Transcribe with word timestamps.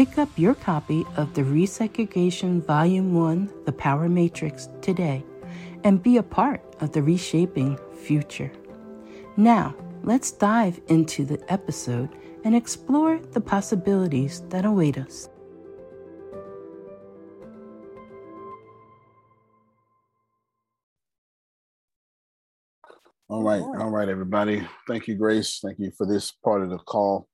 Pick 0.00 0.16
up 0.16 0.30
your 0.38 0.54
copy 0.54 1.04
of 1.18 1.34
the 1.34 1.42
Resegregation 1.42 2.64
Volume 2.64 3.12
1 3.12 3.52
The 3.66 3.72
Power 3.72 4.08
Matrix 4.08 4.70
today 4.80 5.22
and 5.84 6.02
be 6.02 6.16
a 6.16 6.22
part 6.22 6.62
of 6.80 6.92
the 6.92 7.02
reshaping 7.02 7.78
future. 8.02 8.50
Now, 9.36 9.74
let's 10.02 10.30
dive 10.32 10.80
into 10.88 11.26
the 11.26 11.38
episode 11.52 12.08
and 12.44 12.56
explore 12.56 13.18
the 13.32 13.42
possibilities 13.42 14.40
that 14.48 14.64
await 14.64 14.96
us. 14.96 15.28
All 23.28 23.42
right, 23.42 23.60
all 23.60 23.90
right, 23.90 24.08
everybody. 24.08 24.66
Thank 24.88 25.08
you, 25.08 25.16
Grace. 25.16 25.60
Thank 25.62 25.78
you 25.78 25.92
for 25.98 26.06
this 26.06 26.32
part 26.42 26.62
of 26.62 26.70
the 26.70 26.78
call. 26.78 27.28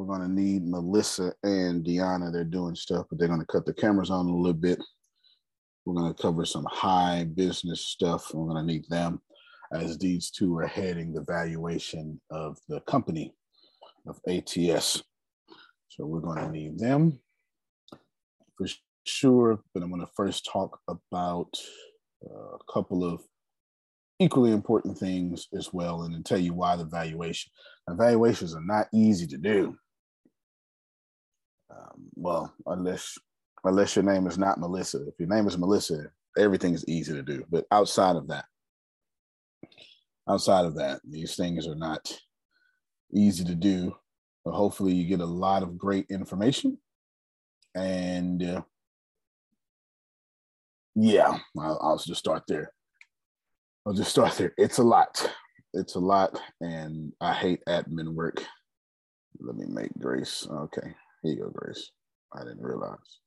We're 0.00 0.16
going 0.16 0.26
to 0.26 0.34
need 0.34 0.66
Melissa 0.66 1.34
and 1.42 1.84
Deanna. 1.84 2.32
They're 2.32 2.42
doing 2.42 2.74
stuff, 2.74 3.04
but 3.10 3.18
they're 3.18 3.28
going 3.28 3.40
to 3.40 3.46
cut 3.46 3.66
the 3.66 3.74
cameras 3.74 4.08
on 4.08 4.24
a 4.24 4.34
little 4.34 4.54
bit. 4.54 4.82
We're 5.84 5.92
going 5.92 6.14
to 6.14 6.22
cover 6.22 6.46
some 6.46 6.66
high 6.70 7.24
business 7.34 7.82
stuff. 7.82 8.32
We're 8.32 8.48
going 8.48 8.66
to 8.66 8.72
need 8.72 8.88
them 8.88 9.20
as 9.74 9.98
these 9.98 10.30
two 10.30 10.56
are 10.56 10.66
heading 10.66 11.12
the 11.12 11.20
valuation 11.20 12.18
of 12.30 12.56
the 12.66 12.80
company 12.88 13.34
of 14.06 14.18
ATS. 14.26 15.02
So 15.88 16.06
we're 16.06 16.20
going 16.20 16.46
to 16.46 16.50
need 16.50 16.78
them 16.78 17.20
for 18.56 18.68
sure. 19.04 19.60
But 19.74 19.82
I'm 19.82 19.90
going 19.90 20.00
to 20.00 20.12
first 20.16 20.48
talk 20.50 20.80
about 20.88 21.50
uh, 22.24 22.54
a 22.54 22.72
couple 22.72 23.04
of 23.04 23.20
equally 24.18 24.52
important 24.52 24.96
things 24.96 25.46
as 25.54 25.74
well, 25.74 26.04
and 26.04 26.14
then 26.14 26.22
tell 26.22 26.38
you 26.38 26.54
why 26.54 26.76
the 26.76 26.86
valuation. 26.86 27.52
Evaluations 27.86 28.54
are 28.54 28.64
not 28.64 28.86
easy 28.94 29.26
to 29.26 29.36
do. 29.36 29.76
Um, 31.70 32.08
well, 32.14 32.52
unless 32.66 33.16
unless 33.64 33.96
your 33.96 34.04
name 34.04 34.26
is 34.26 34.38
not 34.38 34.58
Melissa. 34.58 35.06
If 35.06 35.14
your 35.18 35.28
name 35.28 35.46
is 35.46 35.58
Melissa, 35.58 36.10
everything 36.38 36.74
is 36.74 36.88
easy 36.88 37.12
to 37.12 37.22
do. 37.22 37.44
But 37.50 37.66
outside 37.70 38.16
of 38.16 38.28
that, 38.28 38.46
outside 40.28 40.64
of 40.64 40.76
that, 40.76 41.00
these 41.08 41.36
things 41.36 41.66
are 41.66 41.74
not 41.74 42.12
easy 43.12 43.44
to 43.44 43.54
do. 43.54 43.94
But 44.44 44.54
hopefully, 44.54 44.92
you 44.94 45.06
get 45.06 45.20
a 45.20 45.26
lot 45.26 45.62
of 45.62 45.78
great 45.78 46.06
information. 46.10 46.78
And 47.74 48.42
uh, 48.42 48.62
yeah, 50.94 51.38
I'll, 51.58 51.78
I'll 51.82 51.98
just 51.98 52.18
start 52.18 52.44
there. 52.48 52.72
I'll 53.86 53.92
just 53.92 54.10
start 54.10 54.32
there. 54.34 54.52
It's 54.56 54.78
a 54.78 54.82
lot. 54.82 55.30
It's 55.72 55.94
a 55.94 56.00
lot, 56.00 56.40
and 56.60 57.12
I 57.20 57.32
hate 57.32 57.60
admin 57.68 58.14
work. 58.14 58.42
Let 59.38 59.56
me 59.56 59.66
make 59.68 59.92
Grace. 59.98 60.46
Okay, 60.50 60.94
here 61.22 61.34
you 61.34 61.42
go, 61.42 61.50
Grace. 61.50 61.90
I 62.34 62.40
didn't 62.40 62.62
realize. 62.62 63.20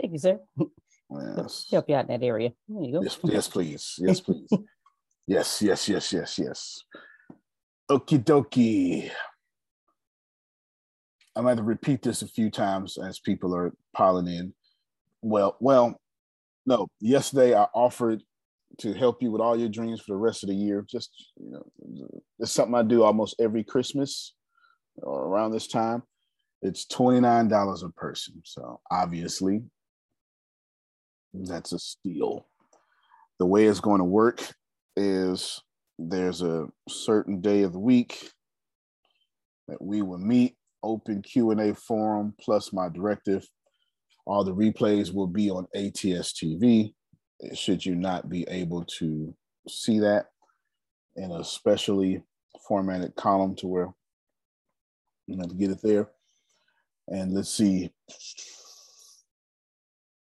Thank 0.00 0.12
you, 0.12 0.18
sir. 0.18 0.38
Yes. 1.36 1.66
Help 1.70 1.88
you 1.88 1.94
out 1.94 2.08
in 2.08 2.20
that 2.20 2.26
area. 2.26 2.52
There 2.68 2.84
you 2.84 2.92
go. 2.92 3.02
Yes, 3.02 3.18
yes, 3.22 3.48
please. 3.48 3.94
Yes, 3.98 4.20
please. 4.20 4.48
yes, 5.26 5.62
yes, 5.62 5.88
yes, 5.88 6.12
yes, 6.12 6.38
yes. 6.38 6.80
Okie 7.90 8.24
dokie. 8.24 9.10
I'm 11.36 11.44
going 11.44 11.56
to 11.56 11.62
repeat 11.62 12.02
this 12.02 12.22
a 12.22 12.28
few 12.28 12.50
times 12.50 12.96
as 12.98 13.18
people 13.18 13.54
are 13.54 13.72
piling 13.94 14.28
in. 14.28 14.54
Well, 15.22 15.56
well, 15.60 16.00
no. 16.66 16.88
Yesterday 17.00 17.54
I 17.54 17.64
offered 17.74 18.22
to 18.78 18.92
help 18.92 19.22
you 19.22 19.30
with 19.30 19.40
all 19.40 19.56
your 19.56 19.68
dreams 19.68 20.00
for 20.00 20.12
the 20.12 20.18
rest 20.18 20.42
of 20.42 20.48
the 20.48 20.54
year. 20.54 20.84
Just 20.88 21.10
you 21.36 21.50
know, 21.50 22.22
it's 22.38 22.52
something 22.52 22.74
I 22.74 22.82
do 22.82 23.02
almost 23.02 23.36
every 23.40 23.64
Christmas 23.64 24.34
or 24.96 25.26
around 25.26 25.52
this 25.52 25.66
time. 25.66 26.02
It's 26.64 26.86
twenty 26.86 27.20
nine 27.20 27.46
dollars 27.48 27.82
a 27.82 27.90
person. 27.90 28.42
So 28.44 28.80
obviously, 28.90 29.62
that's 31.32 31.72
a 31.72 31.78
steal. 31.78 32.46
The 33.38 33.46
way 33.46 33.66
it's 33.66 33.80
going 33.80 33.98
to 33.98 34.04
work 34.04 34.40
is 34.96 35.60
there's 35.98 36.42
a 36.42 36.66
certain 36.88 37.40
day 37.40 37.62
of 37.62 37.72
the 37.72 37.78
week 37.78 38.30
that 39.68 39.80
we 39.80 40.02
will 40.02 40.18
meet 40.18 40.56
open 40.82 41.22
q&a 41.22 41.72
forum 41.74 42.34
plus 42.38 42.70
my 42.72 42.90
directive 42.90 43.46
all 44.26 44.44
the 44.44 44.54
replays 44.54 45.14
will 45.14 45.26
be 45.26 45.48
on 45.48 45.66
ats 45.74 46.32
tv 46.32 46.92
should 47.54 47.84
you 47.84 47.94
not 47.94 48.28
be 48.28 48.44
able 48.48 48.84
to 48.84 49.34
see 49.68 50.00
that 50.00 50.26
in 51.16 51.30
a 51.30 51.44
specially 51.44 52.22
formatted 52.66 53.14
column 53.14 53.54
to 53.56 53.66
where 53.66 53.94
you 55.26 55.36
have 55.38 55.48
to 55.48 55.54
get 55.54 55.70
it 55.70 55.80
there. 55.82 56.08
And 57.08 57.32
let's 57.32 57.50
see. 57.50 57.90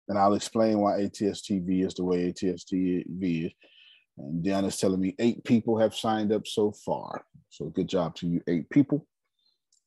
And 0.07 0.17
I'll 0.17 0.35
explain 0.35 0.79
why 0.79 1.01
ATS 1.01 1.41
TV 1.41 1.85
is 1.85 1.93
the 1.93 2.03
way 2.03 2.29
ATS 2.29 2.65
TV 2.65 3.45
is. 3.47 3.51
And 4.17 4.43
Deanna's 4.43 4.77
telling 4.77 4.99
me 4.99 5.15
eight 5.19 5.43
people 5.43 5.77
have 5.77 5.93
signed 5.93 6.31
up 6.31 6.47
so 6.47 6.71
far. 6.71 7.23
So 7.49 7.65
good 7.65 7.87
job 7.87 8.15
to 8.15 8.27
you, 8.27 8.41
eight 8.47 8.69
people. 8.69 9.05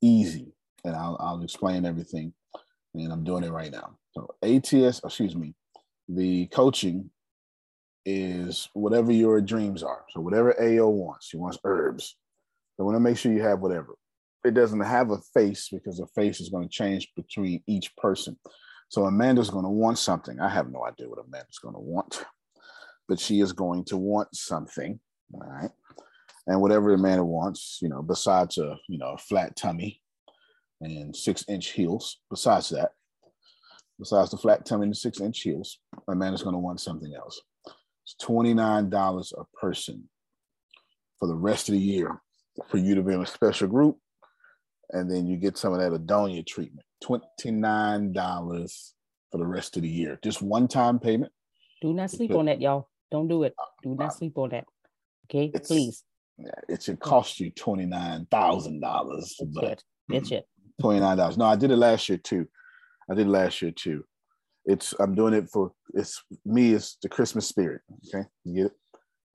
Easy. 0.02 0.52
and 0.84 0.94
I'll, 0.94 1.16
I'll 1.20 1.42
explain 1.42 1.84
everything. 1.84 2.32
And 2.94 3.12
I'm 3.12 3.24
doing 3.24 3.44
it 3.44 3.50
right 3.50 3.72
now. 3.72 3.96
So 4.12 4.28
ATS, 4.42 5.00
excuse 5.04 5.36
me, 5.36 5.54
the 6.08 6.46
coaching 6.46 7.10
is 8.04 8.68
whatever 8.72 9.12
your 9.12 9.40
dreams 9.40 9.82
are. 9.82 10.04
So 10.10 10.20
whatever 10.20 10.60
AO 10.60 10.88
wants, 10.88 11.28
she 11.28 11.36
wants 11.36 11.58
herbs. 11.64 12.16
I 12.78 12.82
want 12.82 12.96
to 12.96 13.00
make 13.00 13.18
sure 13.18 13.32
you 13.32 13.42
have 13.42 13.60
whatever. 13.60 13.94
It 14.44 14.54
doesn't 14.54 14.80
have 14.80 15.10
a 15.10 15.18
face 15.34 15.68
because 15.70 15.98
the 15.98 16.06
face 16.14 16.40
is 16.40 16.48
going 16.48 16.68
to 16.68 16.72
change 16.74 17.08
between 17.14 17.62
each 17.66 17.94
person. 17.96 18.38
So 18.88 19.04
Amanda's 19.04 19.50
going 19.50 19.64
to 19.64 19.70
want 19.70 19.98
something. 19.98 20.40
I 20.40 20.48
have 20.48 20.70
no 20.70 20.84
idea 20.84 21.08
what 21.08 21.24
Amanda's 21.24 21.58
going 21.58 21.74
to 21.74 21.80
want, 21.80 22.24
but 23.08 23.20
she 23.20 23.40
is 23.40 23.52
going 23.52 23.84
to 23.86 23.96
want 23.96 24.34
something. 24.34 24.98
All 25.34 25.40
right. 25.40 25.70
And 26.46 26.60
whatever 26.60 26.92
Amanda 26.92 27.24
wants, 27.24 27.78
you 27.82 27.88
know, 27.88 28.02
besides 28.02 28.58
a, 28.58 28.76
you 28.88 28.98
know, 28.98 29.12
a 29.12 29.18
flat 29.18 29.54
tummy 29.56 30.00
and 30.80 31.14
six 31.14 31.44
inch 31.48 31.70
heels, 31.70 32.18
besides 32.30 32.70
that, 32.70 32.92
besides 33.98 34.30
the 34.30 34.38
flat 34.38 34.64
tummy 34.64 34.86
and 34.86 34.96
six 34.96 35.20
inch 35.20 35.40
heels, 35.42 35.78
Amanda's 36.08 36.42
going 36.42 36.54
to 36.54 36.58
want 36.58 36.80
something 36.80 37.14
else. 37.14 37.40
It's 38.04 38.16
$29 38.26 39.32
a 39.38 39.44
person 39.60 40.08
for 41.20 41.28
the 41.28 41.36
rest 41.36 41.68
of 41.68 41.74
the 41.74 41.80
year 41.80 42.20
for 42.68 42.78
you 42.78 42.94
to 42.94 43.02
be 43.02 43.12
in 43.12 43.22
a 43.22 43.26
special 43.26 43.68
group. 43.68 43.98
And 44.92 45.10
then 45.10 45.26
you 45.26 45.36
get 45.36 45.56
some 45.56 45.72
of 45.72 45.80
that 45.80 45.92
Adonia 45.92 46.46
treatment. 46.46 46.86
$29 47.04 48.92
for 49.30 49.38
the 49.38 49.46
rest 49.46 49.76
of 49.76 49.82
the 49.82 49.88
year. 49.88 50.18
Just 50.22 50.42
one 50.42 50.68
time 50.68 50.98
payment. 50.98 51.32
Do 51.80 51.94
not 51.94 52.10
sleep 52.10 52.32
on 52.32 52.46
that, 52.46 52.60
y'all. 52.60 52.88
Don't 53.10 53.28
do 53.28 53.44
it. 53.44 53.54
Do 53.82 53.92
uh, 53.92 53.94
not 53.94 54.08
uh, 54.08 54.14
sleep 54.14 54.36
on 54.36 54.50
that. 54.50 54.64
Okay, 55.26 55.50
please. 55.64 56.04
Yeah, 56.38 56.50
it 56.68 56.82
should 56.82 57.00
cost 57.00 57.40
you 57.40 57.50
twenty 57.50 57.86
nine 57.86 58.26
thousand 58.30 58.80
dollars. 58.80 59.36
But 59.54 59.82
it's 60.08 60.30
it. 60.30 60.46
Mm-hmm. 60.82 61.00
Nine 61.00 61.16
dollars. 61.16 61.38
No, 61.38 61.46
I 61.46 61.56
did 61.56 61.70
it 61.70 61.76
last 61.76 62.08
year 62.08 62.18
too. 62.18 62.46
I 63.10 63.14
did 63.14 63.26
it 63.26 63.30
last 63.30 63.62
year 63.62 63.72
too. 63.72 64.04
It's 64.64 64.94
I'm 64.98 65.14
doing 65.14 65.34
it 65.34 65.48
for 65.50 65.72
it's 65.94 66.22
me. 66.44 66.74
It's 66.74 66.96
the 67.02 67.08
Christmas 67.08 67.46
spirit. 67.46 67.82
Okay, 68.08 68.26
you 68.44 68.54
get 68.54 68.66
it. 68.66 68.72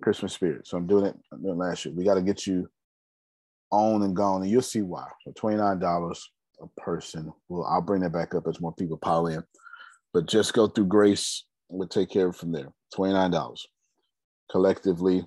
Christmas 0.02 0.34
spirit. 0.34 0.68
So 0.68 0.78
I'm 0.78 0.88
doing 0.88 1.06
it. 1.06 1.16
I'm 1.32 1.42
doing 1.42 1.56
it 1.56 1.60
last 1.60 1.86
year. 1.86 1.94
We 1.94 2.04
got 2.04 2.16
to 2.16 2.22
get 2.22 2.46
you 2.46 2.70
on 3.76 4.04
and 4.04 4.16
gone, 4.16 4.42
and 4.42 4.52
you'll 4.52 4.62
see 4.62 4.82
why. 4.82 5.08
So 5.24 5.34
twenty 5.36 5.58
nine 5.58 5.80
dollars 5.80 6.32
a 6.62 6.82
person. 6.82 7.34
Well, 7.50 7.66
I'll 7.66 7.82
bring 7.82 8.02
that 8.02 8.14
back 8.14 8.34
up 8.34 8.48
as 8.48 8.62
more 8.62 8.74
people 8.74 8.98
pile 8.98 9.28
in. 9.28 9.44
But 10.14 10.28
just 10.28 10.54
go 10.54 10.68
through 10.68 10.86
Grace. 10.86 11.46
We'll 11.70 11.88
take 11.88 12.10
care 12.10 12.28
of 12.28 12.38
from 12.38 12.52
there. 12.52 12.72
Twenty 12.94 13.14
nine 13.14 13.32
dollars 13.32 13.68
collectively. 14.50 15.26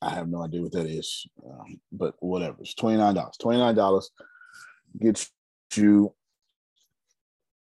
I 0.00 0.10
have 0.10 0.28
no 0.28 0.44
idea 0.44 0.62
what 0.62 0.72
that 0.72 0.86
is, 0.86 1.26
um, 1.44 1.80
but 1.90 2.14
whatever. 2.20 2.58
It's 2.60 2.74
twenty 2.74 2.98
nine 2.98 3.14
dollars. 3.14 3.36
Twenty 3.36 3.58
nine 3.58 3.74
dollars 3.74 4.10
gets 5.00 5.30
you 5.74 6.14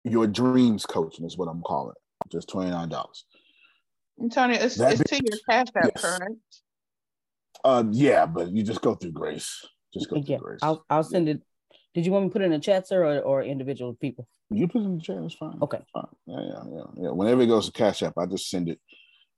your 0.05 0.27
dreams 0.27 0.87
coaching 0.87 1.25
is 1.25 1.37
what 1.37 1.49
I'm 1.49 1.63
calling 1.63 1.95
it. 1.97 2.31
Just 2.33 2.49
twenty 2.49 2.71
nine 2.71 2.89
dollars. 2.89 3.25
Antonio, 4.21 4.59
it's, 4.61 4.81
it's 4.81 5.03
to 5.05 5.17
your 5.17 5.39
cash 5.49 5.69
app, 5.77 5.91
yes. 5.95 6.03
correct? 6.03 6.33
Uh, 7.65 7.85
yeah, 7.91 8.25
but 8.27 8.51
you 8.51 8.63
just 8.63 8.81
go 8.81 8.95
through 8.95 9.13
Grace. 9.13 9.65
Just 9.99 10.11
go 10.11 10.23
yeah. 10.25 10.39
I'll 10.63 10.85
I'll 10.91 11.03
send 11.03 11.29
it. 11.29 11.43
Did 11.95 12.05
you 12.05 12.13
want 12.13 12.25
me 12.25 12.29
to 12.29 12.33
put 12.33 12.43
it 12.43 12.47
in 12.47 12.51
the 12.51 12.59
chat, 12.59 12.87
sir, 12.87 13.05
or, 13.05 13.21
or 13.21 13.43
individual 13.43 13.95
people? 13.95 14.29
You 14.51 14.69
put 14.69 14.83
it 14.83 14.85
in 14.85 14.99
the 14.99 15.03
chat. 15.03 15.17
It's 15.19 15.35
fine. 15.35 15.59
Okay. 15.63 15.79
It's 15.79 15.91
fine. 15.91 16.07
Yeah, 16.27 16.41
yeah, 16.41 16.63
yeah, 16.71 17.05
yeah. 17.05 17.11
Whenever 17.11 17.43
it 17.43 17.47
goes 17.47 17.67
to 17.67 17.73
Cash 17.73 18.03
App, 18.03 18.19
I 18.19 18.27
just 18.27 18.51
send 18.51 18.69
it. 18.69 18.79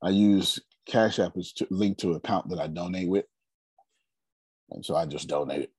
I 0.03 0.09
use 0.09 0.59
Cash 0.85 1.19
App 1.19 1.33
is 1.37 1.53
to, 1.53 1.67
linked 1.69 2.01
to 2.01 2.11
an 2.11 2.17
account 2.17 2.49
that 2.49 2.59
I 2.59 2.67
donate 2.67 3.09
with, 3.09 3.25
and 4.71 4.85
so 4.85 4.95
I 4.95 5.05
just 5.05 5.29
donate 5.29 5.61
it. 5.61 5.71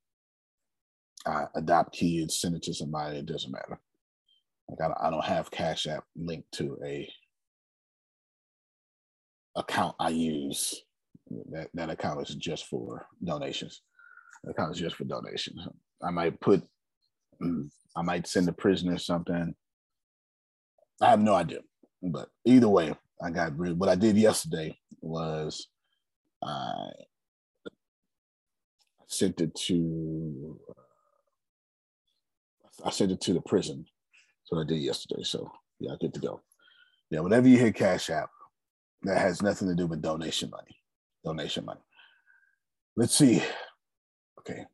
I 1.27 1.45
adopt 1.55 1.95
kids, 1.95 2.41
send 2.41 2.57
it 2.57 2.63
to 2.63 2.75
somebody. 2.75 3.19
It 3.19 3.27
doesn't 3.27 3.53
matter. 3.53 3.79
Like 4.69 4.79
I 4.83 4.89
don't, 4.89 4.99
I 5.03 5.11
don't 5.11 5.25
have 5.25 5.51
Cash 5.51 5.87
App 5.87 6.05
linked 6.17 6.51
to 6.53 6.79
a 6.85 7.09
account 9.57 9.97
I 10.01 10.11
use. 10.11 10.81
That 11.53 11.69
that 11.75 11.91
account 11.91 12.23
is 12.23 12.35
just 12.35 12.67
for 12.67 13.07
donations. 13.23 13.83
The 14.45 14.51
account 14.51 14.77
just 14.77 14.97
for 14.97 15.05
donations. 15.05 15.67
I 16.03 16.11
might 16.11 16.41
put, 16.41 16.63
mm, 17.43 17.71
I 17.97 18.03
might 18.03 18.27
send 18.27 18.49
a 18.49 18.53
prisoner 18.53 18.99
something. 18.99 19.55
I 21.03 21.11
have 21.11 21.21
no 21.21 21.35
idea, 21.35 21.61
but 22.03 22.29
either 22.45 22.69
way, 22.69 22.95
I 23.23 23.31
got 23.31 23.59
rid. 23.59 23.79
What 23.79 23.89
I 23.89 23.95
did 23.95 24.17
yesterday 24.17 24.79
was 25.01 25.69
I 26.43 26.91
sent 29.07 29.41
it 29.41 29.55
to. 29.55 30.59
I 32.85 32.91
sent 32.91 33.13
it 33.13 33.21
to 33.23 33.35
the 33.35 33.43
prison. 33.43 33.85
So 34.45 34.59
I 34.59 34.65
did 34.65 34.79
yesterday. 34.79 35.23
So 35.23 35.51
yeah, 35.79 35.95
good 36.01 36.15
to 36.15 36.21
go. 36.21 36.41
Yeah, 37.11 37.21
whenever 37.21 37.49
you 37.49 37.59
hit 37.59 37.75
Cash 37.75 38.09
App, 38.09 38.31
that 39.03 39.19
has 39.19 39.43
nothing 39.43 39.69
to 39.69 39.75
do 39.75 39.87
with 39.87 40.03
donation 40.03 40.51
money. 40.51 40.77
Donation 41.25 41.65
money. 41.65 41.81
Let's 42.97 43.15
see. 43.15 43.43
Okay. 44.51 44.65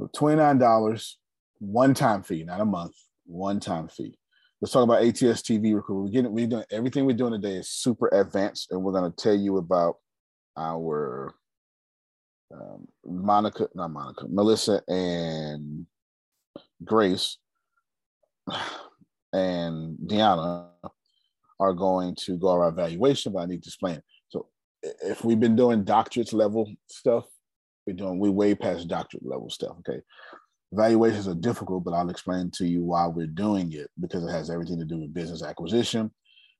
$29, 0.00 1.14
one 1.58 1.94
time 1.94 2.22
fee, 2.22 2.44
not 2.44 2.60
a 2.60 2.64
month, 2.64 2.94
one 3.26 3.60
time 3.60 3.88
fee. 3.88 4.14
Let's 4.60 4.72
talk 4.72 4.84
about 4.84 5.02
ATS 5.02 5.42
TV 5.42 5.72
We're 5.72 6.08
getting 6.08 6.32
we're 6.32 6.46
doing 6.46 6.64
everything 6.70 7.06
we're 7.06 7.16
doing 7.16 7.32
today 7.32 7.56
is 7.56 7.70
super 7.70 8.08
advanced, 8.08 8.70
and 8.70 8.82
we're 8.82 8.92
gonna 8.92 9.10
tell 9.10 9.34
you 9.34 9.56
about 9.56 9.96
our 10.56 11.34
um, 12.52 12.86
Monica, 13.04 13.68
not 13.74 13.90
Monica, 13.90 14.26
Melissa 14.28 14.82
and 14.88 15.86
Grace 16.84 17.38
and 19.32 19.96
Deanna 19.98 20.68
are 21.58 21.72
going 21.72 22.14
to 22.16 22.36
go 22.36 22.48
our 22.48 22.68
evaluation, 22.68 23.32
but 23.32 23.40
I 23.40 23.46
need 23.46 23.62
to 23.62 23.68
explain. 23.68 24.02
If 24.82 25.24
we've 25.24 25.40
been 25.40 25.56
doing 25.56 25.84
doctorate 25.84 26.32
level 26.32 26.70
stuff, 26.88 27.26
we're 27.86 27.96
doing 27.96 28.18
we 28.18 28.30
way 28.30 28.54
past 28.54 28.88
doctorate 28.88 29.26
level 29.26 29.50
stuff. 29.50 29.76
Okay. 29.80 30.00
Evaluations 30.72 31.26
are 31.26 31.34
difficult, 31.34 31.84
but 31.84 31.94
I'll 31.94 32.10
explain 32.10 32.50
to 32.54 32.66
you 32.66 32.84
why 32.84 33.06
we're 33.06 33.26
doing 33.26 33.72
it 33.72 33.90
because 34.00 34.24
it 34.24 34.30
has 34.30 34.50
everything 34.50 34.78
to 34.78 34.84
do 34.84 34.98
with 34.98 35.12
business 35.12 35.42
acquisition 35.42 36.10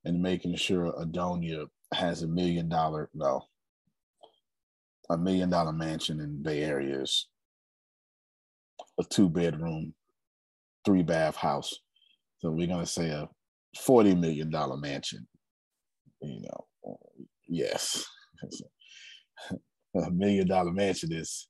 and 0.05 0.21
making 0.21 0.57
sure 0.57 0.93
Adonia 0.99 1.67
has 1.95 2.23
a 2.23 2.27
million 2.27 2.69
dollar, 2.69 3.09
no, 3.15 3.43
a 5.11 5.17
million 5.17 5.51
dollar 5.51 5.73
mansion 5.73 6.21
in 6.21 6.43
Bay 6.43 6.63
Areas, 6.65 7.29
a 8.99 9.05
two 9.05 9.29
bedroom, 9.29 9.95
three 10.85 11.03
bath 11.03 11.37
house. 11.37 11.73
So 12.39 12.51
we're 12.51 12.67
going 12.67 12.81
to 12.81 12.87
say 12.87 13.11
a 13.11 13.29
$40 13.77 14.19
million 14.19 14.51
mansion. 14.81 15.27
You 16.23 16.43
know, 16.43 16.97
yes. 17.51 18.07
a 19.95 20.11
million 20.11 20.47
dollar 20.49 20.73
mansion 20.73 21.13
is 21.13 21.49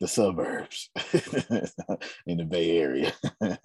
the 0.00 0.08
suburbs 0.08 0.90
in 2.26 2.36
the 2.36 2.44
Bay 2.44 2.78
Area. 2.78 3.12
the 3.40 3.58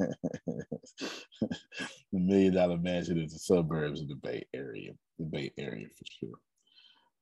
million 2.13 2.53
dollar 2.53 2.77
mansion 2.77 3.19
is 3.19 3.33
the 3.33 3.39
suburbs 3.39 4.01
in 4.01 4.07
the 4.07 4.15
Bay 4.15 4.45
Area, 4.53 4.91
the 5.19 5.25
Bay 5.25 5.51
Area 5.57 5.87
for 5.87 6.05
sure. 6.19 6.37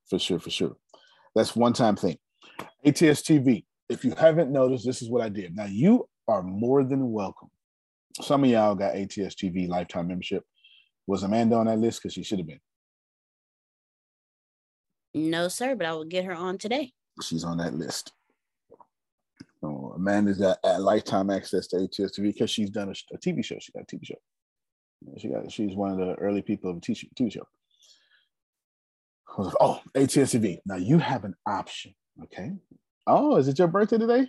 For 0.10 0.20
sure, 0.20 0.40
for 0.40 0.50
sure. 0.52 0.78
That's 1.36 1.56
one 1.56 1.74
time 1.74 1.96
thing. 1.96 2.18
ATS 2.86 3.22
TV. 3.22 3.66
If 3.90 4.06
you 4.06 4.14
haven't 4.16 4.52
noticed, 4.52 4.86
this 4.86 5.02
is 5.02 5.10
what 5.10 5.24
I 5.24 5.30
did. 5.30 5.56
Now 5.56 5.66
you 5.66 6.08
are 6.28 6.44
more 6.44 6.84
than 6.84 7.12
welcome. 7.12 7.50
Some 8.22 8.44
of 8.44 8.50
y'all 8.50 8.76
got 8.76 8.96
ATS 8.96 9.36
TV 9.36 9.68
lifetime 9.68 10.08
membership. 10.08 10.44
Was 11.08 11.24
Amanda 11.24 11.56
on 11.56 11.66
that 11.66 11.80
list? 11.80 12.02
Because 12.02 12.14
she 12.14 12.24
should 12.24 12.40
have 12.40 12.48
been. 12.48 12.60
No, 15.14 15.48
sir, 15.48 15.76
but 15.76 15.88
I 15.88 15.94
will 15.94 16.06
get 16.06 16.26
her 16.26 16.34
on 16.34 16.58
today. 16.58 16.94
She's 17.22 17.44
on 17.44 17.58
that 17.58 17.74
list. 17.74 18.14
So 19.62 19.94
Amanda's 19.96 20.38
got 20.38 20.58
lifetime 20.80 21.30
access 21.30 21.68
to 21.68 21.78
ATS 21.78 22.18
TV 22.18 22.34
because 22.34 22.50
she's 22.50 22.70
done 22.70 22.90
a, 22.90 23.16
a, 23.16 23.18
TV 23.18 23.44
show. 23.44 23.58
She 23.60 23.72
got 23.72 23.84
a 23.84 23.96
TV 23.96 24.06
show. 24.06 24.16
She 25.18 25.28
got. 25.28 25.52
She's 25.52 25.76
one 25.76 25.92
of 25.92 25.98
the 25.98 26.16
early 26.16 26.42
people 26.42 26.72
of 26.72 26.78
a 26.78 26.80
TV, 26.80 27.10
TV 27.20 27.32
show. 27.32 27.46
oh, 29.38 29.82
ATS 29.96 30.34
TV. 30.34 30.60
Now 30.66 30.76
you 30.76 30.98
have 30.98 31.26
an 31.26 31.36
option. 31.46 31.94
Okay. 32.24 32.52
Oh, 33.08 33.38
is 33.38 33.48
it 33.48 33.60
your 33.60 33.68
birthday 33.68 33.98
today? 33.98 34.28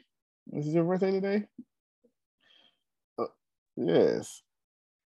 Is 0.52 0.66
it 0.66 0.70
your 0.70 0.84
birthday 0.84 1.12
today? 1.12 1.44
Uh, 3.18 3.26
yes. 3.76 4.42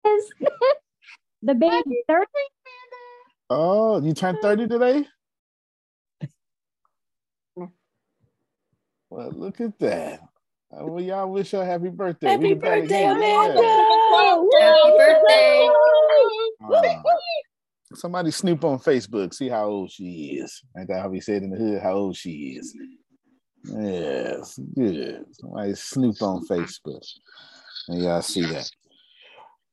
Is 0.05 0.31
the 1.41 1.55
baby 1.55 2.03
30? 2.07 2.25
Oh, 3.49 4.01
you 4.01 4.13
turned 4.13 4.39
30 4.41 4.67
today? 4.67 5.05
Well, 9.11 9.29
look 9.35 9.59
at 9.59 9.77
that. 9.79 10.21
Uh, 10.71 10.85
well, 10.85 11.03
y'all 11.03 11.29
wish 11.29 11.51
her 11.51 11.65
happy 11.65 11.89
birthday. 11.89 12.29
Happy 12.29 12.53
birthday, 12.53 13.03
Amanda. 13.03 13.61
Happy 14.61 14.91
birthday. 14.97 15.69
Uh, 16.63 16.91
somebody 17.93 18.31
snoop 18.31 18.63
on 18.63 18.79
Facebook, 18.79 19.33
see 19.33 19.49
how 19.49 19.65
old 19.65 19.91
she 19.91 20.39
is. 20.41 20.61
Ain't 20.77 20.87
that 20.87 21.01
how 21.01 21.09
we 21.09 21.19
said 21.19 21.43
in 21.43 21.49
the 21.49 21.57
hood, 21.57 21.81
how 21.81 21.91
old 21.91 22.15
she 22.15 22.57
is. 22.57 22.73
Yes. 23.65 23.75
Yes, 23.75 24.59
good. 24.73 25.25
Somebody 25.33 25.75
snoop 25.75 26.21
on 26.21 26.47
Facebook. 26.47 27.05
And 27.89 28.01
y'all 28.01 28.21
see 28.21 28.43
that. 28.43 28.71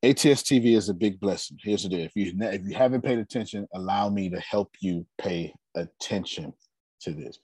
ATS 0.03 0.43
TV 0.43 0.77
is 0.77 0.89
a 0.89 0.95
big 0.95 1.21
blessing. 1.21 1.59
Here's 1.63 1.85
the 1.85 1.91
deal. 1.91 2.01
If 2.01 2.17
you 2.17 2.33
if 2.41 2.63
you 2.65 2.75
haven't 2.75 3.03
paid 3.03 3.21
attention, 3.21 3.69
allow 3.73 4.09
me 4.09 4.31
to 4.31 4.41
help 4.41 4.73
you 4.81 5.07
pay 5.17 5.55
attention 5.77 6.53
to 7.03 7.13
this. 7.13 7.39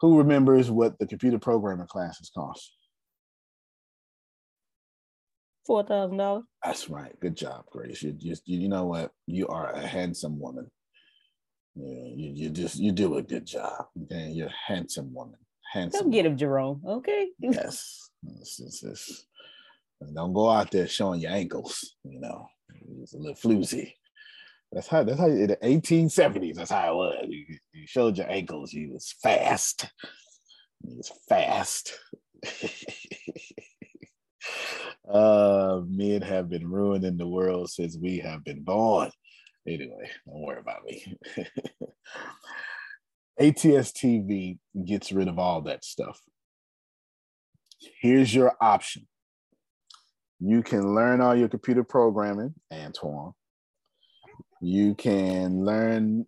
Who 0.00 0.18
remembers 0.18 0.70
what 0.70 0.98
the 0.98 1.06
computer 1.06 1.38
programming 1.38 1.86
classes 1.86 2.30
cost? 2.34 2.72
Four 5.66 5.84
thousand 5.84 6.16
dollars. 6.16 6.44
That's 6.64 6.88
right. 6.88 7.18
Good 7.20 7.36
job, 7.36 7.64
Grace. 7.70 8.02
You 8.02 8.12
just 8.12 8.48
you, 8.48 8.60
you 8.60 8.68
know 8.68 8.86
what? 8.86 9.10
You 9.26 9.48
are 9.48 9.70
a 9.70 9.86
handsome 9.86 10.38
woman. 10.38 10.70
Yeah, 11.74 12.08
you, 12.14 12.32
you 12.34 12.50
just 12.50 12.76
you 12.76 12.92
do 12.92 13.16
a 13.16 13.22
good 13.22 13.46
job. 13.46 13.86
Okay, 14.04 14.30
you're 14.30 14.48
a 14.48 14.72
handsome 14.72 15.12
woman. 15.12 15.38
Handsome. 15.72 16.04
Come 16.04 16.10
get 16.10 16.26
him, 16.26 16.36
Jerome. 16.36 16.82
Okay. 16.86 17.28
Yes. 17.40 18.10
It's, 18.40 18.58
it's, 18.58 18.82
it's, 18.82 19.26
don't 20.14 20.32
go 20.32 20.50
out 20.50 20.70
there 20.70 20.88
showing 20.88 21.20
your 21.20 21.30
ankles. 21.32 21.94
You 22.04 22.20
know, 22.20 22.46
it's 23.02 23.14
a 23.14 23.18
little 23.18 23.36
floozy. 23.36 23.92
That's 24.72 24.88
how. 24.88 25.02
That's 25.04 25.18
how. 25.18 25.26
In 25.26 25.48
the 25.48 25.56
1870s, 25.56 26.56
that's 26.56 26.70
how 26.70 26.92
it 26.92 26.96
was. 26.96 27.26
You, 27.28 27.44
you 27.72 27.86
showed 27.86 28.18
your 28.18 28.30
ankles. 28.30 28.72
You 28.72 28.92
was 28.92 29.14
fast. 29.22 29.90
You 30.82 30.96
was 30.96 31.10
fast. 31.28 31.98
uh, 35.10 35.80
men 35.86 36.22
have 36.22 36.48
been 36.50 36.68
ruining 36.68 37.16
the 37.16 37.26
world 37.26 37.70
since 37.70 37.96
we 37.96 38.18
have 38.18 38.44
been 38.44 38.62
born. 38.62 39.10
Anyway, 39.66 40.10
don't 40.26 40.42
worry 40.42 40.60
about 40.60 40.84
me. 40.84 41.16
ATS 43.40 43.92
TV 43.92 44.58
gets 44.84 45.12
rid 45.12 45.28
of 45.28 45.38
all 45.38 45.62
that 45.62 45.84
stuff. 45.84 46.20
Here's 48.00 48.34
your 48.34 48.56
option. 48.60 49.06
You 50.40 50.62
can 50.62 50.94
learn 50.94 51.20
all 51.20 51.36
your 51.36 51.48
computer 51.48 51.84
programming, 51.84 52.54
Antoine. 52.72 53.32
You 54.60 54.94
can 54.94 55.64
learn, 55.64 56.26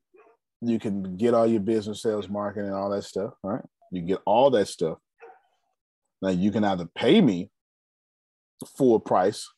you 0.61 0.79
can 0.79 1.17
get 1.17 1.35
all 1.35 1.47
your 1.47 1.61
business 1.61 2.03
sales 2.03 2.29
marketing 2.29 2.69
and 2.69 2.77
all 2.77 2.91
that 2.91 3.05
stuff, 3.05 3.35
right? 3.43 3.63
You 3.91 4.03
get 4.03 4.21
all 4.25 4.51
that 4.51 4.69
stuff. 4.69 4.99
Now 6.23 6.31
you 6.31 6.51
can 6.51 6.65
either 6.65 6.89
pay 6.95 7.21
me 7.21 7.51
full 8.77 9.01
price 9.01 9.49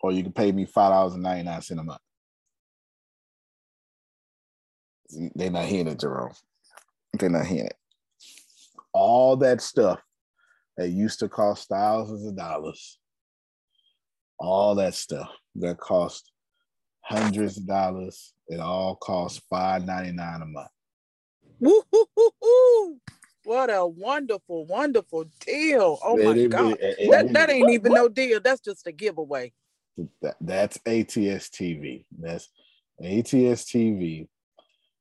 or 0.00 0.12
you 0.12 0.22
can 0.22 0.32
pay 0.32 0.52
me 0.52 0.64
$5.99 0.64 1.70
a 1.70 1.82
month. 1.82 2.00
They're 5.34 5.50
not 5.50 5.64
hearing 5.64 5.88
it, 5.88 6.00
Jerome. 6.00 6.32
They're 7.14 7.30
not 7.30 7.46
hearing 7.46 7.66
it. 7.66 7.76
All 8.92 9.36
that 9.38 9.60
stuff 9.60 10.00
that 10.76 10.90
used 10.90 11.20
to 11.20 11.28
cost 11.28 11.68
thousands 11.68 12.26
of 12.26 12.36
dollars, 12.36 12.98
all 14.38 14.74
that 14.76 14.94
stuff 14.94 15.28
that 15.56 15.78
cost 15.78 16.30
hundreds 17.08 17.56
of 17.56 17.66
dollars, 17.66 18.34
it 18.48 18.60
all 18.60 18.96
costs 18.96 19.40
five 19.48 19.84
ninety 19.84 20.12
nine 20.12 20.42
a 20.42 20.46
month. 20.46 20.68
Woo-hoo-hoo-hoo. 21.60 23.00
What 23.44 23.70
a 23.70 23.86
wonderful, 23.86 24.66
wonderful 24.66 25.24
deal. 25.40 25.98
Oh 26.04 26.16
my 26.16 26.46
God. 26.46 26.78
that, 26.78 27.28
that 27.32 27.50
ain't 27.50 27.70
even 27.70 27.92
no 27.92 28.08
deal. 28.08 28.40
That's 28.40 28.60
just 28.60 28.86
a 28.86 28.92
giveaway. 28.92 29.52
That, 30.22 30.36
that's 30.40 30.76
ATS 30.86 31.48
TV. 31.48 32.04
That's 32.18 32.48
ATS 33.02 33.64
TV 33.64 34.28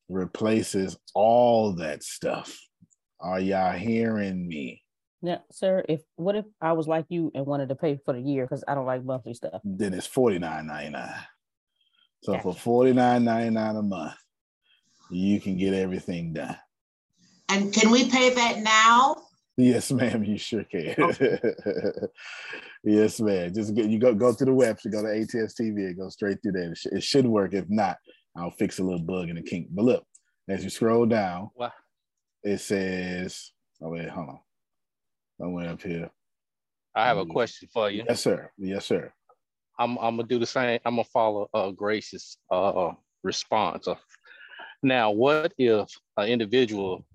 replaces 0.07 0.97
all 1.13 1.73
that 1.73 2.03
stuff. 2.03 2.57
Are 3.19 3.39
y'all 3.39 3.77
hearing 3.77 4.47
me? 4.47 4.81
Now, 5.21 5.43
sir, 5.51 5.83
if 5.89 6.01
what 6.15 6.35
if 6.35 6.45
I 6.61 6.73
was 6.73 6.87
like 6.87 7.05
you 7.09 7.31
and 7.35 7.45
wanted 7.45 7.69
to 7.69 7.75
pay 7.75 7.99
for 8.05 8.13
the 8.13 8.21
year 8.21 8.45
because 8.45 8.63
I 8.67 8.75
don't 8.75 8.85
like 8.85 9.03
monthly 9.03 9.33
stuff? 9.33 9.61
Then 9.63 9.93
it's 9.93 10.07
forty 10.07 10.39
nine 10.39 10.67
ninety 10.67 10.91
nine. 10.91 11.15
So 12.23 12.33
gotcha. 12.33 12.43
for 12.43 12.53
forty 12.55 12.93
nine 12.93 13.23
ninety 13.23 13.51
nine 13.51 13.75
a 13.75 13.81
month, 13.81 14.15
you 15.09 15.39
can 15.39 15.57
get 15.57 15.73
everything 15.73 16.33
done. 16.33 16.57
And 17.49 17.73
can 17.73 17.91
we 17.91 18.09
pay 18.09 18.33
that 18.33 18.59
now? 18.59 19.15
Yes, 19.57 19.91
ma'am. 19.91 20.23
You 20.23 20.37
sure 20.37 20.63
can. 20.65 20.95
Oh. 20.99 21.11
yes, 22.83 23.19
ma'am. 23.19 23.53
Just 23.53 23.73
get 23.73 23.85
you 23.85 23.99
go 23.99 24.13
go 24.13 24.33
to 24.33 24.45
the 24.45 24.51
website, 24.51 24.91
go 24.91 25.01
to 25.01 25.09
ATS 25.09 25.55
TV, 25.59 25.87
and 25.87 25.97
go 25.97 26.09
straight 26.09 26.37
through 26.43 26.51
there. 26.53 26.71
It, 26.71 26.77
sh- 26.77 26.87
it 26.91 27.03
should 27.03 27.25
work. 27.25 27.53
If 27.53 27.65
not, 27.69 27.97
I'll 28.35 28.51
fix 28.51 28.79
a 28.79 28.83
little 28.83 29.01
bug 29.01 29.29
in 29.29 29.35
the 29.35 29.41
kink. 29.41 29.67
But 29.71 29.85
look, 29.85 30.05
as 30.47 30.63
you 30.63 30.69
scroll 30.69 31.05
down, 31.05 31.49
what? 31.55 31.73
it 32.43 32.59
says, 32.59 33.51
oh 33.81 33.89
wait, 33.89 34.09
hold 34.09 34.29
on. 34.29 34.39
I 35.41 35.47
went 35.47 35.67
up 35.67 35.81
here. 35.81 36.09
I 36.95 37.05
have 37.05 37.17
a 37.17 37.25
question 37.25 37.69
for 37.71 37.89
you. 37.89 38.03
Yes, 38.07 38.21
sir. 38.21 38.51
Yes, 38.57 38.85
sir. 38.85 39.13
I'm 39.79 39.97
I'm 39.97 40.17
gonna 40.17 40.27
do 40.27 40.39
the 40.39 40.45
same. 40.45 40.79
I'm 40.85 40.95
gonna 40.95 41.03
follow 41.05 41.49
uh 41.53 41.71
Grace's 41.71 42.37
uh 42.51 42.91
response. 43.23 43.87
Now, 44.83 45.11
what 45.11 45.53
if 45.57 45.89
an 46.17 46.27
individual 46.29 47.05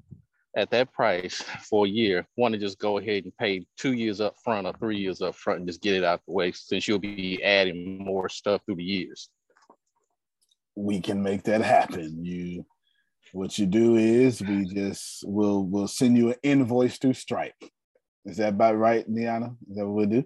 at 0.57 0.71
that 0.71 0.92
price 0.92 1.42
for 1.69 1.87
a 1.87 1.88
year 1.88 2.26
want 2.37 2.52
to 2.52 2.61
just 2.61 2.78
go 2.78 2.99
ahead 2.99 3.25
and 3.25 3.37
pay 3.38 3.64
two 3.78 3.92
years 3.92 4.21
up 4.21 4.35
front 4.45 4.66
or 4.66 4.75
three 4.75 4.99
years 4.99 5.23
up 5.23 5.35
front 5.35 5.61
and 5.61 5.69
just 5.69 5.81
get 5.81 5.95
it 5.95 6.04
out 6.04 6.21
the 6.26 6.33
way 6.33 6.52
since 6.52 6.87
you'll 6.87 6.99
be 6.99 7.42
adding 7.42 8.04
more 8.04 8.28
stuff 8.28 8.61
through 8.66 8.76
the 8.76 8.85
years? 8.85 9.31
we 10.75 11.00
can 11.00 11.23
make 11.23 11.42
that 11.45 11.62
happen. 11.62 12.25
You 12.25 12.66
what 13.33 13.59
you 13.59 13.66
do 13.66 13.97
is 13.97 14.42
we 14.42 14.66
just 14.66 15.26
will 15.26 15.66
will 15.66 15.88
send 15.88 16.16
you 16.16 16.31
an 16.31 16.37
invoice 16.42 16.99
through 16.99 17.14
Stripe. 17.14 17.54
Is 18.25 18.37
that 18.37 18.50
about 18.50 18.76
right, 18.76 19.09
Niana? 19.11 19.57
Is 19.69 19.76
that 19.76 19.87
what 19.87 19.95
we 19.95 20.07
do? 20.07 20.25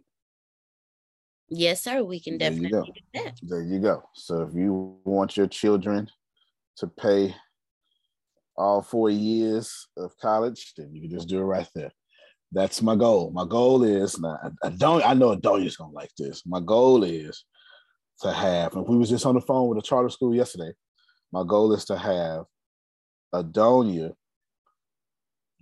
Yes, 1.48 1.82
sir. 1.84 2.02
We 2.02 2.20
can 2.20 2.38
definitely 2.38 2.70
there 2.70 2.80
go. 2.80 2.86
do 2.86 3.00
that. 3.24 3.38
There 3.42 3.62
you 3.62 3.78
go. 3.78 4.02
So 4.14 4.42
if 4.42 4.54
you 4.54 4.98
want 5.04 5.36
your 5.36 5.46
children 5.46 6.08
to 6.78 6.86
pay 6.88 7.34
all 8.56 8.82
four 8.82 9.10
years 9.10 9.86
of 9.96 10.16
college, 10.18 10.74
then 10.76 10.94
you 10.94 11.02
can 11.02 11.10
just 11.10 11.28
do 11.28 11.38
it 11.38 11.44
right 11.44 11.68
there. 11.74 11.92
That's 12.52 12.82
my 12.82 12.96
goal. 12.96 13.30
My 13.30 13.44
goal 13.44 13.84
is 13.84 14.18
now 14.18 14.38
I 14.62 14.70
don't 14.70 15.04
I 15.04 15.14
know 15.14 15.32
Adonia's 15.32 15.76
gonna 15.76 15.92
like 15.92 16.10
this. 16.18 16.44
My 16.46 16.60
goal 16.60 17.04
is 17.04 17.44
to 18.22 18.32
have, 18.32 18.74
and 18.74 18.86
we 18.88 18.96
was 18.96 19.10
just 19.10 19.26
on 19.26 19.34
the 19.34 19.40
phone 19.40 19.68
with 19.68 19.78
a 19.78 19.82
charter 19.82 20.08
school 20.08 20.34
yesterday. 20.34 20.72
My 21.32 21.42
goal 21.46 21.72
is 21.72 21.84
to 21.86 21.98
have 21.98 22.44
Adonia 23.34 24.12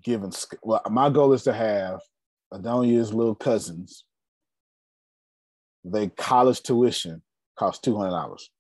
given. 0.03 0.31
Well, 0.63 0.83
my 0.91 1.11
goal 1.11 1.33
is 1.33 1.43
to 1.45 1.53
have 1.53 2.01
Adonia's 2.53 3.13
little 3.13 3.35
cousins. 3.35 4.05
They 5.85 6.09
college 6.09 6.63
tuition 6.63 7.23
cost 7.57 7.85
two 7.85 7.97
hundred 7.97 8.11
dollars. 8.11 8.51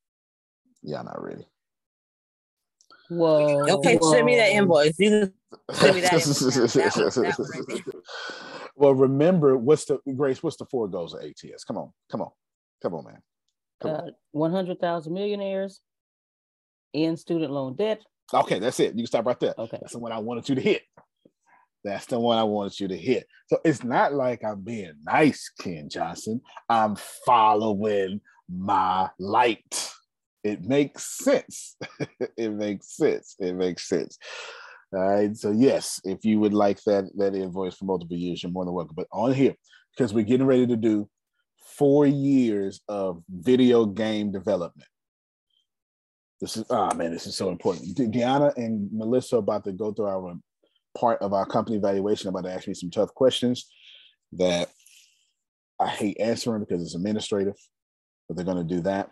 Yeah, 0.82 1.02
not 1.02 1.22
really. 1.22 1.46
Whoa. 3.08 3.66
Okay, 3.78 3.96
whoa. 3.96 4.12
send 4.12 4.26
me 4.26 4.36
that 4.36 4.50
invoice. 4.50 4.98
You 4.98 5.10
can 5.10 5.32
send 5.72 5.94
me 5.96 6.00
that 6.02 6.12
invoice. 6.12 6.38
That 6.38 6.96
one- 6.96 7.34
that 7.34 7.74
one 7.74 7.84
right 7.84 7.94
well, 8.76 8.94
remember 8.94 9.56
what's 9.56 9.84
the 9.86 9.98
Grace? 10.16 10.42
What's 10.42 10.56
the 10.56 10.66
four 10.66 10.88
goals 10.88 11.14
of 11.14 11.22
ATS? 11.22 11.64
Come 11.64 11.78
on, 11.78 11.92
come 12.10 12.22
on, 12.22 12.30
come 12.82 12.94
on, 12.94 13.04
man. 13.04 13.22
Come 13.80 13.90
on. 13.90 14.08
Uh, 14.08 14.12
100,000 14.32 15.12
millionaires 15.12 15.80
in 16.92 17.16
student 17.16 17.52
loan 17.52 17.74
debt. 17.76 18.02
Okay, 18.32 18.58
that's 18.58 18.80
it. 18.80 18.92
You 18.94 18.98
can 19.02 19.06
stop 19.06 19.26
right 19.26 19.38
there. 19.40 19.54
Okay. 19.58 19.78
That's 19.80 19.92
the 19.92 19.98
one 19.98 20.12
I 20.12 20.18
wanted 20.18 20.48
you 20.48 20.54
to 20.54 20.60
hit. 20.60 20.82
That's 21.84 22.06
the 22.06 22.18
one 22.18 22.38
I 22.38 22.44
wanted 22.44 22.80
you 22.80 22.88
to 22.88 22.96
hit. 22.96 23.26
So 23.48 23.58
it's 23.64 23.84
not 23.84 24.14
like 24.14 24.42
I'm 24.42 24.62
being 24.62 24.94
nice, 25.04 25.50
Ken 25.60 25.88
Johnson. 25.90 26.40
I'm 26.68 26.96
following 27.26 28.22
my 28.48 29.10
light. 29.18 29.92
It 30.42 30.62
makes 30.62 31.18
sense. 31.18 31.76
it 32.36 32.52
makes 32.52 32.96
sense. 32.96 33.36
It 33.38 33.54
makes 33.54 33.86
sense. 33.86 34.18
All 34.94 35.00
right. 35.00 35.36
So 35.36 35.50
yes, 35.50 36.00
if 36.04 36.24
you 36.24 36.40
would 36.40 36.54
like 36.54 36.82
that 36.84 37.04
that 37.16 37.34
invoice 37.34 37.74
for 37.74 37.84
multiple 37.84 38.16
years, 38.16 38.42
you're 38.42 38.52
more 38.52 38.64
than 38.64 38.74
welcome. 38.74 38.94
But 38.96 39.08
on 39.12 39.34
here, 39.34 39.54
because 39.94 40.14
we're 40.14 40.24
getting 40.24 40.46
ready 40.46 40.66
to 40.66 40.76
do 40.76 41.08
four 41.76 42.06
years 42.06 42.80
of 42.88 43.22
video 43.28 43.86
game 43.86 44.32
development. 44.32 44.88
This 46.40 46.56
is 46.56 46.64
ah 46.70 46.92
man, 46.94 47.12
this 47.12 47.26
is 47.26 47.36
so 47.36 47.50
important. 47.50 47.94
De- 47.94 48.06
Deanna 48.06 48.56
and 48.56 48.90
Melissa 48.92 49.36
are 49.36 49.38
about 49.40 49.64
to 49.64 49.72
go 49.72 49.92
through 49.92 50.06
our 50.06 50.34
part 50.96 51.20
of 51.22 51.32
our 51.32 51.46
company 51.46 51.76
evaluation. 51.76 52.28
About 52.28 52.44
to 52.44 52.52
ask 52.52 52.68
me 52.68 52.74
some 52.74 52.90
tough 52.90 53.14
questions 53.14 53.70
that 54.32 54.68
I 55.80 55.88
hate 55.88 56.18
answering 56.20 56.60
because 56.60 56.82
it's 56.82 56.94
administrative, 56.94 57.56
but 58.28 58.36
they're 58.36 58.44
going 58.44 58.66
to 58.66 58.74
do 58.74 58.80
that. 58.82 59.10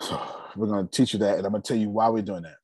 So 0.00 0.20
we're 0.56 0.66
going 0.66 0.86
to 0.86 0.90
teach 0.90 1.12
you 1.12 1.18
that, 1.20 1.38
and 1.38 1.46
I'm 1.46 1.52
going 1.52 1.62
to 1.62 1.68
tell 1.68 1.76
you 1.76 1.90
why 1.90 2.08
we're 2.08 2.22
doing 2.22 2.42
that. 2.42 2.56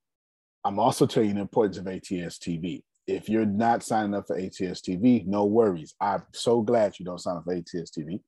I'm 0.65 0.79
also 0.79 1.07
telling 1.07 1.31
you 1.31 1.35
the 1.35 1.41
importance 1.41 1.79
of 1.79 1.87
ATS 1.87 2.39
TV. 2.39 2.83
If 3.07 3.29
you're 3.29 3.47
not 3.47 3.83
signing 3.83 4.15
up 4.15 4.27
for 4.27 4.37
ATS 4.37 4.81
TV, 4.81 5.27
no 5.27 5.45
worries. 5.45 5.95
I'm 6.01 6.23
so 6.33 6.63
glad 6.63 6.99
you 6.99 7.05
don't 7.05 7.21
sign 7.21 7.37
up 7.37 7.45
for 7.45 7.55
ATS 7.55 7.91
TV 7.91 8.21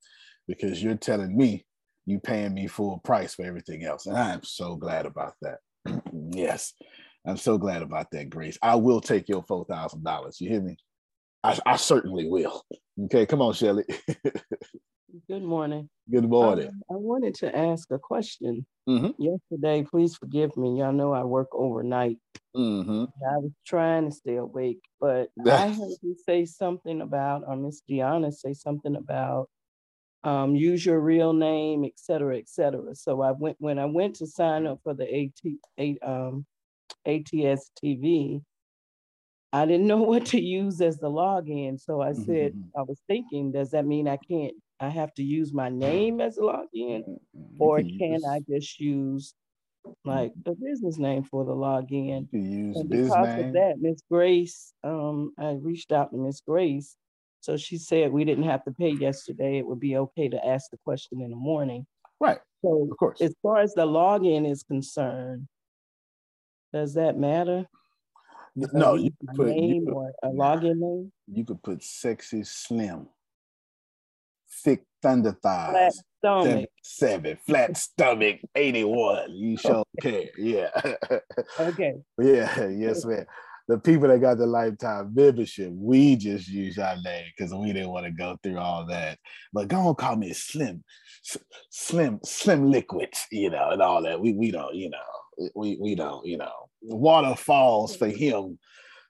because 0.49 0.83
you're 0.83 0.97
telling 0.97 1.37
me 1.37 1.65
you're 2.07 2.21
paying 2.21 2.55
me 2.55 2.67
full 2.67 2.99
price 2.99 3.35
for 3.35 3.45
everything 3.45 3.85
else. 3.85 4.07
And 4.07 4.17
I'm 4.17 4.43
so 4.43 4.75
glad 4.77 5.07
about 5.07 5.35
that. 5.43 5.59
yes, 6.13 6.75
I'm 7.27 7.37
so 7.37 7.57
glad 7.59 7.83
about 7.83 8.11
that, 8.13 8.29
Grace. 8.31 8.59
I 8.63 8.75
will 8.77 9.01
take 9.01 9.29
your 9.29 9.43
$4,000. 9.45 10.41
You 10.41 10.49
hear 10.51 10.61
me? 10.61 10.77
I, 11.43 11.59
I 11.67 11.77
certainly 11.77 12.29
will. 12.29 12.63
Okay, 13.05 13.27
come 13.27 13.41
on, 13.43 13.55
Shelly. 13.55 13.85
Good 15.29 15.43
morning. 15.43 15.89
Good 16.11 16.29
morning. 16.29 16.69
Um, 16.69 16.83
I 16.91 16.95
wanted 16.95 17.35
to 17.37 17.57
ask 17.57 17.91
a 17.91 17.99
question. 17.99 18.67
Mhm. 18.89 19.15
Yesterday, 19.19 19.87
please 19.89 20.17
forgive 20.17 20.57
me. 20.57 20.79
Y'all 20.81 20.93
know 20.93 21.13
I 21.13 21.25
work 21.25 21.49
overnight. 21.53 22.19
Mm-hmm. 22.57 23.05
I 23.05 23.39
was 23.39 23.53
trying 23.67 24.11
to 24.11 24.15
stay 24.15 24.37
awake, 24.37 24.81
but 25.01 25.31
I 25.47 25.69
heard 25.69 25.97
you 26.03 26.17
say 26.27 26.45
something 26.45 27.01
about, 27.01 27.45
or 27.47 27.57
Miss 27.57 27.81
Gianna 27.89 28.33
say 28.33 28.53
something 28.55 28.97
about 28.97 29.49
um, 30.25 30.57
use 30.57 30.85
your 30.85 31.01
real 31.01 31.33
name, 31.33 31.85
et 31.85 31.93
cetera, 31.97 32.39
et 32.39 32.49
cetera. 32.49 32.95
So 32.95 33.21
I 33.23 33.33
went 33.33 33.57
when 33.61 33.79
I 33.79 33.85
went 33.87 34.17
to 34.17 34.27
sign 34.27 34.67
up 34.67 34.81
for 34.83 34.95
the 34.95 35.05
AT, 35.05 35.53
A- 35.79 35.99
um, 36.07 36.45
ATS 37.07 37.71
TV, 37.83 38.43
I 39.53 39.67
didn't 39.67 39.87
know 39.87 40.03
what 40.03 40.27
to 40.27 40.41
use 40.41 40.81
as 40.81 40.99
the 40.99 41.11
login. 41.11 41.81
So 41.81 42.01
I 42.01 42.13
said, 42.13 42.53
Mm-hmm. 42.53 42.79
I 42.79 42.83
was 42.83 43.01
thinking, 43.07 43.53
does 43.53 43.71
that 43.71 43.87
mean 43.87 44.09
I 44.09 44.19
can't? 44.19 44.55
I 44.81 44.89
have 44.89 45.15
to 45.15 45.23
use 45.23 45.53
my 45.53 45.69
name 45.69 46.21
as 46.21 46.37
a 46.39 46.43
login, 46.43 47.05
Mm-hmm. 47.37 47.57
or 47.59 47.81
can 47.83 47.99
can 47.99 48.21
I 48.29 48.41
just 48.49 48.81
use 48.81 49.35
like 50.05 50.33
the 50.45 50.55
business 50.55 50.99
name 50.99 51.23
for 51.23 51.45
the 51.45 51.53
login? 51.53 52.29
Use 52.33 52.77
And 52.77 52.89
because 52.89 53.29
of 53.39 53.53
that, 53.53 53.75
Miss 53.81 54.03
Grace, 54.11 54.73
um, 54.83 55.33
I 55.39 55.53
reached 55.53 55.93
out 55.93 56.11
to 56.11 56.17
Miss 56.17 56.41
Grace. 56.41 56.97
So 57.41 57.57
she 57.57 57.77
said 57.79 58.11
we 58.13 58.25
didn't 58.25 58.45
have 58.45 58.65
to 58.65 58.73
pay 58.73 58.91
yesterday. 58.91 59.59
It 59.59 59.67
would 59.67 59.81
be 59.81 59.97
okay 59.97 60.29
to 60.29 60.47
ask 60.47 60.71
the 60.71 60.79
question 60.85 61.21
in 61.21 61.31
the 61.31 61.37
morning. 61.37 61.87
Right. 62.21 62.39
So 62.63 62.89
Of 62.91 62.97
course. 62.97 63.21
as 63.21 63.35
far 63.43 63.59
as 63.59 63.75
the 63.75 63.87
login 63.87 64.51
is 64.51 64.63
concerned, 64.63 65.47
does 66.75 66.95
that 66.95 67.17
matter? 67.17 67.67
No, 68.57 68.97
you 68.97 69.13
could 69.21 69.37
put 69.37 69.47
name 69.47 69.87
could, 69.87 69.95
or 69.95 70.13
a 70.23 70.29
login 70.29 70.77
name, 70.77 71.13
you 71.29 71.45
could 71.45 71.63
put 71.63 71.83
sexy 71.85 72.43
slim, 72.43 73.07
thick 74.65 74.85
thunder 75.01 75.37
flat 75.41 75.73
thighs, 75.73 76.03
seven, 76.21 76.43
stomach. 76.51 76.71
seven, 76.83 77.39
flat 77.47 77.77
stomach, 77.77 78.41
81. 78.57 79.31
You 79.31 79.57
sure 79.57 79.85
care. 80.01 80.31
Yeah. 80.37 80.71
Okay. 81.61 81.95
yeah, 82.19 82.67
yes, 82.69 83.05
man. 83.05 83.27
The 83.69 83.79
people 83.79 84.09
that 84.09 84.21
got 84.21 84.39
the 84.39 84.47
lifetime 84.47 85.13
membership, 85.15 85.71
we 85.73 86.17
just 86.17 86.49
use 86.49 86.77
our 86.79 86.97
name 87.03 87.27
because 87.37 87.55
we 87.55 87.73
didn't 87.73 87.91
want 87.91 88.05
to 88.05 88.13
go 88.13 88.37
through 88.43 88.59
all 88.59 88.85
that. 88.87 89.19
But 89.53 89.69
go 89.69 89.79
on, 89.79 89.95
call 89.95 90.17
me 90.17 90.33
Slim, 90.33 90.83
Slim, 91.71 92.21
Slim 92.25 92.71
Liquids, 92.71 93.27
you 93.31 93.51
know, 93.51 93.71
and 93.71 93.81
all 93.81 94.03
that. 94.03 94.21
We 94.21 94.33
we 94.35 94.51
don't, 94.51 94.75
you 94.75 94.91
know, 94.91 94.99
we 95.55 95.77
we 95.81 95.95
don't, 95.95 96.25
you 96.27 96.37
know, 96.39 96.69
waterfalls 96.83 97.97
for 97.97 98.09
him. 98.09 98.59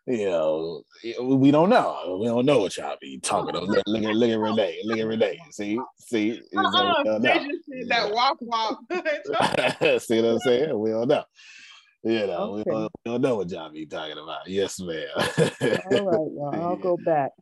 You 0.06 0.26
know, 0.26 0.82
we 1.22 1.50
don't 1.50 1.70
know. 1.70 2.18
We 2.20 2.26
don't 2.26 2.44
know 2.44 2.58
what 2.58 2.76
y'all 2.76 2.96
be 3.00 3.18
talking 3.20 3.50
about. 3.56 3.68
Look, 3.68 3.82
look 3.86 4.02
at 4.02 4.14
look 4.14 4.28
at 4.30 4.38
Renee. 4.38 4.80
Look 4.84 4.98
at 4.98 5.06
Renee. 5.06 5.40
See, 5.50 5.80
see, 5.98 6.32
uh-uh, 6.54 6.70
we 7.04 7.10
Uh-uh, 7.10 7.18
they 7.20 7.32
just 7.38 7.70
did 7.70 7.88
that 7.88 8.12
walk 8.12 8.36
walk. 8.42 8.80
See 10.02 10.20
what 10.20 10.28
I'm 10.32 10.38
saying? 10.40 10.78
We 10.78 10.90
don't 10.90 11.08
know. 11.08 11.24
You 12.06 12.26
know, 12.26 12.52
we, 12.52 12.60
Okay. 12.60 12.70
don't, 12.70 12.82
we 13.06 13.10
don't 13.12 13.20
know 13.22 13.36
what 13.36 13.50
y'all 13.50 13.70
be 13.72 13.86
talking 13.86 14.18
about. 14.18 14.46
Yes, 14.46 14.78
ma'am. 14.78 15.06
All 15.16 16.04
right, 16.04 16.30
well, 16.30 16.54
I'll 16.62 16.76
go 16.76 16.98
back. 16.98 17.32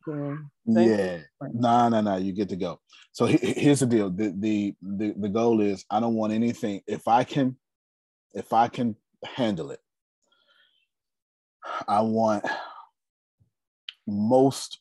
Yeah. 0.65 1.19
No, 1.41 1.89
no, 1.89 1.99
no. 1.99 2.15
You 2.15 2.31
get 2.31 2.47
to 2.47 2.55
go. 2.55 2.79
So 3.11 3.25
he- 3.25 3.35
he- 3.37 3.59
here's 3.59 3.81
the 3.81 3.87
deal. 3.87 4.09
The, 4.09 4.33
the 4.39 4.73
the 4.81 5.13
the 5.17 5.27
goal 5.27 5.59
is 5.59 5.83
I 5.89 5.99
don't 5.99 6.13
want 6.15 6.31
anything. 6.31 6.79
If 6.87 7.09
I 7.09 7.25
can, 7.25 7.57
if 8.33 8.53
I 8.53 8.67
can 8.67 8.95
handle 9.35 9.71
it, 9.71 9.79
I 11.87 12.01
want 12.01 12.45
most. 14.07 14.79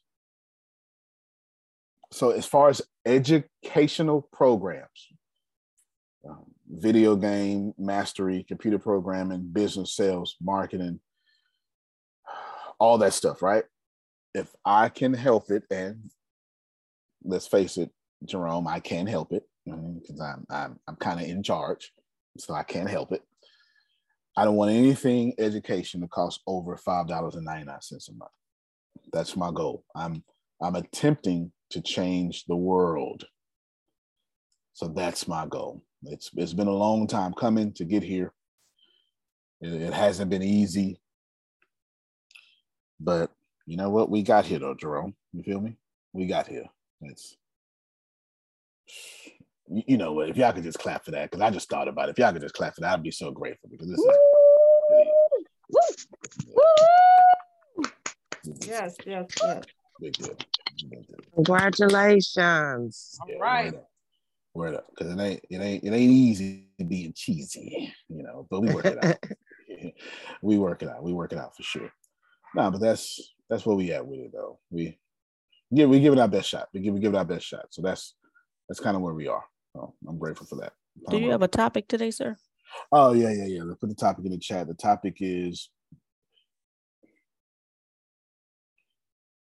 So 2.10 2.30
as 2.30 2.46
far 2.46 2.68
as 2.68 2.82
educational 3.06 4.28
programs, 4.32 5.08
um, 6.28 6.44
video 6.68 7.16
game 7.16 7.74
mastery, 7.78 8.44
computer 8.46 8.78
programming, 8.78 9.48
business 9.52 9.94
sales, 9.94 10.36
marketing, 10.40 11.00
all 12.78 12.98
that 12.98 13.12
stuff, 13.12 13.42
right? 13.42 13.64
If 14.34 14.54
I 14.64 14.88
can 14.88 15.14
help 15.14 15.50
it, 15.50 15.64
and 15.70 16.10
let's 17.22 17.46
face 17.46 17.76
it, 17.76 17.90
Jerome, 18.24 18.66
I 18.66 18.80
can't 18.80 19.08
help 19.08 19.32
it 19.32 19.44
because 19.64 20.20
I'm 20.20 20.46
I'm 20.50 20.78
I'm 20.88 20.96
kind 20.96 21.20
of 21.20 21.26
in 21.26 21.42
charge, 21.42 21.92
so 22.38 22.54
I 22.54 22.62
can't 22.62 22.90
help 22.90 23.12
it. 23.12 23.22
I 24.36 24.44
don't 24.44 24.56
want 24.56 24.72
anything 24.72 25.34
education 25.38 26.00
to 26.00 26.08
cost 26.08 26.40
over 26.46 26.76
five 26.76 27.08
dollars 27.08 27.34
and 27.36 27.44
ninety 27.44 27.66
nine 27.66 27.82
cents 27.82 28.08
a 28.08 28.14
month. 28.14 28.30
That's 29.12 29.36
my 29.36 29.50
goal. 29.52 29.84
I'm 29.94 30.24
I'm 30.62 30.76
attempting 30.76 31.52
to 31.70 31.82
change 31.82 32.44
the 32.46 32.56
world. 32.56 33.24
So 34.74 34.88
that's 34.88 35.28
my 35.28 35.46
goal. 35.46 35.82
It's 36.04 36.30
it's 36.36 36.54
been 36.54 36.68
a 36.68 36.72
long 36.72 37.06
time 37.06 37.34
coming 37.34 37.72
to 37.74 37.84
get 37.84 38.02
here. 38.02 38.32
It, 39.60 39.72
it 39.74 39.92
hasn't 39.92 40.30
been 40.30 40.42
easy, 40.42 41.00
but 43.00 43.30
you 43.66 43.76
know 43.76 43.90
what? 43.90 44.10
We 44.10 44.22
got 44.22 44.46
here 44.46 44.58
though, 44.60 44.74
Jerome. 44.74 45.14
You 45.32 45.42
feel 45.42 45.60
me? 45.60 45.76
We 46.12 46.26
got 46.26 46.48
here. 46.48 46.66
It's 47.02 47.36
you 49.72 49.82
you 49.86 49.96
know 49.96 50.12
what? 50.12 50.28
If 50.28 50.36
y'all 50.36 50.52
could 50.52 50.64
just 50.64 50.78
clap 50.78 51.04
for 51.04 51.10
that, 51.12 51.30
because 51.30 51.42
I 51.42 51.50
just 51.50 51.68
thought 51.68 51.88
about 51.88 52.08
it. 52.08 52.12
If 52.12 52.18
y'all 52.18 52.32
could 52.32 52.42
just 52.42 52.54
clap 52.54 52.74
for 52.74 52.82
that, 52.82 52.92
I'd 52.92 53.02
be 53.02 53.10
so 53.10 53.30
grateful 53.30 53.68
because 53.70 53.88
this 53.88 53.98
is 53.98 54.08
Yes, 58.66 58.96
yes, 59.06 59.26
yes. 59.40 59.64
big 60.00 60.12
deal. 60.14 60.36
Big 60.90 61.06
deal. 61.06 61.16
Congratulations. 61.34 63.18
All 63.20 63.38
right. 63.40 63.72
Word 64.54 64.74
up, 64.74 64.86
because 64.90 65.12
it 65.12 65.20
ain't 65.20 65.44
it 65.48 65.60
ain't 65.60 65.84
it 65.84 65.92
ain't 65.92 66.12
easy 66.12 66.66
being 66.86 67.14
cheesy, 67.16 67.92
you 68.08 68.22
know. 68.22 68.46
But 68.50 68.60
we 68.60 68.74
work 68.74 68.84
it 68.84 69.02
out. 69.02 69.16
we 70.42 70.58
work 70.58 70.82
it 70.82 70.90
out. 70.90 71.02
We 71.02 71.12
work 71.14 71.32
it 71.32 71.38
out 71.38 71.56
for 71.56 71.62
sure. 71.62 71.90
Nah, 72.54 72.70
but 72.70 72.80
that's 72.80 73.18
that's 73.48 73.64
where 73.64 73.76
we 73.76 73.92
at 73.92 74.06
with 74.06 74.20
it 74.20 74.32
though. 74.34 74.58
We 74.70 74.98
give 75.74 75.88
we 75.88 76.00
give 76.00 76.12
it 76.12 76.18
our 76.18 76.28
best 76.28 76.50
shot. 76.50 76.68
We 76.74 76.80
give 76.80 76.92
we 76.92 77.00
give 77.00 77.14
it 77.14 77.16
our 77.16 77.24
best 77.24 77.46
shot. 77.46 77.66
So 77.70 77.80
that's 77.80 78.14
that's 78.68 78.80
kind 78.80 78.94
of 78.94 79.02
where 79.02 79.14
we 79.14 79.26
are. 79.26 79.44
So 79.74 79.94
I'm 80.06 80.18
grateful 80.18 80.46
for 80.46 80.56
that. 80.56 80.72
Do 81.10 81.18
you 81.18 81.30
have 81.30 81.42
a 81.42 81.48
topic 81.48 81.88
today, 81.88 82.10
sir? 82.10 82.36
Oh 82.90 83.12
yeah, 83.12 83.30
yeah, 83.30 83.46
yeah. 83.46 83.62
Let's 83.62 83.80
put 83.80 83.88
the 83.88 83.94
topic 83.94 84.24
in 84.24 84.32
the 84.32 84.38
chat. 84.38 84.66
The 84.66 84.74
topic 84.74 85.16
is 85.20 85.70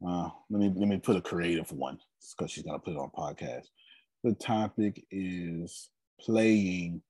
uh 0.06 0.30
let 0.50 0.60
me 0.60 0.72
let 0.76 0.88
me 0.88 0.98
put 0.98 1.16
a 1.16 1.22
creative 1.22 1.72
one 1.72 1.98
because 2.38 2.52
she's 2.52 2.64
gonna 2.64 2.80
put 2.80 2.94
it 2.94 2.98
on 2.98 3.10
podcast. 3.18 3.66
The 4.24 4.34
topic 4.34 5.06
is 5.12 5.90
playing 6.20 7.02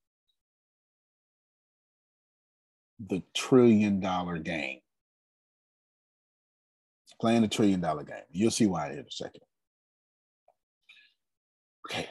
the 2.99 3.21
trillion 3.35 3.99
dollar 3.99 4.37
game. 4.37 4.79
Playing 7.21 7.43
the 7.43 7.47
trillion 7.47 7.79
dollar 7.79 8.03
game. 8.03 8.17
You'll 8.31 8.51
see 8.51 8.67
why 8.67 8.91
in 8.91 8.99
a 8.99 9.03
second. 9.09 9.41
Okay. 11.89 12.09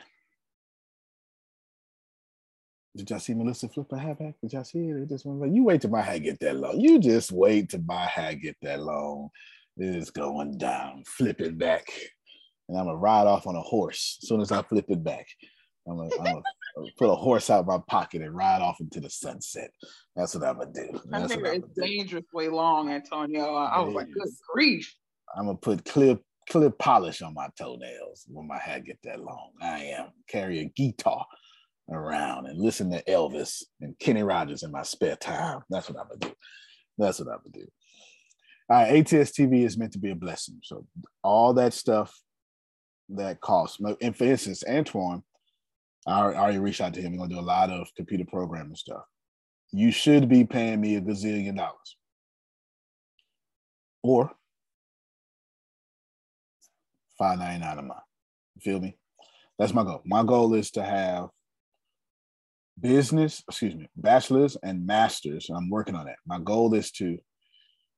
Did 2.96 3.11
y'all 3.11 3.18
see 3.18 3.35
Melissa 3.35 3.68
flip 3.68 3.90
her 3.90 3.96
hat 3.96 4.20
back? 4.20 4.35
Did 4.40 4.52
y'all 4.52 4.64
see 4.64 4.78
it? 4.78 4.96
It 4.96 5.09
just 5.09 5.26
went 5.26 5.40
like, 5.40 5.52
you 5.52 5.64
wait 5.64 5.80
till 5.80 5.90
my 5.90 6.00
hat 6.00 6.18
get 6.18 6.38
that 6.40 6.57
long. 6.57 6.78
You 6.78 7.00
just 7.00 7.33
wait 7.33 7.70
till 7.70 7.83
my 7.83 8.07
hat 8.07 8.35
get 8.40 8.57
that 8.62 8.80
long. 8.80 9.30
It 9.76 9.96
is 9.96 10.11
going 10.11 10.59
down. 10.59 11.02
Flip 11.04 11.40
it 11.40 11.59
back. 11.59 11.87
And 12.68 12.78
I'm 12.78 12.87
gonna 12.87 12.96
ride 12.96 13.26
off 13.26 13.48
on 13.48 13.57
a 13.57 13.61
horse 13.61 14.18
as 14.22 14.28
soon 14.28 14.40
as 14.40 14.52
I 14.52 14.62
flip 14.62 14.87
it 14.88 15.02
back. 15.02 15.26
I'm 15.88 15.96
gonna, 15.96 16.11
I'm 16.18 16.24
gonna 16.24 16.42
put 16.98 17.11
a 17.11 17.16
horse 17.16 17.50
out 17.50 17.61
of 17.61 17.66
my 17.66 17.78
pocket 17.88 18.22
and 18.22 18.35
ride 18.35 18.62
off 18.62 18.80
into 18.80 19.00
the 19.00 19.11
sunset. 19.11 19.70
That's 20.14 20.35
what 20.37 20.44
I'm 20.44 20.59
gonna 20.59 20.72
do. 20.72 21.00
That's 21.07 21.35
what 21.35 21.46
I'm 21.46 21.54
it's 21.54 21.68
do. 21.74 21.83
dangerously 21.83 22.48
long, 22.48 22.90
Antonio. 22.90 23.54
I 23.54 23.76
I 23.76 23.80
was 23.80 23.94
like, 23.94 24.11
good 24.12 24.28
grief. 24.52 24.94
I'm 25.37 25.46
gonna 25.46 25.59
put 25.59 25.85
clear 25.85 26.16
clear 26.48 26.70
polish 26.70 27.22
on 27.22 27.35
my 27.35 27.48
toenails 27.59 28.24
when 28.28 28.46
my 28.46 28.59
hair 28.59 28.78
get 28.78 28.98
that 29.02 29.20
long. 29.20 29.50
I 29.61 29.85
am 29.96 30.12
carry 30.28 30.61
a 30.61 30.64
guitar 30.66 31.26
around 31.90 32.47
and 32.47 32.59
listen 32.59 32.90
to 32.90 33.03
Elvis 33.05 33.62
and 33.81 33.99
Kenny 33.99 34.23
Rogers 34.23 34.62
in 34.62 34.70
my 34.70 34.83
spare 34.83 35.16
time. 35.16 35.61
That's 35.68 35.88
what 35.88 36.01
I'm 36.01 36.09
gonna 36.09 36.20
do. 36.20 36.37
That's 36.99 37.18
what 37.18 37.29
I'm 37.29 37.38
gonna 37.38 37.64
do. 37.64 37.70
All 38.70 38.77
right, 38.83 38.97
ATS 38.97 39.33
TV 39.33 39.64
is 39.64 39.77
meant 39.77 39.92
to 39.92 39.99
be 39.99 40.11
a 40.11 40.14
blessing. 40.14 40.61
So 40.62 40.87
all 41.23 41.53
that 41.55 41.75
stuff 41.75 42.18
that 43.11 43.40
costs. 43.40 43.79
And 44.01 44.16
for 44.16 44.25
instance, 44.25 44.64
Antoine, 44.66 45.23
I 46.07 46.20
already- 46.20 46.59
reached 46.59 46.81
out 46.81 46.94
to 46.94 47.03
him. 47.03 47.12
We're 47.12 47.27
gonna 47.27 47.35
do 47.35 47.40
a 47.40 47.42
lot 47.42 47.70
of 47.70 47.94
computer 47.94 48.25
programming 48.25 48.77
stuff. 48.77 49.05
You 49.70 49.90
should 49.90 50.29
be 50.29 50.44
paying 50.44 50.81
me 50.81 50.97
a 50.97 51.01
gazillion 51.01 51.57
dollars. 51.57 51.97
Or 54.03 54.35
five 57.18 57.38
ninety 57.38 57.64
nine 57.64 57.79
a 57.79 57.83
month. 57.83 58.03
You 58.55 58.61
feel 58.61 58.81
me? 58.81 58.97
That's 59.59 59.73
my 59.73 59.83
goal. 59.85 60.03
My 60.05 60.23
goal 60.23 60.55
is 60.55 60.70
to 60.73 60.83
have 60.83 61.31
business, 62.80 63.42
excuse 63.48 63.74
me, 63.74 63.88
bachelor's 63.96 64.56
and 64.62 64.87
masters. 64.87 65.50
I'm 65.54 65.70
working 65.70 65.94
on 65.94 66.06
that. 66.06 66.16
My 66.26 66.38
goal 66.38 66.74
is 66.74 66.90
to, 66.92 67.18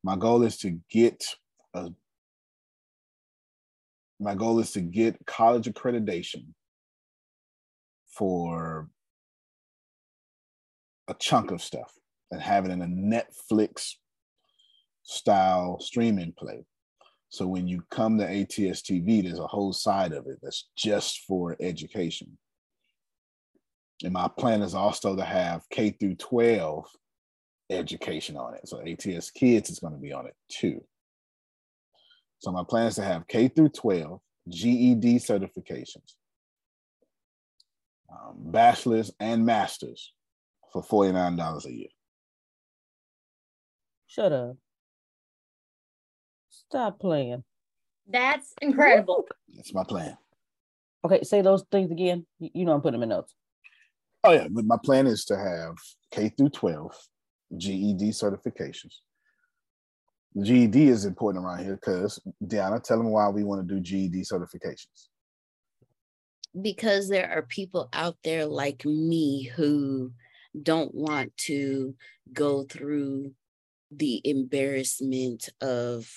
my 0.02 0.16
goal 0.16 0.42
is 0.42 0.58
to 0.58 0.78
get 0.90 1.24
a 1.74 1.90
my 4.18 4.34
goal 4.34 4.58
is 4.60 4.72
to 4.72 4.80
get 4.80 5.26
college 5.26 5.66
accreditation 5.66 6.46
for 8.08 8.88
a 11.08 11.14
chunk 11.14 11.50
of 11.50 11.62
stuff 11.62 11.92
and 12.30 12.40
have 12.40 12.64
it 12.64 12.70
in 12.70 12.82
a 12.82 12.86
Netflix 12.86 13.94
style 15.02 15.78
streaming 15.80 16.32
play. 16.36 16.64
So 17.28 17.46
when 17.46 17.68
you 17.68 17.82
come 17.90 18.18
to 18.18 18.24
ATS 18.24 18.82
TV, 18.82 19.22
there's 19.22 19.38
a 19.38 19.46
whole 19.46 19.72
side 19.72 20.12
of 20.12 20.26
it 20.26 20.38
that's 20.42 20.68
just 20.76 21.20
for 21.26 21.56
education. 21.60 22.38
And 24.02 24.12
my 24.12 24.28
plan 24.28 24.62
is 24.62 24.74
also 24.74 25.16
to 25.16 25.24
have 25.24 25.68
K 25.70 25.90
through 25.90 26.16
12 26.16 26.86
education 27.70 28.36
on 28.36 28.54
it. 28.54 28.68
So 28.68 28.80
ATS 28.80 29.30
Kids 29.30 29.70
is 29.70 29.78
going 29.78 29.94
to 29.94 29.98
be 29.98 30.12
on 30.12 30.26
it 30.26 30.36
too. 30.48 30.84
So 32.38 32.52
my 32.52 32.62
plan 32.62 32.86
is 32.86 32.96
to 32.96 33.02
have 33.02 33.26
K 33.26 33.48
through 33.48 33.70
12 33.70 34.20
GED 34.48 35.16
certifications, 35.16 36.14
um, 38.10 38.34
bachelor's 38.36 39.10
and 39.18 39.44
master's 39.44 40.12
for 40.72 40.82
$49 40.82 41.64
a 41.64 41.72
year. 41.72 41.88
Shut 44.06 44.32
up. 44.32 44.56
Stop 46.50 47.00
playing. 47.00 47.42
That's 48.08 48.54
incredible. 48.62 49.26
That's 49.54 49.74
my 49.74 49.84
plan. 49.84 50.16
Okay, 51.04 51.22
say 51.22 51.42
those 51.42 51.64
things 51.70 51.90
again. 51.90 52.26
You 52.38 52.64
know 52.64 52.72
I'm 52.72 52.80
putting 52.80 53.00
them 53.00 53.02
in 53.04 53.08
notes. 53.10 53.34
Oh 54.26 54.32
yeah, 54.32 54.48
but 54.50 54.64
my 54.64 54.76
plan 54.82 55.06
is 55.06 55.24
to 55.26 55.36
have 55.36 55.76
K 56.10 56.30
through 56.30 56.48
12 56.48 56.92
GED 57.56 58.10
certifications. 58.10 58.96
GED 60.42 60.88
is 60.88 61.04
important 61.04 61.44
around 61.44 61.64
here 61.64 61.76
because 61.76 62.20
Deanna, 62.44 62.82
tell 62.82 62.98
them 62.98 63.10
why 63.10 63.28
we 63.28 63.44
want 63.44 63.66
to 63.66 63.74
do 63.74 63.80
GED 63.80 64.22
certifications. 64.22 65.08
Because 66.60 67.08
there 67.08 67.30
are 67.30 67.42
people 67.42 67.88
out 67.92 68.16
there 68.24 68.46
like 68.46 68.84
me 68.84 69.44
who 69.44 70.10
don't 70.60 70.92
want 70.92 71.36
to 71.36 71.94
go 72.32 72.64
through 72.64 73.32
the 73.92 74.20
embarrassment 74.24 75.48
of 75.60 76.10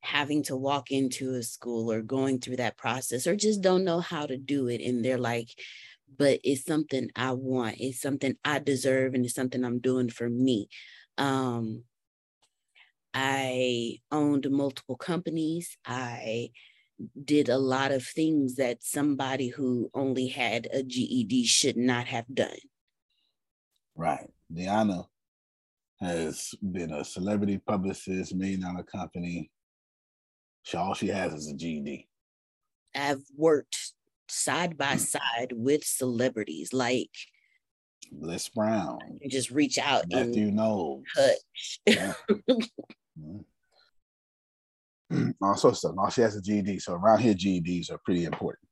having 0.00 0.44
to 0.44 0.56
walk 0.56 0.92
into 0.92 1.34
a 1.34 1.42
school 1.42 1.90
or 1.90 2.02
going 2.02 2.38
through 2.38 2.56
that 2.56 2.76
process 2.76 3.26
or 3.26 3.34
just 3.34 3.60
don't 3.60 3.84
know 3.84 3.98
how 3.98 4.26
to 4.26 4.36
do 4.36 4.68
it 4.68 4.80
and 4.80 5.04
they're 5.04 5.18
like 5.18 5.50
but 6.16 6.40
it's 6.44 6.64
something 6.64 7.10
i 7.16 7.32
want 7.32 7.76
it's 7.78 8.00
something 8.00 8.36
i 8.44 8.58
deserve 8.58 9.14
and 9.14 9.24
it's 9.24 9.34
something 9.34 9.64
i'm 9.64 9.78
doing 9.78 10.08
for 10.08 10.28
me. 10.28 10.68
Um 11.16 11.84
i 13.14 13.98
owned 14.12 14.50
multiple 14.50 14.96
companies. 14.96 15.76
I 15.84 16.50
did 17.24 17.48
a 17.48 17.58
lot 17.58 17.92
of 17.92 18.04
things 18.04 18.56
that 18.56 18.82
somebody 18.82 19.48
who 19.48 19.90
only 19.94 20.28
had 20.28 20.68
a 20.72 20.82
ged 20.82 21.46
should 21.46 21.76
not 21.76 22.06
have 22.06 22.26
done. 22.32 22.58
Right. 23.94 24.28
Deanna 24.52 25.06
has 26.00 26.54
been 26.60 26.92
a 26.92 27.04
celebrity 27.04 27.58
publicist 27.58 28.34
million 28.34 28.60
dollar 28.60 28.82
company. 28.82 29.50
She, 30.62 30.76
all 30.76 30.94
she 30.94 31.08
has 31.08 31.32
is 31.32 31.48
a 31.48 31.54
GED. 31.54 32.08
I've 32.94 33.22
worked 33.36 33.92
side 34.30 34.76
by 34.76 34.94
mm. 34.94 35.00
side 35.00 35.52
with 35.52 35.84
celebrities 35.84 36.72
like 36.72 37.10
Bliss 38.12 38.48
Brown. 38.48 38.98
You 39.20 39.28
just 39.28 39.50
reach 39.50 39.78
out 39.78 40.04
Matthew 40.10 40.50
Knowles. 40.50 41.04
Touch. 41.14 41.80
Yeah. 41.86 42.14
mm-hmm. 45.10 45.30
All 45.42 45.56
sorts 45.56 45.84
of 45.84 45.90
stuff. 45.90 45.94
All 45.98 46.10
she 46.10 46.20
has 46.20 46.36
a 46.36 46.42
GED. 46.42 46.78
So 46.80 46.94
around 46.94 47.20
here, 47.20 47.34
GEDs 47.34 47.90
are 47.90 48.00
pretty 48.04 48.24
important. 48.24 48.68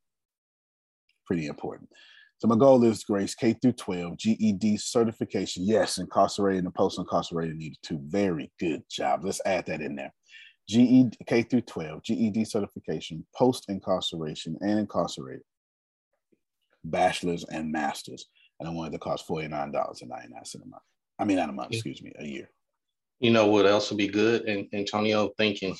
Pretty 1.26 1.46
important. 1.46 1.88
So 2.38 2.48
my 2.48 2.56
goal 2.56 2.84
is 2.84 3.02
Grace 3.04 3.34
K 3.34 3.54
through 3.54 3.72
12 3.72 4.18
GED 4.18 4.76
certification. 4.76 5.64
Yes, 5.64 5.96
incarcerated 5.98 6.64
and 6.64 6.74
post 6.74 6.98
incarcerated 6.98 7.56
needed 7.56 7.78
to. 7.84 7.98
Very 8.04 8.52
good 8.60 8.82
job. 8.90 9.20
Let's 9.24 9.40
add 9.46 9.66
that 9.66 9.80
in 9.80 9.96
there. 9.96 10.12
GED 10.68 11.16
K 11.26 11.42
through 11.42 11.62
12, 11.62 12.02
GED 12.02 12.44
certification, 12.44 13.24
post 13.34 13.66
incarceration 13.68 14.56
and 14.60 14.78
incarcerated, 14.78 15.42
bachelor's 16.84 17.44
and 17.44 17.70
master's. 17.70 18.26
And 18.58 18.68
I 18.68 18.72
wanted 18.72 18.92
to 18.92 18.98
cost 18.98 19.28
$49.99 19.28 20.02
a 20.02 20.66
month. 20.66 20.82
I 21.18 21.24
mean, 21.24 21.36
not 21.36 21.50
a 21.50 21.52
month, 21.52 21.72
excuse 21.72 22.02
me, 22.02 22.12
a 22.18 22.24
year. 22.24 22.50
You 23.20 23.30
know 23.30 23.46
what 23.46 23.66
else 23.66 23.90
would 23.90 23.98
be 23.98 24.08
good? 24.08 24.42
And 24.42 24.66
Antonio, 24.72 25.30
thinking 25.38 25.76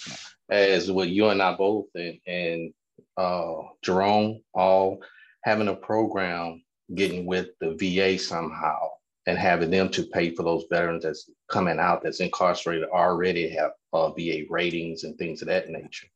as 0.50 0.90
what 0.90 1.08
you 1.08 1.28
and 1.28 1.42
I 1.42 1.54
both 1.54 1.86
and, 1.94 2.18
and 2.26 2.72
uh, 3.16 3.54
Jerome 3.82 4.40
all 4.54 5.00
having 5.44 5.68
a 5.68 5.74
program 5.74 6.62
getting 6.94 7.26
with 7.26 7.48
the 7.60 7.76
VA 7.78 8.18
somehow 8.18 8.88
and 9.26 9.38
having 9.38 9.70
them 9.70 9.88
to 9.90 10.04
pay 10.04 10.34
for 10.34 10.44
those 10.44 10.64
veterans 10.70 11.02
that's 11.02 11.30
coming 11.48 11.78
out 11.78 12.02
that's 12.02 12.20
incarcerated 12.20 12.88
already 12.90 13.48
have 13.48 13.72
uh, 13.92 14.10
VA 14.10 14.42
ratings 14.48 15.04
and 15.04 15.18
things 15.18 15.42
of 15.42 15.48
that 15.48 15.68
nature. 15.68 16.06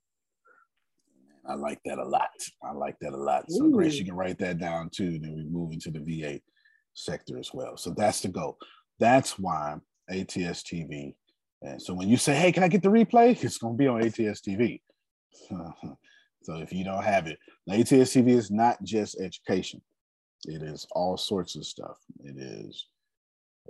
I 1.46 1.54
like 1.54 1.80
that 1.84 1.98
a 1.98 2.04
lot. 2.04 2.30
I 2.62 2.72
like 2.72 2.98
that 3.00 3.12
a 3.12 3.16
lot. 3.16 3.44
So, 3.48 3.64
Ooh. 3.64 3.72
Grace, 3.72 3.98
you 3.98 4.04
can 4.04 4.14
write 4.14 4.38
that 4.38 4.58
down 4.58 4.90
too. 4.90 5.18
Then 5.18 5.34
we 5.34 5.44
move 5.44 5.72
into 5.72 5.90
the 5.90 6.00
VA 6.00 6.40
sector 6.94 7.38
as 7.38 7.52
well. 7.52 7.76
So 7.76 7.90
that's 7.90 8.20
the 8.20 8.28
goal. 8.28 8.56
That's 9.00 9.38
why 9.38 9.76
ATS 10.08 10.62
TV. 10.62 11.14
And 11.62 11.80
so 11.80 11.92
when 11.94 12.08
you 12.08 12.16
say, 12.16 12.34
"Hey, 12.34 12.52
can 12.52 12.62
I 12.62 12.68
get 12.68 12.82
the 12.82 12.88
replay?" 12.88 13.30
It's 13.44 13.58
going 13.58 13.74
to 13.74 13.78
be 13.78 13.88
on 13.88 14.02
ATS 14.02 14.40
TV. 14.40 14.80
so 16.42 16.56
if 16.56 16.72
you 16.72 16.84
don't 16.84 17.02
have 17.02 17.26
it, 17.26 17.38
ATS 17.68 18.14
TV 18.14 18.28
is 18.28 18.50
not 18.50 18.82
just 18.84 19.20
education. 19.20 19.80
It 20.46 20.62
is 20.62 20.86
all 20.92 21.16
sorts 21.16 21.56
of 21.56 21.66
stuff. 21.66 21.96
It 22.24 22.36
is 22.38 22.86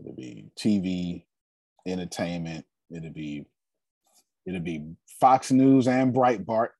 It'll 0.00 0.14
be 0.14 0.50
TV, 0.58 1.24
entertainment. 1.86 2.64
It'll 2.90 3.12
be 3.12 3.46
it'll 4.46 4.60
be 4.60 4.94
Fox 5.20 5.52
News 5.52 5.86
and 5.86 6.14
Breitbart, 6.14 6.70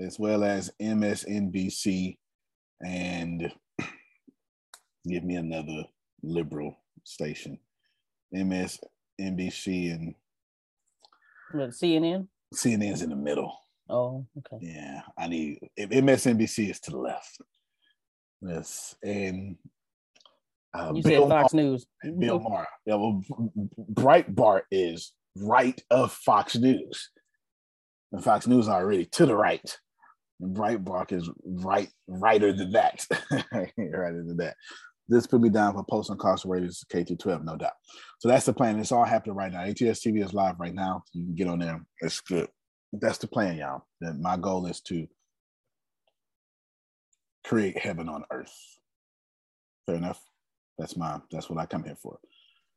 as 0.00 0.18
well 0.18 0.44
as 0.44 0.72
MSNBC, 0.80 2.18
and 2.84 3.52
give 5.08 5.24
me 5.24 5.36
another 5.36 5.84
liberal 6.22 6.76
station, 7.04 7.58
MSNBC 8.34 9.94
and 9.94 10.14
what, 11.52 11.70
CNN. 11.70 12.26
CNN's 12.54 13.02
in 13.02 13.10
the 13.10 13.16
middle. 13.16 13.56
Oh, 13.88 14.26
okay. 14.38 14.66
Yeah, 14.66 15.02
I 15.16 15.28
need 15.28 15.58
if 15.76 15.90
MSNBC 15.90 16.70
is 16.70 16.80
to 16.80 16.90
the 16.90 16.98
left. 16.98 17.40
Yes, 18.42 18.96
and 19.02 19.56
uh, 20.74 20.92
you 20.94 21.02
Bill 21.02 21.22
said 21.22 21.30
Fox 21.30 21.54
Maher, 21.54 21.64
News. 21.64 21.86
Bill 22.18 22.40
Maher. 22.40 22.66
Yeah, 22.84 22.94
well, 22.96 23.22
Breitbart 23.92 24.62
is 24.70 25.12
right 25.38 25.80
of 25.90 26.12
Fox 26.12 26.56
News. 26.56 27.10
And 28.12 28.22
Fox 28.22 28.46
News 28.46 28.68
already 28.68 29.06
to 29.06 29.26
the 29.26 29.34
right. 29.34 29.78
And 30.40 30.56
Breitbart 30.56 31.12
is 31.12 31.30
right, 31.44 31.88
righter 32.06 32.52
than 32.52 32.72
that. 32.72 33.06
righter 33.52 34.24
than 34.26 34.36
that. 34.38 34.56
This 35.08 35.26
put 35.26 35.40
me 35.40 35.50
down 35.50 35.74
for 35.74 35.84
post 35.84 36.10
incarcerated 36.10 36.72
K 36.90 37.04
through 37.04 37.16
12, 37.16 37.44
no 37.44 37.56
doubt. 37.56 37.74
So 38.18 38.28
that's 38.28 38.46
the 38.46 38.52
plan. 38.52 38.78
It's 38.80 38.92
all 38.92 39.04
happening 39.04 39.36
right 39.36 39.52
now. 39.52 39.62
ATS 39.62 40.00
TV 40.00 40.24
is 40.24 40.34
live 40.34 40.58
right 40.58 40.74
now. 40.74 41.04
You 41.12 41.24
can 41.24 41.34
get 41.34 41.48
on 41.48 41.60
there. 41.60 41.84
It's 42.00 42.20
good. 42.20 42.48
That's 42.92 43.18
the 43.18 43.28
plan, 43.28 43.56
y'all. 43.56 43.86
That 44.00 44.18
my 44.18 44.36
goal 44.36 44.66
is 44.66 44.80
to 44.82 45.06
create 47.44 47.78
heaven 47.78 48.08
on 48.08 48.24
earth. 48.32 48.54
Fair 49.86 49.96
enough. 49.96 50.20
That's 50.78 50.96
my 50.96 51.20
that's 51.30 51.48
what 51.48 51.58
I 51.58 51.66
come 51.66 51.84
here 51.84 51.96
for. 51.96 52.18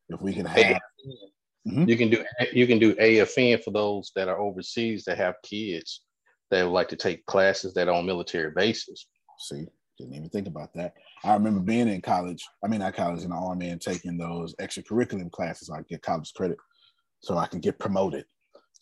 If 0.09 0.21
we 0.21 0.33
can 0.33 0.45
have 0.45 0.79
mm-hmm. 1.67 1.88
you 1.88 1.97
can 1.97 2.09
do 2.09 2.23
you 2.53 2.67
can 2.67 2.79
do 2.79 2.95
AFN 2.95 3.63
for 3.63 3.71
those 3.71 4.12
that 4.15 4.27
are 4.27 4.39
overseas 4.39 5.03
that 5.05 5.17
have 5.17 5.35
kids 5.43 6.01
that 6.51 6.63
would 6.63 6.71
like 6.71 6.89
to 6.89 6.95
take 6.95 7.25
classes 7.25 7.73
that 7.73 7.88
are 7.88 7.93
on 7.93 8.05
military 8.05 8.51
bases. 8.51 9.07
See, 9.39 9.65
didn't 9.97 10.15
even 10.15 10.29
think 10.29 10.47
about 10.47 10.73
that. 10.73 10.93
I 11.23 11.33
remember 11.33 11.59
being 11.59 11.89
in 11.89 12.01
college, 12.01 12.43
I 12.63 12.67
mean 12.67 12.79
not 12.79 12.95
college 12.95 13.23
in 13.23 13.29
the 13.29 13.35
army 13.35 13.69
and 13.69 13.81
taking 13.81 14.17
those 14.17 14.55
extracurricular 14.55 15.29
classes 15.31 15.69
I 15.69 15.81
get 15.89 16.01
college 16.01 16.33
credit 16.33 16.57
so 17.21 17.38
I 17.38 17.47
can 17.47 17.59
get 17.59 17.79
promoted 17.79 18.25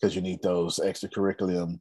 because 0.00 0.14
you 0.14 0.22
need 0.22 0.40
those 0.42 0.78
extracurricular 0.78 1.78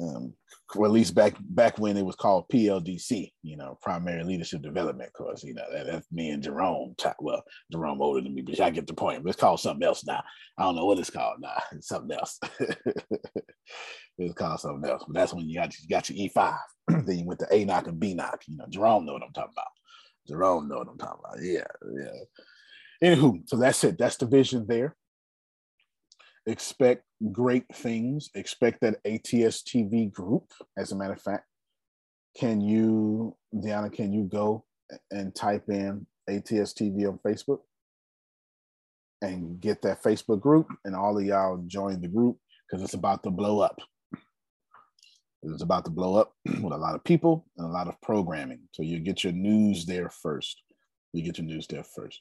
um, 0.00 0.34
or 0.76 0.86
at 0.86 0.92
least 0.92 1.14
back 1.14 1.34
back 1.40 1.78
when 1.78 1.96
it 1.96 2.04
was 2.04 2.16
called 2.16 2.48
PLDC, 2.48 3.32
you 3.42 3.56
know, 3.56 3.78
primary 3.82 4.22
leadership 4.22 4.62
development 4.62 5.12
course. 5.12 5.42
You 5.42 5.54
know, 5.54 5.64
that, 5.72 5.86
that's 5.86 6.06
me 6.12 6.30
and 6.30 6.42
Jerome. 6.42 6.94
Well, 7.20 7.42
Jerome 7.72 8.02
older 8.02 8.20
than 8.20 8.34
me, 8.34 8.42
but 8.42 8.60
I 8.60 8.70
get 8.70 8.86
the 8.86 8.94
point. 8.94 9.22
But 9.22 9.30
it's 9.30 9.40
called 9.40 9.60
something 9.60 9.86
else 9.86 10.04
now. 10.04 10.22
I 10.58 10.64
don't 10.64 10.76
know 10.76 10.84
what 10.84 10.98
it's 10.98 11.10
called 11.10 11.40
now. 11.40 11.60
It's 11.72 11.88
something 11.88 12.16
else. 12.16 12.38
it's 14.18 14.34
called 14.34 14.60
something 14.60 14.88
else. 14.88 15.04
But 15.06 15.14
that's 15.14 15.34
when 15.34 15.48
you 15.48 15.58
got 15.58 15.72
you 15.78 15.88
got 15.88 16.10
your 16.10 16.18
E 16.18 16.30
five. 16.34 16.58
then 16.88 17.18
you 17.18 17.24
went 17.24 17.40
to 17.40 17.46
ANCOC 17.46 17.88
and 17.88 18.00
BNCOC. 18.00 18.48
You 18.48 18.56
know, 18.58 18.66
Jerome 18.68 19.06
know 19.06 19.14
what 19.14 19.22
I'm 19.22 19.32
talking 19.32 19.54
about. 19.54 19.66
Jerome 20.28 20.68
know 20.68 20.78
what 20.78 20.88
I'm 20.88 20.98
talking 20.98 21.20
about. 21.24 21.42
Yeah, 21.42 21.66
yeah. 21.96 23.14
Anywho, 23.14 23.48
so 23.48 23.56
that's 23.56 23.82
it. 23.84 23.96
That's 23.96 24.16
the 24.16 24.26
vision 24.26 24.66
there 24.68 24.96
expect 26.48 27.04
great 27.30 27.64
things. 27.72 28.30
Expect 28.34 28.80
that 28.80 28.96
ATS 29.04 29.62
TV 29.62 30.10
group. 30.10 30.44
As 30.76 30.92
a 30.92 30.96
matter 30.96 31.12
of 31.12 31.22
fact, 31.22 31.44
can 32.36 32.60
you, 32.60 33.36
Deanna, 33.54 33.92
can 33.92 34.12
you 34.12 34.24
go 34.24 34.64
and 35.10 35.34
type 35.34 35.68
in 35.68 36.06
ATS 36.28 36.72
TV 36.72 37.06
on 37.08 37.18
Facebook 37.26 37.60
and 39.20 39.60
get 39.60 39.82
that 39.82 40.02
Facebook 40.02 40.40
group 40.40 40.68
and 40.84 40.94
all 40.94 41.18
of 41.18 41.24
y'all 41.24 41.62
join 41.66 42.00
the 42.00 42.08
group 42.08 42.38
because 42.68 42.82
it's 42.82 42.94
about 42.94 43.22
to 43.24 43.30
blow 43.30 43.60
up. 43.60 43.78
It's 45.42 45.62
about 45.62 45.84
to 45.84 45.90
blow 45.90 46.16
up 46.16 46.32
with 46.46 46.72
a 46.72 46.76
lot 46.76 46.94
of 46.94 47.04
people 47.04 47.46
and 47.56 47.66
a 47.66 47.70
lot 47.70 47.88
of 47.88 48.00
programming. 48.00 48.60
So 48.72 48.82
you 48.82 48.98
get 49.00 49.22
your 49.24 49.32
news 49.32 49.86
there 49.86 50.10
first. 50.10 50.62
You 51.12 51.22
get 51.22 51.38
your 51.38 51.46
news 51.46 51.66
there 51.66 51.84
first. 51.84 52.20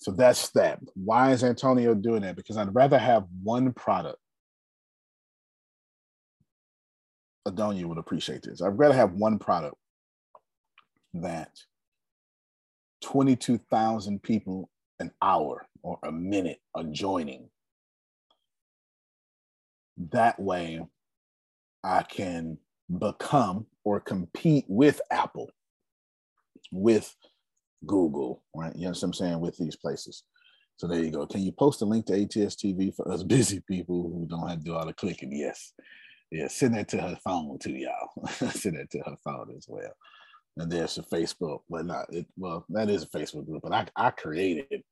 So 0.00 0.12
that's 0.12 0.48
that. 0.50 0.80
Why 0.94 1.32
is 1.32 1.44
Antonio 1.44 1.94
doing 1.94 2.22
that? 2.22 2.36
Because 2.36 2.56
I'd 2.56 2.74
rather 2.74 2.98
have 2.98 3.26
one 3.42 3.72
product. 3.72 4.18
Adonia 7.46 7.84
would 7.84 7.98
appreciate 7.98 8.42
this. 8.42 8.62
I'd 8.62 8.78
rather 8.78 8.94
have 8.94 9.12
one 9.12 9.38
product 9.38 9.76
that 11.14 11.50
22,000 13.02 14.22
people 14.22 14.70
an 15.00 15.10
hour 15.20 15.66
or 15.82 15.98
a 16.02 16.12
minute 16.12 16.60
are 16.74 16.84
joining. 16.84 17.50
That 20.12 20.40
way, 20.40 20.80
I 21.84 22.02
can 22.04 22.58
become 22.98 23.66
or 23.84 24.00
compete 24.00 24.64
with 24.68 25.00
Apple, 25.10 25.50
with 26.72 27.14
Google, 27.86 28.42
right? 28.54 28.74
You 28.74 28.84
know 28.84 28.90
what 28.90 29.02
I'm 29.02 29.12
saying? 29.12 29.40
With 29.40 29.56
these 29.56 29.76
places. 29.76 30.24
So 30.76 30.86
there 30.86 31.02
you 31.02 31.10
go. 31.10 31.26
Can 31.26 31.42
you 31.42 31.52
post 31.52 31.82
a 31.82 31.84
link 31.84 32.06
to 32.06 32.14
ATS 32.14 32.56
TV 32.56 32.94
for 32.94 33.10
us 33.10 33.22
busy 33.36 33.60
people 33.68 34.02
who 34.02 34.26
don't 34.26 34.48
have 34.48 34.58
to 34.58 34.64
do 34.64 34.74
all 34.74 34.86
the 34.86 34.92
clicking? 34.92 35.32
Yes. 35.32 35.72
Yeah, 36.30 36.48
send 36.48 36.74
that 36.76 36.88
to 36.88 37.00
her 37.00 37.18
phone 37.24 37.58
too, 37.58 37.72
y'all. 37.72 38.26
send 38.50 38.76
that 38.78 38.90
to 38.90 38.98
her 39.00 39.16
phone 39.24 39.52
as 39.56 39.66
well. 39.68 39.92
And 40.56 40.70
there's 40.70 40.98
a 40.98 41.02
Facebook, 41.02 41.60
but 41.68 41.86
not 41.86 42.06
it. 42.12 42.26
Well, 42.36 42.64
that 42.70 42.88
is 42.88 43.02
a 43.02 43.08
Facebook 43.08 43.46
group, 43.46 43.62
but 43.62 43.72
I, 43.72 43.86
I 43.96 44.10
created 44.10 44.82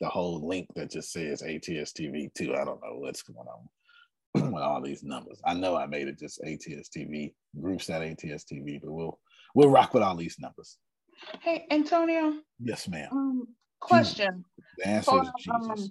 the 0.00 0.08
whole 0.08 0.46
link 0.46 0.68
that 0.76 0.90
just 0.90 1.12
says 1.12 1.42
ATS 1.42 1.92
TV 1.92 2.32
too. 2.34 2.54
I 2.54 2.64
don't 2.64 2.80
know 2.82 2.98
what's 2.98 3.22
going 3.22 3.46
on 3.48 4.52
with 4.52 4.62
all 4.62 4.82
these 4.82 5.02
numbers. 5.02 5.40
I 5.44 5.54
know 5.54 5.76
I 5.76 5.86
made 5.86 6.08
it 6.08 6.18
just 6.18 6.42
ATS 6.44 6.90
TV 6.96 7.32
groups 7.60 7.90
at 7.90 8.02
ATS 8.02 8.44
TV, 8.44 8.80
but 8.80 8.92
we'll 8.92 9.18
we'll 9.54 9.70
rock 9.70 9.94
with 9.94 10.02
all 10.02 10.16
these 10.16 10.36
numbers. 10.38 10.78
Hey, 11.40 11.66
Antonio. 11.70 12.34
Yes, 12.60 12.88
ma'am. 12.88 13.08
Um, 13.12 13.48
question. 13.80 14.44
The 14.78 14.88
answer 14.88 15.10
For, 15.10 15.22
is 15.22 15.30
Jesus. 15.38 15.80
Um, 15.80 15.90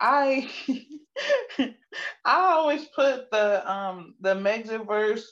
I 0.00 0.50
I 2.24 2.52
always 2.52 2.86
put 2.86 3.30
the 3.30 3.70
um 3.70 4.14
the 4.20 4.34
Mexitverse 4.34 5.22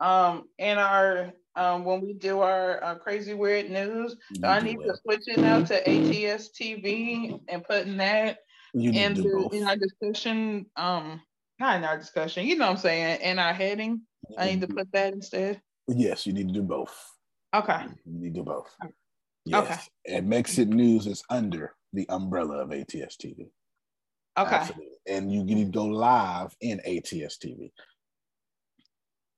um 0.00 0.48
in 0.58 0.78
our 0.78 1.32
um 1.54 1.84
when 1.84 2.00
we 2.00 2.14
do 2.14 2.40
our 2.40 2.82
uh, 2.82 2.94
crazy 2.96 3.34
weird 3.34 3.70
news. 3.70 4.16
Do 4.32 4.48
I 4.48 4.60
need 4.60 4.78
to 4.82 4.96
switch 5.02 5.22
it 5.26 5.38
now 5.38 5.62
to 5.62 5.76
ATS 5.76 6.50
TV 6.50 7.40
and 7.48 7.64
putting 7.64 7.96
that 7.98 8.38
you 8.74 8.92
in 8.92 9.14
the 9.14 9.48
in 9.52 9.64
our 9.68 9.76
discussion 9.76 10.66
um 10.76 11.20
not 11.60 11.76
in 11.76 11.84
our 11.84 11.98
discussion, 11.98 12.46
you 12.46 12.56
know 12.56 12.66
what 12.66 12.72
I'm 12.72 12.78
saying, 12.78 13.20
in 13.20 13.38
our 13.38 13.52
heading. 13.52 14.02
I 14.36 14.46
need 14.50 14.60
to 14.60 14.68
put 14.68 14.92
that 14.92 15.12
instead. 15.12 15.60
Yes, 15.88 16.26
you 16.26 16.32
need 16.32 16.48
to 16.48 16.54
do 16.54 16.62
both. 16.62 16.94
Okay. 17.54 17.84
You 18.04 18.20
need 18.20 18.34
to 18.34 18.40
do 18.40 18.44
both. 18.44 18.74
Yes. 19.44 19.64
Okay. 19.64 20.16
And 20.16 20.30
Mexit 20.30 20.68
News 20.68 21.06
is 21.06 21.22
under 21.30 21.74
the 21.92 22.08
umbrella 22.10 22.58
of 22.58 22.72
ATS 22.72 23.16
TV. 23.16 23.48
Okay. 24.38 24.54
Absolutely. 24.54 24.86
And 25.08 25.32
you 25.32 25.42
need 25.42 25.72
to 25.72 25.78
go 25.78 25.86
live 25.86 26.54
in 26.60 26.80
ATS 26.80 27.38
TV. 27.38 27.72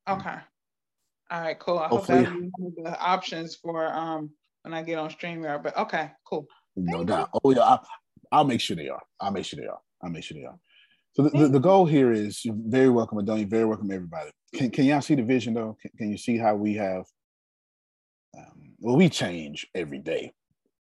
Okay. 0.08 0.36
All 1.30 1.40
right, 1.40 1.58
cool. 1.58 1.78
I 1.78 1.86
Hopefully. 1.86 2.24
hope 2.24 2.34
that 2.34 2.82
the 2.84 3.00
options 3.00 3.54
for 3.54 3.92
um 3.92 4.30
when 4.62 4.74
I 4.74 4.82
get 4.82 4.98
on 4.98 5.10
StreamYard. 5.10 5.62
But 5.62 5.76
okay, 5.76 6.10
cool. 6.26 6.46
No 6.76 7.04
doubt. 7.04 7.30
Oh 7.44 7.52
yeah, 7.52 7.60
I'll, 7.60 7.86
I'll, 8.32 8.44
make 8.44 8.60
sure 8.60 8.76
they 8.76 8.88
are. 8.88 9.02
I'll 9.20 9.30
make 9.30 9.44
sure 9.44 9.60
they 9.60 9.68
are. 9.68 9.78
I'll 10.02 10.10
make 10.10 10.24
sure 10.24 10.36
they 10.36 10.44
are. 10.44 10.58
So 11.12 11.22
the, 11.24 11.30
the, 11.30 11.48
the 11.48 11.60
goal 11.60 11.86
here 11.86 12.12
is 12.12 12.44
you're 12.44 12.54
very 12.56 12.88
welcome, 12.88 13.18
Adonia. 13.18 13.46
Very 13.48 13.64
welcome, 13.64 13.90
everybody. 13.90 14.30
Can, 14.54 14.70
can 14.70 14.84
y'all 14.84 15.00
see 15.00 15.14
the 15.14 15.22
vision 15.22 15.54
though? 15.54 15.76
Can, 15.80 15.90
can 15.96 16.10
you 16.10 16.18
see 16.18 16.36
how 16.36 16.56
we 16.56 16.74
have 16.74 17.04
well, 18.80 18.96
we 18.96 19.08
change 19.08 19.66
every 19.74 19.98
day. 19.98 20.32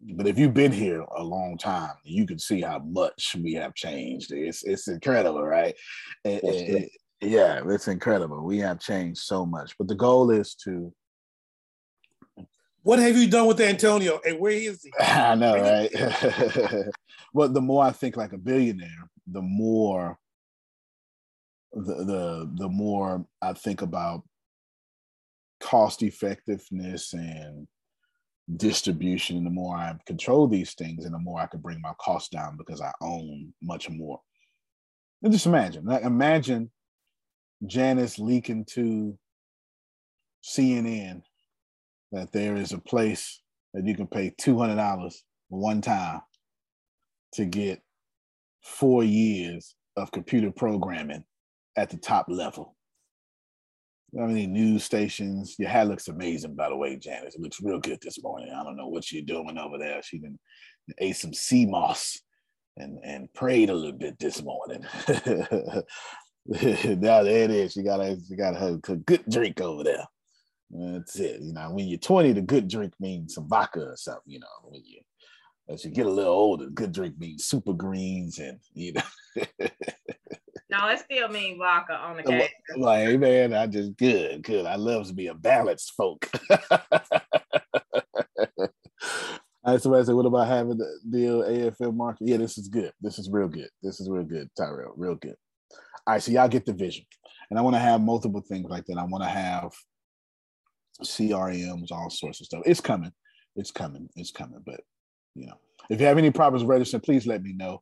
But 0.02 0.28
if 0.28 0.38
you've 0.38 0.54
been 0.54 0.72
here 0.72 1.02
a 1.02 1.24
long 1.24 1.58
time, 1.58 1.96
you 2.04 2.28
can 2.28 2.38
see 2.38 2.62
how 2.62 2.80
much 2.80 3.36
we 3.42 3.54
have 3.54 3.74
changed. 3.74 4.32
It's 4.32 4.64
it's 4.64 4.88
incredible, 4.88 5.44
right? 5.44 5.74
It, 6.24 6.42
it, 6.44 6.90
yeah, 7.22 7.62
it's 7.66 7.88
incredible. 7.88 8.44
We 8.44 8.60
have 8.60 8.80
changed 8.80 9.22
so 9.22 9.46
much. 9.46 9.74
But 9.80 9.88
the 9.88 9.96
goal 9.96 10.32
is 10.32 10.54
to 10.66 10.94
what 12.84 13.00
have 13.00 13.18
you 13.18 13.28
done 13.28 13.48
with 13.48 13.60
Antonio? 13.62 14.20
And 14.24 14.40
where 14.40 14.52
is 14.52 14.84
he? 14.84 14.92
I 15.00 15.34
know, 15.34 15.56
right? 15.56 16.86
well, 17.34 17.50
the 17.50 17.62
more 17.62 17.84
I 17.84 17.92
think 17.92 18.16
like 18.16 18.34
a 18.34 18.38
billionaire, 18.38 19.10
the 19.26 19.42
more 19.42 20.20
the 21.74 21.96
the 22.04 22.52
the 22.56 22.70
more 22.70 23.26
I 23.42 23.54
think 23.54 23.82
about 23.82 24.24
cost 25.60 26.04
effectiveness 26.04 27.14
and 27.14 27.68
distribution 28.58 29.38
and 29.38 29.46
the 29.46 29.52
more 29.52 29.76
I 29.76 29.96
control 30.06 30.48
these 30.48 30.74
things 30.74 31.06
and 31.06 31.14
the 31.14 31.20
more 31.20 31.40
I 31.40 31.48
can 31.48 31.62
bring 31.62 31.82
my 31.82 31.94
costs 32.00 32.30
down 32.30 32.58
because 32.58 32.82
I 32.82 32.92
own 33.02 33.54
much 33.62 33.90
more. 33.90 34.22
And 35.24 35.34
just 35.34 35.48
imagine, 35.48 35.86
like 35.86 36.04
imagine 36.04 36.72
Janice 37.66 38.20
leaking 38.20 38.66
to 38.72 39.18
CNN 40.44 41.24
that 42.12 42.32
there 42.32 42.56
is 42.56 42.72
a 42.72 42.78
place 42.78 43.42
that 43.74 43.86
you 43.86 43.96
can 43.96 44.08
pay 44.08 44.32
$200 44.40 45.16
one 45.50 45.82
time 45.82 46.22
to 47.34 47.46
get 47.46 47.82
four 48.62 49.04
years 49.04 49.76
of 49.98 50.12
computer 50.12 50.52
programming 50.52 51.24
at 51.76 51.90
the 51.90 51.98
top 51.98 52.28
level. 52.30 52.75
I 54.20 54.26
mean, 54.28 54.54
news 54.54 54.84
stations. 54.84 55.56
Your 55.60 55.70
hair 55.70 55.86
looks 55.86 56.08
amazing, 56.08 56.56
by 56.56 56.70
the 56.70 56.76
way, 56.76 56.96
Janice. 56.96 57.36
It 57.36 57.42
looks 57.42 57.62
real 57.62 57.80
good 57.80 58.00
this 58.02 58.22
morning. 58.24 58.50
I 58.50 58.64
don't 58.64 58.78
know 58.78 58.88
what 58.88 59.12
you're 59.12 59.24
doing 59.24 59.58
over 59.58 59.78
there. 59.78 60.02
She 60.02 60.20
been 60.20 60.40
ate 61.00 61.18
some 61.18 61.34
sea 61.34 61.66
moss 61.66 62.22
and 62.78 63.00
and 63.04 63.34
prayed 63.34 63.70
a 63.70 63.74
little 63.74 63.98
bit 63.98 64.18
this 64.20 64.42
morning. 64.42 64.86
now 66.48 67.24
there 67.24 67.44
it 67.44 67.52
is. 67.52 67.74
She 67.74 67.84
got 67.84 68.00
a 68.00 68.18
she 68.28 68.36
got 68.36 68.62
a 68.62 68.78
good 68.78 69.24
drink 69.30 69.60
over 69.60 69.84
there. 69.84 70.06
That's 70.70 71.20
it. 71.20 71.42
You 71.42 71.54
know, 71.54 71.72
when 71.72 71.88
you're 71.88 72.00
20, 72.00 72.34
the 72.34 72.42
good 72.42 72.68
drink 72.68 72.94
means 73.00 73.36
some 73.36 73.48
vodka 73.48 73.82
or 73.82 73.98
something. 73.98 74.24
You 74.26 74.40
know, 74.40 74.48
when 74.64 74.82
you 74.84 75.02
as 75.68 75.84
you 75.84 75.92
get 75.92 76.06
a 76.06 76.10
little 76.10 76.34
older, 76.34 76.68
good 76.70 76.92
drink 76.92 77.18
means 77.18 77.46
super 77.46 77.74
greens 77.74 78.40
and 78.40 78.60
you 78.74 78.94
know. 78.94 79.44
No, 80.78 80.90
it 80.90 81.00
still 81.00 81.30
means 81.30 81.58
vodka 81.58 81.94
on 81.94 82.18
the 82.18 82.24
case. 82.24 82.50
Like, 82.76 83.18
man, 83.20 83.54
I 83.54 83.68
just 83.68 83.96
good, 83.98 84.44
good. 84.44 84.66
I 84.66 84.76
love 84.76 85.08
to 85.08 85.14
be 85.14 85.28
a 85.28 85.34
balanced 85.34 85.94
folk. 85.96 86.30
I 89.64 89.78
somebody 89.78 90.06
said, 90.06 90.16
what 90.16 90.26
about 90.26 90.48
having 90.48 90.78
the 90.78 91.00
deal 91.10 91.42
AFM 91.42 91.96
market? 91.96 92.28
Yeah, 92.28 92.38
this 92.38 92.58
is 92.58 92.68
good. 92.68 92.92
This 93.02 93.18
is 93.18 93.30
real 93.32 93.48
good. 93.48 93.70
This 93.82 94.00
is 94.00 94.10
real 94.10 94.24
good, 94.24 94.50
Tyrell. 94.58 94.94
Real 94.96 95.16
good. 95.16 95.36
All 96.06 96.14
right, 96.14 96.22
so 96.22 96.32
y'all 96.32 96.48
get 96.48 96.66
the 96.66 96.74
vision. 96.74 97.06
And 97.50 97.58
I 97.58 97.62
want 97.62 97.76
to 97.76 97.80
have 97.80 98.02
multiple 98.02 98.42
things 98.42 98.70
like 98.70 98.86
that. 98.86 98.98
I 98.98 99.04
want 99.06 99.24
to 99.24 99.30
have 99.30 99.72
CRMs, 101.04 101.92
all 101.92 102.10
sorts 102.10 102.42
of 102.42 102.48
stuff. 102.48 102.64
It's 102.66 102.82
coming. 102.82 103.12
It's 103.56 103.72
coming. 103.72 104.10
It's 104.16 104.32
coming. 104.32 104.62
But 104.66 104.82
you 105.36 105.48
know, 105.48 105.56
if 105.90 106.00
you 106.00 106.06
have 106.06 106.18
any 106.18 106.32
problems 106.32 106.66
registering, 106.66 107.02
please 107.02 107.26
let 107.26 107.42
me 107.42 107.54
know 107.54 107.82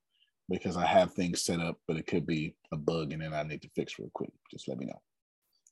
because 0.49 0.77
I 0.77 0.85
have 0.85 1.13
things 1.13 1.43
set 1.43 1.59
up, 1.59 1.77
but 1.87 1.97
it 1.97 2.07
could 2.07 2.25
be 2.25 2.55
a 2.71 2.77
bug 2.77 3.13
and 3.13 3.21
then 3.21 3.33
I 3.33 3.43
need 3.43 3.61
to 3.61 3.69
fix 3.75 3.97
real 3.97 4.11
quick. 4.13 4.31
Just 4.51 4.67
let 4.67 4.77
me 4.77 4.85
know. 4.85 5.01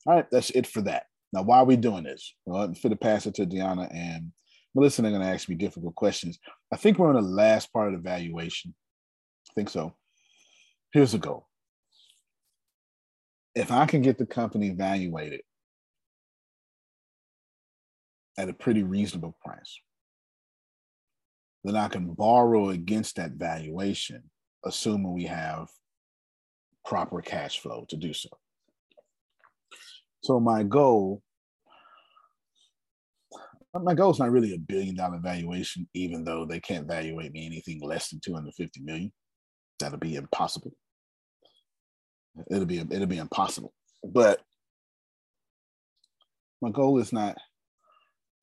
All 0.06 0.14
right, 0.14 0.26
that's 0.30 0.50
it 0.50 0.66
for 0.66 0.82
that. 0.82 1.04
Now, 1.32 1.42
why 1.42 1.58
are 1.58 1.64
we 1.64 1.76
doing 1.76 2.04
this? 2.04 2.34
Well, 2.44 2.62
I'm 2.62 2.72
going 2.72 2.90
to 2.90 2.96
pass 2.96 3.26
it 3.26 3.34
to 3.36 3.46
Deanna 3.46 3.88
and 3.94 4.32
Melissa. 4.74 5.02
They're 5.02 5.10
going 5.10 5.22
to 5.22 5.28
ask 5.28 5.48
me 5.48 5.54
difficult 5.54 5.94
questions. 5.94 6.38
I 6.72 6.76
think 6.76 6.98
we're 6.98 7.08
on 7.08 7.14
the 7.14 7.22
last 7.22 7.72
part 7.72 7.88
of 7.88 7.94
the 7.94 7.98
evaluation. 7.98 8.74
I 9.50 9.52
think 9.54 9.70
so. 9.70 9.94
Here's 10.92 11.12
the 11.12 11.18
goal. 11.18 11.48
If 13.54 13.70
I 13.70 13.86
can 13.86 14.02
get 14.02 14.18
the 14.18 14.26
company 14.26 14.68
evaluated 14.68 15.42
at 18.38 18.48
a 18.48 18.54
pretty 18.54 18.82
reasonable 18.82 19.36
price, 19.44 19.78
then 21.64 21.76
I 21.76 21.88
can 21.88 22.12
borrow 22.12 22.70
against 22.70 23.16
that 23.16 23.32
valuation 23.32 24.24
assuming 24.64 25.12
we 25.12 25.24
have 25.24 25.68
proper 26.84 27.20
cash 27.20 27.60
flow 27.60 27.84
to 27.88 27.96
do 27.96 28.12
so. 28.12 28.28
So 30.22 30.38
my 30.38 30.62
goal, 30.62 31.22
my 33.74 33.94
goal 33.94 34.10
is 34.10 34.18
not 34.18 34.30
really 34.30 34.54
a 34.54 34.58
billion 34.58 34.94
dollar 34.94 35.18
valuation, 35.18 35.88
even 35.94 36.24
though 36.24 36.44
they 36.44 36.60
can't 36.60 36.84
evaluate 36.84 37.32
me 37.32 37.46
anything 37.46 37.80
less 37.80 38.08
than 38.10 38.20
250 38.20 38.80
million. 38.82 39.12
That'll 39.80 39.98
be 39.98 40.16
impossible. 40.16 40.72
It'll 42.50 42.66
be 42.66 42.78
it'll 42.78 43.06
be 43.06 43.18
impossible. 43.18 43.72
But 44.04 44.40
my 46.60 46.70
goal 46.70 46.98
is 46.98 47.12
not 47.12 47.36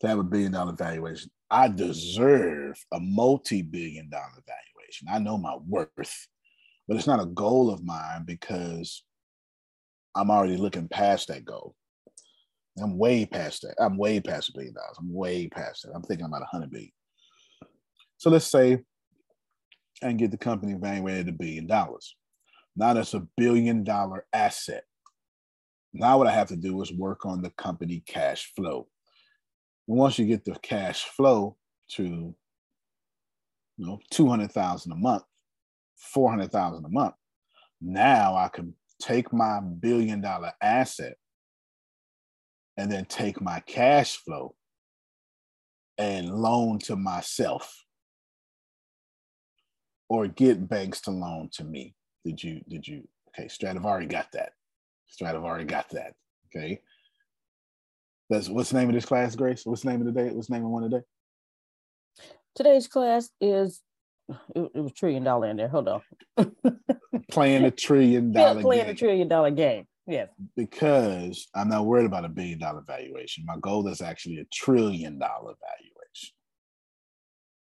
to 0.02 0.08
have 0.08 0.20
a 0.20 0.24
billion 0.24 0.52
dollar 0.52 0.74
valuation. 0.74 1.32
I 1.50 1.68
deserve 1.70 2.78
a 2.92 3.00
multi-billion 3.00 4.10
dollar 4.10 4.44
valuation. 4.46 4.69
I 5.12 5.20
know 5.20 5.38
my 5.38 5.58
worth, 5.68 6.28
but 6.88 6.98
it's 6.98 7.08
not 7.08 7.22
a 7.22 7.26
goal 7.26 7.70
of 7.72 7.84
mine 7.84 8.24
because 8.26 9.04
I'm 10.16 10.32
already 10.32 10.58
looking 10.58 10.88
past 10.88 11.28
that 11.28 11.46
goal. 11.46 11.76
I'm 12.82 12.98
way 12.98 13.26
past 13.26 13.64
that. 13.64 13.76
I'm 13.80 13.98
way 13.98 14.20
past 14.20 14.50
a 14.50 14.54
billion 14.54 14.74
dollars. 14.74 14.98
I'm 15.00 15.14
way 15.14 15.48
past 15.48 15.84
that. 15.84 15.92
I'm 15.94 16.04
thinking 16.04 16.26
about 16.26 16.42
a 16.42 16.46
hundred 16.46 16.72
billion. 16.72 16.92
So 18.18 18.30
let's 18.30 18.46
say 18.48 18.80
and 20.02 20.18
get 20.18 20.32
the 20.32 20.38
company 20.38 20.76
valuated 20.80 21.28
at 21.28 21.34
a 21.34 21.38
billion 21.38 21.68
dollars. 21.68 22.16
Now 22.76 22.94
that's 22.94 23.14
a 23.14 23.28
billion 23.38 23.84
dollar 23.84 24.26
asset. 24.34 24.84
Now 25.94 26.18
what 26.18 26.28
I 26.28 26.32
have 26.32 26.48
to 26.50 26.56
do 26.56 26.82
is 26.82 26.94
work 26.94 27.26
on 27.26 27.42
the 27.42 27.50
company 27.52 28.04
cash 28.06 28.52
flow. 28.56 28.88
And 29.88 29.98
once 29.98 30.20
you 30.20 30.26
get 30.26 30.46
the 30.46 30.56
cash 30.62 31.04
flow 31.04 31.58
to 31.94 32.36
you 33.80 33.86
know 33.86 34.00
200,000 34.12 34.92
a 34.92 34.96
month, 34.96 35.24
400,000 35.96 36.86
a 36.86 36.90
month, 36.90 37.16
now 37.82 38.36
I 38.36 38.50
can 38.50 38.76
take 39.02 39.32
my 39.32 39.62
billion 39.62 40.20
dollar 40.20 40.52
asset 40.62 41.16
and 42.76 42.92
then 42.92 43.06
take 43.06 43.42
my 43.42 43.62
cash 43.62 44.18
flow 44.18 44.54
and 45.98 46.30
loan 46.30 46.80
to 46.80 46.98
myself 46.98 47.86
or 50.10 50.28
get 50.28 50.68
banks 50.68 51.00
to 51.02 51.12
loan 51.12 51.50
to 51.54 51.64
me. 51.64 51.96
Did 52.26 52.44
you, 52.44 52.62
did 52.68 52.86
you, 52.86 53.08
okay, 53.30 53.48
Stradivari 53.48 54.08
got 54.08 54.28
that. 54.34 54.52
Stradivari 55.08 55.66
got 55.66 55.90
that. 55.92 56.14
Okay. 56.48 56.82
That's 58.30 58.50
what's 58.50 58.72
the 58.72 58.80
name 58.80 58.90
of 58.90 58.96
this 58.96 59.06
class, 59.06 59.36
Grace? 59.36 59.66
What's 59.66 59.84
the 59.84 59.90
name 59.90 60.02
of 60.02 60.14
the 60.14 60.22
day? 60.22 60.30
What's 60.32 60.48
the 60.48 60.56
name 60.56 60.66
of 60.66 60.72
one 60.72 60.84
today? 60.84 61.04
Today's 62.56 62.88
class 62.88 63.30
is 63.40 63.82
it, 64.56 64.72
it 64.76 64.82
was 64.82 64.94
trillion 64.94 65.24
dollar 65.24 65.48
in 65.48 65.58
there. 65.58 65.68
Hold 65.68 65.88
on. 65.88 66.02
playing 67.32 67.66
a 67.66 67.72
trillion 67.72 68.32
dollar 68.32 68.62
playing 68.62 68.86
game. 68.86 68.92
a 68.92 68.96
trillion 68.96 69.28
dollar 69.28 69.52
game. 69.52 69.86
Yes. 70.08 70.30
Because 70.56 71.48
I'm 71.54 71.70
not 71.70 71.86
worried 71.86 72.06
about 72.06 72.26
a 72.26 72.30
billion 72.30 72.60
dollar 72.60 72.82
valuation. 72.86 73.46
My 73.46 73.58
goal 73.62 73.88
is 73.88 74.02
actually 74.02 74.40
a 74.40 74.46
trillion 74.52 75.20
dollar 75.20 75.54
valuation. 75.62 76.36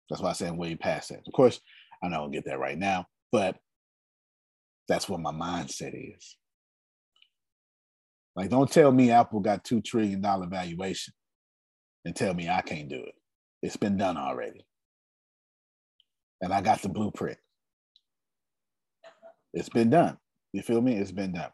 That's 0.10 0.21
why 0.21 0.30
I 0.30 0.34
say 0.34 0.47
I'm 0.47 0.58
way 0.58 0.76
past 0.76 1.10
that. 1.10 1.19
Of 1.28 1.34
course, 1.34 1.60
I 2.02 2.08
I'll 2.08 2.30
get 2.30 2.45
that 2.45 2.60
right 2.60 2.78
now, 2.78 3.06
but 3.32 3.58
that's 4.88 5.10
what 5.10 5.19
my 5.19 5.32
mindset 5.32 6.15
is. 6.15 6.38
Like, 8.36 8.50
don't 8.50 8.71
tell 8.71 8.91
me 8.91 9.12
Apple 9.12 9.39
got 9.39 9.63
two 9.63 9.82
trillion 9.82 10.21
dollar 10.21 10.47
valuation 10.47 11.13
and 12.06 12.15
tell 12.15 12.34
me 12.34 12.47
I 12.47 12.62
can't 12.62 12.88
do 12.88 12.97
it. 12.97 13.15
It's 13.62 13.78
been 13.78 13.97
done 13.97 14.15
already. 14.15 14.65
And 16.41 16.54
I 16.54 16.62
got 16.62 16.82
the 16.82 16.89
blueprint. 16.89 17.38
It's 19.54 19.69
been 19.69 19.89
done. 19.89 20.17
You 20.54 20.62
feel 20.62 20.82
me? 20.82 20.95
It's 20.95 21.12
been 21.12 21.34
done. 21.34 21.50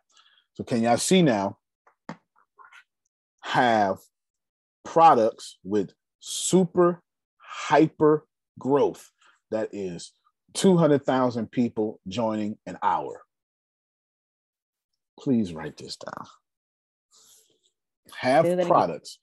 So 0.54 0.63
can 0.63 0.82
y'all 0.82 0.98
see 0.98 1.22
now? 1.22 1.58
Have 3.41 3.98
products 4.84 5.58
with 5.63 5.91
super 6.19 7.02
hyper 7.38 8.26
growth 8.60 9.10
that 9.52 9.69
is 9.74 10.12
200,000 10.54 11.52
people 11.52 12.00
joining 12.08 12.58
an 12.65 12.78
hour. 12.84 13.22
Please 15.19 15.54
write 15.54 15.78
this 15.78 15.98
down. 15.98 16.28
Have 18.17 18.67
products 18.67 19.19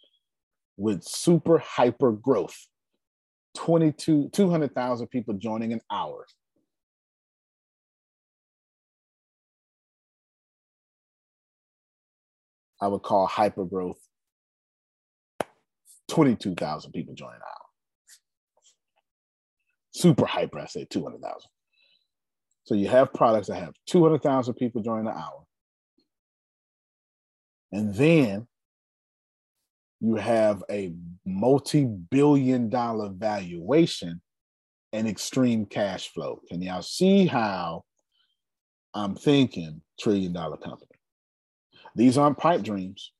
with 0.76 1.04
super 1.04 1.58
hyper 1.58 2.12
growth. 2.12 2.56
22 3.54 4.30
200,000 4.30 5.06
people 5.08 5.34
joining 5.34 5.72
an 5.72 5.80
hour. 5.90 6.26
I 12.80 12.88
would 12.88 13.02
call 13.02 13.26
hyper 13.26 13.64
growth 13.64 13.98
22,000 16.08 16.92
people 16.92 17.14
joining 17.14 17.36
an 17.36 17.42
hour 17.42 17.60
super 19.92 20.26
hyper, 20.26 20.58
I 20.58 20.66
say 20.66 20.86
200,000. 20.88 21.50
So 22.64 22.74
you 22.74 22.88
have 22.88 23.12
products 23.12 23.48
that 23.48 23.56
have 23.56 23.74
200,000 23.86 24.54
people 24.54 24.82
joining 24.82 25.06
an 25.06 25.14
hour. 25.14 25.44
And 27.72 27.94
then 27.94 28.46
you 30.00 30.16
have 30.16 30.62
a 30.70 30.92
multi 31.26 31.84
billion 31.84 32.68
dollar 32.68 33.10
valuation 33.10 34.20
and 34.92 35.06
extreme 35.06 35.66
cash 35.66 36.08
flow. 36.08 36.40
Can 36.48 36.62
y'all 36.62 36.82
see 36.82 37.26
how 37.26 37.84
I'm 38.94 39.14
thinking 39.14 39.82
trillion 40.00 40.32
dollar 40.32 40.56
company? 40.56 40.90
These 41.94 42.18
aren't 42.18 42.38
pipe 42.38 42.62
dreams. 42.62 43.12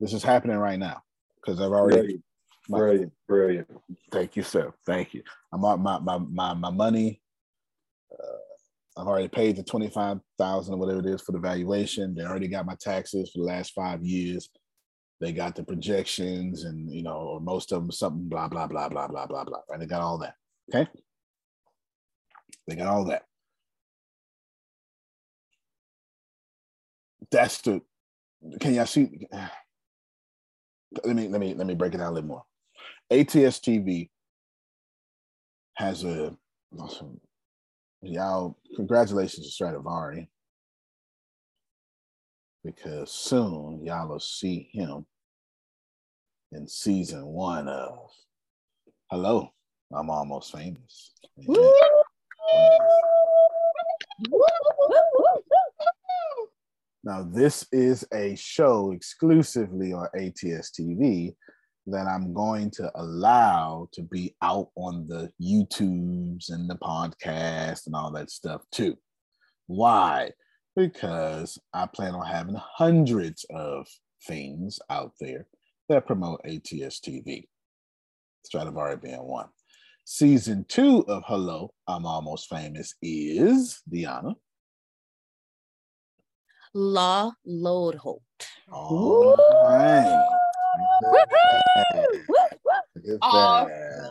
This 0.00 0.12
is 0.12 0.22
happening 0.22 0.56
right 0.56 0.78
now 0.78 1.02
because 1.36 1.60
I've 1.60 1.70
already 1.70 2.22
Brilliant, 2.68 3.12
brilliant. 3.28 3.68
Thank 4.10 4.36
you, 4.36 4.42
sir. 4.42 4.72
Thank 4.86 5.14
you. 5.14 5.22
I'm 5.52 5.64
on 5.64 5.80
my 5.82 5.98
my 5.98 6.18
my 6.18 6.54
my 6.54 6.70
money. 6.70 7.20
Uh, 8.12 9.00
I've 9.00 9.06
already 9.08 9.28
paid 9.28 9.56
the 9.56 9.64
twenty 9.64 9.88
five 9.88 10.20
thousand 10.38 10.74
or 10.74 10.78
whatever 10.78 11.00
it 11.00 11.06
is 11.06 11.22
for 11.22 11.32
the 11.32 11.38
valuation. 11.38 12.14
They 12.14 12.22
already 12.22 12.48
got 12.48 12.66
my 12.66 12.76
taxes 12.80 13.30
for 13.32 13.38
the 13.38 13.44
last 13.44 13.72
five 13.74 14.02
years. 14.04 14.48
They 15.22 15.32
got 15.32 15.54
the 15.54 15.62
projections, 15.62 16.64
and 16.64 16.90
you 16.90 17.04
know, 17.04 17.14
or 17.14 17.40
most 17.40 17.70
of 17.70 17.80
them 17.80 17.92
something 17.92 18.28
blah 18.28 18.48
blah 18.48 18.66
blah 18.66 18.88
blah 18.88 19.06
blah 19.06 19.24
blah 19.24 19.44
blah. 19.44 19.60
Right? 19.70 19.78
They 19.78 19.86
got 19.86 20.00
all 20.00 20.18
that. 20.18 20.34
Okay. 20.68 20.90
They 22.66 22.74
got 22.74 22.88
all 22.88 23.04
that. 23.04 23.22
That's 27.30 27.60
the. 27.60 27.82
Can 28.60 28.74
y'all 28.74 28.86
see? 28.86 29.28
Let 31.04 31.16
me 31.16 31.28
let 31.28 31.40
me 31.40 31.54
let 31.54 31.66
me 31.68 31.74
break 31.74 31.94
it 31.94 31.98
down 31.98 32.08
a 32.08 32.12
little 32.12 32.28
more. 32.28 32.42
ATS 33.10 33.60
TV 33.60 34.10
has 35.76 36.04
a 36.04 36.36
y'all 38.02 38.58
congratulations 38.76 39.46
to 39.46 39.52
Stradivari 39.52 40.28
because 42.62 43.10
soon 43.10 43.82
y'all 43.82 44.08
will 44.08 44.20
see 44.20 44.68
him 44.72 45.06
in 46.52 46.68
season 46.68 47.26
one 47.26 47.68
of 47.68 48.10
Hello, 49.10 49.46
I'm 49.94 50.08
almost 50.08 50.52
famous. 50.52 51.12
Now, 57.04 57.22
this 57.30 57.66
is 57.72 58.06
a 58.14 58.34
show 58.36 58.92
exclusively 58.92 59.92
on 59.92 60.06
ATS 60.14 60.70
TV 60.70 61.34
that 61.86 62.06
I'm 62.06 62.32
going 62.32 62.70
to 62.70 62.90
allow 62.94 63.88
to 63.92 64.02
be 64.02 64.34
out 64.40 64.70
on 64.76 65.06
the 65.08 65.30
YouTubes 65.42 66.50
and 66.50 66.70
the 66.70 66.76
podcast 66.76 67.86
and 67.86 67.94
all 67.94 68.12
that 68.12 68.30
stuff 68.30 68.62
too. 68.70 68.96
Why? 69.66 70.30
Because 70.74 71.58
I 71.74 71.86
plan 71.86 72.14
on 72.14 72.24
having 72.24 72.56
hundreds 72.58 73.44
of 73.50 73.86
things 74.26 74.78
out 74.88 75.12
there 75.20 75.46
that 75.92 76.06
promote 76.06 76.40
ATS 76.44 77.00
TV. 77.00 77.46
Stradivari 78.44 78.96
being 78.96 79.22
one. 79.22 79.48
Season 80.04 80.64
two 80.68 81.04
of 81.06 81.22
Hello, 81.26 81.72
I'm 81.86 82.06
Almost 82.06 82.48
Famous 82.48 82.94
is 83.02 83.82
Deanna. 83.92 84.34
Law 86.74 87.32
Load 87.44 87.96
All 88.70 89.36
right. 89.64 90.28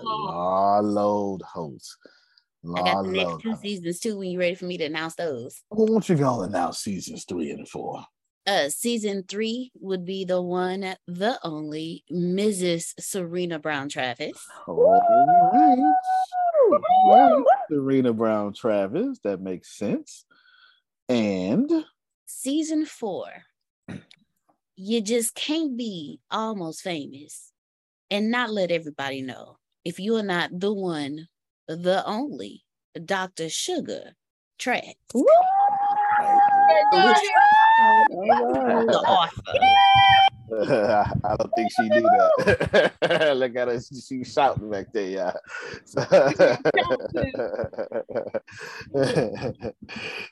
Law 0.03 0.79
load 0.81 1.41
host. 1.41 1.97
Law 2.63 2.79
I 2.79 2.93
got 2.93 3.03
the 3.05 3.11
next 3.11 3.41
two 3.41 3.55
seasons 3.55 3.99
too 3.99 4.19
when 4.19 4.29
you 4.29 4.39
ready 4.39 4.53
for 4.53 4.65
me 4.65 4.77
to 4.77 4.85
announce 4.85 5.15
those. 5.15 5.63
Well, 5.71 5.87
won't 5.87 6.07
you 6.07 6.15
go 6.15 6.41
announce 6.41 6.79
seasons 6.79 7.25
three 7.25 7.49
and 7.49 7.67
four? 7.67 8.05
Uh, 8.47 8.69
season 8.69 9.23
three 9.27 9.71
would 9.79 10.03
be 10.03 10.25
the 10.25 10.41
one, 10.41 10.95
the 11.07 11.39
only 11.43 12.03
Mrs. 12.11 12.93
Serena 12.99 13.59
Brown 13.59 13.87
Travis. 13.87 14.45
All 14.67 15.51
right. 15.53 16.81
Well, 17.05 17.43
Serena 17.69 18.13
Brown 18.13 18.53
Travis, 18.53 19.19
that 19.23 19.41
makes 19.41 19.77
sense. 19.77 20.25
And 21.07 21.69
season 22.25 22.85
four 22.85 23.27
you 24.83 24.99
just 24.99 25.35
can't 25.35 25.77
be 25.77 26.19
almost 26.31 26.81
famous 26.81 27.51
and 28.09 28.31
not 28.31 28.51
let 28.51 28.71
everybody 28.71 29.21
know 29.21 29.57
if 29.85 29.99
you 29.99 30.15
are 30.15 30.23
not 30.23 30.49
the 30.51 30.73
one, 30.73 31.27
the 31.67 32.03
only 32.03 32.63
Dr. 33.05 33.47
Sugar 33.47 34.13
Track. 34.57 34.95
I 40.51 41.35
don't 41.39 41.51
think 41.55 41.71
she 41.71 41.87
knew 41.87 42.01
that. 42.01 43.33
Look 43.37 43.55
at 43.55 43.69
her, 43.69 43.79
she's 43.79 44.33
shouting 44.33 44.69
back 44.69 44.91
there, 44.91 45.09
yeah. 45.09 45.31
So, 45.85 46.01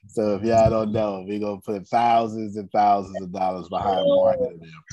so 0.08 0.36
if 0.36 0.43
y'all 0.43 0.70
don't 0.70 0.91
know, 0.91 1.24
we're 1.26 1.39
gonna 1.39 1.62
put 1.62 1.88
thousands 1.88 2.58
and 2.58 2.70
thousands 2.72 3.22
of 3.22 3.32
dollars 3.32 3.70
behind 3.70 4.06
marketing 4.06 4.60
them. 4.60 4.84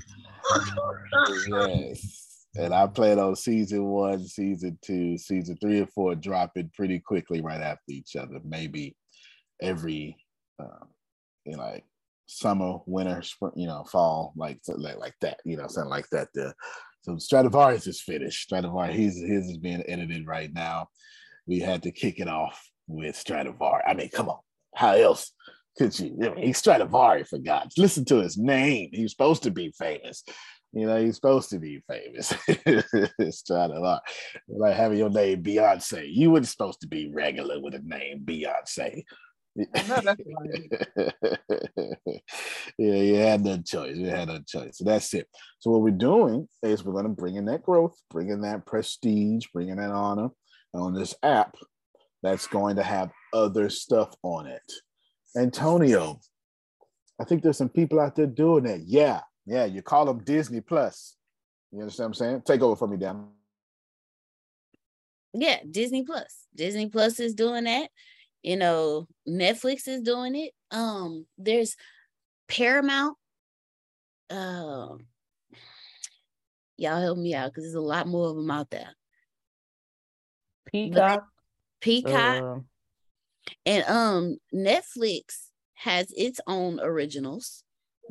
yes. 1.49 2.47
And 2.55 2.73
I 2.73 2.87
plan 2.87 3.19
on 3.19 3.35
season 3.37 3.85
one, 3.85 4.25
season 4.27 4.79
two, 4.81 5.19
season 5.19 5.59
three 5.61 5.79
and 5.79 5.91
four 5.93 6.15
dropping 6.15 6.71
pretty 6.75 7.01
quickly 7.01 7.41
right 7.41 7.61
after 7.61 7.91
each 7.91 8.15
other. 8.17 8.39
Maybe 8.45 8.97
every, 9.61 10.17
um, 10.59 10.89
you 11.45 11.57
know, 11.57 11.65
like 11.65 11.85
summer, 12.27 12.79
winter, 12.87 13.22
spring, 13.22 13.53
you 13.57 13.66
know, 13.66 13.85
fall, 13.85 14.33
like 14.37 14.61
like, 14.68 14.99
like 14.99 15.14
that, 15.20 15.41
you 15.45 15.57
know, 15.57 15.68
something 15.68 15.91
like 15.91 16.09
that. 16.11 16.29
The, 16.35 16.55
so 17.03 17.16
Stradivarius 17.18 17.87
is 17.87 18.01
finished. 18.01 18.43
Stradivarius, 18.43 18.97
his, 18.97 19.16
his 19.16 19.51
is 19.51 19.59
being 19.59 19.83
edited 19.87 20.27
right 20.27 20.53
now. 20.53 20.89
We 21.47 21.61
had 21.61 21.85
to 21.85 21.93
kick 21.93 22.18
it 22.18 22.29
off 22.29 22.68
with 22.89 23.16
Stradivarius. 23.16 23.85
I 23.87 23.95
mean, 23.95 24.11
come 24.11 24.29
on, 24.29 24.39
how 24.74 24.95
else 24.95 25.33
could 25.79 25.99
you? 25.99 26.16
I 26.22 26.35
mean, 26.35 26.47
he's 26.47 26.59
Stradivarius 26.59 27.29
for 27.29 27.39
God. 27.39 27.68
Listen 27.77 28.05
to 28.07 28.16
his 28.16 28.37
name. 28.37 28.91
He's 28.93 29.12
supposed 29.12 29.43
to 29.45 29.51
be 29.51 29.72
famous. 29.79 30.24
You 30.72 30.87
know, 30.87 31.03
he's 31.03 31.14
supposed 31.14 31.51
to 31.51 31.59
be 31.59 31.83
famous. 31.89 32.29
Stradivarius. 33.31 34.01
Like 34.49 34.74
having 34.74 34.99
your 34.99 35.11
name 35.11 35.43
Beyonce. 35.43 36.09
You 36.11 36.33
weren't 36.33 36.49
supposed 36.49 36.81
to 36.81 36.89
be 36.89 37.11
regular 37.12 37.61
with 37.61 37.74
a 37.74 37.81
name 37.85 38.22
Beyonce. 38.24 39.05
yeah, 42.79 42.97
you 42.97 43.15
had 43.15 43.43
no 43.43 43.59
choice. 43.65 43.97
You 43.97 44.09
had 44.09 44.29
no 44.29 44.41
choice. 44.47 44.79
So 44.79 44.85
that's 44.85 45.15
it. 45.15 45.29
So 45.61 45.71
what 45.71 45.81
we're 45.81 45.91
doing 45.93 46.47
is 46.63 46.85
we're 46.85 46.93
going 46.93 47.05
to 47.05 47.11
bring 47.11 47.37
in 47.37 47.47
that 47.47 47.63
growth, 47.63 47.97
bring 48.11 48.29
in 48.29 48.43
that 48.43 48.67
prestige, 48.67 49.47
bring 49.55 49.71
in 49.71 49.79
that 49.79 49.91
honor 49.91 50.29
on 50.75 50.93
this 50.95 51.15
app 51.23 51.57
that's 52.23 52.47
going 52.47 52.77
to 52.77 52.83
have 52.83 53.11
other 53.33 53.71
stuff 53.71 54.15
on 54.23 54.47
it. 54.47 54.73
Antonio, 55.37 56.21
I 57.19 57.25
think 57.25 57.43
there's 57.43 57.59
some 57.59 57.71
people 57.71 57.99
out 57.99 58.15
there 58.15 58.27
doing 58.27 58.65
that. 58.65 58.81
Yeah, 58.87 59.21
yeah. 59.47 59.65
You 59.65 59.81
call 59.81 60.05
them 60.05 60.23
Disney 60.23 60.61
Plus. 60.61 61.17
You 61.73 61.81
understand 61.81 62.05
what 62.05 62.09
I'm 62.09 62.15
saying? 62.15 62.43
Take 62.47 62.61
over 62.61 62.77
for 62.77 62.89
me, 62.89 62.99
Dan. 62.99 63.27
Yeah, 65.33 65.59
Disney 65.71 66.03
Plus. 66.03 66.45
Disney 66.55 66.89
Plus 66.89 67.21
is 67.21 67.35
doing 67.35 67.65
that 67.65 67.91
you 68.47 68.57
know 68.57 69.09
netflix 69.29 69.89
is 69.89 70.03
doing 70.03 70.37
it. 70.37 70.53
Um 70.71 71.27
there's 71.37 71.77
paramount. 72.49 73.19
Um 74.31 75.07
y'all 76.79 77.01
help 77.01 77.19
me 77.19 77.35
out 77.35 77.51
because 77.51 77.65
there's 77.65 77.75
a 77.75 77.81
lot 77.81 78.07
more 78.07 78.31
of 78.31 78.37
them 78.37 78.51
out 78.51 78.71
there. 78.71 78.95
Peacock? 80.67 81.27
Peacock. 81.81 82.43
Uh, 82.43 82.59
and 83.67 83.85
um 83.89 84.37
netflix 84.55 85.49
has 85.75 86.13
its 86.17 86.41
own 86.47 86.79
originals. 86.81 87.65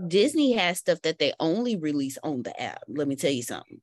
Disney 0.06 0.52
has 0.52 0.80
stuff 0.80 1.02
that 1.04 1.18
they 1.18 1.32
only 1.40 1.78
release 1.78 2.18
on 2.22 2.44
the 2.44 2.62
app. 2.62 2.84
Let 2.90 3.08
me 3.08 3.16
tell 3.16 3.32
you 3.32 3.44
something. 3.44 3.80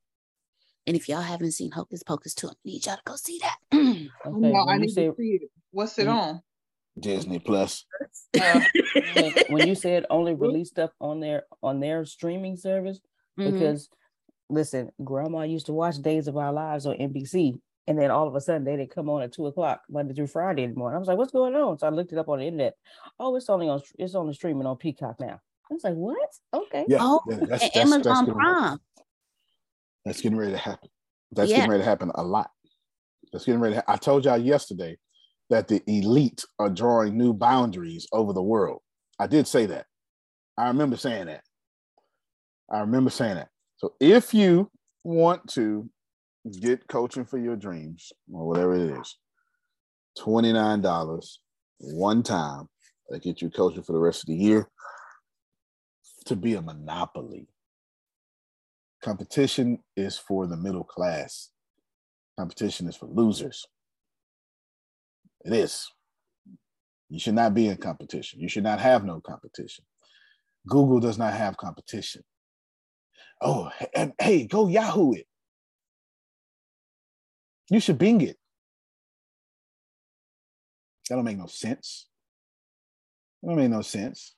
And 0.85 0.95
if 0.95 1.09
y'all 1.09 1.21
haven't 1.21 1.53
seen 1.53 1.71
Hocus 1.71 2.03
Pocus 2.03 2.35
2, 2.35 2.49
I 2.49 2.51
need 2.63 2.85
y'all 2.85 2.97
to 2.97 3.01
go 3.05 3.15
see 3.15 3.39
that. 3.39 3.57
okay, 3.73 4.11
no, 4.27 4.67
I 4.67 4.77
need 4.77 4.91
say, 4.91 5.07
to 5.07 5.15
see 5.15 5.39
it. 5.41 5.49
What's 5.73 5.97
it 5.97 6.07
on? 6.07 6.41
Disney 6.99 7.39
Plus. 7.39 7.85
Uh, 8.39 8.61
when 9.49 9.67
you 9.67 9.73
said 9.73 10.05
only 10.11 10.35
release 10.35 10.69
stuff 10.69 10.91
on 11.01 11.19
their 11.19 11.43
on 11.63 11.79
their 11.79 12.05
streaming 12.05 12.55
service, 12.55 12.99
mm-hmm. 13.39 13.51
because 13.51 13.89
listen, 14.49 14.91
grandma 15.03 15.41
used 15.41 15.65
to 15.65 15.73
watch 15.73 15.97
Days 15.97 16.27
of 16.27 16.37
Our 16.37 16.53
Lives 16.53 16.85
on 16.85 16.95
NBC, 16.97 17.59
and 17.87 17.97
then 17.97 18.11
all 18.11 18.27
of 18.27 18.35
a 18.35 18.41
sudden 18.41 18.63
they 18.63 18.77
didn't 18.77 18.93
come 18.93 19.09
on 19.09 19.23
at 19.23 19.33
two 19.33 19.47
o'clock 19.47 19.81
Monday 19.89 20.13
through 20.13 20.27
Friday 20.27 20.63
anymore. 20.63 20.93
I 20.95 20.99
was 20.99 21.07
like, 21.07 21.17
what's 21.17 21.31
going 21.31 21.55
on? 21.55 21.79
So 21.79 21.87
I 21.87 21.89
looked 21.89 22.13
it 22.13 22.19
up 22.19 22.29
on 22.29 22.39
the 22.39 22.45
internet. 22.45 22.75
Oh, 23.19 23.35
it's 23.35 23.49
only 23.49 23.67
on 23.67 23.81
it's 23.97 24.13
only 24.13 24.35
streaming 24.35 24.67
on 24.67 24.77
Peacock 24.77 25.19
now. 25.19 25.39
I 25.71 25.73
was 25.73 25.83
like, 25.83 25.95
what? 25.95 26.29
Okay. 26.53 26.85
Yeah, 26.87 26.99
oh, 27.01 27.21
yeah, 27.27 27.37
that's, 27.47 27.63
that's, 27.63 27.77
Amazon 27.77 28.25
that's 28.25 28.37
Prime. 28.37 28.77
That's 30.05 30.21
getting 30.21 30.37
ready 30.37 30.51
to 30.51 30.57
happen. 30.57 30.89
That's 31.31 31.49
yeah. 31.49 31.57
getting 31.57 31.71
ready 31.71 31.83
to 31.83 31.89
happen 31.89 32.11
a 32.13 32.23
lot. 32.23 32.51
That's 33.31 33.45
getting 33.45 33.61
ready. 33.61 33.75
To 33.75 33.81
ha- 33.81 33.93
I 33.93 33.97
told 33.97 34.25
y'all 34.25 34.37
yesterday 34.37 34.97
that 35.49 35.67
the 35.67 35.81
elite 35.87 36.43
are 36.59 36.69
drawing 36.69 37.17
new 37.17 37.33
boundaries 37.33 38.07
over 38.11 38.33
the 38.33 38.41
world. 38.41 38.81
I 39.19 39.27
did 39.27 39.47
say 39.47 39.65
that. 39.67 39.85
I 40.57 40.67
remember 40.67 40.97
saying 40.97 41.27
that. 41.27 41.43
I 42.71 42.79
remember 42.79 43.09
saying 43.09 43.35
that. 43.35 43.49
So 43.77 43.93
if 43.99 44.33
you 44.33 44.69
want 45.03 45.47
to 45.49 45.89
get 46.59 46.87
coaching 46.87 47.25
for 47.25 47.37
your 47.37 47.55
dreams 47.55 48.11
or 48.31 48.47
whatever 48.47 48.73
it 48.73 48.99
is, 48.99 49.17
$29 50.19 51.37
one 51.79 52.23
time 52.23 52.69
that 53.09 53.23
get 53.23 53.41
you 53.41 53.49
coaching 53.49 53.83
for 53.83 53.93
the 53.93 53.99
rest 53.99 54.23
of 54.23 54.27
the 54.27 54.35
year 54.35 54.67
to 56.25 56.35
be 56.35 56.55
a 56.55 56.61
monopoly. 56.61 57.47
Competition 59.03 59.79
is 59.97 60.17
for 60.17 60.47
the 60.47 60.55
middle 60.55 60.83
class. 60.83 61.49
Competition 62.39 62.87
is 62.87 62.95
for 62.95 63.07
losers. 63.07 63.65
It 65.43 65.53
is. 65.53 65.89
You 67.09 67.19
should 67.19 67.35
not 67.35 67.53
be 67.53 67.67
in 67.67 67.77
competition. 67.77 68.39
You 68.39 68.47
should 68.49 68.63
not 68.63 68.79
have 68.79 69.03
no 69.03 69.21
competition. 69.21 69.85
Google 70.67 70.99
does 70.99 71.17
not 71.17 71.33
have 71.33 71.57
competition. 71.57 72.23
Oh, 73.41 73.69
and 73.93 74.13
hey, 74.19 74.45
go 74.47 74.67
Yahoo 74.67 75.13
it. 75.13 75.27
You 77.69 77.79
should 77.79 77.97
Bing 77.97 78.21
it. 78.21 78.37
That 81.09 81.15
don't 81.15 81.25
make 81.25 81.37
no 81.37 81.47
sense. 81.47 82.07
That 83.41 83.49
don't 83.49 83.57
make 83.57 83.69
no 83.69 83.81
sense. 83.81 84.35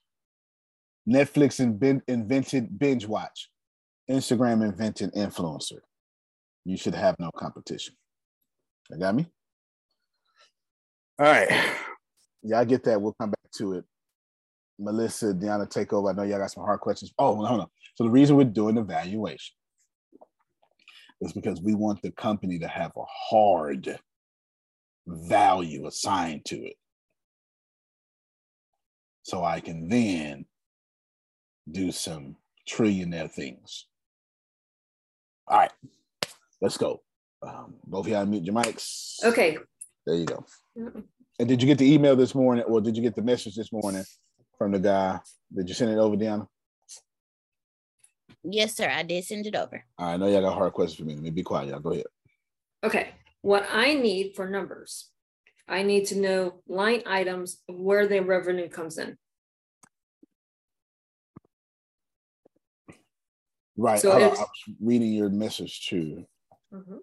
Netflix 1.08 1.60
invented 2.08 2.80
binge 2.80 3.06
watch. 3.06 3.52
Instagram 4.10 4.64
invented 4.64 5.14
influencer. 5.14 5.80
You 6.64 6.78
should 6.78 6.96
have 6.96 7.16
no 7.20 7.30
competition. 7.32 7.96
You 8.90 8.98
got 8.98 9.14
me? 9.14 9.28
All 11.18 11.26
right. 11.26 11.50
Yeah, 12.44 12.60
I 12.60 12.66
get 12.66 12.84
that. 12.84 13.02
We'll 13.02 13.16
come 13.20 13.32
back 13.32 13.52
to 13.58 13.74
it. 13.74 13.86
Melissa, 14.78 15.28
Deanna, 15.34 15.70
take 15.70 15.94
over. 15.94 16.10
I 16.10 16.14
know 16.14 16.24
y'all 16.24 16.40
got 16.40 16.52
some 16.52 16.64
hard 16.64 16.82
questions. 16.82 17.14
Oh, 17.18 17.42
no, 17.42 17.58
no. 17.58 17.70
So 17.96 18.04
the 18.04 18.10
reason 18.10 18.36
we're 18.36 18.44
doing 18.44 18.76
the 18.76 18.84
valuation 18.84 19.56
is 21.22 21.32
because 21.34 21.62
we 21.62 21.74
want 21.74 22.02
the 22.02 22.12
company 22.12 22.60
to 22.60 22.68
have 22.68 22.92
a 22.98 23.04
hard 23.30 23.98
value 25.08 25.88
assigned 25.88 26.44
to 26.46 26.58
it. 26.58 26.76
So 29.24 29.44
I 29.44 29.60
can 29.60 29.88
then 29.88 30.46
do 31.72 31.92
some 31.92 32.36
trillionaire 32.70 33.32
things. 33.32 33.88
All 35.48 35.60
right, 35.60 35.72
let's 36.62 36.78
go. 36.78 37.02
Um, 37.42 37.76
both 37.86 38.06
of 38.06 38.12
y'all 38.12 38.26
mute 38.26 38.44
your 38.44 38.56
mics. 38.56 39.24
Okay. 39.24 39.58
There 40.06 40.16
you 40.16 40.26
go. 40.26 40.46
And 40.76 41.50
did 41.50 41.62
you 41.62 41.68
get 41.68 41.78
the 41.78 41.92
email 41.92 42.16
this 42.16 42.36
morning, 42.36 42.64
or 42.66 42.82
did 42.82 42.96
you 42.96 43.04
get 43.04 43.16
the 43.16 43.22
message 43.22 43.56
this 43.56 43.72
morning 43.72 44.04
from 44.58 44.72
the 44.72 44.80
guy? 44.80 45.20
Did 45.54 45.68
you 45.68 45.76
send 45.76 45.92
it 45.92 45.98
over, 45.98 46.16
Deanna? 46.16 46.48
Yes, 48.44 48.76
sir. 48.76 48.90
I 48.90 49.04
did 49.04 49.24
send 49.24 49.48
it 49.48 49.56
over. 49.56 49.84
All 49.98 50.08
right, 50.08 50.14
I 50.14 50.18
know 50.18 50.28
y'all 50.28 50.42
got 50.42 50.54
a 50.54 50.56
hard 50.56 50.74
questions 50.74 51.00
for 51.00 51.06
me. 51.06 51.16
Let 51.16 51.24
me 51.24 51.30
be 51.32 51.44
quiet, 51.44 51.70
y'all. 51.70 51.80
Go 51.80 51.94
ahead. 51.94 52.06
Okay. 52.84 53.10
What 53.42 53.68
I 53.72 53.94
need 53.94 54.34
for 54.36 54.48
numbers, 54.50 55.10
I 55.68 55.84
need 55.84 56.06
to 56.08 56.20
know 56.20 56.62
line 56.68 57.04
items 57.06 57.62
where 57.68 58.08
the 58.08 58.20
revenue 58.22 58.70
comes 58.70 58.98
in. 58.98 59.18
Right. 63.78 64.00
So 64.00 64.12
I, 64.12 64.22
I, 64.22 64.28
was 64.30 64.46
reading 64.80 65.14
your 65.14 65.30
message 65.30 65.88
too. 65.88 66.26
Mm-hmm. 66.74 66.98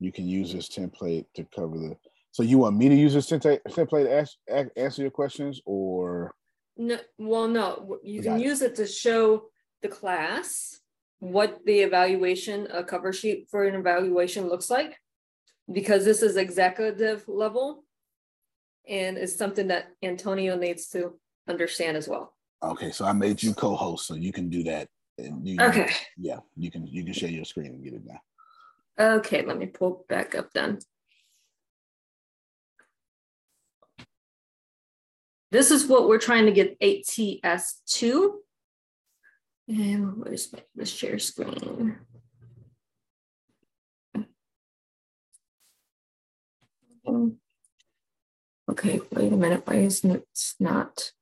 You 0.00 0.12
can 0.12 0.26
use 0.26 0.52
this 0.52 0.68
template 0.68 1.26
to 1.34 1.44
cover 1.54 1.78
the 1.78 1.96
so 2.32 2.42
you 2.42 2.58
want 2.58 2.76
me 2.76 2.88
to 2.88 2.94
use 2.94 3.14
this 3.14 3.30
template, 3.30 3.60
template 3.68 4.04
to 4.04 4.12
ask, 4.12 4.36
answer 4.76 5.02
your 5.02 5.10
questions 5.10 5.60
or? 5.64 6.34
No, 6.76 6.98
well, 7.18 7.46
no, 7.46 7.98
you 8.02 8.22
can 8.22 8.40
use 8.40 8.62
it 8.62 8.74
to 8.76 8.86
show 8.86 9.44
the 9.82 9.88
class 9.88 10.80
what 11.18 11.60
the 11.64 11.80
evaluation, 11.80 12.66
a 12.72 12.82
cover 12.82 13.12
sheet 13.12 13.46
for 13.50 13.64
an 13.64 13.74
evaluation 13.74 14.48
looks 14.48 14.68
like. 14.70 14.98
Because 15.70 16.04
this 16.04 16.22
is 16.22 16.36
executive 16.36 17.28
level 17.28 17.84
and 18.88 19.16
it's 19.16 19.36
something 19.36 19.68
that 19.68 19.90
Antonio 20.02 20.56
needs 20.56 20.88
to 20.88 21.18
understand 21.48 21.96
as 21.96 22.08
well. 22.08 22.34
Okay, 22.62 22.90
so 22.90 23.04
I 23.04 23.12
made 23.12 23.42
you 23.42 23.54
co-host, 23.54 24.06
so 24.06 24.14
you 24.14 24.32
can 24.32 24.48
do 24.48 24.64
that. 24.64 24.88
And 25.18 25.46
you, 25.46 25.60
okay. 25.60 25.90
Yeah, 26.16 26.38
you 26.56 26.70
can 26.70 26.86
you 26.86 27.04
can 27.04 27.12
share 27.12 27.28
your 27.28 27.44
screen 27.44 27.66
and 27.66 27.84
get 27.84 27.94
it 27.94 28.02
now. 28.04 28.20
Okay, 29.16 29.42
let 29.42 29.58
me 29.58 29.66
pull 29.66 30.04
back 30.08 30.34
up 30.34 30.50
then. 30.52 30.78
This 35.52 35.70
is 35.70 35.86
what 35.86 36.08
we're 36.08 36.16
trying 36.16 36.46
to 36.46 36.52
get 36.52 36.78
ATS 36.80 37.82
to. 37.98 38.40
And 39.68 40.16
where's 40.16 40.52
the 40.74 40.86
share 40.86 41.18
screen? 41.18 41.98
Okay, 48.70 49.00
wait 49.12 49.32
a 49.32 49.36
minute. 49.36 49.66
Why 49.66 49.74
isn't 49.74 50.10
it 50.10 50.26
not? 50.58 51.12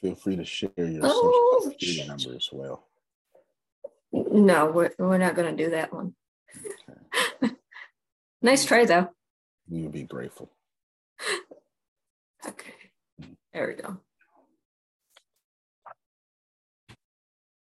Feel 0.00 0.14
free 0.14 0.36
to 0.36 0.44
share 0.46 0.70
your 0.78 1.02
oh, 1.04 1.60
social 1.60 1.72
security 1.72 2.08
number 2.08 2.36
as 2.36 2.48
well. 2.50 2.86
No, 4.12 4.70
we're, 4.70 4.92
we're 4.98 5.18
not 5.18 5.34
going 5.34 5.54
to 5.54 5.64
do 5.64 5.70
that 5.72 5.92
one. 5.92 6.14
Okay. 7.44 7.52
nice 8.42 8.64
try, 8.64 8.86
though. 8.86 9.10
Would 9.68 9.92
be 9.92 10.04
grateful. 10.04 10.50
Okay, 12.46 12.72
there 13.58 13.66
we 13.66 13.74
go. 13.74 13.96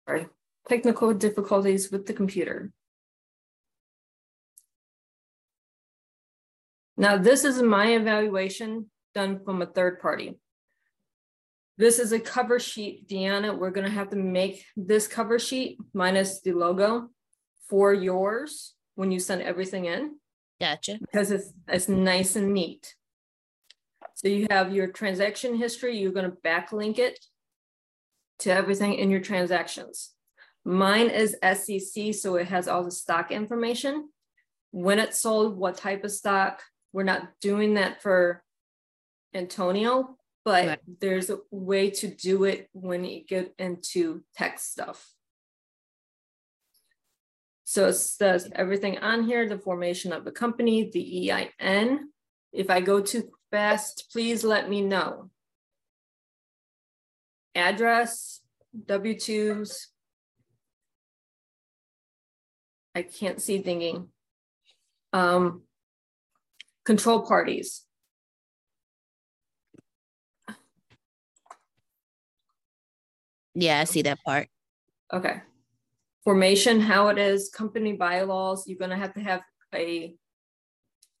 Sorry, 0.07 0.27
technical 0.69 1.11
difficulties 1.15 1.91
with 1.91 2.05
the 2.05 2.13
computer. 2.13 2.71
Now, 6.97 7.17
this 7.17 7.43
is 7.43 7.63
my 7.63 7.95
evaluation 7.95 8.91
done 9.15 9.43
from 9.43 9.63
a 9.63 9.65
third 9.65 9.99
party. 9.99 10.37
This 11.79 11.97
is 11.97 12.11
a 12.11 12.19
cover 12.19 12.59
sheet, 12.59 13.07
Deanna. 13.07 13.57
We're 13.57 13.71
going 13.71 13.87
to 13.87 13.91
have 13.91 14.11
to 14.11 14.17
make 14.17 14.63
this 14.77 15.07
cover 15.07 15.39
sheet 15.39 15.79
minus 15.95 16.41
the 16.41 16.53
logo 16.53 17.09
for 17.69 17.91
yours 17.91 18.75
when 18.93 19.11
you 19.11 19.19
send 19.19 19.41
everything 19.41 19.85
in. 19.85 20.17
Gotcha. 20.59 20.99
Because 21.01 21.31
it's, 21.31 21.51
it's 21.67 21.89
nice 21.89 22.35
and 22.35 22.53
neat. 22.53 22.93
So 24.21 24.27
you 24.27 24.45
have 24.51 24.71
your 24.71 24.87
transaction 24.87 25.55
history. 25.55 25.97
You're 25.97 26.11
going 26.11 26.29
to 26.29 26.37
backlink 26.45 26.99
it 26.99 27.17
to 28.39 28.53
everything 28.53 28.93
in 28.93 29.09
your 29.09 29.19
transactions. 29.19 30.11
Mine 30.63 31.09
is 31.09 31.35
SEC, 31.41 32.13
so 32.13 32.35
it 32.35 32.47
has 32.47 32.67
all 32.67 32.83
the 32.83 32.91
stock 32.91 33.31
information. 33.31 34.09
When 34.69 34.99
it's 34.99 35.19
sold, 35.19 35.57
what 35.57 35.75
type 35.75 36.03
of 36.03 36.11
stock. 36.11 36.61
We're 36.93 37.01
not 37.03 37.29
doing 37.41 37.75
that 37.75 38.03
for 38.03 38.43
Antonio, 39.33 40.17
but 40.45 40.67
right. 40.67 40.79
there's 40.99 41.31
a 41.31 41.39
way 41.49 41.89
to 41.89 42.07
do 42.07 42.43
it 42.43 42.69
when 42.73 43.03
you 43.03 43.23
get 43.25 43.55
into 43.57 44.23
tech 44.35 44.59
stuff. 44.59 45.09
So 47.63 47.87
it 47.87 47.93
says 47.93 48.51
everything 48.53 48.99
on 48.99 49.23
here, 49.23 49.49
the 49.49 49.57
formation 49.57 50.13
of 50.13 50.25
the 50.25 50.31
company, 50.31 50.91
the 50.91 51.31
EIN. 51.31 52.09
If 52.51 52.69
I 52.69 52.81
go 52.81 52.99
too 52.99 53.31
fast, 53.51 54.09
please 54.11 54.43
let 54.43 54.69
me 54.69 54.81
know. 54.81 55.29
Address, 57.53 58.41
W-2s. 58.85 59.87
I 62.95 63.03
can't 63.03 63.41
see 63.41 63.59
thinking. 63.59 64.07
Um, 65.13 65.63
control 66.85 67.25
parties. 67.25 67.85
Yeah, 73.53 73.81
I 73.81 73.83
see 73.83 74.01
that 74.03 74.19
part. 74.25 74.47
Okay. 75.11 75.41
Formation, 76.23 76.79
how 76.79 77.09
it 77.09 77.17
is, 77.17 77.49
company 77.49 77.93
bylaws, 77.93 78.67
you're 78.67 78.77
gonna 78.77 78.95
have 78.97 79.13
to 79.15 79.19
have 79.19 79.41
a 79.73 80.15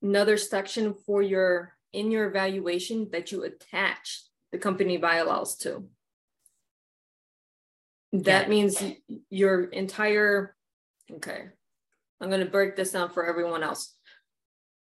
another 0.01 0.37
section 0.37 0.93
for 0.93 1.21
your 1.21 1.75
in 1.93 2.11
your 2.11 2.27
evaluation 2.27 3.09
that 3.11 3.31
you 3.31 3.43
attach 3.43 4.23
the 4.51 4.57
company 4.57 4.97
bylaws 4.97 5.55
to. 5.57 5.87
That 8.13 8.43
yeah. 8.43 8.49
means 8.49 8.83
your 9.29 9.65
entire, 9.65 10.55
okay, 11.13 11.45
I'm 12.19 12.29
gonna 12.29 12.45
break 12.45 12.75
this 12.75 12.91
down 12.91 13.09
for 13.09 13.25
everyone 13.25 13.63
else. 13.63 13.95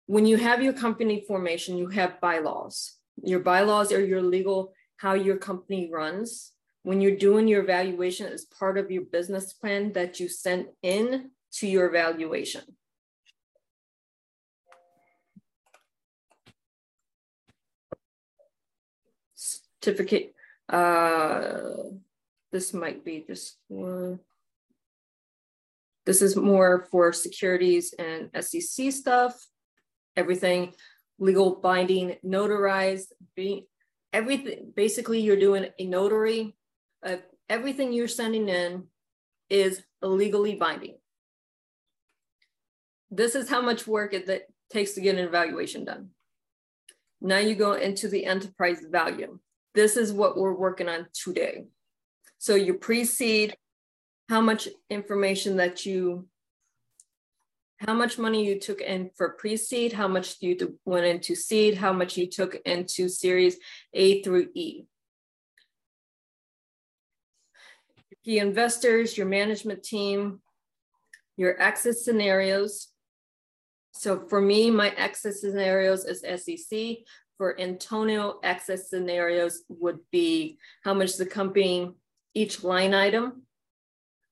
When 0.07 0.27
you 0.27 0.37
have 0.37 0.63
your 0.63 0.73
company 0.73 1.25
formation, 1.27 1.79
you 1.79 1.89
have 1.89 2.21
bylaws. 2.21 2.99
Your 3.23 3.41
bylaws 3.41 3.93
are 3.93 4.05
your 4.05 4.23
legal, 4.23 4.73
how 4.97 5.15
your 5.15 5.37
company 5.37 5.91
runs 5.93 6.53
when 6.83 7.01
you're 7.01 7.17
doing 7.17 7.47
your 7.47 7.63
evaluation 7.63 8.27
as 8.27 8.45
part 8.45 8.77
of 8.77 8.91
your 8.91 9.05
business 9.05 9.53
plan 9.53 9.93
that 9.93 10.19
you 10.19 10.29
sent 10.29 10.67
in 10.83 11.31
to 11.53 11.67
your 11.67 11.87
evaluation. 11.87 12.63
Certificate, 19.83 20.35
uh, 20.68 21.55
this 22.53 22.72
might 22.72 23.05
be 23.05 23.24
just 23.26 23.59
for, 23.68 24.20
this 26.07 26.22
is 26.22 26.37
more 26.37 26.87
for 26.91 27.12
securities 27.12 27.95
and 27.99 28.30
SEC 28.45 28.93
stuff, 28.93 29.35
everything 30.16 30.74
legal 31.18 31.57
binding, 31.57 32.16
notarized, 32.24 33.12
being 33.35 33.64
everything, 34.12 34.72
basically 34.74 35.20
you're 35.20 35.37
doing 35.37 35.66
a 35.78 35.87
notary 35.87 36.55
uh, 37.05 37.16
everything 37.49 37.93
you're 37.93 38.09
sending 38.09 38.49
in 38.49 38.85
is 39.51 39.83
legally 40.01 40.55
binding. 40.55 40.97
This 43.11 43.35
is 43.35 43.49
how 43.49 43.61
much 43.61 43.87
work 43.87 44.14
it 44.14 44.26
that 44.26 44.43
takes 44.70 44.93
to 44.93 45.01
get 45.01 45.16
an 45.18 45.24
evaluation 45.26 45.85
done. 45.85 46.11
Now 47.20 47.39
you 47.39 47.55
go 47.55 47.74
into 47.74 48.09
the 48.09 48.24
enterprise 48.24 48.85
value. 48.91 49.39
This 49.75 49.97
is 49.97 50.12
what 50.12 50.37
we're 50.37 50.55
working 50.55 50.89
on 50.89 51.07
today. 51.12 51.64
So 52.39 52.55
you 52.55 52.75
pre-seed, 52.75 53.55
how 54.29 54.41
much 54.41 54.68
information 54.91 55.57
that 55.57 55.87
you, 55.87 56.27
how 57.79 57.95
much 57.95 58.18
money 58.18 58.47
you 58.47 58.61
took 58.61 58.81
in 58.81 59.11
for 59.16 59.31
pre-seed, 59.31 59.93
how 59.93 60.09
much 60.09 60.37
you 60.41 60.79
went 60.85 61.07
into 61.07 61.35
seed, 61.35 61.77
how 61.77 61.93
much 61.93 62.16
you 62.16 62.29
took 62.29 62.55
into 62.66 63.09
series 63.09 63.57
A 63.95 64.23
through 64.23 64.49
E. 64.55 64.85
key 68.25 68.39
investors, 68.39 69.16
your 69.16 69.27
management 69.27 69.83
team, 69.83 70.41
your 71.37 71.61
exit 71.61 71.99
scenarios. 71.99 72.89
So 73.93 74.27
for 74.29 74.41
me, 74.41 74.70
my 74.70 74.91
exit 74.91 75.37
scenarios 75.37 76.05
is 76.05 76.20
SEC. 76.20 76.99
For 77.43 77.61
Antonio, 77.61 78.38
exit 78.45 78.86
scenarios 78.86 79.64
would 79.68 79.99
be 80.12 80.59
how 80.84 80.95
much 80.95 81.16
the 81.16 81.26
company, 81.26 81.90
each 82.34 82.62
line 82.62 82.95
item. 82.95 83.43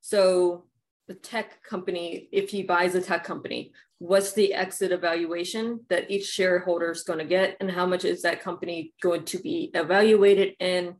So 0.01 0.67
the 1.09 1.15
tech 1.15 1.61
company, 1.65 2.29
if 2.31 2.51
he 2.51 2.63
buys 2.63 2.95
a 2.95 3.01
tech 3.01 3.25
company, 3.25 3.73
what's 3.99 4.33
the 4.35 4.55
exit 4.55 4.93
evaluation 4.93 5.81
that 5.89 6.09
each 6.09 6.27
shareholder 6.27 6.93
is 6.93 7.03
going 7.03 7.19
to 7.19 7.25
get 7.25 7.57
and 7.59 7.69
how 7.69 7.85
much 7.85 8.05
is 8.05 8.23
that 8.23 8.43
company 8.45 8.95
going 9.03 9.25
to 9.25 9.41
be 9.41 9.73
evaluated 9.75 10.55
in 10.61 10.95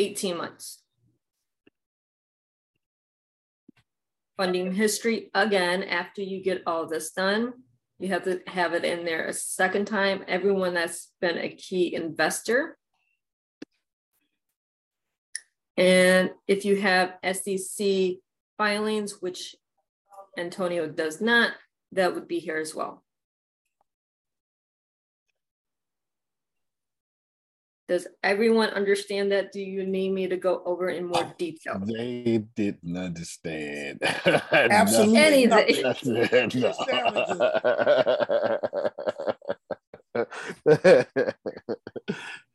18 0.00 0.36
months? 0.36 0.82
funding 4.36 4.72
history 4.72 5.30
again 5.32 5.84
after 5.84 6.20
you 6.20 6.42
get 6.42 6.64
all 6.66 6.88
this 6.88 7.12
done. 7.12 7.52
You 7.98 8.08
have 8.08 8.24
to 8.24 8.40
have 8.46 8.74
it 8.74 8.84
in 8.84 9.04
there 9.04 9.26
a 9.26 9.32
second 9.32 9.86
time. 9.86 10.24
Everyone 10.26 10.74
that's 10.74 11.12
been 11.20 11.38
a 11.38 11.50
key 11.50 11.94
investor. 11.94 12.76
And 15.76 16.30
if 16.48 16.64
you 16.64 16.80
have 16.80 17.14
SEC 17.32 18.16
filings, 18.58 19.20
which 19.20 19.54
Antonio 20.36 20.88
does 20.88 21.20
not, 21.20 21.52
that 21.92 22.14
would 22.14 22.26
be 22.26 22.40
here 22.40 22.58
as 22.58 22.74
well. 22.74 23.03
Does 27.94 28.08
everyone 28.24 28.70
understand 28.70 29.30
that? 29.30 29.52
Do 29.52 29.60
you 29.60 29.86
need 29.86 30.10
me 30.10 30.26
to 30.26 30.36
go 30.36 30.64
over 30.66 30.88
in 30.88 31.06
more 31.06 31.32
detail? 31.38 31.78
They 31.78 32.42
didn't 32.56 32.96
understand. 32.96 34.00
Absolutely. 34.50 35.46
Anything. 35.46 35.94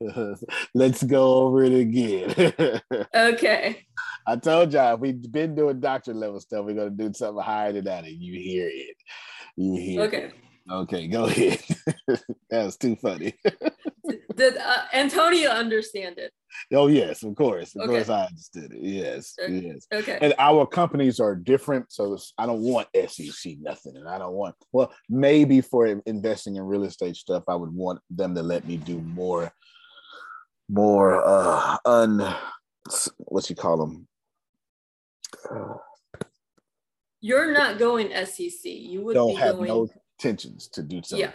Let's 0.74 1.04
go 1.04 1.36
over 1.36 1.64
it 1.64 1.74
again. 1.74 2.52
okay. 3.16 3.86
I 4.28 4.36
told 4.36 4.74
y'all 4.74 4.98
we've 4.98 5.32
been 5.32 5.56
doing 5.56 5.80
doctor 5.80 6.14
level 6.14 6.42
stuff. 6.42 6.66
We're 6.66 6.76
gonna 6.76 6.90
do 6.90 7.14
something 7.14 7.42
higher 7.42 7.72
than 7.72 7.86
that, 7.86 8.04
and 8.04 8.22
you 8.22 8.38
hear 8.38 8.68
it. 8.68 8.98
You 9.56 9.76
hear. 9.80 10.02
It. 10.02 10.08
Okay. 10.08 10.24
It. 10.26 10.34
Okay, 10.70 11.08
go 11.08 11.24
ahead. 11.24 11.64
that 12.50 12.66
was 12.66 12.76
too 12.76 12.98
funny. 12.98 13.34
Did 14.40 14.58
uh, 14.58 14.84
Antonio 14.94 15.50
understand 15.50 16.18
it? 16.18 16.32
Oh 16.74 16.88
yes, 16.88 17.24
of 17.24 17.36
course. 17.36 17.76
Of 17.76 17.84
okay. 17.84 17.92
course, 17.92 18.10
I 18.10 18.26
understood 18.26 18.72
it. 18.74 18.82
Yes, 18.82 19.36
yes. 19.48 19.86
Okay. 19.94 20.18
And 20.22 20.34
our 20.40 20.66
companies 20.66 21.20
are 21.20 21.36
different, 21.36 21.92
so 21.92 22.18
I 22.38 22.46
don't 22.46 22.62
want 22.62 22.88
SEC 23.08 23.58
nothing, 23.60 23.98
and 23.98 24.08
I 24.08 24.18
don't 24.18 24.34
want. 24.34 24.56
Well, 24.72 24.92
maybe 25.10 25.62
for 25.62 25.86
investing 26.06 26.56
in 26.56 26.64
real 26.64 26.86
estate 26.86 27.16
stuff, 27.16 27.44
I 27.48 27.56
would 27.56 27.74
want 27.74 28.00
them 28.10 28.34
to 28.36 28.42
let 28.42 28.68
me 28.68 28.78
do 28.78 29.00
more 29.02 29.52
more 30.72 31.24
uh 31.26 31.78
un 31.86 32.36
what 33.18 33.50
you 33.50 33.56
call 33.56 33.78
them 33.78 34.08
uh, 35.50 35.74
you're 37.22 37.52
not 37.52 37.78
going 37.78 38.12
SEC. 38.26 38.64
You 38.64 39.02
would 39.02 39.14
don't 39.14 39.30
be 39.30 39.36
have 39.36 39.56
going, 39.56 39.68
no 39.68 39.90
intentions 40.18 40.68
to 40.70 40.84
do 40.84 41.02
so. 41.04 41.18
Yeah. 41.18 41.32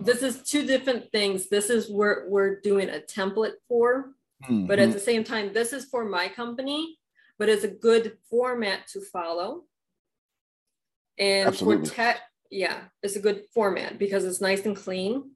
This 0.00 0.22
is 0.22 0.42
two 0.42 0.66
different 0.66 1.10
things. 1.12 1.48
This 1.48 1.70
is 1.70 1.90
where 1.90 2.26
we're 2.28 2.60
doing 2.60 2.88
a 2.88 3.00
template 3.00 3.54
for, 3.68 4.14
Mm-hmm. 4.44 4.66
but 4.66 4.78
at 4.78 4.92
the 4.92 4.98
same 5.00 5.22
time, 5.22 5.52
this 5.52 5.72
is 5.74 5.84
for 5.84 6.04
my 6.04 6.28
company, 6.28 6.98
but 7.38 7.50
it's 7.50 7.64
a 7.64 7.68
good 7.68 8.16
format 8.30 8.86
to 8.88 9.00
follow. 9.02 9.64
And 11.18 11.48
Absolutely. 11.48 11.86
for 11.88 11.94
tech, 11.94 12.20
yeah, 12.50 12.84
it's 13.02 13.16
a 13.16 13.20
good 13.20 13.44
format 13.52 13.98
because 13.98 14.24
it's 14.24 14.40
nice 14.40 14.64
and 14.64 14.74
clean. 14.74 15.32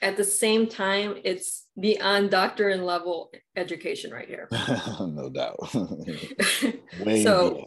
At 0.00 0.16
the 0.16 0.22
same 0.24 0.68
time, 0.68 1.16
it's 1.24 1.66
beyond 1.80 2.30
doctor 2.30 2.68
and 2.68 2.86
level 2.86 3.32
education 3.56 4.12
right 4.12 4.28
here. 4.28 4.48
no 5.00 5.28
doubt. 5.28 5.56
So-. 7.24 7.64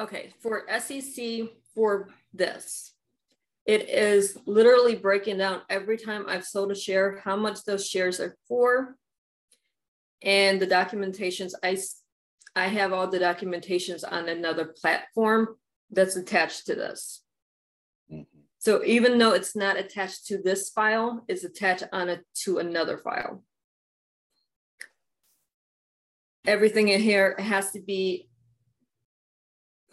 Okay, 0.00 0.32
for 0.40 0.66
SEC 0.80 1.50
for 1.72 2.08
this, 2.32 2.93
it 3.66 3.88
is 3.88 4.36
literally 4.46 4.94
breaking 4.94 5.38
down 5.38 5.62
every 5.70 5.96
time 5.96 6.26
I've 6.28 6.44
sold 6.44 6.70
a 6.70 6.74
share, 6.74 7.20
how 7.24 7.36
much 7.36 7.64
those 7.64 7.88
shares 7.88 8.20
are 8.20 8.36
for. 8.46 8.96
And 10.22 10.60
the 10.60 10.66
documentations, 10.66 11.52
I, 11.62 11.78
I 12.54 12.66
have 12.68 12.92
all 12.92 13.08
the 13.08 13.18
documentations 13.18 14.04
on 14.10 14.28
another 14.28 14.66
platform 14.66 15.56
that's 15.90 16.16
attached 16.16 16.66
to 16.66 16.74
this. 16.74 17.22
Mm-hmm. 18.12 18.40
So 18.58 18.82
even 18.84 19.18
though 19.18 19.32
it's 19.32 19.54
not 19.54 19.78
attached 19.78 20.26
to 20.26 20.38
this 20.38 20.70
file, 20.70 21.24
it's 21.28 21.44
attached 21.44 21.84
on 21.92 22.08
it 22.08 22.24
to 22.44 22.58
another 22.58 22.96
file. 22.98 23.44
Everything 26.46 26.88
in 26.88 27.00
here 27.00 27.36
has 27.38 27.70
to 27.72 27.80
be 27.80 28.28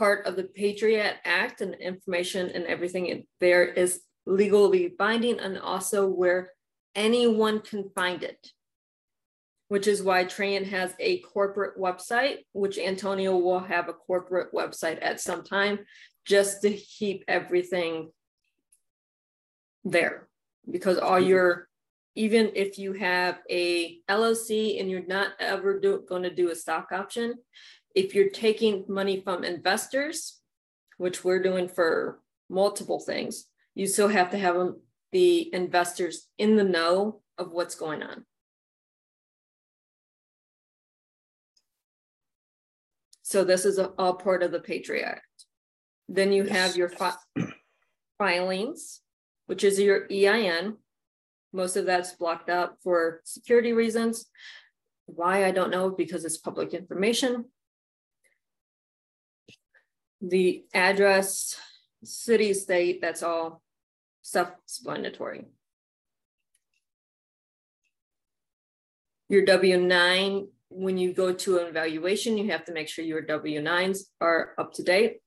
part 0.01 0.25
of 0.25 0.35
the 0.35 0.45
Patriot 0.45 1.17
Act 1.25 1.61
and 1.61 1.75
information 1.75 2.49
and 2.49 2.65
everything 2.65 3.05
in 3.05 3.23
there 3.39 3.63
is 3.63 4.01
legally 4.25 4.95
binding 4.97 5.39
and 5.39 5.59
also 5.59 6.07
where 6.07 6.49
anyone 6.95 7.59
can 7.59 7.87
find 7.93 8.23
it. 8.23 8.47
Which 9.67 9.85
is 9.85 10.01
why 10.01 10.25
Tran 10.25 10.65
has 10.65 10.95
a 10.99 11.19
corporate 11.19 11.77
website, 11.77 12.37
which 12.51 12.79
Antonio 12.79 13.37
will 13.37 13.59
have 13.59 13.89
a 13.89 13.93
corporate 13.93 14.51
website 14.51 14.97
at 15.03 15.21
some 15.21 15.43
time, 15.43 15.77
just 16.25 16.63
to 16.63 16.71
keep 16.73 17.23
everything 17.27 18.09
there. 19.83 20.27
Because 20.69 20.97
all 20.97 21.19
your, 21.19 21.67
even 22.15 22.53
if 22.55 22.79
you 22.79 22.93
have 22.93 23.37
a 23.51 23.99
LLC 24.09 24.79
and 24.79 24.89
you're 24.89 25.05
not 25.05 25.33
ever 25.39 25.79
do, 25.79 26.03
going 26.09 26.23
to 26.23 26.33
do 26.33 26.49
a 26.49 26.55
stock 26.55 26.87
option, 26.91 27.35
if 27.95 28.15
you're 28.15 28.29
taking 28.29 28.85
money 28.87 29.21
from 29.21 29.43
investors, 29.43 30.41
which 30.97 31.23
we're 31.23 31.41
doing 31.41 31.67
for 31.67 32.21
multiple 32.49 32.99
things, 32.99 33.47
you 33.75 33.87
still 33.87 34.09
have 34.09 34.29
to 34.31 34.37
have 34.37 34.55
them- 34.55 34.81
the 35.11 35.53
investors 35.53 36.29
in 36.37 36.55
the 36.55 36.63
know 36.63 37.21
of 37.37 37.51
what's 37.51 37.75
going 37.75 38.03
on. 38.03 38.25
So 43.23 43.43
this 43.43 43.65
is 43.65 43.77
a- 43.77 43.93
all 43.97 44.15
part 44.15 44.43
of 44.43 44.51
the 44.51 44.59
Patriot 44.59 45.05
Act. 45.05 45.45
Then 46.07 46.33
you 46.33 46.43
have 46.43 46.75
your 46.75 46.89
fi- 46.89 47.17
filings, 48.17 49.01
which 49.45 49.63
is 49.63 49.79
your 49.79 50.05
EIN. 50.11 50.77
Most 51.53 51.75
of 51.75 51.85
that's 51.85 52.13
blocked 52.13 52.49
out 52.49 52.81
for 52.83 53.21
security 53.23 53.73
reasons. 53.73 54.29
Why, 55.05 55.45
I 55.45 55.51
don't 55.51 55.71
know, 55.71 55.89
because 55.89 56.23
it's 56.25 56.37
public 56.37 56.73
information. 56.73 57.51
The 60.21 60.65
address, 60.73 61.57
city, 62.03 62.53
state, 62.53 63.01
that's 63.01 63.23
all 63.23 63.61
self-explanatory. 64.21 65.45
Your 69.29 69.45
W 69.45 69.77
nine, 69.77 70.47
when 70.69 70.97
you 70.97 71.13
go 71.13 71.33
to 71.33 71.57
an 71.57 71.67
evaluation, 71.67 72.37
you 72.37 72.51
have 72.51 72.65
to 72.65 72.73
make 72.73 72.87
sure 72.87 73.03
your 73.03 73.21
W 73.21 73.61
nines 73.61 74.11
are 74.19 74.53
up 74.57 74.73
to 74.73 74.83
date 74.83 75.21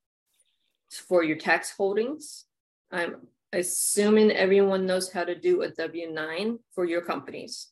for 0.91 1.25
your 1.25 1.39
tax 1.39 1.73
holdings. 1.73 2.45
I'm 2.93 3.27
assuming 3.53 4.31
everyone 4.31 4.87
knows 4.87 5.11
how 5.11 5.25
to 5.25 5.35
do 5.35 5.63
a 5.63 5.71
W 5.71 6.13
nine 6.13 6.59
for 6.75 6.85
your 6.85 7.01
companies. 7.01 7.69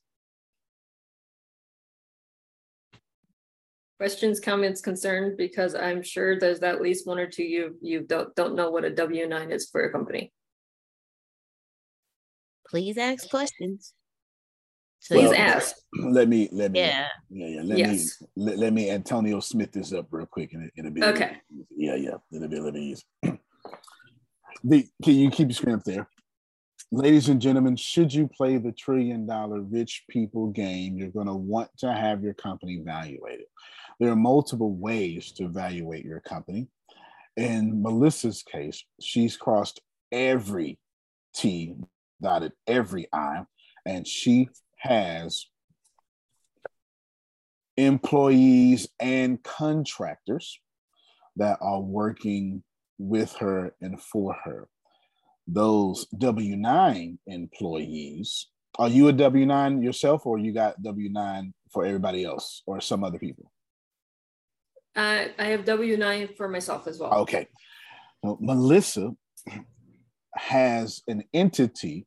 Questions, 4.03 4.41
comments, 4.41 4.81
concerns, 4.81 5.37
because 5.39 5.77
I'm 5.77 6.03
sure 6.03 6.37
there's 6.37 6.59
at 6.59 6.81
least 6.83 7.07
one 7.07 7.21
or 7.21 7.29
two 7.29 7.45
you 7.45 7.77
you 7.81 8.01
don't 8.01 8.35
don't 8.35 8.57
know 8.57 8.69
what 8.69 8.85
a 8.85 8.91
W 8.91 9.29
nine 9.29 9.53
is 9.53 9.71
for 9.71 9.85
a 9.85 9.93
company. 9.93 10.33
Please 12.69 12.99
ask 12.99 13.31
questions. 13.31 13.95
Please 15.07 15.31
Well, 15.31 15.35
ask. 15.35 15.77
Let 15.95 16.29
me 16.29 16.49
let 16.51 16.73
me 16.73 16.81
Yeah. 16.81 17.07
yeah 17.31 17.47
yeah 17.47 17.63
let 17.63 17.79
Yes. 17.79 18.21
me 18.21 18.45
let, 18.45 18.59
let 18.59 18.73
me 18.73 18.91
Antonio 18.91 19.39
Smith 19.39 19.71
this 19.71 19.93
up 19.93 20.09
real 20.11 20.27
quick 20.27 20.53
and 20.53 20.65
it, 20.65 20.73
it'll 20.77 20.91
be 20.91 21.05
Okay. 21.05 21.37
yeah 21.71 21.95
yeah 21.95 22.17
it'll 22.33 22.49
be 22.49 22.57
a 22.57 22.61
little 22.61 22.81
easy. 22.81 23.05
the 24.65 24.89
can 25.05 25.15
you 25.15 25.31
keep 25.31 25.47
your 25.47 25.55
screen 25.55 25.77
up 25.77 25.85
there? 25.85 26.09
Ladies 26.91 27.29
and 27.29 27.41
gentlemen, 27.41 27.77
should 27.77 28.13
you 28.13 28.29
play 28.37 28.59
the 28.59 28.73
trillion 28.73 29.27
dollar 29.27 29.61
rich 29.61 30.05
people 30.11 30.49
game, 30.49 30.99
you're 30.99 31.09
going 31.09 31.27
to 31.27 31.33
want 31.35 31.71
to 31.79 31.91
have 31.91 32.23
your 32.23 32.35
company 32.35 32.75
evaluated. 32.75 33.47
There 34.01 34.11
are 34.11 34.17
multiple 34.17 34.75
ways 34.75 35.33
to 35.33 35.45
evaluate 35.45 36.05
your 36.05 36.21
company. 36.21 36.69
In 37.37 37.83
Melissa's 37.83 38.43
case, 38.43 38.85
she's 39.01 39.37
crossed 39.37 39.81
every 40.11 40.79
T, 41.35 41.75
dotted 42.21 42.53
every 42.67 43.09
I, 43.13 43.45
and 43.87 44.07
she 44.07 44.49
has 44.79 45.47
employees 47.77 48.89
and 49.01 49.43
contractors 49.43 50.59
that 51.37 51.59
are 51.61 51.81
working 51.81 52.63
with 52.99 53.35
her 53.37 53.75
and 53.81 54.01
for 54.01 54.35
her. 54.45 54.69
Those 55.47 56.07
W 56.19 56.57
9 56.57 57.19
employees, 57.27 58.49
are 58.79 58.89
you 58.89 59.09
a 59.09 59.13
W 59.13 59.47
9 59.47 59.83
yourself, 59.83 60.27
or 60.27 60.39
you 60.39 60.53
got 60.53 60.83
W 60.83 61.11
9 61.11 61.55
for 61.71 61.85
everybody 61.85 62.25
else 62.25 62.63
or 62.67 62.81
some 62.81 63.05
other 63.05 63.19
people? 63.19 63.52
Uh, 64.95 65.27
I 65.39 65.45
have 65.47 65.65
W 65.65 65.97
nine 65.97 66.29
for 66.37 66.49
myself 66.49 66.87
as 66.87 66.99
well. 66.99 67.15
Okay. 67.15 67.47
Well, 68.23 68.39
Melissa 68.41 69.13
has 70.35 71.03
an 71.09 71.25
entity, 71.33 72.07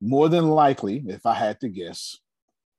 more 0.00 0.28
than 0.28 0.48
likely, 0.48 1.02
if 1.06 1.26
I 1.26 1.34
had 1.34 1.60
to 1.60 1.68
guess, 1.68 2.16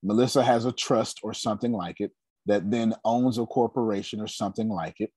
Melissa 0.02 0.42
has 0.42 0.64
a 0.64 0.72
trust 0.72 1.20
or 1.22 1.34
something 1.34 1.72
like 1.72 2.00
it 2.00 2.12
that 2.46 2.70
then 2.70 2.94
owns 3.04 3.38
a 3.38 3.46
corporation 3.46 4.20
or 4.20 4.26
something 4.26 4.68
like 4.68 4.96
it, 4.98 5.12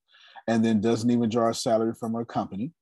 and 0.48 0.64
then 0.64 0.82
doesn't 0.82 1.10
even 1.10 1.30
draw 1.30 1.50
a 1.50 1.54
salary 1.54 1.94
from 1.98 2.14
her 2.14 2.26
company 2.26 2.74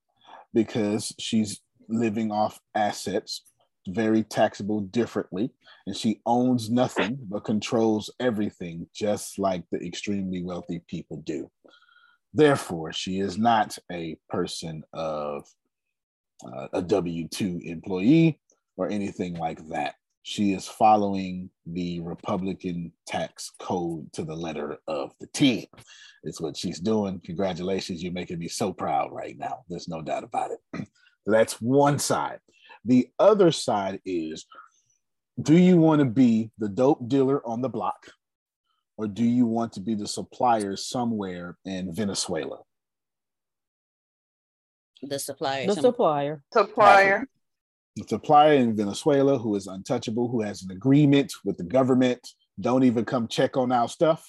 because 0.53 1.13
she's 1.19 1.61
living 1.87 2.31
off 2.31 2.59
assets, 2.75 3.43
very 3.87 4.23
taxable 4.23 4.81
differently, 4.81 5.51
and 5.87 5.95
she 5.95 6.21
owns 6.25 6.69
nothing 6.69 7.17
but 7.29 7.43
controls 7.43 8.09
everything, 8.19 8.87
just 8.93 9.39
like 9.39 9.63
the 9.71 9.83
extremely 9.85 10.43
wealthy 10.43 10.81
people 10.87 11.17
do. 11.25 11.49
Therefore, 12.33 12.93
she 12.93 13.19
is 13.19 13.37
not 13.37 13.77
a 13.91 14.17
person 14.29 14.83
of 14.93 15.45
uh, 16.45 16.67
a 16.73 16.81
W 16.81 17.27
2 17.27 17.61
employee 17.63 18.39
or 18.77 18.89
anything 18.89 19.35
like 19.35 19.67
that. 19.69 19.95
She 20.23 20.53
is 20.53 20.67
following 20.67 21.49
the 21.65 21.99
Republican 22.01 22.93
tax 23.07 23.51
code 23.59 24.11
to 24.13 24.23
the 24.23 24.35
letter 24.35 24.77
of 24.87 25.13
the 25.19 25.27
T. 25.33 25.67
It's 26.23 26.39
what 26.39 26.55
she's 26.55 26.79
doing. 26.79 27.19
Congratulations. 27.25 28.03
You're 28.03 28.13
making 28.13 28.37
me 28.37 28.47
so 28.47 28.71
proud 28.71 29.11
right 29.11 29.37
now. 29.37 29.63
There's 29.67 29.87
no 29.87 30.01
doubt 30.01 30.23
about 30.23 30.51
it. 30.51 30.87
That's 31.25 31.59
one 31.59 31.97
side. 31.97 32.39
The 32.85 33.09
other 33.19 33.51
side 33.51 33.99
is 34.05 34.45
do 35.41 35.57
you 35.57 35.77
want 35.77 35.99
to 35.99 36.05
be 36.05 36.51
the 36.57 36.69
dope 36.69 37.07
dealer 37.07 37.45
on 37.47 37.61
the 37.61 37.69
block 37.69 38.11
or 38.97 39.07
do 39.07 39.23
you 39.23 39.45
want 39.45 39.73
to 39.73 39.79
be 39.79 39.95
the 39.95 40.07
supplier 40.07 40.75
somewhere 40.75 41.57
in 41.65 41.93
Venezuela? 41.93 42.59
The 45.01 45.17
supplier. 45.19 45.67
The 45.67 45.75
supplier. 45.75 46.43
Supplier. 46.53 47.27
The 47.95 48.03
supplier 48.07 48.53
in 48.53 48.75
Venezuela 48.75 49.37
who 49.37 49.55
is 49.55 49.67
untouchable, 49.67 50.29
who 50.29 50.41
has 50.41 50.63
an 50.63 50.71
agreement 50.71 51.33
with 51.43 51.57
the 51.57 51.63
government, 51.63 52.19
don't 52.59 52.83
even 52.83 53.05
come 53.05 53.27
check 53.27 53.57
on 53.57 53.71
our 53.71 53.87
stuff. 53.87 54.23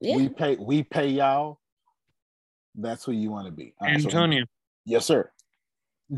Yeah. 0.00 0.16
We 0.16 0.28
pay 0.28 0.56
we 0.56 0.82
pay 0.82 1.08
y'all. 1.08 1.60
That's 2.74 3.04
who 3.04 3.12
you 3.12 3.30
want 3.30 3.46
to 3.46 3.52
be. 3.52 3.74
All 3.80 3.88
right, 3.88 4.00
so- 4.00 4.08
Antonio, 4.08 4.44
yes, 4.86 5.04
sir. 5.04 5.30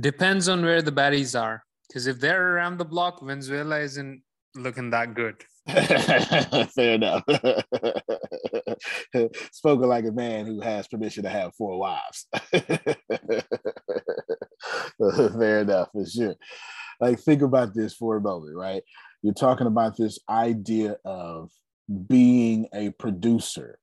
Depends 0.00 0.48
on 0.48 0.64
where 0.64 0.82
the 0.82 0.92
baddies 0.92 1.40
are. 1.40 1.62
Because 1.88 2.06
if 2.06 2.20
they're 2.20 2.54
around 2.54 2.78
the 2.78 2.84
block, 2.84 3.22
Venezuela 3.22 3.78
isn't 3.78 4.22
looking 4.54 4.90
that 4.90 5.14
good. 5.14 5.36
Fair 6.74 6.94
enough. 6.94 7.22
Spoken 9.52 9.88
like 9.88 10.06
a 10.06 10.12
man 10.12 10.46
who 10.46 10.60
has 10.60 10.88
permission 10.88 11.22
to 11.24 11.28
have 11.28 11.54
four 11.54 11.78
wives. 11.78 12.26
Fair 14.98 15.60
enough, 15.60 15.90
for 15.92 16.06
sure. 16.06 16.34
Like, 17.00 17.20
think 17.20 17.42
about 17.42 17.74
this 17.74 17.94
for 17.94 18.16
a 18.16 18.20
moment, 18.20 18.56
right? 18.56 18.82
You're 19.22 19.34
talking 19.34 19.66
about 19.66 19.96
this 19.96 20.18
idea 20.28 20.96
of 21.04 21.50
being 22.08 22.68
a 22.74 22.90
producer, 22.90 23.78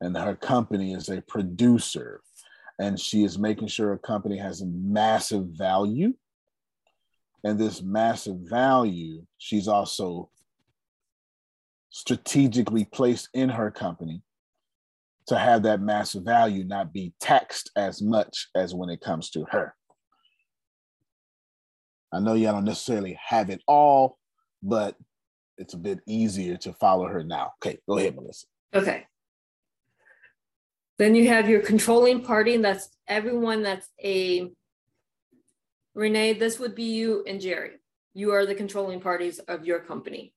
and 0.00 0.16
her 0.16 0.36
company 0.36 0.94
is 0.94 1.08
a 1.08 1.22
producer, 1.22 2.20
and 2.78 2.98
she 2.98 3.24
is 3.24 3.38
making 3.38 3.68
sure 3.68 3.92
a 3.92 3.98
company 3.98 4.36
has 4.36 4.60
a 4.60 4.66
massive 4.66 5.46
value. 5.46 6.14
And 7.44 7.58
this 7.58 7.82
massive 7.82 8.36
value, 8.38 9.24
she's 9.38 9.68
also 9.68 10.30
strategically 11.90 12.84
placed 12.84 13.28
in 13.34 13.48
her 13.48 13.70
company 13.70 14.22
to 15.28 15.38
have 15.38 15.62
that 15.62 15.80
massive 15.80 16.22
value 16.24 16.64
not 16.64 16.92
be 16.92 17.12
taxed 17.20 17.70
as 17.76 18.02
much 18.02 18.48
as 18.54 18.74
when 18.74 18.90
it 18.90 19.00
comes 19.00 19.30
to 19.30 19.44
her. 19.50 19.74
I 22.12 22.20
know 22.20 22.34
y'all 22.34 22.52
don't 22.52 22.64
necessarily 22.64 23.18
have 23.26 23.50
it 23.50 23.62
all, 23.66 24.18
but 24.62 24.96
it's 25.58 25.74
a 25.74 25.78
bit 25.78 26.00
easier 26.06 26.56
to 26.58 26.72
follow 26.74 27.06
her 27.06 27.24
now. 27.24 27.52
Okay, 27.60 27.78
go 27.88 27.98
ahead, 27.98 28.14
Melissa. 28.14 28.46
Okay. 28.74 29.06
Then 30.98 31.14
you 31.14 31.28
have 31.28 31.48
your 31.48 31.60
controlling 31.60 32.22
party, 32.22 32.54
and 32.54 32.64
that's 32.64 32.88
everyone 33.06 33.62
that's 33.62 33.88
a 34.02 34.50
Renee, 35.94 36.34
this 36.34 36.58
would 36.58 36.74
be 36.74 36.84
you 36.84 37.24
and 37.26 37.40
Jerry. 37.40 37.72
You 38.12 38.32
are 38.32 38.44
the 38.44 38.54
controlling 38.54 39.00
parties 39.00 39.38
of 39.40 39.64
your 39.64 39.80
company. 39.80 40.34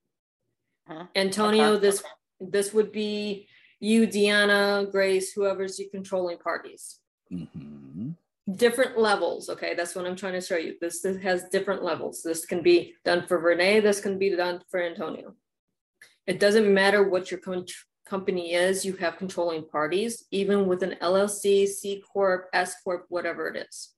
Uh-huh. 0.90 1.06
Antonio, 1.16 1.74
okay. 1.74 1.82
this 1.82 2.04
this 2.40 2.74
would 2.74 2.92
be 2.92 3.48
you, 3.80 4.08
Deanna, 4.08 4.90
Grace, 4.90 5.34
whoever's 5.34 5.78
your 5.78 5.90
controlling 5.90 6.38
parties. 6.38 7.00
Mm-hmm. 7.32 8.12
Different 8.56 8.98
levels. 8.98 9.50
Okay, 9.50 9.76
that's 9.76 9.96
what 9.96 10.06
I'm 10.06 10.16
trying 10.16 10.34
to 10.34 10.42
show 10.42 10.58
you. 10.58 10.76
This, 10.82 11.02
this 11.02 11.22
has 11.22 11.44
different 11.52 11.84
levels. 11.84 12.24
This 12.24 12.46
can 12.46 12.64
be 12.64 12.96
done 13.06 13.28
for 13.28 13.38
Renee. 13.38 13.82
This 13.82 14.02
can 14.02 14.18
be 14.18 14.36
done 14.36 14.62
for 14.70 14.82
Antonio. 14.82 15.36
It 16.26 16.40
doesn't 16.40 16.74
matter 16.74 17.08
what 17.08 17.30
your 17.30 17.40
com- 17.40 17.66
company 18.10 18.54
is. 18.54 18.84
You 18.84 18.94
have 18.98 19.18
controlling 19.18 19.68
parties, 19.68 20.26
even 20.32 20.66
with 20.66 20.84
an 20.84 20.96
LLC, 21.02 21.68
C 21.68 22.04
corp, 22.12 22.50
S 22.54 22.76
corp, 22.84 23.06
whatever 23.10 23.48
it 23.48 23.68
is. 23.68 23.94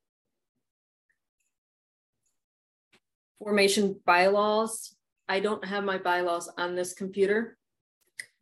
Formation 3.40 4.00
bylaws 4.06 4.96
I 5.32 5.40
don't 5.40 5.64
have 5.64 5.86
my 5.86 5.98
bylaws 5.98 6.50
on 6.58 6.76
this 6.76 6.94
computer. 6.94 7.58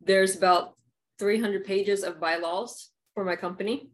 There's 0.00 0.34
about 0.34 0.74
300 1.20 1.64
pages 1.64 2.02
of 2.02 2.18
bylaws 2.18 2.90
for 3.14 3.24
my 3.24 3.36
company. 3.36 3.92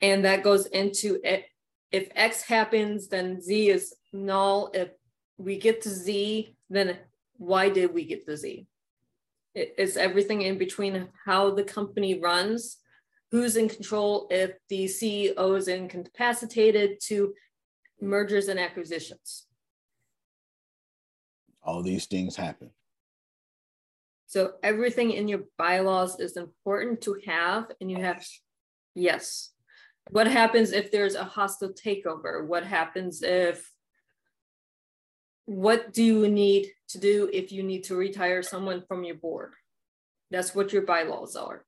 And 0.00 0.24
that 0.24 0.44
goes 0.44 0.66
into 0.66 1.18
it. 1.24 1.46
If 1.90 2.08
X 2.14 2.42
happens, 2.42 3.08
then 3.08 3.40
Z 3.40 3.68
is 3.68 3.96
null. 4.12 4.70
If 4.74 4.90
we 5.38 5.58
get 5.58 5.82
to 5.82 5.88
Z, 5.88 6.54
then 6.68 6.98
why 7.36 7.68
did 7.68 7.92
we 7.92 8.04
get 8.04 8.24
to 8.26 8.36
Z? 8.36 8.68
It's 9.54 9.96
everything 9.96 10.42
in 10.42 10.58
between 10.58 11.08
how 11.24 11.50
the 11.50 11.64
company 11.64 12.20
runs, 12.20 12.78
who's 13.30 13.56
in 13.56 13.68
control, 13.68 14.26
if 14.30 14.52
the 14.68 14.84
CEO 14.84 15.56
is 15.56 15.68
incapacitated 15.68 16.98
to 17.04 17.34
mergers 18.00 18.48
and 18.48 18.58
acquisitions 18.60 19.46
all 21.62 21.82
these 21.82 22.06
things 22.06 22.36
happen. 22.36 22.70
So 24.26 24.52
everything 24.62 25.10
in 25.12 25.28
your 25.28 25.42
bylaws 25.58 26.20
is 26.20 26.36
important 26.36 27.00
to 27.02 27.18
have, 27.26 27.70
and 27.80 27.90
you 27.90 28.00
have, 28.00 28.24
yes. 28.94 29.50
What 30.10 30.26
happens 30.26 30.72
if 30.72 30.90
there's 30.90 31.14
a 31.14 31.24
hostile 31.24 31.72
takeover? 31.72 32.46
What 32.46 32.64
happens 32.64 33.22
if, 33.22 33.68
what 35.50 35.92
do 35.92 36.04
you 36.04 36.28
need 36.28 36.68
to 36.90 36.98
do 36.98 37.28
if 37.32 37.50
you 37.50 37.64
need 37.64 37.82
to 37.82 37.96
retire 37.96 38.40
someone 38.40 38.84
from 38.86 39.02
your 39.02 39.16
board? 39.16 39.54
That's 40.30 40.54
what 40.54 40.72
your 40.72 40.82
bylaws 40.82 41.34
are. 41.34 41.64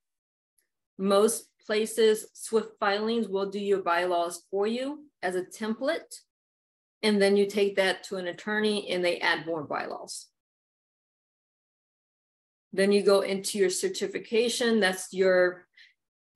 Most 0.99 1.49
places, 1.66 2.26
Swyft 2.33 2.78
filings 2.78 3.26
will 3.26 3.51
do 3.51 3.59
your 3.59 3.83
bylaws 3.83 4.45
for 4.53 4.68
you 4.68 5.07
as 5.20 5.35
a 5.35 5.43
template 5.43 6.20
and 7.03 7.20
then 7.20 7.37
you 7.37 7.45
take 7.47 7.74
that 7.74 8.05
to 8.05 8.18
an 8.18 8.28
attorney 8.28 8.89
and 8.89 9.05
they 9.05 9.18
add 9.18 9.47
more 9.47 9.64
bylaws. 9.64 10.28
Then 12.72 12.93
you 12.93 13.03
go 13.03 13.22
into 13.22 13.59
your 13.59 13.68
certification. 13.68 14.78
That's 14.78 15.12
your, 15.12 15.66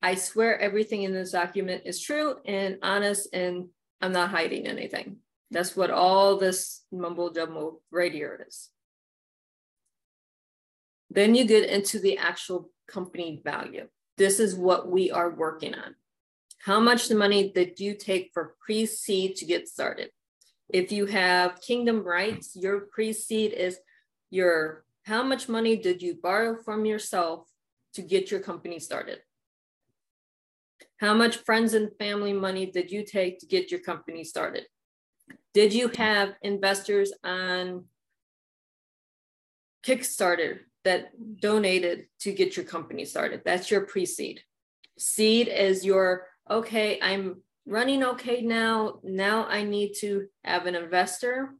I 0.02 0.16
swear 0.16 0.58
everything 0.58 1.04
in 1.04 1.12
this 1.12 1.30
document 1.30 1.82
is 1.84 2.02
true 2.02 2.38
and 2.44 2.78
honest, 2.82 3.28
and 3.32 3.68
I'm 4.02 4.10
not 4.10 4.30
hiding 4.30 4.66
anything. 4.66 5.18
That's 5.50 5.76
what 5.76 5.90
all 5.90 6.36
this 6.36 6.82
mumble 6.90 7.30
jumble 7.30 7.82
right 7.90 8.12
here 8.12 8.44
is. 8.48 8.70
Then 11.10 11.34
you 11.34 11.46
get 11.46 11.68
into 11.68 11.98
the 11.98 12.18
actual 12.18 12.70
company 12.88 13.40
value. 13.44 13.88
This 14.16 14.40
is 14.40 14.54
what 14.54 14.90
we 14.90 15.10
are 15.10 15.30
working 15.30 15.74
on. 15.74 15.94
How 16.58 16.80
much 16.80 17.08
the 17.08 17.14
money 17.14 17.52
did 17.52 17.78
you 17.78 17.94
take 17.94 18.30
for 18.34 18.56
pre-seed 18.60 19.36
to 19.36 19.44
get 19.44 19.68
started? 19.68 20.10
If 20.68 20.90
you 20.90 21.06
have 21.06 21.60
kingdom 21.60 22.02
rights, 22.02 22.56
your 22.56 22.80
pre-seed 22.80 23.52
is 23.52 23.78
your 24.30 24.84
how 25.04 25.22
much 25.22 25.48
money 25.48 25.76
did 25.76 26.02
you 26.02 26.18
borrow 26.20 26.56
from 26.64 26.84
yourself 26.84 27.46
to 27.94 28.02
get 28.02 28.32
your 28.32 28.40
company 28.40 28.80
started? 28.80 29.20
How 30.98 31.14
much 31.14 31.36
friends 31.36 31.74
and 31.74 31.90
family 31.98 32.32
money 32.32 32.66
did 32.66 32.90
you 32.90 33.04
take 33.04 33.38
to 33.38 33.46
get 33.46 33.70
your 33.70 33.80
company 33.80 34.24
started? 34.24 34.66
Did 35.56 35.72
you 35.72 35.90
have 35.96 36.34
investors 36.42 37.14
on 37.24 37.86
Kickstarter 39.86 40.58
that 40.84 41.12
donated 41.40 42.08
to 42.20 42.32
get 42.34 42.58
your 42.58 42.66
company 42.66 43.06
started? 43.06 43.40
That's 43.42 43.70
your 43.70 43.86
pre 43.86 44.04
seed. 44.04 44.42
Seed 44.98 45.48
is 45.48 45.82
your, 45.82 46.26
okay, 46.50 46.98
I'm 47.00 47.40
running 47.64 48.04
okay 48.04 48.42
now. 48.42 48.98
Now 49.02 49.46
I 49.46 49.62
need 49.62 49.94
to 50.00 50.26
have 50.44 50.66
an 50.66 50.74
investor 50.74 51.54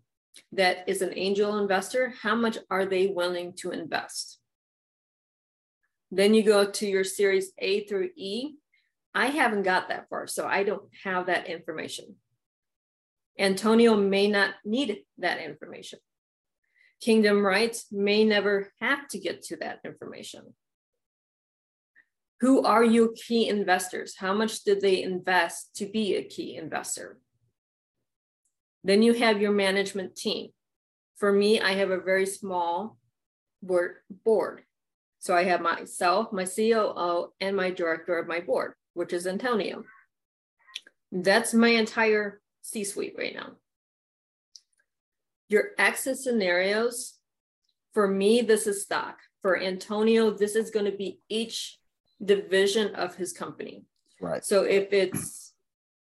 that 0.53 0.87
is 0.87 1.01
an 1.01 1.15
angel 1.17 1.57
investor. 1.57 2.13
How 2.21 2.35
much 2.35 2.59
are 2.71 2.85
they 2.85 3.07
willing 3.07 3.55
to 3.61 3.71
invest? 3.71 4.39
Then 6.11 6.35
you 6.35 6.43
go 6.43 6.71
to 6.71 6.87
your 6.87 7.05
series 7.05 7.51
A 7.57 7.87
through 7.87 8.11
E. 8.15 8.57
I 9.15 9.29
haven't 9.29 9.63
got 9.63 9.89
that 9.89 10.11
far, 10.11 10.27
so 10.27 10.47
I 10.47 10.65
don't 10.65 10.85
have 11.03 11.29
that 11.29 11.47
information. 11.47 12.17
Antonio 13.39 13.97
may 13.97 14.29
not 14.29 14.55
need 14.65 14.99
that 15.19 15.41
information. 15.41 15.99
Kingdom 17.01 17.45
Rights 17.45 17.87
may 17.93 18.25
never 18.25 18.73
have 18.81 19.07
to 19.09 19.19
get 19.19 19.43
to 19.45 19.57
that 19.57 19.81
information. 19.85 20.55
Who 22.41 22.65
are 22.65 22.85
your 22.85 23.11
key 23.15 23.49
investors? 23.49 24.15
How 24.19 24.35
much 24.35 24.65
did 24.65 24.81
they 24.81 25.03
invest 25.03 25.77
to 25.77 25.87
be 25.87 26.15
a 26.15 26.25
key 26.25 26.57
investor? 26.57 27.19
Then 28.85 29.03
you 29.03 29.15
have 29.15 29.41
your 29.41 29.53
management 29.53 30.17
team. 30.17 30.51
For 31.17 31.33
me, 31.33 31.61
I 31.61 31.73
have 31.73 31.91
a 31.91 32.01
very 32.01 32.27
small 32.27 32.99
board. 33.63 34.63
So 35.19 35.35
I 35.35 35.45
have 35.45 35.61
myself, 35.61 36.33
my 36.33 36.45
COO, 36.45 37.33
and 37.41 37.57
my 37.57 37.71
director 37.71 38.19
of 38.19 38.29
my 38.29 38.41
board, 38.41 38.75
which 38.95 39.13
is 39.13 39.27
Antonio. 39.27 39.83
That's 41.11 41.55
my 41.55 41.69
entire 41.69 42.41
C 42.67 42.83
suite 42.83 43.15
right 43.17 43.33
now. 43.33 43.53
Your 45.49 45.71
exit 45.79 46.19
scenarios, 46.19 47.15
for 47.95 48.09
me, 48.09 48.41
this 48.41 48.67
is 48.67 48.83
stock. 48.83 49.21
For 49.41 49.57
Antonio, 49.57 50.33
this 50.33 50.57
is 50.57 50.73
going 50.73 50.87
to 50.87 50.97
be 50.97 51.21
each 51.29 51.79
division 52.23 52.97
of 52.97 53.15
his 53.15 53.33
company. 53.33 53.85
Right. 54.21 54.45
So 54.45 54.65
if 54.65 54.93
it's 54.93 55.53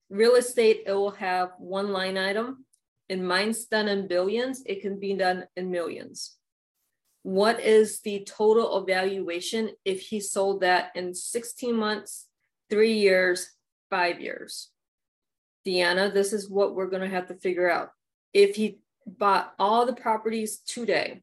real 0.08 0.36
estate, 0.36 0.84
it 0.86 0.92
will 0.92 1.10
have 1.10 1.50
one 1.58 1.90
line 1.92 2.16
item. 2.16 2.64
In 3.08 3.26
mine's 3.26 3.64
done 3.64 3.88
in 3.88 4.06
billions, 4.06 4.62
it 4.64 4.80
can 4.80 5.00
be 5.00 5.12
done 5.14 5.46
in 5.56 5.72
millions. 5.72 6.36
What 7.24 7.58
is 7.58 8.00
the 8.00 8.24
total 8.24 8.78
evaluation 8.78 9.70
if 9.84 10.02
he 10.02 10.20
sold 10.20 10.60
that 10.60 10.92
in 10.94 11.14
16 11.14 11.74
months, 11.74 12.28
three 12.70 12.92
years, 12.92 13.50
five 13.90 14.20
years? 14.20 14.70
Deanna, 15.66 16.12
this 16.12 16.32
is 16.32 16.48
what 16.48 16.74
we're 16.74 16.90
going 16.90 17.02
to 17.02 17.14
have 17.14 17.28
to 17.28 17.34
figure 17.34 17.70
out. 17.70 17.90
If 18.32 18.56
he 18.56 18.78
bought 19.06 19.54
all 19.58 19.86
the 19.86 19.94
properties 19.94 20.58
today, 20.58 21.22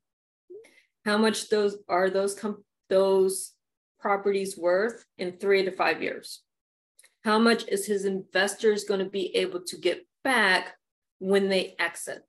how 1.06 1.18
much 1.18 1.50
those 1.50 1.78
are 1.88 2.10
those 2.10 2.34
com- 2.34 2.64
those 2.90 3.54
properties 4.00 4.58
worth 4.58 5.06
in 5.18 5.34
three 5.34 5.66
to 5.66 5.72
five 5.72 6.02
years? 6.02 6.42
How 7.24 7.38
much 7.38 7.68
is 7.68 7.86
his 7.86 8.06
investors 8.06 8.84
going 8.84 9.00
to 9.00 9.10
be 9.10 9.36
able 9.36 9.62
to 9.66 9.78
get 9.78 10.06
back 10.24 10.76
when 11.22 11.50
they 11.50 11.76
exit. 11.78 12.24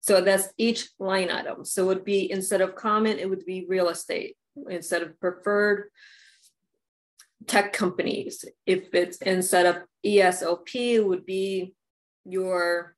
So 0.00 0.22
that's 0.22 0.48
each 0.56 0.88
line 0.98 1.30
item. 1.30 1.64
So 1.66 1.82
it 1.82 1.86
would 1.86 2.04
be 2.04 2.30
instead 2.30 2.62
of 2.62 2.74
common, 2.74 3.18
it 3.18 3.28
would 3.28 3.44
be 3.44 3.66
real 3.68 3.90
estate. 3.90 4.36
Instead 4.68 5.02
of 5.02 5.20
preferred, 5.20 5.90
tech 7.50 7.72
companies. 7.72 8.44
If 8.64 8.94
it's 8.94 9.18
instead 9.18 9.66
of 9.66 9.82
ESOP, 10.04 11.04
would 11.04 11.26
be 11.26 11.74
your 12.24 12.94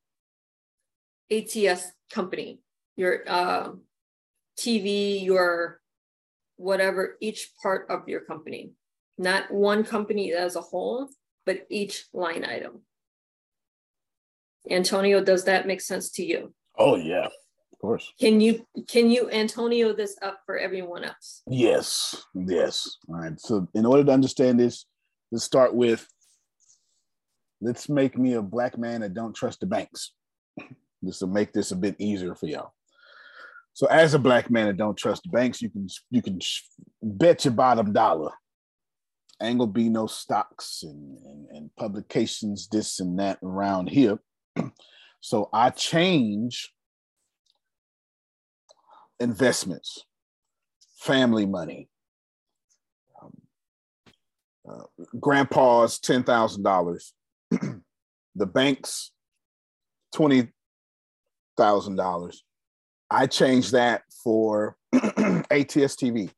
ATS 1.31 1.91
company, 2.13 2.59
your 2.95 3.23
uh, 3.27 3.71
TV, 4.57 5.25
your 5.25 5.81
whatever, 6.57 7.17
each 7.19 7.51
part 7.63 7.87
of 7.89 8.07
your 8.07 8.21
company. 8.21 8.73
Not 9.17 9.51
one 9.51 9.83
company 9.83 10.33
as 10.33 10.55
a 10.55 10.61
whole, 10.61 11.09
but 11.47 11.65
each 11.69 12.05
line 12.13 12.45
item. 12.45 12.81
Antonio, 14.69 15.23
does 15.23 15.45
that 15.45 15.65
make 15.65 15.81
sense 15.81 16.11
to 16.11 16.23
you? 16.23 16.53
Oh 16.77 16.95
yeah, 16.95 17.27
course. 17.83 18.13
Can 18.19 18.39
you 18.39 18.65
can 18.87 19.11
you 19.11 19.29
Antonio 19.29 19.93
this 19.93 20.15
up 20.21 20.39
for 20.45 20.57
everyone 20.57 21.03
else? 21.03 21.41
Yes, 21.47 22.23
yes. 22.33 22.97
All 23.09 23.15
right. 23.15 23.39
So 23.39 23.67
in 23.73 23.85
order 23.85 24.05
to 24.05 24.11
understand 24.11 24.59
this, 24.59 24.85
let's 25.31 25.43
start 25.43 25.75
with 25.75 26.07
let's 27.61 27.89
make 27.89 28.17
me 28.17 28.33
a 28.33 28.41
black 28.41 28.77
man 28.77 29.01
that 29.01 29.13
don't 29.13 29.35
trust 29.35 29.59
the 29.59 29.65
banks. 29.65 30.13
This 31.01 31.19
will 31.19 31.27
make 31.27 31.51
this 31.51 31.71
a 31.71 31.75
bit 31.75 31.95
easier 31.99 32.35
for 32.35 32.47
y'all. 32.47 32.71
So 33.73 33.87
as 33.87 34.13
a 34.13 34.19
black 34.19 34.49
man 34.49 34.67
that 34.67 34.77
don't 34.77 34.97
trust 34.97 35.23
the 35.23 35.29
banks, 35.29 35.61
you 35.61 35.69
can 35.69 35.87
you 36.09 36.21
can 36.21 36.39
bet 37.01 37.43
your 37.43 37.53
bottom 37.53 37.91
dollar. 37.91 38.31
Ain't 39.41 39.59
gonna 39.59 39.71
be 39.71 39.89
no 39.89 40.07
stocks 40.07 40.83
and, 40.83 41.17
and, 41.25 41.47
and 41.49 41.75
publications, 41.75 42.69
this 42.71 43.01
and 43.01 43.19
that 43.19 43.39
around 43.43 43.89
here. 43.89 44.19
so 45.19 45.49
I 45.51 45.71
change 45.71 46.72
investments, 49.19 50.03
family 50.99 51.45
money, 51.45 51.89
um, 53.21 53.33
uh, 54.69 55.03
grandpa's 55.19 55.99
ten 55.99 56.23
thousand 56.23 56.63
dollars, 56.63 57.13
the 57.51 58.45
bank's 58.45 59.11
twenty 60.13 60.49
thousand 61.57 61.95
dollars. 61.95 62.43
I 63.09 63.27
changed 63.27 63.73
that 63.73 64.03
for 64.23 64.77
ATS 64.93 65.95
TV 65.95 66.31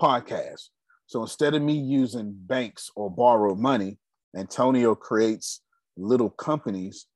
podcast. 0.00 0.68
So 1.06 1.22
instead 1.22 1.54
of 1.54 1.62
me 1.62 1.74
using 1.74 2.32
banks 2.32 2.88
or 2.94 3.10
borrow 3.10 3.56
money, 3.56 3.98
Antonio 4.36 4.94
creates 4.94 5.60
little 5.96 6.30
companies 6.30 7.06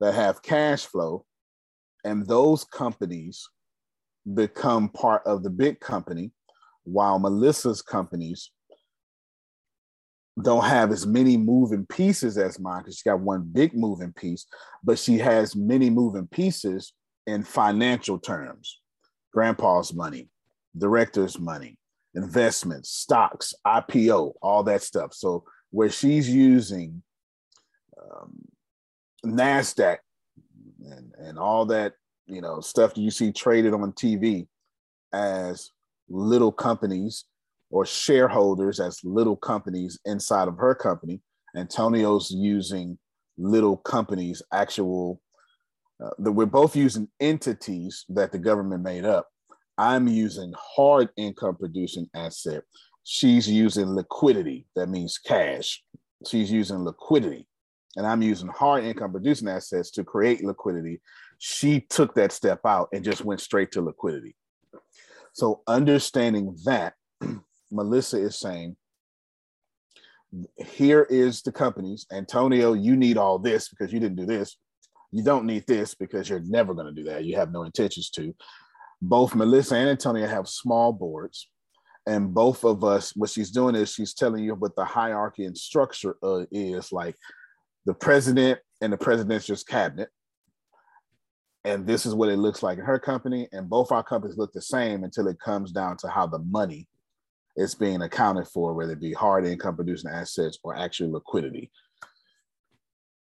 that 0.00 0.14
have 0.14 0.40
cash 0.42 0.86
flow, 0.86 1.25
and 2.06 2.24
those 2.26 2.64
companies 2.64 3.48
become 4.34 4.88
part 4.88 5.22
of 5.26 5.42
the 5.42 5.50
big 5.50 5.80
company, 5.80 6.30
while 6.84 7.18
Melissa's 7.18 7.82
companies 7.82 8.52
don't 10.40 10.64
have 10.64 10.92
as 10.92 11.04
many 11.04 11.36
moving 11.36 11.84
pieces 11.86 12.38
as 12.38 12.60
mine 12.60 12.82
because 12.82 12.94
she's 12.94 13.02
got 13.02 13.18
one 13.18 13.42
big 13.42 13.74
moving 13.74 14.12
piece, 14.12 14.46
but 14.84 14.98
she 15.00 15.18
has 15.18 15.56
many 15.56 15.90
moving 15.90 16.28
pieces 16.28 16.92
in 17.26 17.42
financial 17.42 18.18
terms 18.18 18.80
grandpa's 19.32 19.92
money, 19.92 20.28
director's 20.78 21.40
money, 21.40 21.76
investments, 22.14 22.90
stocks, 22.90 23.52
IPO, 23.66 24.32
all 24.40 24.62
that 24.62 24.82
stuff. 24.82 25.12
So, 25.12 25.44
where 25.70 25.90
she's 25.90 26.30
using 26.30 27.02
um, 28.00 28.32
NASDAQ 29.24 29.98
and 31.26 31.38
all 31.38 31.66
that, 31.66 31.94
you 32.26 32.40
know, 32.40 32.60
stuff 32.60 32.94
that 32.94 33.00
you 33.00 33.10
see 33.10 33.32
traded 33.32 33.74
on 33.74 33.92
TV 33.92 34.46
as 35.12 35.70
little 36.08 36.52
companies 36.52 37.24
or 37.70 37.84
shareholders 37.84 38.80
as 38.80 39.00
little 39.04 39.36
companies 39.36 39.98
inside 40.04 40.48
of 40.48 40.56
her 40.58 40.74
company. 40.74 41.20
Antonio's 41.56 42.30
using 42.30 42.98
little 43.38 43.76
companies, 43.76 44.42
actual, 44.52 45.20
uh, 46.02 46.10
that 46.18 46.32
we're 46.32 46.46
both 46.46 46.76
using 46.76 47.08
entities 47.20 48.04
that 48.08 48.32
the 48.32 48.38
government 48.38 48.82
made 48.82 49.04
up. 49.04 49.28
I'm 49.78 50.08
using 50.08 50.52
hard 50.56 51.08
income 51.16 51.56
producing 51.56 52.08
asset. 52.14 52.62
She's 53.04 53.48
using 53.48 53.94
liquidity, 53.94 54.66
that 54.74 54.88
means 54.88 55.18
cash. 55.18 55.82
She's 56.26 56.50
using 56.50 56.78
liquidity. 56.78 57.46
And 57.96 58.06
I'm 58.06 58.22
using 58.22 58.48
hard 58.48 58.84
income 58.84 59.12
producing 59.12 59.48
assets 59.48 59.90
to 59.92 60.04
create 60.04 60.44
liquidity. 60.44 61.00
She 61.38 61.80
took 61.80 62.14
that 62.14 62.32
step 62.32 62.60
out 62.64 62.88
and 62.92 63.04
just 63.04 63.24
went 63.24 63.40
straight 63.40 63.72
to 63.72 63.82
liquidity. 63.82 64.36
So 65.32 65.62
understanding 65.66 66.56
that 66.64 66.94
Melissa 67.70 68.18
is 68.18 68.38
saying, 68.38 68.76
here 70.56 71.06
is 71.08 71.42
the 71.42 71.52
companies. 71.52 72.06
Antonio, 72.12 72.72
you 72.74 72.96
need 72.96 73.16
all 73.16 73.38
this 73.38 73.68
because 73.68 73.92
you 73.92 74.00
didn't 74.00 74.16
do 74.16 74.26
this. 74.26 74.56
You 75.12 75.22
don't 75.22 75.46
need 75.46 75.66
this 75.66 75.94
because 75.94 76.28
you're 76.28 76.40
never 76.40 76.74
going 76.74 76.86
to 76.86 76.92
do 76.92 77.08
that. 77.08 77.24
You 77.24 77.36
have 77.36 77.52
no 77.52 77.62
intentions 77.62 78.10
to. 78.10 78.34
Both 79.00 79.34
Melissa 79.34 79.76
and 79.76 79.88
Antonio 79.88 80.26
have 80.26 80.48
small 80.48 80.92
boards. 80.92 81.48
And 82.06 82.32
both 82.32 82.64
of 82.64 82.84
us, 82.84 83.14
what 83.16 83.30
she's 83.30 83.50
doing 83.50 83.74
is 83.74 83.92
she's 83.92 84.14
telling 84.14 84.44
you 84.44 84.54
what 84.54 84.76
the 84.76 84.84
hierarchy 84.84 85.44
and 85.44 85.56
structure 85.56 86.16
uh, 86.22 86.44
is 86.52 86.92
like 86.92 87.16
the 87.86 87.94
president 87.94 88.58
and 88.82 88.92
the 88.92 88.98
presidential 88.98 89.56
cabinet. 89.66 90.10
And 91.64 91.86
this 91.86 92.04
is 92.04 92.14
what 92.14 92.28
it 92.28 92.36
looks 92.36 92.62
like 92.62 92.78
in 92.78 92.84
her 92.84 92.98
company. 92.98 93.48
And 93.52 93.70
both 93.70 93.90
our 93.90 94.02
companies 94.02 94.36
look 94.36 94.52
the 94.52 94.60
same 94.60 95.04
until 95.04 95.26
it 95.28 95.40
comes 95.40 95.72
down 95.72 95.96
to 95.98 96.08
how 96.08 96.26
the 96.26 96.38
money 96.40 96.86
is 97.56 97.74
being 97.74 98.02
accounted 98.02 98.46
for, 98.48 98.74
whether 98.74 98.92
it 98.92 99.00
be 99.00 99.12
hard 99.12 99.46
income 99.46 99.76
producing 99.76 100.10
assets 100.10 100.58
or 100.62 100.76
actual 100.76 101.12
liquidity. 101.12 101.70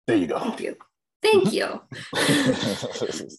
There 0.05 0.17
you 0.17 0.27
go. 0.27 0.39
Thank 0.39 0.59
you. 0.59 0.75
Thank 1.21 1.53
you. 1.53 1.81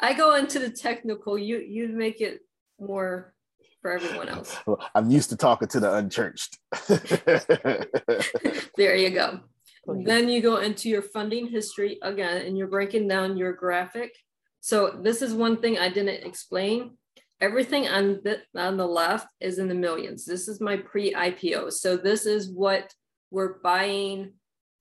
I 0.00 0.12
go 0.12 0.34
into 0.34 0.58
the 0.58 0.70
technical. 0.70 1.38
You 1.38 1.58
you 1.58 1.88
make 1.88 2.20
it 2.20 2.40
more 2.80 3.34
for 3.80 3.92
everyone 3.92 4.28
else. 4.28 4.56
I'm 4.94 5.10
used 5.10 5.30
to 5.30 5.36
talking 5.36 5.68
to 5.68 5.80
the 5.80 5.94
unchurched. 5.94 6.58
there 8.76 8.96
you 8.96 9.10
go. 9.10 9.40
Then 9.86 10.28
you 10.28 10.40
go 10.40 10.58
into 10.58 10.88
your 10.88 11.02
funding 11.02 11.48
history 11.48 11.98
again, 12.02 12.46
and 12.46 12.56
you're 12.56 12.68
breaking 12.68 13.08
down 13.08 13.36
your 13.36 13.52
graphic. 13.52 14.12
So 14.60 14.98
this 15.02 15.20
is 15.20 15.34
one 15.34 15.60
thing 15.60 15.78
I 15.78 15.90
didn't 15.90 16.26
explain 16.26 16.96
everything 17.40 17.86
on 17.88 18.20
the, 18.24 18.40
on 18.56 18.76
the 18.76 18.86
left 18.86 19.28
is 19.40 19.58
in 19.58 19.68
the 19.68 19.74
millions. 19.74 20.24
This 20.24 20.48
is 20.48 20.60
my 20.60 20.78
pre-IPO. 20.78 21.72
So 21.72 21.96
this 21.96 22.24
is 22.24 22.50
what 22.50 22.92
we're 23.30 23.58
buying 23.58 24.32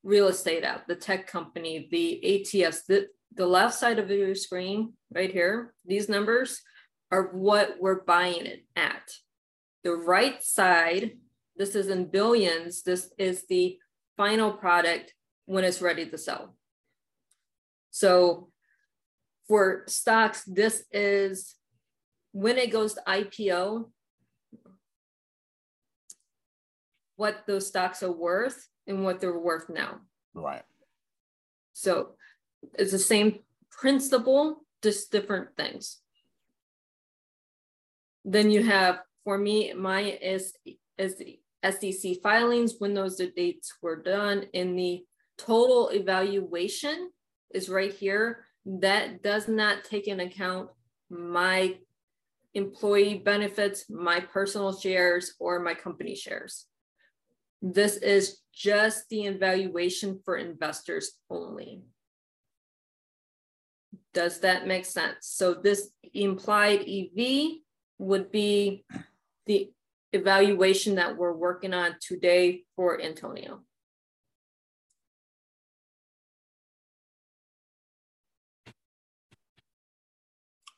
real 0.04 0.28
estate 0.28 0.64
at, 0.64 0.88
the 0.88 0.96
tech 0.96 1.28
company, 1.28 1.88
the 1.92 2.64
ATS, 2.64 2.84
the, 2.84 3.08
the 3.36 3.46
left 3.46 3.76
side 3.76 4.00
of 4.00 4.10
your 4.10 4.36
screen 4.36 4.94
right 5.14 5.32
here, 5.32 5.74
these 5.86 6.10
numbers 6.10 6.62
are 7.12 7.30
what 7.34 7.76
we're 7.80 8.04
buying 8.04 8.46
it 8.46 8.66
at. 8.76 9.12
The 9.84 9.96
right 9.96 10.42
side, 10.44 11.18
this 11.58 11.76
is 11.76 11.90
in 11.90 12.06
billions. 12.06 12.84
This 12.84 13.12
is 13.18 13.46
the 13.48 13.78
final 14.18 14.52
product 14.52 15.14
when 15.46 15.64
it's 15.64 15.82
ready 15.82 16.06
to 16.06 16.18
sell. 16.18 16.56
So 17.92 18.50
for 19.48 19.84
stocks, 19.88 20.44
this 20.46 20.84
is 20.92 21.56
when 22.32 22.58
it 22.58 22.72
goes 22.72 22.96
to 22.96 23.02
IPO, 23.08 23.90
what 27.16 27.44
those 27.48 27.68
stocks 27.68 28.02
are 28.04 28.12
worth 28.12 28.68
and 28.88 29.04
what 29.04 29.20
they're 29.20 29.38
worth 29.38 29.70
now. 29.70 30.00
Right. 30.34 30.64
So 31.74 32.16
it's 32.74 32.92
the 32.92 33.00
same 33.00 33.40
principle, 33.70 34.66
just 34.82 35.12
different 35.12 35.56
things. 35.56 36.00
Then 38.26 38.50
you 38.52 38.64
have, 38.64 39.00
for 39.24 39.38
me, 39.38 39.74
my 39.74 40.02
is 40.02 40.54
is 40.98 41.22
SEC 41.64 42.18
filings 42.22 42.76
when 42.80 42.94
those 42.94 43.18
dates 43.18 43.74
were 43.82 43.96
done, 43.96 44.46
and 44.54 44.78
the 44.78 45.04
total 45.38 45.90
evaluation 45.90 47.10
is 47.54 47.70
right 47.70 47.94
here. 47.94 48.46
That 48.66 49.24
does 49.24 49.48
not 49.48 49.84
take 49.84 50.08
into 50.08 50.26
account 50.26 50.70
my 51.10 51.78
employee 52.54 53.18
benefits, 53.18 53.90
my 53.90 54.20
personal 54.20 54.78
shares, 54.78 55.34
or 55.40 55.60
my 55.60 55.74
company 55.74 56.16
shares. 56.16 56.66
This 57.62 57.98
is 57.98 58.40
just 58.54 59.10
the 59.10 59.26
evaluation 59.26 60.20
for 60.24 60.38
investors 60.38 61.14
only. 61.30 61.82
Does 64.14 64.42
that 64.42 64.68
make 64.68 64.86
sense? 64.86 65.18
So 65.22 65.54
this 65.56 65.90
implied 66.14 66.82
EV 66.88 67.60
would 67.98 68.32
be 68.32 68.86
the 69.46 69.72
evaluation 70.14 70.96
that 70.96 71.18
we're 71.18 71.34
working 71.34 71.74
on 71.74 71.96
today 72.00 72.64
for 72.76 73.02
Antonio. 73.02 73.62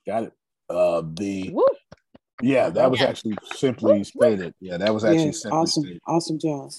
Got 0.07 0.23
it. 0.23 0.33
Uh, 0.69 1.03
the 1.13 1.53
yeah, 2.41 2.69
that 2.69 2.89
was 2.89 3.01
actually 3.01 3.37
simply 3.55 4.03
stated. 4.03 4.53
Yeah, 4.59 4.77
that 4.77 4.93
was 4.93 5.03
actually 5.03 5.33
awesome. 5.51 5.83
Stated. 5.83 6.01
Awesome 6.07 6.39
job. 6.39 6.71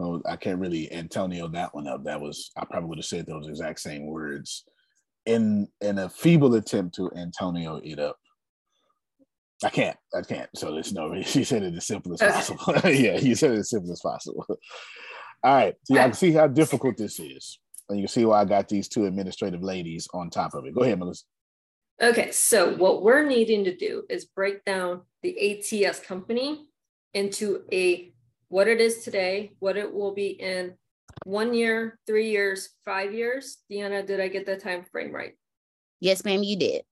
Oh, 0.00 0.22
I 0.26 0.36
can't 0.36 0.60
really 0.60 0.92
Antonio 0.92 1.48
that 1.48 1.74
one 1.74 1.88
up. 1.88 2.04
That 2.04 2.20
was 2.20 2.50
I 2.56 2.64
probably 2.64 2.88
would 2.88 2.98
have 2.98 3.04
said 3.04 3.26
those 3.26 3.48
exact 3.48 3.80
same 3.80 4.06
words 4.06 4.64
in 5.26 5.68
in 5.80 5.98
a 5.98 6.08
feeble 6.08 6.54
attempt 6.54 6.94
to 6.96 7.10
Antonio 7.16 7.80
it 7.82 7.98
up. 7.98 8.16
I 9.64 9.70
can't. 9.70 9.96
I 10.14 10.22
can't. 10.22 10.48
So 10.54 10.72
there's 10.72 10.92
no. 10.92 11.12
He 11.22 11.44
said 11.44 11.62
it 11.62 11.74
as 11.74 11.86
simple 11.86 12.14
as 12.14 12.20
possible. 12.20 12.74
yeah, 12.90 13.18
he 13.18 13.34
said 13.34 13.52
it 13.52 13.58
as 13.58 13.70
simple 13.70 13.92
as 13.92 14.00
possible. 14.00 14.44
All 14.48 15.54
right. 15.54 15.74
So 15.84 15.94
y'all 15.94 16.04
can 16.04 16.12
see 16.12 16.32
how 16.32 16.46
difficult 16.46 16.96
this 16.96 17.18
is, 17.18 17.58
and 17.88 17.98
you 17.98 18.04
can 18.04 18.08
see 18.08 18.24
why 18.24 18.40
I 18.40 18.44
got 18.44 18.68
these 18.68 18.88
two 18.88 19.06
administrative 19.06 19.62
ladies 19.62 20.08
on 20.14 20.30
top 20.30 20.54
of 20.54 20.64
it. 20.66 20.74
Go 20.74 20.82
ahead, 20.82 20.98
Melissa. 20.98 21.24
Okay, 22.00 22.30
so 22.30 22.76
what 22.76 23.02
we're 23.02 23.26
needing 23.26 23.64
to 23.64 23.76
do 23.76 24.04
is 24.08 24.26
break 24.26 24.64
down 24.64 25.02
the 25.22 25.84
ATS 25.84 25.98
company 25.98 26.68
into 27.12 27.64
a 27.72 28.12
what 28.48 28.68
it 28.68 28.80
is 28.80 29.02
today, 29.02 29.52
what 29.58 29.76
it 29.76 29.92
will 29.92 30.14
be 30.14 30.28
in 30.28 30.74
one 31.24 31.54
year, 31.54 31.98
three 32.06 32.30
years, 32.30 32.68
five 32.84 33.12
years. 33.12 33.58
Deanna, 33.70 34.06
did 34.06 34.20
I 34.20 34.28
get 34.28 34.46
the 34.46 34.56
time 34.56 34.84
frame 34.92 35.12
right? 35.12 35.32
Yes, 36.00 36.24
ma'am, 36.24 36.44
you 36.44 36.56
did. 36.56 36.82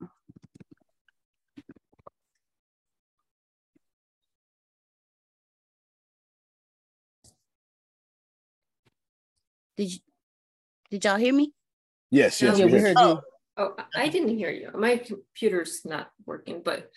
Did 9.77 9.93
you 9.93 9.99
did 10.91 11.05
y'all 11.05 11.17
hear 11.17 11.35
me? 11.35 11.53
Yes, 12.11 12.41
yes, 12.41 12.59
No. 12.59 12.67
we 12.67 12.81
heard 12.81 12.97
Oh, 12.99 13.21
oh, 13.57 13.75
I 13.95 14.05
I 14.05 14.09
didn't 14.09 14.37
hear 14.39 14.51
you. 14.51 14.71
My 14.75 14.97
computer's 14.97 15.85
not 15.85 16.11
working, 16.25 16.63
but 16.65 16.91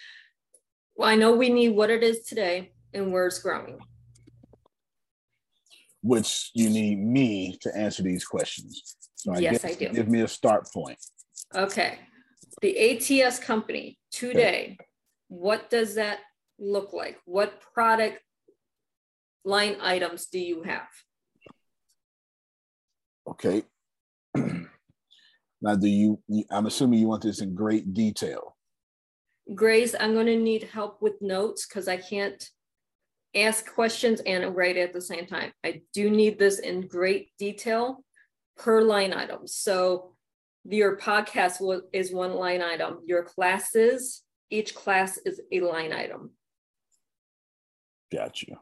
well, 0.96 1.10
I 1.10 1.16
know 1.16 1.34
we 1.36 1.50
need 1.50 1.70
what 1.70 1.90
it 1.90 2.04
is 2.04 2.22
today 2.22 2.72
and 2.94 3.12
where 3.12 3.28
it's 3.28 3.40
growing. 3.40 3.80
Which 6.02 6.52
you 6.54 6.70
need 6.70 7.00
me 7.00 7.58
to 7.62 7.76
answer 7.76 8.04
these 8.04 8.26
questions. 8.26 8.96
So 9.16 9.34
I 9.34 9.40
Yes, 9.40 9.62
guess 9.64 9.72
I 9.72 9.74
do. 9.74 9.90
Give 9.90 10.08
me 10.08 10.22
a 10.22 10.28
start 10.28 10.72
point. 10.72 10.98
Okay, 11.54 12.00
the 12.62 12.78
ATS 13.24 13.40
company 13.40 13.98
today, 14.12 14.78
what 15.28 15.70
does 15.70 15.96
that 15.96 16.20
look 16.58 16.94
like? 16.94 17.18
What 17.26 17.60
product 17.74 18.20
line 19.44 19.78
items 19.82 20.28
do 20.28 20.40
you 20.40 20.64
have? 20.64 20.88
Okay. 23.30 23.64
now, 25.62 25.76
do 25.76 25.88
you? 25.88 26.20
I'm 26.52 26.66
assuming 26.66 27.00
you 27.00 27.08
want 27.08 27.24
this 27.24 27.42
in 27.42 27.56
great 27.56 27.94
detail. 27.94 28.56
Grace, 29.54 29.96
I'm 30.00 30.14
gonna 30.14 30.36
need 30.36 30.64
help 30.64 31.02
with 31.02 31.22
notes 31.22 31.66
because 31.66 31.88
I 31.88 31.98
can't 31.98 32.44
ask 33.36 33.72
questions 33.74 34.22
and 34.26 34.56
write 34.56 34.78
at 34.78 34.94
the 34.94 35.02
same 35.02 35.26
time. 35.26 35.52
I 35.64 35.82
do 35.94 36.10
need 36.10 36.40
this 36.40 36.60
in 36.60 36.88
great 36.88 37.30
detail 37.38 38.04
per 38.58 38.82
line 38.82 39.14
item. 39.14 39.48
So 39.48 40.16
your 40.66 40.98
podcast 40.98 41.82
is 41.94 42.12
one 42.12 42.34
line 42.34 42.62
item. 42.62 43.00
Your 43.06 43.24
classes, 43.24 44.24
each 44.50 44.76
class 44.76 45.18
is 45.26 45.42
a 45.52 45.62
line 45.62 45.94
item. 45.94 46.32
Got 48.12 48.42
you. 48.42 48.56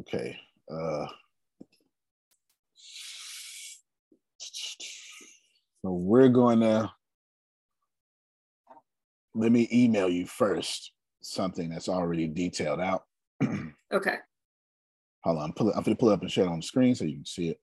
Okay. 0.00 0.38
Uh, 0.70 1.06
so 5.84 5.92
we're 5.92 6.30
going 6.30 6.60
to 6.60 6.90
let 9.34 9.52
me 9.52 9.68
email 9.70 10.08
you 10.08 10.26
first 10.26 10.92
something 11.20 11.68
that's 11.68 11.90
already 11.90 12.26
detailed 12.26 12.80
out. 12.80 13.04
Okay. 13.92 14.16
Hold 15.22 15.38
on, 15.38 15.52
pull 15.52 15.68
it, 15.68 15.76
I'm 15.76 15.84
going 15.84 15.94
to 15.94 16.00
pull 16.00 16.10
it 16.10 16.14
up 16.14 16.22
and 16.22 16.30
share 16.30 16.46
it 16.46 16.48
on 16.48 16.58
the 16.58 16.66
screen 16.66 16.96
so 16.96 17.04
you 17.04 17.14
can 17.14 17.26
see 17.26 17.50
it. 17.50 17.60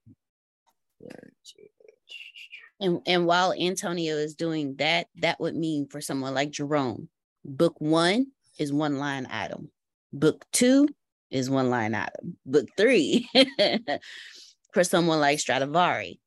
And 2.80 3.00
and 3.06 3.26
while 3.26 3.52
Antonio 3.52 4.16
is 4.16 4.34
doing 4.34 4.76
that, 4.76 5.08
that 5.20 5.38
would 5.40 5.54
mean 5.54 5.88
for 5.88 6.00
someone 6.00 6.32
like 6.32 6.50
Jerome, 6.50 7.10
book 7.44 7.74
one 7.80 8.28
is 8.58 8.72
one 8.72 8.98
line 8.98 9.26
item. 9.30 9.70
Book 10.10 10.46
two 10.54 10.88
is 11.30 11.50
one 11.50 11.68
line 11.68 11.94
item. 11.94 12.38
Book 12.46 12.68
three 12.78 13.28
for 14.72 14.82
someone 14.82 15.20
like 15.20 15.38
Stradivari, 15.38 16.18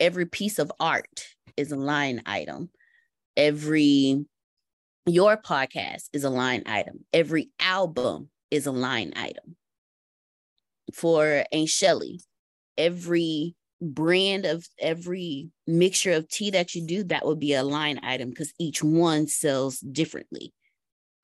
every 0.00 0.26
piece 0.26 0.58
of 0.58 0.72
art 0.80 1.24
is 1.56 1.72
a 1.72 1.76
line 1.76 2.22
item. 2.26 2.70
Every 3.36 4.24
your 5.06 5.36
podcast 5.36 6.04
is 6.12 6.24
a 6.24 6.30
line 6.30 6.62
item. 6.66 7.04
Every 7.12 7.50
album 7.60 8.30
is 8.50 8.66
a 8.66 8.72
line 8.72 9.12
item. 9.16 9.56
For 10.94 11.44
Aunt 11.52 11.68
Shelley, 11.68 12.20
every 12.78 13.54
brand 13.80 14.46
of 14.46 14.66
every 14.78 15.50
mixture 15.66 16.12
of 16.12 16.28
tea 16.28 16.50
that 16.50 16.74
you 16.74 16.86
do, 16.86 17.04
that 17.04 17.26
would 17.26 17.38
be 17.38 17.54
a 17.54 17.62
line 17.62 18.00
item 18.02 18.30
because 18.30 18.52
each 18.58 18.82
one 18.82 19.26
sells 19.26 19.80
differently. 19.80 20.52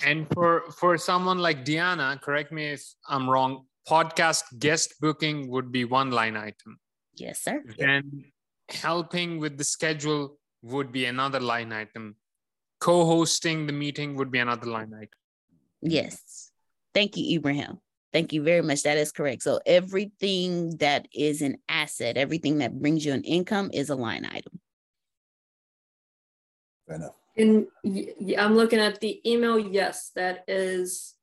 And 0.05 0.27
for 0.33 0.65
for 0.79 0.97
someone 0.99 1.39
like 1.39 1.65
Deanna, 1.65 2.21
correct 2.21 2.53
me 2.53 2.73
if 2.73 2.83
I'm 3.09 3.29
wrong, 3.29 3.67
podcast 3.89 4.45
guest 4.59 4.95
booking 5.01 5.51
would 5.51 5.71
be 5.71 5.85
one 5.85 6.11
line 6.11 6.37
item. 6.37 6.79
Yes, 7.15 7.41
sir. 7.41 7.63
Then 7.79 8.25
helping 8.73 9.39
with 9.39 9.59
the 9.59 9.65
schedule 9.65 10.39
would 10.63 10.93
be 10.93 11.07
another 11.07 11.41
line 11.41 11.73
item. 11.73 12.17
Co-hosting 12.81 13.67
the 13.67 13.73
meeting 13.73 14.17
would 14.17 14.31
be 14.31 14.39
another 14.39 14.67
line 14.67 14.93
item. 14.95 15.09
Yes. 15.83 16.51
Thank 16.95 17.17
you, 17.17 17.37
Ibrahim. 17.37 17.79
Thank 18.13 18.33
you 18.33 18.43
very 18.43 18.63
much. 18.63 18.83
That 18.83 18.99
is 18.99 19.13
correct. 19.13 19.43
So 19.43 19.61
everything 19.65 20.77
that 20.79 21.07
is 21.15 21.43
an 21.43 21.59
asset, 21.69 22.17
everything 22.17 22.59
that 22.59 22.81
brings 22.81 23.05
you 23.05 23.13
an 23.13 23.23
income 23.23 23.71
is 23.73 23.91
a 23.91 23.95
line 23.95 24.27
item. 24.27 24.61
Fair 26.87 26.97
enough. 26.97 27.15
And 27.37 27.69
i'm 28.37 28.57
looking 28.57 28.81
at 28.81 29.01
the 29.01 29.21
email. 29.25 29.59
Yes, 29.59 30.11
that 30.17 30.45
is 30.49 31.15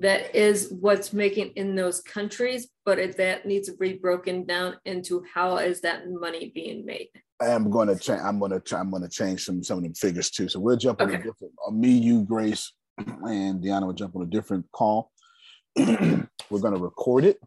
that 0.00 0.34
is 0.34 0.72
what's 0.80 1.12
making 1.12 1.52
in 1.56 1.74
those 1.74 2.00
countries, 2.00 2.68
but 2.86 2.98
it, 2.98 3.16
that 3.18 3.44
needs 3.44 3.68
to 3.68 3.76
be 3.76 3.94
broken 3.94 4.44
down 4.46 4.76
into 4.86 5.22
how 5.32 5.58
is 5.58 5.82
that 5.82 6.04
money 6.08 6.50
being 6.54 6.86
made. 6.86 7.08
I'm 7.40 7.70
going 7.70 7.88
to 7.88 7.98
change. 7.98 8.20
I'm 8.22 8.38
going 8.38 8.52
to. 8.52 8.60
Ch- 8.60 8.74
I'm 8.74 8.90
going 8.90 9.02
to 9.02 9.08
change 9.08 9.44
some 9.44 9.62
some 9.62 9.78
of 9.78 9.84
them 9.84 9.94
figures 9.94 10.30
too. 10.30 10.48
So 10.48 10.60
we'll 10.60 10.76
jump 10.76 11.00
on 11.00 11.10
a 11.10 11.16
different. 11.16 11.54
Uh, 11.66 11.70
me, 11.70 11.90
you, 11.90 12.22
Grace, 12.22 12.72
and 12.98 13.62
Deanna 13.62 13.86
will 13.86 13.92
jump 13.92 14.16
on 14.16 14.22
a 14.22 14.26
different 14.26 14.66
call. 14.72 15.10
we're 15.76 16.26
going 16.50 16.74
to 16.74 16.80
record 16.80 17.24
it, 17.24 17.38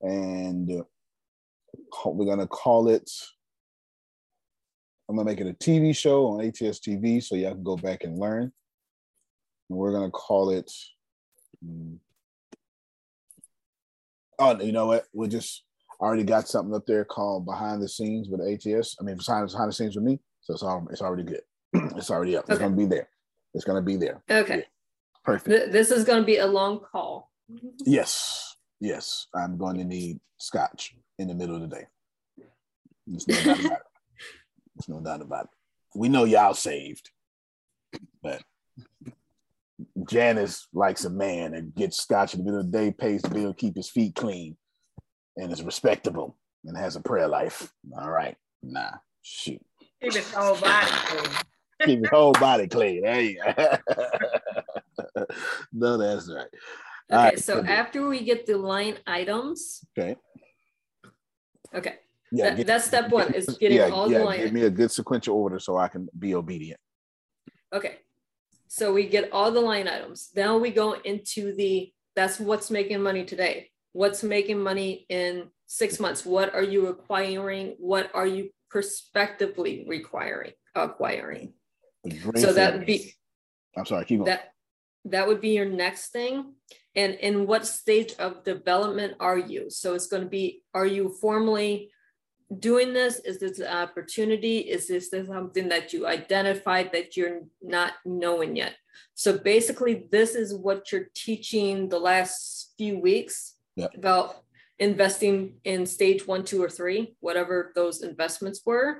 and 0.00 0.70
uh, 0.70 0.84
we're 2.06 2.26
going 2.26 2.38
to 2.38 2.46
call 2.46 2.88
it. 2.88 3.10
I'm 5.08 5.16
going 5.16 5.26
to 5.26 5.32
make 5.32 5.40
it 5.40 5.50
a 5.50 5.54
TV 5.54 5.94
show 5.96 6.26
on 6.28 6.44
ATS 6.44 6.80
TV, 6.80 7.22
so 7.22 7.36
y'all 7.36 7.52
can 7.52 7.62
go 7.62 7.76
back 7.76 8.04
and 8.04 8.18
learn. 8.18 8.52
And 9.70 9.78
we're 9.78 9.92
going 9.92 10.06
to 10.06 10.10
call 10.10 10.50
it. 10.50 10.70
mm, 11.64 11.98
Oh, 14.38 14.60
you 14.60 14.72
know 14.72 14.86
what? 14.86 15.06
We'll 15.12 15.28
just 15.28 15.62
I 16.00 16.04
already 16.04 16.24
got 16.24 16.48
something 16.48 16.74
up 16.74 16.86
there 16.86 17.04
called 17.04 17.46
behind 17.46 17.80
the 17.80 17.88
scenes 17.88 18.28
with 18.28 18.40
ATS. 18.40 18.96
I 19.00 19.04
mean, 19.04 19.16
behind, 19.16 19.48
behind 19.48 19.68
the 19.68 19.72
scenes 19.72 19.94
with 19.94 20.04
me. 20.04 20.18
So 20.40 20.54
it's 20.54 20.62
all 20.64 20.86
it's 20.90 21.00
already 21.02 21.22
good. 21.22 21.42
it's 21.96 22.10
already 22.10 22.36
up. 22.36 22.46
It's 22.48 22.58
gonna 22.58 22.74
be 22.74 22.84
there. 22.84 23.08
It's 23.54 23.64
gonna 23.64 23.80
be 23.80 23.96
there. 23.96 24.22
Okay. 24.28 24.66
Perfect. 25.24 25.48
Th- 25.48 25.70
this 25.70 25.90
is 25.90 26.04
going 26.04 26.20
to 26.20 26.26
be 26.26 26.36
a 26.36 26.46
long 26.46 26.80
call. 26.80 27.30
Yes. 27.86 28.56
Yes. 28.80 29.26
I'm 29.34 29.56
going 29.56 29.78
to 29.78 29.84
need 29.84 30.20
scotch 30.38 30.94
in 31.18 31.28
the 31.28 31.34
middle 31.34 31.54
of 31.56 31.62
the 31.62 31.68
day. 31.68 31.86
There's 33.06 33.26
no 33.26 33.34
doubt 33.34 33.60
about 33.64 33.72
it. 33.72 33.82
There's 34.76 34.88
no 34.88 35.00
doubt 35.00 35.22
about 35.22 35.44
it. 35.44 35.50
We 35.98 36.08
know 36.10 36.24
y'all 36.24 36.52
saved, 36.54 37.10
but 38.22 38.42
Janice 40.08 40.68
likes 40.72 41.04
a 41.04 41.10
man 41.10 41.54
and 41.54 41.74
gets 41.74 42.00
scotch 42.02 42.34
in 42.34 42.40
the 42.40 42.44
middle 42.44 42.60
of 42.60 42.70
the 42.70 42.78
day, 42.78 42.90
pays 42.92 43.22
the 43.22 43.30
bill, 43.30 43.52
keep 43.54 43.76
his 43.76 43.90
feet 43.90 44.14
clean, 44.14 44.56
and 45.36 45.52
is 45.52 45.62
respectable 45.62 46.36
and 46.64 46.76
has 46.76 46.96
a 46.96 47.00
prayer 47.00 47.26
life. 47.28 47.72
All 48.00 48.10
right. 48.10 48.36
Nah, 48.62 48.92
shoot. 49.22 49.60
Keep 50.02 50.14
his 50.14 50.32
whole 50.32 50.56
body 50.56 50.86
clean. 50.90 51.30
Keep 51.84 51.98
his 52.00 52.08
whole 52.10 52.32
body 52.32 52.68
clean. 52.68 53.04
Hey. 53.04 53.36
no, 55.72 55.96
that's 55.98 56.30
right. 56.30 56.46
All 57.10 57.18
Okay, 57.18 57.24
right, 57.26 57.38
so 57.38 57.62
after 57.64 58.08
we 58.08 58.24
get 58.24 58.46
the 58.46 58.56
line 58.56 58.96
items, 59.06 59.84
okay. 59.98 60.16
okay, 61.74 61.96
Yeah, 62.32 62.44
that, 62.50 62.56
get- 62.58 62.66
that's 62.66 62.86
step 62.86 63.10
one 63.10 63.34
is 63.34 63.46
getting 63.60 63.76
yeah, 63.76 63.88
all 63.90 64.10
yeah, 64.10 64.18
the 64.20 64.24
line. 64.24 64.38
give 64.40 64.52
me 64.54 64.62
a 64.62 64.70
good 64.70 64.90
sequential 64.90 65.36
order 65.36 65.58
so 65.58 65.76
I 65.76 65.88
can 65.88 66.08
be 66.18 66.34
obedient. 66.34 66.80
Okay, 67.74 67.98
so 68.74 68.92
we 68.92 69.06
get 69.06 69.32
all 69.32 69.52
the 69.52 69.60
line 69.60 69.86
items. 69.86 70.30
Now 70.34 70.58
we 70.58 70.70
go 70.70 70.94
into 71.04 71.54
the, 71.54 71.92
that's 72.16 72.40
what's 72.40 72.70
making 72.70 73.02
money 73.02 73.24
today. 73.24 73.70
What's 73.92 74.24
making 74.24 74.60
money 74.60 75.06
in 75.08 75.48
six 75.66 76.00
months? 76.00 76.26
What 76.26 76.52
are 76.54 76.62
you 76.62 76.88
acquiring? 76.88 77.76
What 77.78 78.10
are 78.14 78.26
you 78.26 78.50
prospectively 78.70 79.84
requiring? 79.86 80.54
acquiring. 80.74 81.52
So 82.36 82.52
that 82.52 82.74
would 82.74 82.86
be. 82.86 83.14
I'm 83.76 83.86
sorry. 83.86 84.04
Keep 84.04 84.20
going. 84.20 84.26
That 84.26 84.50
that 85.06 85.26
would 85.26 85.40
be 85.40 85.50
your 85.50 85.66
next 85.66 86.10
thing. 86.10 86.54
And 86.96 87.14
in 87.14 87.46
what 87.46 87.66
stage 87.66 88.14
of 88.18 88.44
development 88.44 89.14
are 89.20 89.38
you? 89.38 89.70
So 89.70 89.94
it's 89.94 90.06
going 90.06 90.22
to 90.22 90.28
be: 90.28 90.62
Are 90.74 90.86
you 90.86 91.14
formally 91.20 91.90
doing 92.58 92.92
this? 92.92 93.20
Is 93.20 93.38
this 93.38 93.58
an 93.58 93.66
opportunity? 93.66 94.58
Is 94.58 94.88
this 94.88 95.10
something 95.10 95.68
that 95.68 95.92
you 95.92 96.06
identified 96.06 96.92
that 96.92 97.16
you're 97.16 97.42
not 97.62 97.92
knowing 98.04 98.56
yet? 98.56 98.74
So 99.14 99.38
basically, 99.38 100.06
this 100.10 100.34
is 100.34 100.54
what 100.54 100.90
you're 100.92 101.08
teaching 101.14 101.88
the 101.88 101.98
last 101.98 102.74
few 102.76 102.98
weeks 102.98 103.54
yep. 103.76 103.90
about 103.94 104.42
investing 104.78 105.54
in 105.64 105.86
stage 105.86 106.26
one, 106.26 106.44
two, 106.44 106.62
or 106.62 106.68
three, 106.68 107.16
whatever 107.20 107.72
those 107.74 108.02
investments 108.02 108.62
were. 108.64 108.98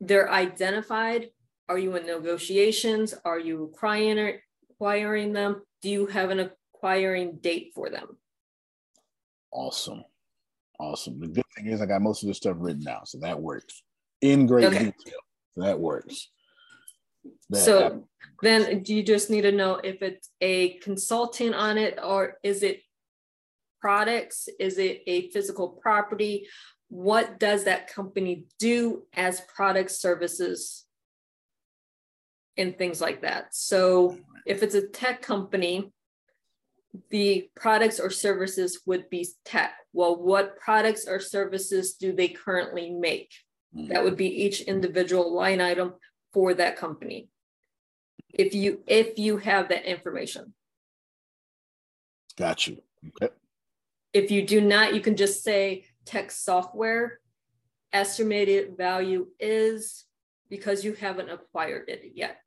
They're 0.00 0.30
identified. 0.30 1.30
Are 1.68 1.78
you 1.78 1.96
in 1.96 2.06
negotiations? 2.06 3.14
Are 3.24 3.38
you 3.38 3.70
acquiring, 3.72 4.38
acquiring 4.70 5.32
them? 5.32 5.62
Do 5.80 5.90
you 5.90 6.06
have 6.06 6.30
an 6.30 6.50
acquiring 6.74 7.36
date 7.36 7.72
for 7.74 7.88
them? 7.90 8.18
Awesome. 9.52 10.04
Awesome. 10.82 11.20
The 11.20 11.28
good 11.28 11.44
thing 11.54 11.66
is 11.68 11.80
I 11.80 11.86
got 11.86 12.02
most 12.02 12.24
of 12.24 12.26
this 12.26 12.38
stuff 12.38 12.56
written 12.58 12.82
down, 12.82 13.06
so 13.06 13.18
that 13.18 13.40
works 13.40 13.82
in 14.20 14.46
great 14.46 14.64
okay. 14.64 14.78
detail. 14.78 15.20
So 15.54 15.62
that 15.62 15.78
works. 15.78 16.28
That 17.50 17.58
so 17.58 18.08
then 18.42 18.82
do 18.82 18.92
you 18.92 19.04
just 19.04 19.30
need 19.30 19.42
to 19.42 19.52
know 19.52 19.76
if 19.76 20.02
it's 20.02 20.30
a 20.40 20.74
consulting 20.78 21.54
on 21.54 21.78
it 21.78 22.00
or 22.02 22.38
is 22.42 22.64
it 22.64 22.80
products? 23.80 24.48
Is 24.58 24.78
it 24.78 25.02
a 25.06 25.30
physical 25.30 25.68
property? 25.68 26.48
What 26.88 27.38
does 27.38 27.64
that 27.64 27.86
company 27.86 28.46
do 28.58 29.04
as 29.14 29.40
product 29.42 29.92
services 29.92 30.84
and 32.56 32.76
things 32.76 33.00
like 33.00 33.22
that? 33.22 33.54
So 33.54 34.18
if 34.46 34.64
it's 34.64 34.74
a 34.74 34.88
tech 34.88 35.22
company, 35.22 35.92
the 37.10 37.48
products 37.54 37.98
or 37.98 38.10
services 38.10 38.80
would 38.86 39.08
be 39.10 39.26
tech. 39.44 39.74
Well, 39.92 40.16
what 40.16 40.58
products 40.58 41.06
or 41.06 41.20
services 41.20 41.94
do 41.94 42.12
they 42.12 42.28
currently 42.28 42.90
make? 42.90 43.32
Hmm. 43.74 43.88
That 43.88 44.04
would 44.04 44.16
be 44.16 44.44
each 44.44 44.62
individual 44.62 45.34
line 45.34 45.60
item 45.60 45.94
for 46.32 46.54
that 46.54 46.76
company. 46.76 47.28
If 48.30 48.54
you 48.54 48.82
if 48.86 49.18
you 49.18 49.36
have 49.38 49.68
that 49.68 49.84
information. 49.84 50.54
Got 52.38 52.66
you. 52.66 52.82
Okay. 53.06 53.32
If 54.12 54.30
you 54.30 54.46
do 54.46 54.60
not, 54.60 54.94
you 54.94 55.00
can 55.00 55.16
just 55.16 55.42
say 55.42 55.84
tech 56.04 56.30
software 56.30 57.20
estimated 57.92 58.76
value 58.76 59.26
is 59.38 60.04
because 60.48 60.84
you 60.84 60.94
haven't 60.94 61.30
acquired 61.30 61.88
it 61.88 62.12
yet. 62.14 62.40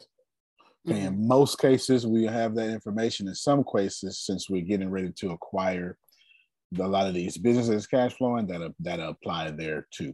Okay, 0.87 1.01
in 1.01 1.27
most 1.27 1.57
cases, 1.59 2.05
we 2.05 2.25
have 2.25 2.53
that 2.55 2.69
information. 2.69 3.27
In 3.27 3.35
some 3.35 3.63
cases, 3.63 4.19
since 4.19 4.49
we're 4.49 4.61
getting 4.61 4.89
ready 4.89 5.11
to 5.17 5.31
acquire 5.31 5.97
a 6.79 6.87
lot 6.87 7.07
of 7.07 7.13
these 7.13 7.37
businesses 7.37 7.87
cash 7.87 8.13
flowing, 8.13 8.45
that 8.47 8.61
uh, 8.61 8.69
that 8.79 8.99
apply 8.99 9.51
there 9.51 9.87
too. 9.91 10.13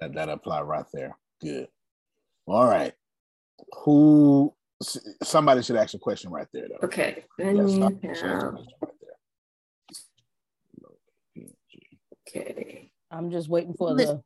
That 0.00 0.14
that 0.14 0.28
apply 0.28 0.62
right 0.62 0.86
there. 0.92 1.16
Good. 1.42 1.68
All 2.46 2.66
right. 2.66 2.94
Who? 3.84 4.54
Somebody 5.22 5.62
should 5.62 5.76
ask 5.76 5.94
a 5.94 5.98
question 5.98 6.30
right 6.32 6.48
there, 6.52 6.68
though. 6.68 6.86
Okay. 6.86 7.24
Yes, 7.38 7.78
Okay. 12.28 12.90
I'm 13.10 13.30
just 13.30 13.48
waiting 13.48 13.74
for 13.74 13.94
the 13.94 14.22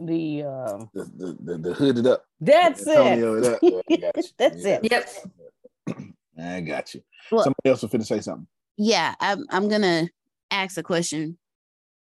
the 0.00 0.42
um 0.44 0.90
the 0.94 1.04
the, 1.16 1.36
the, 1.40 1.58
the 1.58 1.74
hooded 1.74 2.06
up. 2.06 2.24
That's 2.40 2.84
it. 2.86 3.82
Yeah, 3.88 4.10
that's 4.38 4.64
it. 4.64 4.88
Yep. 4.90 5.08
I 6.40 6.60
got 6.60 6.94
you. 6.94 7.02
Well, 7.32 7.44
Somebody 7.44 7.70
else 7.70 7.82
will 7.82 7.88
fit 7.88 8.00
to 8.00 8.06
say 8.06 8.20
something. 8.20 8.46
Yeah, 8.76 9.14
I'm 9.20 9.44
I'm 9.50 9.68
gonna 9.68 10.08
ask 10.50 10.78
a 10.78 10.82
question 10.82 11.38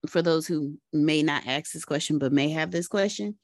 for 0.09 0.21
those 0.21 0.47
who 0.47 0.77
may 0.93 1.23
not 1.23 1.47
ask 1.47 1.71
this 1.71 1.85
question 1.85 2.17
but 2.19 2.31
may 2.33 2.49
have 2.49 2.71
this 2.71 2.87
question. 2.87 3.35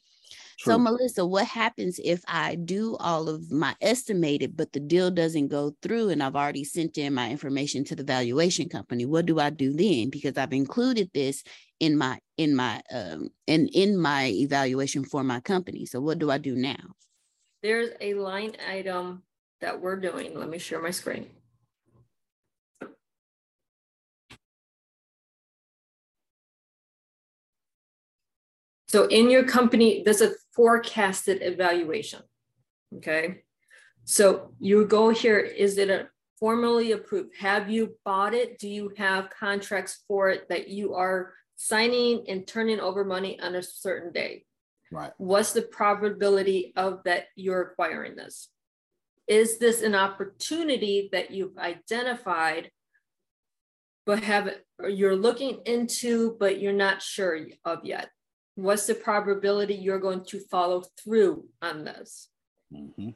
True. 0.60 0.74
So, 0.74 0.80
Melissa, 0.80 1.26
what 1.26 1.46
happens 1.46 2.00
if 2.04 2.22
I 2.28 2.56
do 2.56 2.96
all 3.00 3.30
of 3.30 3.52
my 3.52 3.76
estimated, 3.82 4.56
but 4.56 4.74
the 4.74 4.80
deal 4.80 5.12
doesn't 5.12 5.48
go 5.48 5.76
through 5.82 6.10
and 6.10 6.22
I've 6.22 6.36
already 6.36 6.64
sent 6.64 6.98
in 6.98 7.14
my 7.14 7.30
information 7.30 7.84
to 7.86 7.96
the 7.96 8.04
valuation 8.04 8.70
company? 8.70 9.06
What 9.06 9.26
do 9.26 9.40
I 9.40 9.50
do 9.50 9.74
then? 9.74 10.10
Because 10.10 10.38
I've 10.38 10.54
included 10.54 11.10
this 11.14 11.44
in 11.80 11.98
my 11.98 12.20
in 12.38 12.56
my 12.56 12.82
um 12.94 13.30
in 13.48 13.68
in 13.70 13.98
my 13.98 14.28
evaluation 14.28 15.04
for 15.04 15.24
my 15.24 15.40
company. 15.40 15.86
So, 15.86 16.00
what 16.00 16.20
do 16.20 16.32
I 16.32 16.38
do 16.38 16.56
now? 16.56 16.96
There's 17.64 17.92
a 18.00 18.14
line 18.16 18.54
item 18.68 19.24
that 19.62 19.82
we're 19.82 20.00
doing. 20.00 20.38
Let 20.38 20.50
me 20.50 20.58
share 20.58 20.82
my 20.82 20.92
screen. 20.92 21.30
So 28.92 29.06
in 29.06 29.30
your 29.30 29.46
company, 29.46 30.02
there's 30.04 30.20
a 30.20 30.34
forecasted 30.54 31.42
evaluation. 31.42 32.20
Okay. 32.98 33.44
So 34.04 34.52
you 34.60 34.86
go 34.86 35.12
here, 35.12 35.40
is 35.40 35.78
it 35.78 35.90
a 35.90 36.10
formally 36.38 36.92
approved? 36.92 37.38
Have 37.40 37.70
you 37.70 37.96
bought 38.04 38.34
it? 38.34 38.60
Do 38.60 38.68
you 38.68 38.92
have 38.98 39.30
contracts 39.30 40.04
for 40.10 40.30
it 40.30 40.50
that 40.50 40.68
you 40.68 40.96
are 40.96 41.32
signing 41.56 42.26
and 42.28 42.46
turning 42.46 42.82
over 42.82 43.06
money 43.06 43.40
on 43.40 43.56
a 43.56 43.64
certain 43.64 44.12
day? 44.12 44.44
Right. 44.92 45.14
What's 45.18 45.54
the 45.54 45.62
probability 45.62 46.74
of 46.76 47.00
that 47.06 47.28
you're 47.38 47.62
acquiring 47.62 48.18
this? 48.18 48.50
Is 49.26 49.58
this 49.58 49.84
an 49.84 49.96
opportunity 49.96 51.08
that 51.14 51.32
you've 51.32 51.58
identified, 51.58 52.72
but 54.06 54.22
have 54.24 54.54
you're 54.90 55.16
looking 55.16 55.62
into, 55.66 56.36
but 56.38 56.60
you're 56.60 56.74
not 56.74 57.02
sure 57.02 57.40
of 57.64 57.86
yet? 57.86 58.10
What's 58.62 58.86
the 58.88 58.96
probability 58.96 59.76
you're 59.76 60.00
going 60.00 60.24
to 60.26 60.40
follow 60.40 60.84
through 60.98 61.46
on 61.62 61.84
this? 61.84 62.30
Mm-hmm. 62.74 63.10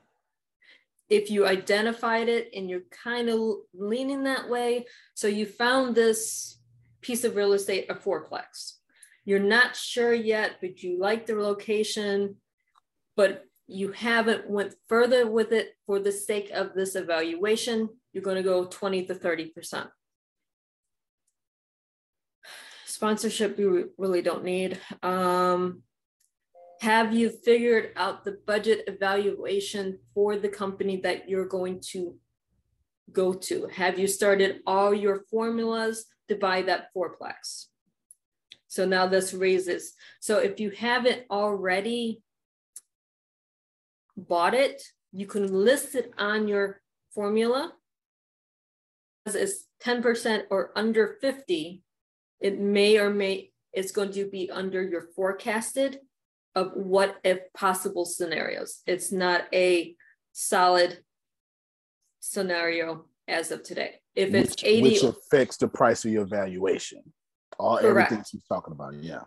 If 1.10 1.30
you 1.30 1.46
identified 1.46 2.30
it 2.30 2.50
and 2.55 2.70
you're 2.70 2.82
kind 3.04 3.30
of 3.30 3.39
leaning 3.74 4.24
that 4.24 4.50
way, 4.50 4.86
so 5.13 5.28
you 5.28 5.46
found 5.46 5.96
this 5.96 6.58
piece 7.01 7.24
of 7.24 7.36
real 7.36 7.54
estate, 7.54 7.86
a 7.89 7.96
fourplex. 7.96 8.74
You're 9.24 9.39
not 9.39 9.76
sure 9.76 10.13
yet, 10.13 10.58
but 10.62 10.82
you 10.82 11.00
like 11.00 11.26
the 11.26 11.36
location, 11.36 12.38
but 13.16 13.46
you 13.67 13.92
haven't 13.92 14.50
went 14.50 14.76
further 14.88 15.30
with 15.30 15.51
it 15.51 15.76
for 15.86 16.00
the 16.00 16.12
sake 16.12 16.51
of 16.51 16.74
this 16.76 16.96
evaluation, 16.96 17.89
you're 18.13 18.24
going 18.24 18.38
to 18.38 18.43
go 18.43 18.66
20 18.66 19.05
to 19.05 19.16
30 19.16 19.47
percent 19.47 19.89
sponsorship 22.96 23.59
you 23.59 23.92
really 23.97 24.22
don't 24.22 24.46
need. 24.46 24.80
Um, 25.04 25.82
have 26.80 27.13
you 27.13 27.30
figured 27.30 27.92
out 27.97 28.24
the 28.24 28.38
budget 28.47 28.86
evaluation 28.88 30.00
for 30.13 30.38
the 30.38 30.47
company 30.47 31.01
that 31.01 31.28
you're 31.28 31.47
going 31.47 31.82
to 31.92 32.16
go 33.12 33.34
to? 33.34 33.67
Have 33.74 34.00
you 34.00 34.08
started 34.08 34.62
all 34.66 34.93
your 34.93 35.26
formulas 35.30 36.05
to 36.30 36.36
buy 36.36 36.62
that 36.63 36.88
fourplex? 36.96 37.66
So 38.67 38.86
now 38.86 39.08
this 39.08 39.34
raises. 39.34 39.93
So 40.22 40.39
if 40.39 40.62
you 40.62 40.70
haven't 40.72 41.24
already 41.30 42.22
bought 44.16 44.54
it, 44.54 44.82
you 45.12 45.28
can 45.28 45.51
list 45.51 45.96
it 45.96 46.13
on 46.17 46.47
your 46.47 46.82
formula. 47.13 47.74
As 49.26 49.36
It's 49.36 49.66
10% 49.84 50.43
or 50.50 50.72
under 50.76 51.17
50, 51.20 51.82
it 52.39 52.59
may 52.59 52.97
or 52.97 53.09
may 53.09 53.51
it's 53.74 53.91
going 53.91 54.12
to 54.13 54.29
be 54.29 54.49
under 54.49 54.82
your 54.82 55.07
forecasted 55.16 55.99
of 56.55 56.71
what 56.74 57.17
if 57.24 57.39
possible 57.53 58.05
scenarios. 58.05 58.82
It's 58.87 59.12
not 59.12 59.43
a 59.53 59.95
solid 60.32 60.99
scenario 62.21 63.05
as 63.28 63.51
of 63.51 63.63
today. 63.63 63.95
If 64.16 64.33
it's 64.33 64.51
which, 64.51 64.63
80 64.63 64.82
which 64.82 65.03
affects 65.03 65.57
the 65.57 65.67
price 65.67 66.05
of 66.05 66.12
your 66.12 66.25
valuation. 66.25 67.03
All 67.59 67.78
correct. 67.78 68.12
everything 68.12 68.25
she's 68.29 68.45
talking 68.45 68.71
about, 68.71 68.93
yeah. 68.95 69.24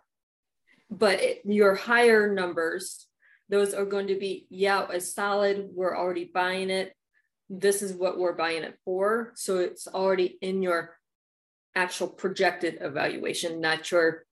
But 0.90 1.20
it, 1.20 1.42
your 1.44 1.74
higher 1.74 2.32
numbers, 2.32 3.06
those 3.50 3.74
are 3.74 3.84
going 3.84 4.08
to 4.08 4.18
be, 4.18 4.46
yeah, 4.48 4.86
a 4.90 5.00
solid, 5.00 5.68
we're 5.74 5.96
already 5.96 6.30
buying 6.32 6.70
it. 6.70 6.94
This 7.50 7.82
is 7.82 7.92
what 7.92 8.18
we're 8.18 8.34
buying 8.34 8.62
it 8.62 8.78
for. 8.84 9.32
So 9.34 9.58
it's 9.58 9.86
already 9.86 10.38
in 10.40 10.62
your 10.62 10.97
actual 11.78 12.08
projected 12.08 12.78
evaluation, 12.80 13.60
not 13.60 13.90
your 13.90 14.24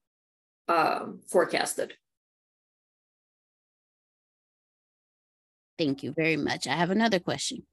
um, 0.69 1.21
forecasted. 1.29 1.95
Thank 5.79 6.03
you 6.03 6.13
very 6.13 6.37
much. 6.37 6.67
I 6.67 6.73
have 6.73 6.91
another 6.91 7.21
question. 7.21 7.65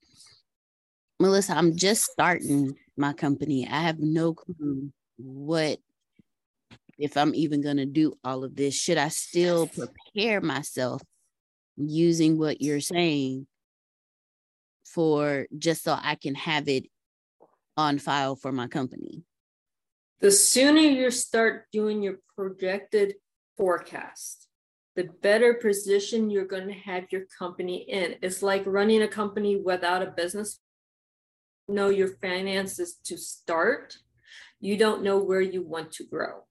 Melissa, 1.19 1.53
I'm 1.53 1.75
just 1.75 2.03
starting 2.03 2.75
my 2.97 3.13
company. 3.13 3.67
I 3.67 3.81
have 3.81 3.99
no 3.99 4.33
clue 4.33 4.91
what, 5.17 5.79
if 6.99 7.17
I'm 7.17 7.33
even 7.33 7.61
going 7.61 7.77
to 7.77 7.85
do 7.85 8.13
all 8.23 8.43
of 8.43 8.55
this. 8.55 8.75
Should 8.75 8.97
I 8.97 9.07
still 9.07 9.67
prepare 9.67 10.41
myself 10.41 11.01
using 11.77 12.37
what 12.37 12.61
you're 12.61 12.81
saying 12.81 13.47
for 14.85 15.47
just 15.57 15.83
so 15.83 15.97
I 15.99 16.15
can 16.15 16.35
have 16.35 16.67
it 16.67 16.85
on 17.75 17.97
file 17.97 18.35
for 18.35 18.51
my 18.51 18.67
company? 18.67 19.23
The 20.23 20.31
sooner 20.31 20.79
you 20.79 21.11
start 21.11 21.65
doing 21.73 22.01
your 22.01 22.19
projected 22.37 23.15
forecast, 23.57 24.47
the 24.95 25.09
better 25.21 25.55
position 25.55 26.29
you're 26.29 26.45
going 26.45 26.69
to 26.69 26.73
have 26.73 27.07
your 27.11 27.23
company 27.37 27.79
in. 27.89 28.15
It's 28.21 28.41
like 28.41 28.63
running 28.65 29.01
a 29.01 29.07
company 29.09 29.57
without 29.57 30.01
a 30.01 30.11
business. 30.11 30.61
Know 31.67 31.89
your 31.89 32.07
finances 32.21 32.95
to 33.03 33.17
start. 33.17 33.97
You 34.61 34.77
don't 34.77 35.03
know 35.03 35.17
where 35.21 35.41
you 35.41 35.61
want 35.61 35.91
to 35.95 36.05
grow. 36.05 36.45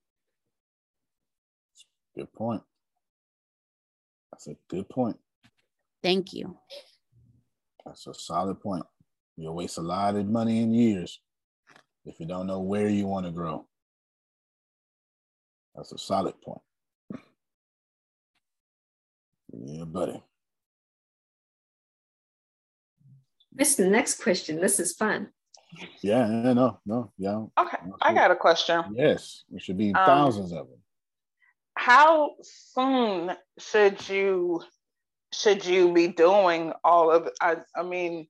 Good 2.15 2.31
point. 2.35 2.61
That's 4.33 4.49
a 4.49 4.57
good 4.69 4.87
point. 4.91 5.17
Thank 6.03 6.35
you. 6.35 6.59
That's 7.87 8.07
a 8.07 8.13
solid 8.13 8.61
point. 8.61 8.85
You'll 9.39 9.55
waste 9.55 9.79
a 9.79 9.81
lot 9.81 10.17
of 10.17 10.27
money 10.27 10.61
in 10.61 10.75
years 10.75 11.19
if 12.05 12.19
you 12.21 12.27
don't 12.27 12.47
know 12.47 12.61
where 12.61 12.89
you 12.89 13.07
want 13.07 13.27
to 13.27 13.33
grow. 13.33 13.67
That's 15.75 15.93
a 15.93 15.99
solid 15.99 16.41
point. 16.41 16.61
Yeah, 19.53 19.85
buddy. 19.85 20.23
This 23.53 23.75
the 23.75 23.89
next 23.89 24.23
question. 24.23 24.61
This 24.61 24.81
is 24.81 24.95
fun. 24.95 25.29
Yeah, 26.03 26.27
no, 26.27 26.81
no, 26.85 27.13
yeah. 27.17 27.45
Okay, 27.59 27.79
I 28.03 28.13
got 28.13 28.31
a 28.31 28.37
question. 28.37 28.83
Yes, 28.95 29.45
there 29.51 29.61
should 29.61 29.79
be 29.79 29.95
um, 29.95 30.07
thousands 30.07 30.53
of 30.53 30.69
them. 30.69 30.79
How 31.77 32.33
soon 32.43 33.33
should 33.59 34.07
you 34.09 34.63
should 35.33 35.65
you 35.65 35.93
be 35.93 36.09
doing 36.09 36.73
all 36.85 37.11
of 37.11 37.29
I 37.41 37.57
I 37.75 37.83
mean 37.83 38.29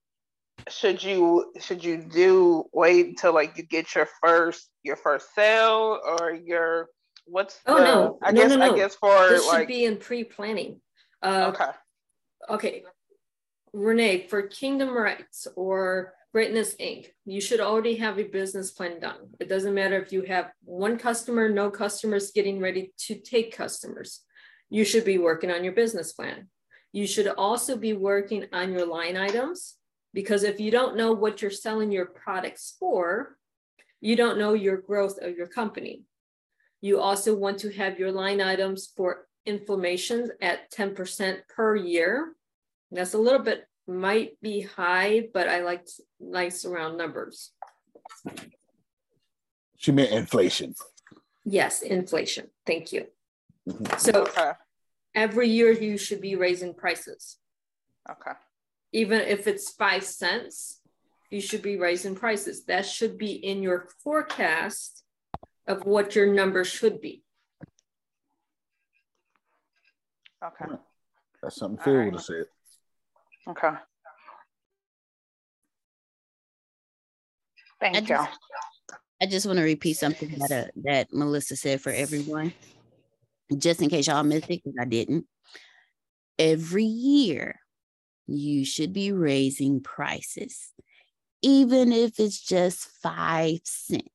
should 0.68 1.02
you 1.02 1.52
should 1.60 1.84
you 1.84 1.96
do 1.98 2.64
wait 2.72 3.06
until 3.06 3.34
like 3.34 3.56
you 3.56 3.62
get 3.64 3.94
your 3.94 4.08
first 4.22 4.68
your 4.82 4.96
first 4.96 5.34
sale 5.34 6.00
or 6.04 6.32
your 6.32 6.88
what's 7.26 7.60
oh 7.66 7.78
the, 7.78 7.84
no. 7.84 8.18
I 8.22 8.32
no, 8.32 8.42
guess 8.42 8.50
no, 8.50 8.56
no. 8.56 8.72
I 8.72 8.76
guess 8.76 8.94
for 8.96 9.28
this 9.28 9.46
like 9.46 9.60
should 9.60 9.68
be 9.68 9.84
in 9.84 9.96
pre-planning. 9.96 10.80
Uh, 11.22 11.52
okay. 11.54 11.70
okay. 12.50 12.84
Renee 13.72 14.26
for 14.28 14.42
kingdom 14.42 14.90
rights 14.96 15.46
or 15.56 16.14
greatness 16.32 16.74
inc. 16.76 17.08
you 17.24 17.40
should 17.40 17.60
already 17.60 17.96
have 17.96 18.18
a 18.18 18.24
business 18.24 18.70
plan 18.70 19.00
done. 19.00 19.30
It 19.40 19.48
doesn't 19.48 19.74
matter 19.74 20.00
if 20.00 20.12
you 20.12 20.22
have 20.22 20.50
one 20.64 20.98
customer 20.98 21.48
no 21.48 21.70
customers 21.70 22.32
getting 22.32 22.60
ready 22.60 22.92
to 23.06 23.14
take 23.14 23.56
customers. 23.56 24.20
You 24.70 24.84
should 24.84 25.04
be 25.04 25.18
working 25.18 25.50
on 25.50 25.64
your 25.64 25.74
business 25.74 26.12
plan. 26.12 26.48
You 26.92 27.06
should 27.06 27.28
also 27.28 27.76
be 27.76 27.92
working 27.92 28.46
on 28.52 28.72
your 28.72 28.86
line 28.86 29.16
items 29.16 29.76
because 30.12 30.42
if 30.42 30.60
you 30.60 30.70
don't 30.70 30.96
know 30.96 31.12
what 31.12 31.40
you're 31.40 31.50
selling 31.50 31.90
your 31.90 32.06
products 32.06 32.76
for, 32.78 33.36
you 34.00 34.16
don't 34.16 34.38
know 34.38 34.52
your 34.52 34.76
growth 34.76 35.18
of 35.20 35.36
your 35.36 35.46
company. 35.46 36.02
You 36.80 37.00
also 37.00 37.34
want 37.34 37.58
to 37.60 37.72
have 37.72 37.98
your 37.98 38.12
line 38.12 38.40
items 38.40 38.92
for 38.96 39.28
inflammations 39.46 40.30
at 40.40 40.70
10% 40.72 41.38
per 41.48 41.76
year. 41.76 42.34
That's 42.90 43.14
a 43.14 43.18
little 43.18 43.40
bit 43.40 43.66
might 43.86 44.40
be 44.40 44.60
high, 44.60 45.28
but 45.32 45.48
I 45.48 45.62
like 45.62 45.88
nice 46.20 46.64
round 46.64 46.98
numbers. 46.98 47.52
She 49.76 49.92
meant 49.92 50.12
inflation. 50.12 50.74
Yes, 51.44 51.82
inflation. 51.82 52.48
Thank 52.66 52.92
you. 52.92 53.06
Mm-hmm. 53.68 53.98
So 53.98 54.26
every 55.14 55.48
year 55.48 55.72
you 55.72 55.98
should 55.98 56.20
be 56.20 56.36
raising 56.36 56.74
prices. 56.74 57.38
Okay. 58.08 58.32
Even 58.92 59.20
if 59.20 59.46
it's 59.46 59.70
five 59.70 60.04
cents, 60.04 60.80
you 61.30 61.40
should 61.40 61.62
be 61.62 61.76
raising 61.76 62.14
prices. 62.14 62.64
That 62.66 62.84
should 62.84 63.16
be 63.16 63.32
in 63.32 63.62
your 63.62 63.88
forecast 64.04 65.02
of 65.66 65.86
what 65.86 66.14
your 66.14 66.32
number 66.32 66.64
should 66.64 67.00
be. 67.00 67.22
Okay. 70.44 70.74
That's 71.42 71.56
something 71.56 71.82
Phil 71.82 72.04
would 72.04 72.14
have 72.14 72.22
said. 72.22 72.44
Okay. 73.48 73.70
Thank 77.80 77.96
I 77.96 78.00
you. 78.00 78.06
just, 78.06 78.38
I 79.22 79.26
just 79.26 79.46
want 79.46 79.58
to 79.58 79.64
repeat 79.64 79.94
something 79.94 80.36
that 80.38 80.52
uh, 80.52 80.70
that 80.84 81.12
Melissa 81.12 81.56
said 81.56 81.80
for 81.80 81.90
everyone, 81.90 82.52
just 83.56 83.82
in 83.82 83.88
case 83.88 84.06
y'all 84.06 84.22
missed 84.22 84.50
it, 84.50 84.62
because 84.62 84.76
I 84.80 84.84
didn't. 84.84 85.26
Every 86.38 86.84
year, 86.84 87.58
you 88.26 88.64
should 88.64 88.92
be 88.92 89.12
raising 89.12 89.80
prices, 89.80 90.72
even 91.42 91.92
if 91.92 92.18
it's 92.18 92.40
just 92.40 92.88
five 93.02 93.60
cents. 93.64 94.08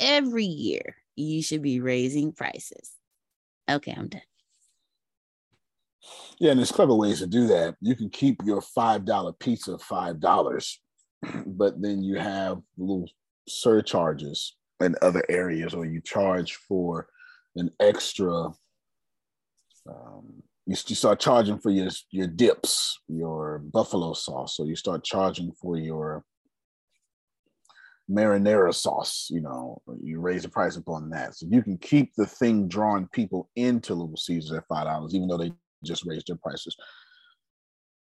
Every 0.00 0.44
year, 0.44 0.96
you 1.16 1.42
should 1.42 1.62
be 1.62 1.80
raising 1.80 2.32
prices. 2.32 2.92
Okay, 3.68 3.94
I'm 3.96 4.08
done. 4.08 4.22
Yeah, 6.38 6.52
and 6.52 6.60
there's 6.60 6.72
clever 6.72 6.94
ways 6.94 7.18
to 7.18 7.26
do 7.26 7.46
that. 7.48 7.76
You 7.80 7.96
can 7.96 8.10
keep 8.10 8.40
your 8.44 8.60
five 8.60 9.04
dollar 9.04 9.32
pizza 9.32 9.76
five 9.78 10.20
dollars, 10.20 10.80
but 11.46 11.80
then 11.82 12.02
you 12.02 12.18
have 12.18 12.60
little 12.76 13.08
surcharges 13.48 14.56
in 14.80 14.94
other 15.02 15.24
areas, 15.28 15.74
or 15.74 15.84
you 15.84 16.00
charge 16.00 16.54
for 16.54 17.08
an 17.56 17.70
extra. 17.80 18.50
Um, 19.88 20.42
you, 20.68 20.76
you 20.86 20.94
start 20.94 21.18
charging 21.18 21.58
for 21.58 21.70
your 21.70 21.88
your 22.10 22.26
dips, 22.26 23.00
your 23.08 23.58
buffalo 23.58 24.12
sauce, 24.12 24.54
so 24.54 24.64
you 24.64 24.76
start 24.76 25.02
charging 25.02 25.50
for 25.52 25.78
your 25.78 26.22
marinara 28.10 28.74
sauce. 28.74 29.28
You 29.30 29.40
know, 29.40 29.80
you 30.02 30.20
raise 30.20 30.42
the 30.42 30.50
price 30.50 30.76
upon 30.76 31.08
that, 31.10 31.34
so 31.34 31.46
you 31.50 31.62
can 31.62 31.78
keep 31.78 32.14
the 32.14 32.26
thing 32.26 32.68
drawing 32.68 33.08
people 33.12 33.48
into 33.56 33.94
Little 33.94 34.16
Caesars 34.16 34.52
at 34.52 34.68
five 34.68 34.84
dollars, 34.84 35.14
even 35.14 35.26
though 35.26 35.38
they 35.38 35.52
just 35.82 36.04
raised 36.04 36.26
their 36.26 36.36
prices. 36.36 36.76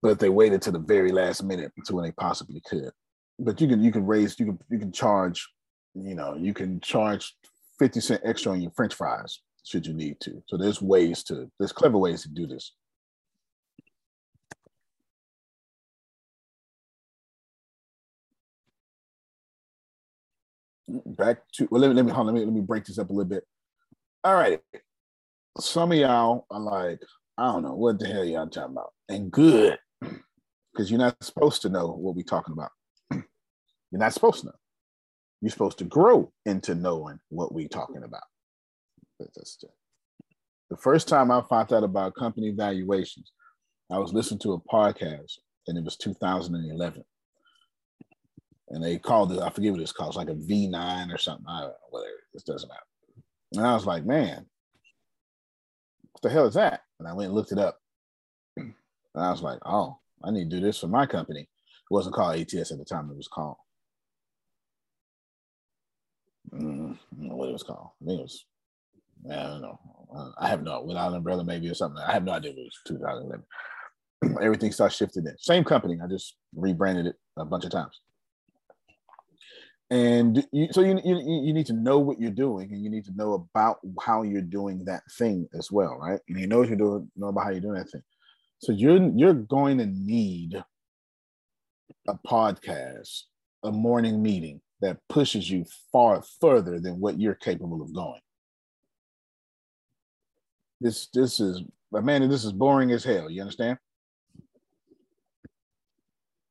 But 0.02 0.20
they 0.20 0.30
waited 0.30 0.64
to 0.64 0.72
the 0.72 0.80
very 0.80 1.12
last 1.12 1.44
minute 1.44 1.72
to 1.86 1.94
when 1.94 2.06
they 2.06 2.14
possibly 2.14 2.64
could. 2.66 2.90
But 3.38 3.62
you 3.62 3.68
can 3.68 3.84
you 3.84 3.92
can 3.92 4.08
raise 4.08 4.40
you 4.40 4.48
can 4.48 4.60
you 4.72 4.80
can 4.80 4.92
charge, 4.92 5.48
you 5.94 6.16
know, 6.16 6.36
you 6.36 6.56
can 6.56 6.80
charge 6.80 7.32
50 7.78 8.00
cent 8.00 8.22
extra 8.26 8.54
on 8.54 8.62
your 8.62 8.72
French 8.72 8.96
fries 8.96 9.40
should 9.66 9.86
you 9.86 9.94
need 9.94 10.20
to. 10.22 10.42
So 10.48 10.58
there's 10.58 10.82
ways 10.82 11.24
to 11.24 11.50
there's 11.60 11.72
clever 11.72 11.98
ways 11.98 12.22
to 12.22 12.30
do 12.30 12.48
this. 12.48 12.72
Back 20.88 21.40
to 21.56 21.68
well, 21.72 21.82
let 21.82 21.90
me 21.90 21.96
let 21.96 22.06
me 22.06 22.12
on, 22.12 22.26
let 22.28 22.36
me 22.36 22.46
let 22.46 22.54
me 22.54 22.62
break 22.62 22.86
this 22.86 23.00
up 23.00 23.10
a 23.10 23.14
little 23.14 23.30
bit. 23.30 23.44
All 24.24 24.36
right. 24.36 24.60
Some 25.60 25.92
of 25.92 25.98
y'all 25.98 26.46
are 26.52 26.60
like, 26.60 27.00
I 27.38 27.52
don't 27.52 27.64
know 27.64 27.74
what 27.74 28.00
the 28.00 28.08
hell 28.08 28.26
y'all 28.26 28.48
talking 28.48 28.72
about. 28.72 28.94
And 29.10 29.32
good, 29.32 29.80
because 30.00 30.92
you're 30.92 31.00
not 31.00 31.24
supposed 31.24 31.62
to 31.64 31.70
know 31.70 31.88
what 31.88 32.16
we're 32.16 32.24
talking 32.24 32.54
about. 32.54 32.72
you're 33.12 33.24
not 34.00 34.14
supposed 34.14 34.42
to 34.42 34.48
know. 34.48 34.56
You're 35.42 35.52
supposed 35.52 35.78
to 35.80 35.86
grow 35.86 36.32
into 36.46 36.76
knowing 36.76 37.20
what 37.30 37.54
we're 37.54 37.68
talking 37.68 38.04
about. 38.04 38.24
The 39.20 40.78
first 40.78 41.08
time 41.08 41.32
I 41.32 41.42
found 41.42 41.72
out 41.74 41.84
about 41.84 42.16
company 42.16 42.52
valuations, 42.52 43.32
I 43.92 44.00
was 44.00 44.14
listening 44.14 44.40
to 44.40 44.54
a 44.54 44.60
podcast, 44.62 45.38
and 45.68 45.78
it 45.78 45.84
was 45.84 45.98
2011. 45.98 47.04
And 48.70 48.84
they 48.84 48.98
called 48.98 49.32
it, 49.32 49.42
I 49.42 49.50
forget 49.52 49.72
what 49.72 49.82
it's 49.82 49.92
called, 49.92 50.10
it's 50.10 50.18
like 50.18 50.30
a 50.30 50.34
V9 50.34 51.14
or 51.14 51.18
something. 51.18 51.46
I 51.48 51.62
don't 51.62 51.70
know, 51.70 51.76
whatever. 51.92 52.12
This 52.34 52.44
doesn't 52.44 52.68
matter. 52.68 52.82
And 53.54 53.66
I 53.66 53.74
was 53.74 53.86
like, 53.86 54.06
man, 54.06 54.46
what 56.12 56.22
the 56.24 56.30
hell 56.30 56.48
is 56.48 56.56
that? 56.56 56.82
And 57.00 57.08
I 57.08 57.14
went 57.14 57.28
and 57.28 57.36
looked 57.36 57.52
it 57.52 57.60
up. 57.60 57.80
And 58.58 58.74
I 59.16 59.32
was 59.32 59.44
like, 59.44 59.60
oh, 59.66 60.00
I 60.24 60.32
need 60.32 60.50
to 60.50 60.58
do 60.58 60.66
this 60.66 60.80
for 60.80 60.88
my 60.88 61.06
company. 61.06 61.42
It 61.42 61.94
wasn't 61.94 62.16
called 62.16 62.40
ATS 62.40 62.72
at 62.72 62.80
the 62.80 62.86
time, 62.86 63.10
it 63.12 63.18
was 63.18 63.28
called. 63.28 63.58
Mm, 66.54 66.98
what 67.18 67.50
it 67.50 67.54
was 67.54 67.64
called. 67.64 67.90
I 68.02 68.06
think 68.06 68.20
it 68.20 68.24
was, 68.24 68.46
I 69.30 69.44
don't 69.44 69.62
know. 69.62 69.80
I 70.38 70.48
have 70.48 70.64
no, 70.64 70.82
without 70.82 71.10
an 71.10 71.18
umbrella 71.18 71.44
maybe 71.44 71.70
or 71.70 71.74
something. 71.74 72.02
I 72.02 72.14
have 72.14 72.24
no 72.24 72.34
idea. 72.34 72.52
It 72.52 72.58
was 72.58 72.80
2011. 72.88 73.46
Everything 74.42 74.72
starts 74.72 74.96
shifting 74.96 75.26
in. 75.26 75.38
Same 75.38 75.64
company. 75.64 75.98
I 76.04 76.08
just 76.08 76.36
rebranded 76.56 77.08
it 77.08 77.16
a 77.38 77.46
bunch 77.46 77.66
of 77.66 77.72
times. 77.72 78.00
And 79.92 80.46
you, 80.52 80.70
so 80.72 80.82
you, 80.82 81.00
you 81.04 81.18
you 81.46 81.54
need 81.54 81.68
to 81.68 81.74
know 81.74 82.00
what 82.00 82.20
you're 82.20 82.32
doing, 82.32 82.72
and 82.72 82.84
you 82.84 82.90
need 82.90 83.06
to 83.06 83.16
know 83.16 83.34
about 83.34 83.78
how 84.02 84.24
you're 84.24 84.42
doing 84.42 84.84
that 84.86 85.04
thing 85.16 85.48
as 85.54 85.72
well, 85.72 85.98
right? 86.00 86.20
And 86.28 86.40
you 86.40 86.48
know 86.48 86.60
what 86.60 86.70
you're 86.70 86.78
doing, 86.78 87.12
know 87.16 87.28
about 87.28 87.44
how 87.44 87.52
you're 87.52 87.62
doing 87.62 87.76
that 87.76 87.92
thing. 87.92 88.02
So 88.58 88.72
you're 88.72 89.12
you're 89.16 89.36
going 89.36 89.78
to 89.78 89.86
need 89.86 90.56
a 92.08 92.18
podcast, 92.28 93.24
a 93.64 93.72
morning 93.72 94.24
meeting 94.24 94.60
that 94.82 94.98
pushes 95.08 95.50
you 95.50 95.66
far 95.92 96.24
further 96.42 96.80
than 96.80 97.00
what 97.00 97.20
you're 97.20 97.36
capable 97.36 97.84
of 97.84 97.94
going. 97.94 98.22
This 100.86 101.08
this 101.08 101.40
is 101.40 101.64
man, 101.92 102.30
this 102.30 102.46
is 102.46 102.52
boring 102.52 102.92
as 102.92 103.04
hell. 103.04 103.28
You 103.28 103.42
understand? 103.42 103.80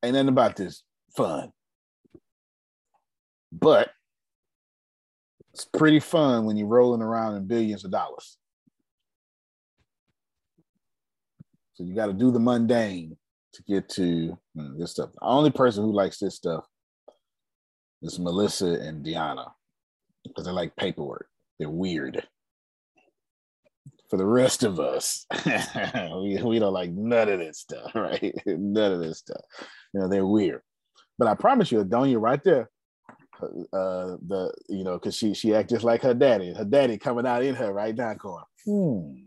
Ain't 0.02 0.14
nothing 0.14 0.28
about 0.28 0.56
this 0.56 0.82
fun. 1.16 1.52
But 3.52 3.90
it's 5.52 5.64
pretty 5.64 6.00
fun 6.00 6.46
when 6.46 6.56
you're 6.56 6.66
rolling 6.66 7.00
around 7.00 7.36
in 7.36 7.46
billions 7.46 7.84
of 7.84 7.92
dollars. 7.92 8.36
So 11.74 11.84
you 11.84 11.94
got 11.94 12.06
to 12.06 12.12
do 12.12 12.32
the 12.32 12.40
mundane 12.40 13.16
to 13.52 13.62
get 13.62 13.88
to 13.90 14.36
hmm, 14.56 14.80
this 14.80 14.90
stuff. 14.90 15.12
The 15.12 15.22
only 15.22 15.52
person 15.52 15.84
who 15.84 15.92
likes 15.92 16.18
this 16.18 16.34
stuff 16.34 16.64
is 18.02 18.18
Melissa 18.18 18.80
and 18.80 19.06
Deanna 19.06 19.52
because 20.24 20.46
they 20.46 20.50
like 20.50 20.74
paperwork. 20.74 21.28
They're 21.60 21.70
weird. 21.70 22.26
For 24.10 24.16
the 24.16 24.26
rest 24.26 24.62
of 24.62 24.78
us, 24.78 25.26
we, 25.46 26.40
we 26.42 26.58
don't 26.58 26.72
like 26.72 26.90
none 26.90 27.28
of 27.28 27.38
this 27.38 27.58
stuff, 27.58 27.90
right? 27.94 28.34
none 28.46 28.92
of 28.92 29.00
this 29.00 29.18
stuff. 29.18 29.40
You 29.92 30.00
know, 30.00 30.08
they're 30.08 30.26
weird. 30.26 30.62
But 31.18 31.28
I 31.28 31.34
promise 31.34 31.72
you, 31.72 31.82
Adonia, 31.82 32.20
right 32.20 32.42
there, 32.44 32.70
uh 33.42 34.16
the 34.26 34.52
you 34.68 34.84
know 34.84 34.94
because 34.94 35.16
she 35.16 35.34
she 35.34 35.54
act 35.54 35.70
just 35.70 35.84
like 35.84 36.02
her 36.02 36.14
daddy. 36.14 36.54
Her 36.54 36.64
daddy 36.64 36.98
coming 36.98 37.26
out 37.26 37.42
in 37.42 37.54
her 37.54 37.72
right 37.72 37.94
now 37.94 38.14
going 38.14 38.44
hmm 38.64 39.24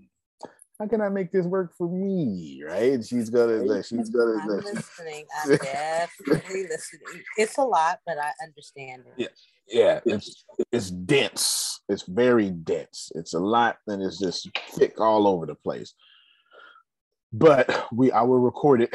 how 0.79 0.87
can 0.87 1.01
i 1.01 1.09
make 1.09 1.31
this 1.31 1.45
work 1.45 1.75
for 1.77 1.89
me? 1.89 2.63
Right? 2.65 2.93
And 2.93 3.05
she's 3.05 3.29
gonna 3.29 3.83
she's 3.83 4.09
gonna 4.09 4.39
I'm 4.41 4.47
listening. 4.47 5.25
I'm 5.43 5.57
definitely 5.57 6.67
listening. 6.69 7.23
It's 7.37 7.57
a 7.57 7.63
lot 7.63 7.99
but 8.05 8.17
i 8.17 8.31
understand 8.43 9.03
it. 9.17 9.31
Yeah 9.69 9.99
yeah 9.99 9.99
it's 10.05 10.45
it's 10.71 10.89
dense 10.89 11.76
it's 11.89 12.03
very 12.03 12.49
dense 12.49 13.11
it's 13.15 13.33
a 13.33 13.39
lot 13.39 13.77
and 13.87 14.01
it's 14.01 14.19
just 14.19 14.49
thick 14.71 14.99
all 14.99 15.27
over 15.27 15.45
the 15.45 15.55
place 15.55 15.93
but 17.31 17.87
we 17.91 18.11
i 18.11 18.21
will 18.21 18.39
record 18.39 18.81
it 18.81 18.93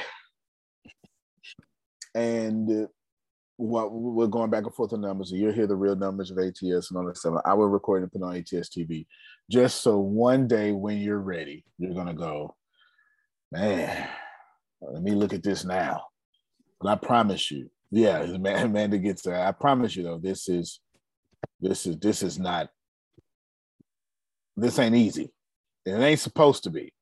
and 2.14 2.84
uh, 2.84 2.86
what 3.56 3.92
we're 3.92 4.26
going 4.26 4.50
back 4.50 4.64
and 4.64 4.74
forth 4.74 4.92
on 4.92 5.00
numbers. 5.02 5.30
So 5.30 5.36
you'll 5.36 5.52
hear 5.52 5.66
the 5.66 5.76
real 5.76 5.94
numbers 5.94 6.30
of 6.30 6.38
ATS 6.38 6.62
and 6.62 6.96
all 6.96 7.04
that 7.06 7.16
stuff. 7.16 7.40
I 7.44 7.54
will 7.54 7.68
record 7.68 8.02
and 8.02 8.10
put 8.10 8.22
on 8.22 8.36
ATS 8.36 8.70
TV 8.70 9.06
just 9.50 9.82
so 9.82 9.98
one 9.98 10.48
day 10.48 10.72
when 10.72 10.98
you're 10.98 11.20
ready, 11.20 11.64
you're 11.78 11.94
gonna 11.94 12.14
go, 12.14 12.56
man. 13.50 14.08
Let 14.80 15.02
me 15.02 15.12
look 15.12 15.32
at 15.32 15.44
this 15.44 15.64
now. 15.64 16.06
But 16.80 16.90
I 16.90 16.94
promise 16.96 17.50
you, 17.50 17.70
yeah, 17.90 18.22
Amanda 18.22 18.98
gets 18.98 19.22
there. 19.22 19.46
I 19.46 19.52
promise 19.52 19.94
you 19.94 20.02
though, 20.02 20.18
this 20.18 20.48
is 20.48 20.80
this 21.60 21.86
is 21.86 21.98
this 21.98 22.22
is 22.22 22.38
not 22.38 22.68
this 24.56 24.78
ain't 24.78 24.94
easy. 24.94 25.32
It 25.84 25.92
ain't 25.92 26.20
supposed 26.20 26.64
to 26.64 26.70
be. 26.70 26.92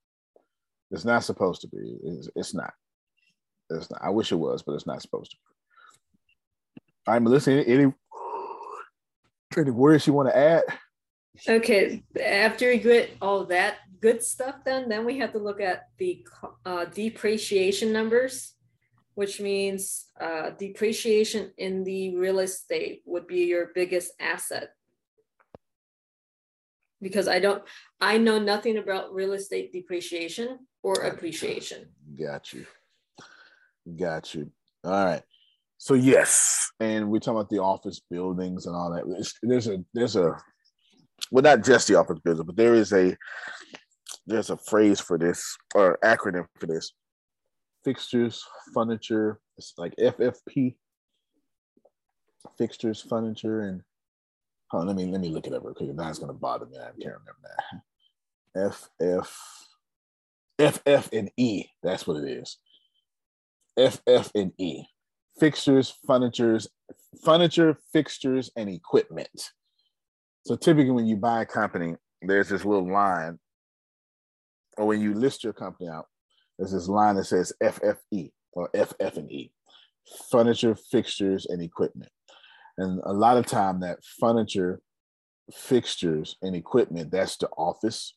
It's 0.91 1.05
not 1.05 1.25
supposed 1.25 1.61
to 1.63 1.69
be. 1.69 1.99
It's, 2.03 2.29
it's 2.35 2.55
not. 2.55 2.73
It's 3.69 3.91
not. 3.91 4.01
I 4.03 4.11
wish 4.11 4.33
it 4.33 4.37
was, 4.37 4.63
but 4.63 4.73
it's 4.73 4.87
not 4.87 5.03
supposed 5.03 5.31
to 5.33 5.37
be. 5.37 6.83
All 7.07 7.15
right, 7.15 7.23
Melissa, 7.23 7.53
any, 7.53 7.67
any, 7.67 7.93
any 9.57 9.71
words 9.71 10.07
you 10.07 10.13
want 10.13 10.29
to 10.29 10.37
add? 10.37 10.63
Okay, 11.49 12.03
after 12.23 12.69
we 12.69 12.79
get 12.79 13.17
all 13.23 13.45
that 13.47 13.77
good 14.01 14.23
stuff 14.23 14.65
done, 14.65 14.89
then 14.89 15.05
we 15.05 15.19
have 15.19 15.33
to 15.33 15.39
look 15.39 15.61
at 15.61 15.89
the 15.99 16.27
uh, 16.67 16.85
depreciation 16.87 17.93
numbers, 17.93 18.55
which 19.15 19.41
means 19.41 20.07
uh, 20.21 20.51
depreciation 20.51 21.53
in 21.57 21.85
the 21.85 22.17
real 22.17 22.41
estate 22.41 23.03
would 23.07 23.27
be 23.27 23.45
your 23.45 23.71
biggest 23.75 24.13
asset. 24.21 24.71
Because 27.03 27.29
I 27.29 27.39
don't, 27.39 27.63
I 28.01 28.19
know 28.19 28.39
nothing 28.39 28.77
about 28.77 29.15
real 29.15 29.33
estate 29.33 29.73
depreciation 29.73 30.59
or 30.83 30.95
appreciation. 30.95 31.89
Got 32.19 32.53
you. 32.53 32.67
Got 33.99 34.35
you. 34.35 34.51
All 34.85 35.05
right. 35.05 35.23
So 35.79 35.95
yes, 35.95 36.71
and 36.79 37.11
we're 37.11 37.21
talking 37.21 37.39
about 37.39 37.49
the 37.49 37.63
office 37.63 38.03
buildings 38.11 38.67
and 38.67 38.77
all 38.77 38.93
that. 38.93 39.05
It's, 39.19 39.33
there's 39.43 39.67
a 39.67 39.79
there's 39.95 40.15
a 40.15 40.37
well, 41.31 41.43
not 41.43 41.65
just 41.65 41.89
the 41.89 41.95
office 41.95 42.19
buildings, 42.23 42.45
but 42.45 42.57
there 42.57 42.75
is 42.75 42.93
a 42.93 43.17
there's 44.27 44.51
a 44.51 44.59
phrase 44.59 45.01
for 45.01 45.17
this 45.17 45.57
or 45.75 45.99
acronym 46.05 46.45
for 46.59 46.67
this: 46.67 46.93
fixtures, 47.83 48.45
furniture. 48.75 49.41
It's 49.57 49.73
like 49.79 49.95
FFP. 49.97 50.77
Fixtures, 52.59 53.01
furniture, 53.01 53.63
and 53.63 53.83
let 54.73 54.97
me 54.97 55.07
let 55.07 55.21
me 55.21 55.29
look 55.29 55.47
it 55.47 55.53
up 55.53 55.65
real 55.65 55.75
quick. 55.75 55.95
Now 55.95 56.13
gonna 56.13 56.33
bother 56.33 56.67
me. 56.67 56.79
I 56.79 56.91
can't 57.01 57.17
remember 57.21 57.41
that. 57.43 58.69
F 58.69 58.89
F 59.01 59.67
F 60.59 60.83
F 60.87 61.09
and 61.13 61.31
E. 61.37 61.67
That's 61.83 62.07
what 62.07 62.23
it 62.23 62.29
is. 62.29 62.59
F 63.77 64.01
F 64.07 64.31
and 64.35 64.53
E 64.59 64.85
fixtures, 65.41 65.95
furnitures, 66.07 66.69
furniture, 67.25 67.79
fixtures, 67.93 68.51
and 68.57 68.69
equipment. 68.69 69.51
So 70.47 70.55
typically, 70.55 70.91
when 70.91 71.07
you 71.07 71.17
buy 71.17 71.43
a 71.43 71.47
company, 71.47 71.97
there's 72.23 72.51
this 72.51 72.65
little 72.65 72.91
line, 72.91 73.39
or 74.77 74.87
when 74.87 75.01
you 75.01 75.15
list 75.15 75.43
your 75.43 75.55
company 75.55 75.89
out, 75.89 76.07
there's 76.59 76.73
this 76.73 76.89
line 76.89 77.17
that 77.17 77.25
says 77.25 77.53
FFE 77.63 78.31
or 78.53 78.71
FF 78.75 79.17
and 79.17 79.33
E, 79.33 79.51
furniture, 80.31 80.75
fixtures, 80.75 81.47
and 81.47 81.63
equipment. 81.63 82.11
And 82.81 82.98
a 83.05 83.12
lot 83.12 83.36
of 83.36 83.44
time, 83.44 83.81
that 83.81 83.98
furniture, 84.19 84.81
fixtures, 85.52 86.36
and 86.40 86.57
equipment, 86.57 87.11
that's 87.11 87.36
the 87.36 87.48
office, 87.51 88.16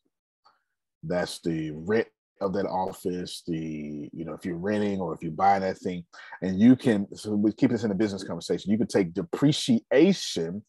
that's 1.03 1.41
the 1.41 1.71
rent 1.71 2.07
of 2.39 2.53
that 2.53 2.65
office, 2.65 3.43
the, 3.45 4.09
you 4.13 4.23
know, 4.23 4.33
if 4.33 4.45
you're 4.45 4.55
renting 4.55 5.01
or 5.01 5.13
if 5.13 5.21
you're 5.21 5.33
buying 5.33 5.63
that 5.63 5.77
thing, 5.79 6.05
and 6.41 6.61
you 6.61 6.77
can, 6.77 7.13
so 7.13 7.31
we 7.31 7.51
keep 7.51 7.71
this 7.71 7.83
in 7.83 7.91
a 7.91 7.95
business 7.95 8.23
conversation, 8.23 8.71
you 8.71 8.77
can 8.77 8.87
take 8.87 9.13
depreciation, 9.13 10.63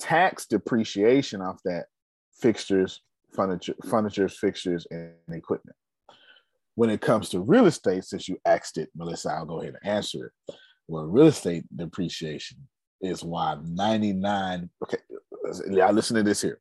tax 0.00 0.46
depreciation 0.46 1.42
off 1.42 1.60
that 1.66 1.84
fixtures, 2.40 3.02
furniture, 3.34 3.74
furniture, 3.90 4.28
fixtures, 4.28 4.86
and 4.90 5.12
equipment. 5.30 5.76
When 6.76 6.88
it 6.88 7.02
comes 7.02 7.28
to 7.28 7.40
real 7.40 7.66
estate, 7.66 8.04
since 8.04 8.26
you 8.26 8.38
asked 8.46 8.78
it, 8.78 8.88
Melissa, 8.96 9.32
I'll 9.32 9.44
go 9.44 9.60
ahead 9.60 9.74
and 9.82 9.92
answer 9.92 10.32
it. 10.48 10.54
Well, 10.88 11.04
real 11.04 11.26
estate 11.26 11.64
depreciation 11.76 12.66
is 13.04 13.22
why 13.22 13.56
99, 13.62 14.70
okay, 14.82 14.98
I 15.82 15.90
listen 15.90 16.16
to 16.16 16.22
this 16.22 16.42
here. 16.42 16.60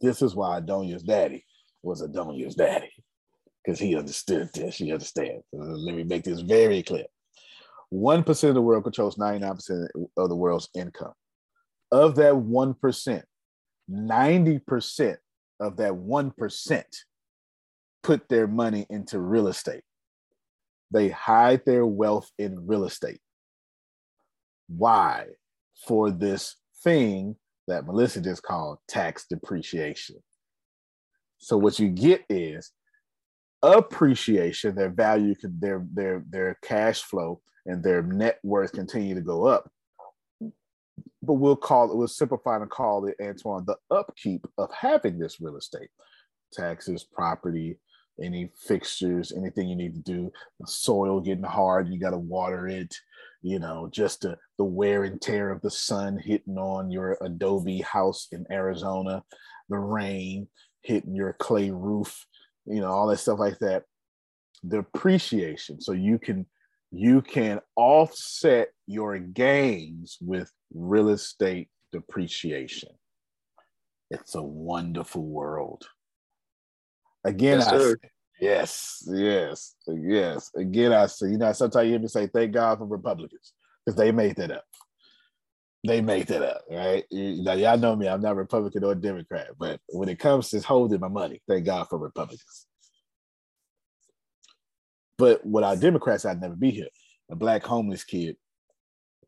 This 0.00 0.22
is 0.22 0.34
why 0.34 0.58
Adonia's 0.58 1.02
daddy 1.02 1.44
was 1.82 2.00
Adonia's 2.00 2.54
daddy 2.54 2.90
because 3.62 3.78
he 3.78 3.96
understood 3.96 4.50
this. 4.54 4.76
He 4.76 4.92
understands. 4.92 5.44
Uh, 5.54 5.64
let 5.64 5.94
me 5.94 6.04
make 6.04 6.24
this 6.24 6.40
very 6.40 6.82
clear. 6.82 7.06
1% 7.92 8.48
of 8.48 8.54
the 8.54 8.62
world 8.62 8.84
controls 8.84 9.16
99% 9.16 9.88
of 10.16 10.28
the 10.28 10.36
world's 10.36 10.68
income. 10.74 11.12
Of 11.90 12.14
that 12.16 12.34
1%, 12.34 13.22
90% 13.90 15.16
of 15.58 15.76
that 15.76 15.92
1% 15.92 16.84
put 18.02 18.28
their 18.28 18.46
money 18.46 18.86
into 18.88 19.18
real 19.18 19.48
estate. 19.48 19.82
They 20.92 21.08
hide 21.08 21.64
their 21.66 21.84
wealth 21.84 22.30
in 22.38 22.66
real 22.66 22.84
estate. 22.84 23.20
Why? 24.76 25.26
For 25.86 26.10
this 26.10 26.56
thing 26.82 27.36
that 27.66 27.86
Melissa 27.86 28.20
just 28.20 28.42
called 28.42 28.78
tax 28.88 29.26
depreciation. 29.28 30.16
So 31.38 31.56
what 31.56 31.78
you 31.78 31.88
get 31.88 32.24
is 32.28 32.72
appreciation, 33.62 34.74
their 34.74 34.90
value, 34.90 35.34
their 35.42 35.84
their 35.92 36.24
their 36.28 36.58
cash 36.62 37.02
flow 37.02 37.40
and 37.66 37.82
their 37.82 38.02
net 38.02 38.38
worth 38.42 38.72
continue 38.72 39.14
to 39.14 39.20
go 39.20 39.46
up. 39.46 39.70
But 41.22 41.34
we'll 41.34 41.56
call 41.56 41.90
it, 41.90 41.96
we'll 41.96 42.08
simplify 42.08 42.56
and 42.56 42.70
call 42.70 43.06
it, 43.06 43.16
Antoine, 43.22 43.64
the 43.66 43.76
upkeep 43.90 44.46
of 44.58 44.70
having 44.72 45.18
this 45.18 45.40
real 45.40 45.56
estate, 45.56 45.90
taxes, 46.52 47.04
property, 47.04 47.78
any 48.22 48.50
fixtures, 48.66 49.32
anything 49.32 49.68
you 49.68 49.76
need 49.76 49.94
to 49.94 50.00
do, 50.00 50.32
the 50.58 50.66
soil 50.66 51.20
getting 51.20 51.44
hard, 51.44 51.88
you 51.88 51.98
got 51.98 52.10
to 52.10 52.18
water 52.18 52.66
it, 52.68 52.94
you 53.42 53.58
know, 53.58 53.88
just 53.90 54.22
the, 54.22 54.36
the 54.58 54.64
wear 54.64 55.04
and 55.04 55.20
tear 55.20 55.50
of 55.50 55.62
the 55.62 55.70
sun 55.70 56.18
hitting 56.18 56.58
on 56.58 56.90
your 56.90 57.16
adobe 57.20 57.80
house 57.80 58.28
in 58.32 58.46
Arizona, 58.50 59.22
the 59.68 59.78
rain 59.78 60.48
hitting 60.82 61.14
your 61.14 61.34
clay 61.34 61.70
roof, 61.70 62.26
you 62.66 62.80
know, 62.80 62.90
all 62.90 63.06
that 63.08 63.18
stuff 63.18 63.38
like 63.38 63.58
that. 63.60 63.84
The 64.62 64.78
appreciation. 64.78 65.80
So 65.80 65.92
you 65.92 66.18
can 66.18 66.46
you 66.90 67.22
can 67.22 67.60
offset 67.76 68.68
your 68.86 69.18
gains 69.18 70.18
with 70.20 70.50
real 70.74 71.08
estate 71.10 71.68
depreciation. 71.92 72.90
It's 74.10 74.34
a 74.34 74.42
wonderful 74.42 75.24
world. 75.24 75.84
Again, 77.24 77.60
yes, 77.60 77.68
I, 77.68 77.94
yes, 78.40 79.02
yes, 79.06 79.74
yes. 79.86 80.50
Again, 80.56 80.92
I 80.92 81.06
say, 81.06 81.28
you 81.28 81.38
know, 81.38 81.52
sometimes 81.52 81.84
you 81.84 81.92
hear 81.92 82.00
me 82.00 82.08
say, 82.08 82.26
thank 82.26 82.52
God 82.52 82.78
for 82.78 82.86
Republicans, 82.86 83.52
because 83.84 83.96
they 83.96 84.12
made 84.12 84.36
that 84.36 84.50
up. 84.50 84.64
They 85.86 86.02
made 86.02 86.26
that 86.26 86.42
up, 86.42 86.62
right? 86.70 87.04
You, 87.10 87.42
now, 87.42 87.54
y'all 87.54 87.78
know 87.78 87.96
me, 87.96 88.06
I'm 88.06 88.20
not 88.20 88.36
Republican 88.36 88.84
or 88.84 88.94
Democrat, 88.94 89.48
but 89.58 89.80
when 89.88 90.08
it 90.08 90.18
comes 90.18 90.50
to 90.50 90.60
holding 90.60 91.00
my 91.00 91.08
money, 91.08 91.40
thank 91.48 91.64
God 91.64 91.88
for 91.88 91.98
Republicans. 91.98 92.66
But 95.16 95.46
without 95.46 95.80
Democrats, 95.80 96.24
I'd 96.24 96.40
never 96.40 96.56
be 96.56 96.70
here. 96.70 96.88
A 97.30 97.36
black 97.36 97.64
homeless 97.64 98.04
kid 98.04 98.36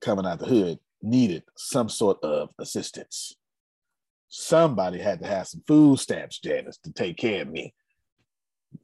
coming 0.00 0.26
out 0.26 0.38
the 0.40 0.46
hood 0.46 0.78
needed 1.02 1.42
some 1.56 1.88
sort 1.88 2.22
of 2.22 2.50
assistance. 2.58 3.36
Somebody 4.28 4.98
had 4.98 5.20
to 5.20 5.26
have 5.26 5.48
some 5.48 5.62
food 5.66 5.98
stamps, 5.98 6.38
Janice, 6.38 6.78
to 6.84 6.92
take 6.92 7.16
care 7.18 7.42
of 7.42 7.48
me. 7.48 7.74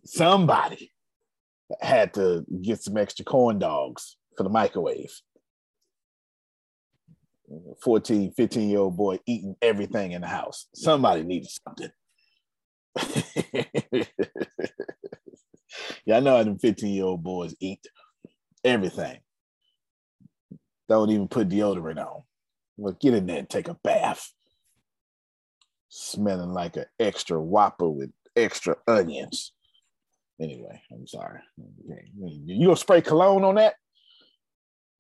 Somebody 0.05 0.93
had 1.81 2.15
to 2.15 2.45
get 2.63 2.83
some 2.83 2.97
extra 2.97 3.25
corn 3.25 3.59
dogs 3.59 4.17
for 4.37 4.43
the 4.43 4.49
microwave. 4.49 5.13
14, 7.83 8.33
15 8.33 8.69
year 8.69 8.79
old 8.79 8.97
boy 8.97 9.19
eating 9.27 9.57
everything 9.63 10.13
in 10.13 10.21
the 10.21 10.27
house. 10.27 10.67
Somebody 10.75 11.23
needed 11.23 11.49
something. 11.51 11.91
yeah, 16.05 16.17
I 16.17 16.21
know 16.21 16.37
how 16.37 16.43
them 16.43 16.59
15 16.59 16.93
year 16.93 17.05
old 17.05 17.23
boys 17.23 17.55
eat 17.61 17.87
everything. 18.65 19.19
Don't 20.89 21.11
even 21.11 21.29
put 21.29 21.49
deodorant 21.49 21.99
on. 21.99 22.23
Well, 22.77 22.97
get 23.01 23.15
in 23.15 23.27
there 23.27 23.39
and 23.39 23.49
take 23.49 23.69
a 23.69 23.79
bath. 23.83 24.33
Smelling 25.89 26.53
like 26.53 26.77
an 26.77 26.87
extra 26.99 27.41
whopper 27.41 27.89
with 27.89 28.11
extra 28.37 28.77
onions. 28.87 29.53
Anyway, 30.41 30.81
I'm 30.93 31.07
sorry. 31.07 31.41
You 32.17 32.67
gonna 32.67 32.77
spray 32.77 33.01
cologne 33.01 33.45
on 33.45 33.57
that? 33.57 33.75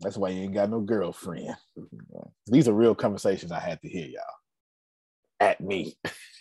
That's 0.00 0.16
why 0.16 0.30
you 0.30 0.42
ain't 0.42 0.54
got 0.54 0.70
no 0.70 0.80
girlfriend. 0.80 1.54
These 2.46 2.68
are 2.68 2.72
real 2.72 2.94
conversations 2.94 3.52
I 3.52 3.60
had 3.60 3.80
to 3.82 3.88
hear, 3.88 4.06
y'all. 4.06 4.22
At 5.40 5.60
me. 5.60 5.96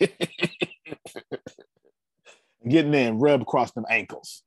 Getting 2.68 2.90
there 2.92 3.08
and 3.08 3.20
rub 3.20 3.42
across 3.42 3.72
them 3.72 3.86
ankles. 3.88 4.42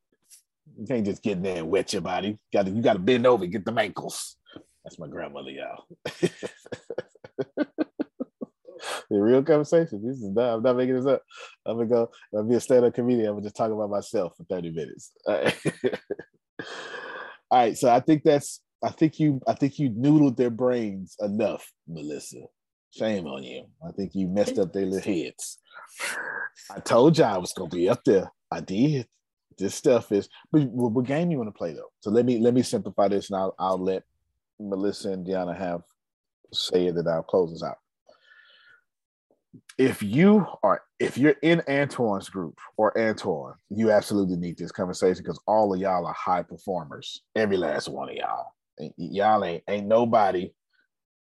You 0.77 0.85
can't 0.85 1.05
just 1.05 1.23
get 1.23 1.37
in 1.37 1.43
there 1.43 1.57
and 1.57 1.69
wet 1.69 1.93
your 1.93 2.01
body. 2.01 2.29
You 2.29 2.39
gotta, 2.53 2.71
you 2.71 2.81
gotta 2.81 2.99
bend 2.99 3.25
over 3.27 3.43
and 3.43 3.53
get 3.53 3.65
them 3.65 3.77
ankles. 3.77 4.37
That's 4.83 4.99
my 4.99 5.07
grandmother, 5.07 5.51
y'all. 5.51 5.85
the 9.09 9.21
real 9.21 9.43
conversation. 9.43 10.05
This 10.05 10.17
is 10.17 10.31
not, 10.31 10.55
I'm 10.55 10.63
not 10.63 10.77
making 10.77 10.95
this 10.95 11.05
up. 11.05 11.23
I'm 11.65 11.77
gonna 11.77 11.87
go, 11.87 12.11
I'll 12.35 12.43
be 12.43 12.55
a 12.55 12.59
stand-up 12.59 12.93
comedian. 12.93 13.27
I'm 13.27 13.33
gonna 13.35 13.43
just 13.43 13.55
talk 13.55 13.71
about 13.71 13.89
myself 13.89 14.33
for 14.37 14.43
30 14.45 14.71
minutes. 14.71 15.11
All 15.25 15.41
right. 15.41 15.57
All 17.51 17.59
right, 17.59 17.77
so 17.77 17.89
I 17.89 17.99
think 17.99 18.23
that's 18.23 18.61
I 18.83 18.89
think 18.89 19.19
you 19.19 19.41
I 19.47 19.53
think 19.53 19.77
you 19.77 19.89
noodled 19.89 20.37
their 20.37 20.49
brains 20.49 21.15
enough, 21.19 21.71
Melissa. 21.87 22.43
Shame 22.91 23.27
on 23.27 23.43
you. 23.43 23.65
I 23.85 23.91
think 23.91 24.15
you 24.15 24.27
messed 24.27 24.57
up 24.57 24.73
their 24.73 24.85
little 24.85 25.13
heads. 25.13 25.59
I 26.73 26.79
told 26.79 27.17
you 27.17 27.23
I 27.23 27.37
was 27.37 27.53
gonna 27.53 27.69
be 27.69 27.89
up 27.89 28.03
there. 28.05 28.31
I 28.49 28.61
did. 28.61 29.07
This 29.57 29.75
stuff 29.75 30.11
is 30.11 30.29
but 30.51 30.63
what 30.63 31.05
game 31.05 31.29
you 31.29 31.37
want 31.37 31.49
to 31.49 31.57
play 31.57 31.73
though? 31.73 31.91
So 31.99 32.09
let 32.09 32.25
me 32.25 32.39
let 32.39 32.53
me 32.53 32.63
simplify 32.63 33.07
this 33.07 33.29
and 33.29 33.37
I'll 33.37 33.55
I'll 33.59 33.77
let 33.77 34.03
Melissa 34.59 35.11
and 35.11 35.25
Deanna 35.25 35.57
have 35.57 35.81
say 36.53 36.87
it 36.87 36.95
and 36.95 37.07
I'll 37.07 37.23
close 37.23 37.51
this 37.51 37.63
out 37.63 37.77
if 39.77 40.01
you 40.01 40.45
are 40.63 40.83
if 40.99 41.17
you're 41.17 41.35
in 41.41 41.61
Antoine's 41.67 42.29
group 42.29 42.57
or 42.77 42.97
Antoine, 42.97 43.55
you 43.69 43.91
absolutely 43.91 44.37
need 44.37 44.57
this 44.57 44.71
conversation 44.71 45.23
because 45.23 45.41
all 45.47 45.73
of 45.73 45.79
y'all 45.79 46.05
are 46.05 46.13
high 46.13 46.43
performers. 46.43 47.21
Every 47.35 47.57
last 47.57 47.89
one 47.89 48.09
of 48.09 48.15
y'all. 48.15 48.53
Y'all 48.97 49.43
ain't 49.43 49.63
ain't 49.67 49.87
nobody 49.87 50.51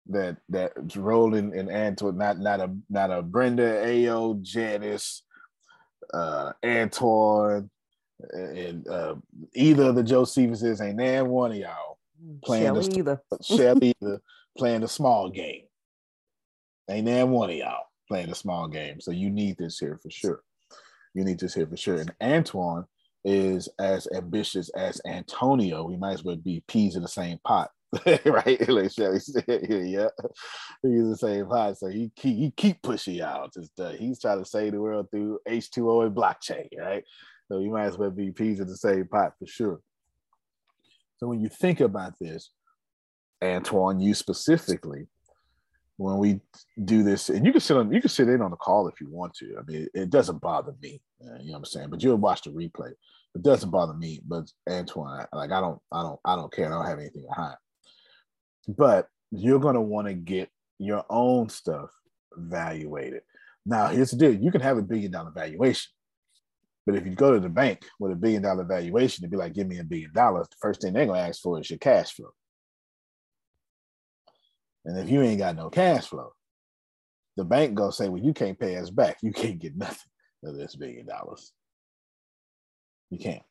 that 0.07 0.37
that's 0.49 0.95
rolling 0.95 1.55
in 1.55 1.69
Antoine, 1.69 2.17
not 2.17 2.39
not 2.39 2.59
a 2.59 2.75
not 2.89 3.11
a 3.11 3.21
Brenda, 3.21 4.09
Ao, 4.09 4.37
Janice, 4.41 5.23
uh, 6.13 6.51
Antoine, 6.63 7.69
and 8.31 8.87
uh, 8.87 9.15
either 9.55 9.85
of 9.85 9.95
the 9.95 10.03
Josephus 10.03 10.81
ain't 10.81 10.97
there 10.97 11.25
one 11.25 11.51
of 11.51 11.57
y'all 11.57 11.97
playing 12.43 12.75
Shelly 12.75 12.87
the, 12.87 12.99
either. 12.99 13.21
Shelly 13.41 13.93
either 14.01 14.21
playing 14.57 14.81
the 14.81 14.87
small 14.87 15.29
game. 15.29 15.63
Ain't 16.89 17.05
there 17.05 17.25
one 17.25 17.49
of 17.49 17.55
y'all 17.55 17.85
playing 18.13 18.29
a 18.29 18.35
small 18.35 18.67
game. 18.67 19.01
So 19.01 19.09
you 19.09 19.31
need 19.31 19.57
this 19.57 19.79
here 19.79 19.99
for 20.03 20.11
sure. 20.11 20.43
You 21.15 21.23
need 21.23 21.39
this 21.39 21.55
here 21.55 21.65
for 21.65 21.75
sure. 21.75 21.99
And 21.99 22.13
Antoine 22.21 22.85
is 23.25 23.67
as 23.79 24.07
ambitious 24.13 24.69
as 24.77 25.01
Antonio. 25.07 25.83
We 25.83 25.97
might 25.97 26.13
as 26.13 26.23
well 26.23 26.35
be 26.35 26.63
peas 26.67 26.95
in 26.95 27.01
the 27.01 27.07
same 27.07 27.39
pot. 27.43 27.71
right, 28.25 28.69
like 28.69 28.91
Shelly 28.91 29.19
said, 29.19 29.45
yeah, 29.47 30.09
he's 30.83 31.09
the 31.09 31.17
same 31.19 31.47
pot. 31.47 31.79
So 31.79 31.87
he 31.87 32.11
keep 32.15 32.37
he 32.37 32.51
keep 32.55 32.83
pushing 32.83 33.19
out. 33.19 33.51
Just 33.55 33.79
uh, 33.79 33.91
he's 33.91 34.21
trying 34.21 34.43
to 34.43 34.45
save 34.45 34.73
the 34.73 34.81
world 34.81 35.07
through 35.09 35.39
H 35.47 35.71
two 35.71 35.89
O 35.89 36.01
and 36.01 36.15
blockchain, 36.15 36.67
right? 36.77 37.03
So 37.47 37.61
you 37.61 37.71
might 37.71 37.85
as 37.85 37.97
well 37.97 38.11
be 38.11 38.31
peas 38.31 38.59
in 38.59 38.67
the 38.67 38.77
same 38.77 39.07
pot 39.07 39.33
for 39.39 39.47
sure. 39.47 39.79
So 41.17 41.27
when 41.27 41.41
you 41.41 41.49
think 41.49 41.79
about 41.81 42.13
this, 42.19 42.51
Antoine, 43.43 43.99
you 43.99 44.13
specifically, 44.13 45.07
when 45.97 46.17
we 46.17 46.39
do 46.85 47.03
this, 47.03 47.29
and 47.29 47.45
you 47.45 47.51
can 47.51 47.61
sit 47.61 47.77
on, 47.77 47.91
you 47.91 48.01
can 48.01 48.09
sit 48.09 48.29
in 48.29 48.41
on 48.41 48.51
the 48.51 48.57
call 48.57 48.87
if 48.87 48.99
you 48.99 49.09
want 49.09 49.33
to. 49.35 49.55
I 49.57 49.71
mean, 49.71 49.87
it, 49.93 50.09
doesn't 50.09 50.41
bother 50.41 50.73
me. 50.81 51.01
Uh, 51.21 51.37
you 51.39 51.47
know 51.47 51.53
what 51.53 51.57
I'm 51.59 51.65
saying? 51.65 51.89
But 51.89 52.03
you'll 52.03 52.17
watch 52.17 52.41
the 52.41 52.49
replay. 52.49 52.91
It 53.35 53.41
doesn't 53.41 53.69
bother 53.69 53.93
me. 53.93 54.21
But 54.25 54.51
Antoine, 54.69 55.25
like 55.33 55.51
I 55.51 55.61
don't, 55.61 55.79
I 55.91 56.01
don't, 56.01 56.19
I 56.25 56.35
don't 56.35 56.51
care. 56.51 56.67
I 56.67 56.69
don't 56.69 56.85
have 56.85 56.99
anything 56.99 57.23
to 57.23 57.33
hide. 57.33 57.55
But 58.67 59.07
you're 59.31 59.59
gonna 59.59 59.81
want 59.81 60.07
to 60.07 60.13
get 60.13 60.49
your 60.79 61.05
own 61.09 61.49
stuff 61.49 61.89
evaluated. 62.37 63.21
Now, 63.65 63.87
here's 63.87 64.11
the 64.11 64.17
deal: 64.17 64.33
you 64.33 64.51
can 64.51 64.61
have 64.61 64.77
a 64.77 64.83
billion 64.83 65.11
dollar 65.11 65.31
valuation, 65.31 65.91
but 66.85 66.95
if 66.95 67.05
you 67.05 67.13
go 67.13 67.33
to 67.33 67.39
the 67.39 67.49
bank 67.49 67.85
with 67.99 68.11
a 68.11 68.15
billion 68.15 68.41
dollar 68.41 68.63
valuation, 68.63 69.23
to 69.23 69.29
be 69.29 69.37
like, 69.37 69.53
"Give 69.53 69.67
me 69.67 69.79
a 69.79 69.83
billion 69.83 70.11
dollars," 70.13 70.47
the 70.49 70.57
first 70.59 70.81
thing 70.81 70.93
they're 70.93 71.05
gonna 71.05 71.19
ask 71.19 71.41
for 71.41 71.59
is 71.59 71.69
your 71.69 71.79
cash 71.79 72.13
flow. 72.13 72.33
And 74.85 74.97
if 74.97 75.09
you 75.09 75.21
ain't 75.21 75.39
got 75.39 75.55
no 75.55 75.69
cash 75.69 76.07
flow, 76.07 76.33
the 77.37 77.43
bank 77.43 77.75
gonna 77.75 77.91
say, 77.91 78.09
well, 78.09 78.21
you 78.21 78.33
can't 78.33 78.59
pay 78.59 78.77
us 78.77 78.89
back. 78.89 79.17
You 79.21 79.31
can't 79.31 79.59
get 79.59 79.75
nothing 79.75 80.11
of 80.43 80.55
this 80.55 80.75
billion 80.75 81.05
dollars. 81.05 81.51
You 83.09 83.19
can't. 83.19 83.43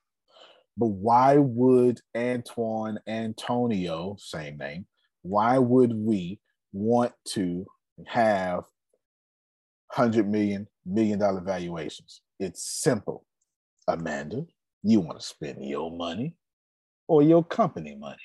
But 0.76 0.86
why 0.86 1.36
would 1.36 2.00
Antoine 2.16 2.98
Antonio, 3.06 4.16
same 4.18 4.56
name, 4.56 4.86
why 5.22 5.58
would 5.58 5.92
we 5.94 6.40
want 6.72 7.12
to 7.28 7.66
have 8.06 8.64
hundred 9.90 10.28
million 10.28 10.66
million 10.86 11.18
dollar 11.18 11.40
valuations? 11.40 12.22
It's 12.40 12.64
simple. 12.64 13.24
Amanda, 13.88 14.46
you 14.82 15.00
want 15.00 15.20
to 15.20 15.26
spend 15.26 15.64
your 15.64 15.90
money 15.90 16.34
or 17.08 17.22
your 17.22 17.44
company 17.44 17.94
money? 17.94 18.16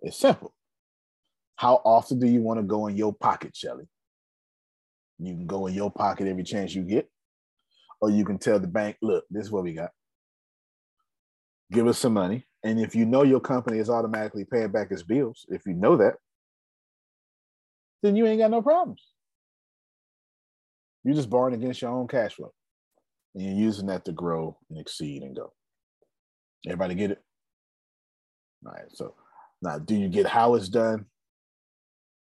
It's 0.00 0.18
simple. 0.18 0.54
How 1.56 1.80
often 1.84 2.20
do 2.20 2.26
you 2.26 2.40
want 2.40 2.60
to 2.60 2.64
go 2.64 2.86
in 2.86 2.96
your 2.96 3.12
pocket, 3.12 3.56
Shelly? 3.56 3.88
You 5.18 5.34
can 5.34 5.46
go 5.46 5.66
in 5.66 5.74
your 5.74 5.90
pocket 5.90 6.28
every 6.28 6.44
chance 6.44 6.74
you 6.74 6.82
get, 6.82 7.10
or 8.00 8.10
you 8.10 8.24
can 8.24 8.38
tell 8.38 8.60
the 8.60 8.68
bank, 8.68 8.96
look, 9.02 9.24
this 9.30 9.46
is 9.46 9.50
what 9.50 9.64
we 9.64 9.72
got. 9.72 9.90
Give 11.72 11.88
us 11.88 11.98
some 11.98 12.14
money. 12.14 12.46
And 12.64 12.80
if 12.80 12.94
you 12.94 13.04
know 13.04 13.24
your 13.24 13.40
company 13.40 13.78
is 13.78 13.90
automatically 13.90 14.44
paying 14.44 14.70
back 14.70 14.90
its 14.90 15.02
bills, 15.02 15.46
if 15.48 15.62
you 15.66 15.74
know 15.74 15.96
that, 15.96 16.14
then 18.02 18.14
you 18.14 18.26
ain't 18.26 18.40
got 18.40 18.50
no 18.50 18.62
problems. 18.62 19.04
You're 21.04 21.16
just 21.16 21.30
borrowing 21.30 21.54
against 21.54 21.82
your 21.82 21.90
own 21.90 22.06
cash 22.06 22.34
flow. 22.34 22.52
And 23.34 23.44
you're 23.44 23.66
using 23.66 23.86
that 23.86 24.04
to 24.04 24.12
grow 24.12 24.56
and 24.70 24.78
exceed 24.78 25.22
and 25.22 25.34
go. 25.34 25.52
Everybody 26.66 26.94
get 26.94 27.12
it? 27.12 27.22
All 28.64 28.72
right. 28.72 28.86
So 28.92 29.14
now, 29.62 29.78
do 29.78 29.94
you 29.94 30.08
get 30.08 30.26
how 30.26 30.54
it's 30.54 30.68
done? 30.68 31.06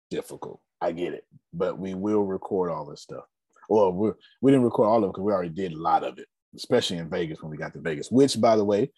Difficult. 0.10 0.62
I 0.82 0.91
get 0.91 1.14
it, 1.14 1.26
but 1.54 1.78
we 1.78 1.94
will 1.94 2.24
record 2.24 2.72
all 2.72 2.86
this 2.86 3.02
stuff. 3.02 3.26
Well, 3.70 3.91
we 3.91 4.12
we 4.41 4.52
didn't 4.52 4.66
record 4.66 4.88
all 4.88 5.04
of 5.04 5.06
it 5.06 5.08
because 5.08 5.24
we 5.24 5.34
already 5.34 5.49
did 5.49 5.74
a 5.74 5.82
lot 5.82 6.04
of 6.04 6.18
it, 6.18 6.28
especially 6.56 6.98
in 6.98 7.10
Vegas 7.10 7.41
when 7.41 7.52
we 7.52 7.58
got 7.58 7.74
to 7.74 7.82
Vegas. 7.82 8.10
Which, 8.10 8.40
by 8.40 8.56
the 8.56 8.64
way, 8.64 8.91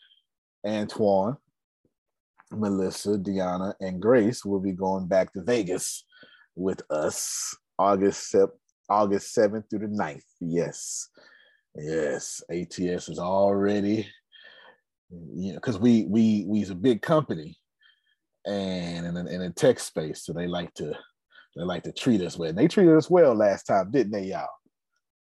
Antoine, 0.66 1.38
Melissa, 2.52 3.18
Deanna, 3.18 3.74
and 3.80 4.02
Grace 4.02 4.46
will 4.46 4.60
be 4.60 4.74
going 4.74 5.08
back 5.08 5.34
to 5.34 5.42
Vegas 5.42 6.06
with 6.56 6.82
us 6.92 7.56
August 7.80 8.36
August 8.90 9.36
7th 9.36 9.70
through 9.70 9.80
the 9.80 9.88
9th. 9.88 10.24
Yes. 10.40 11.10
Yes. 11.76 12.44
ATS 12.52 13.10
is 13.10 13.20
already, 13.20 14.08
you 15.10 15.54
know, 15.54 15.56
because 15.56 15.80
we 15.80 16.06
we 16.06 16.46
we's 16.48 16.70
a 16.70 16.76
big 16.76 17.02
company 17.02 17.59
and 18.46 19.06
in, 19.06 19.28
in 19.28 19.42
a 19.42 19.50
tech 19.50 19.80
space, 19.80 20.24
so 20.24 20.34
they 20.34 20.48
like 20.48 20.74
to 20.76 20.94
they 21.56 21.64
like 21.64 21.84
to 21.84 21.92
treat 21.92 22.22
us 22.22 22.38
well. 22.38 22.50
And 22.50 22.58
they 22.58 22.68
treated 22.68 22.96
us 22.96 23.10
well 23.10 23.34
last 23.34 23.64
time, 23.64 23.92
didn't 23.92 24.12
they, 24.12 24.26
y'all? 24.26 24.48